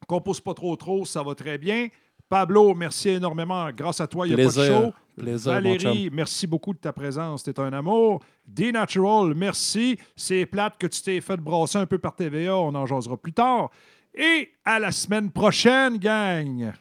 qu'on 0.07 0.15
ne 0.15 0.21
pose 0.21 0.39
pas 0.39 0.53
trop 0.53 0.75
trop, 0.75 1.05
ça 1.05 1.23
va 1.23 1.35
très 1.35 1.57
bien. 1.57 1.87
Pablo, 2.27 2.73
merci 2.73 3.09
énormément. 3.09 3.69
Grâce 3.71 4.01
à 4.01 4.07
toi, 4.07 4.27
il 4.27 4.35
n'y 4.35 4.41
a 4.41 4.45
pas 4.47 4.53
de 4.53 4.65
show. 4.65 4.93
Plaisir, 5.15 5.51
Valérie, 5.53 6.09
merci 6.11 6.47
beaucoup 6.47 6.73
de 6.73 6.79
ta 6.79 6.91
présence. 6.91 7.43
T'es 7.43 7.57
un 7.59 7.71
amour. 7.71 8.21
D-Natural, 8.47 9.33
merci. 9.35 9.97
C'est 10.15 10.45
plate 10.45 10.77
que 10.77 10.87
tu 10.87 11.01
t'es 11.01 11.21
fait 11.21 11.37
brasser 11.37 11.77
un 11.77 11.85
peu 11.85 11.97
par 11.97 12.15
TVA. 12.15 12.57
On 12.57 12.73
en 12.75 12.85
jasera 12.85 13.15
plus 13.15 13.33
tard. 13.33 13.69
Et 14.13 14.51
à 14.63 14.79
la 14.79 14.91
semaine 14.91 15.31
prochaine, 15.31 15.97
gang. 15.97 16.73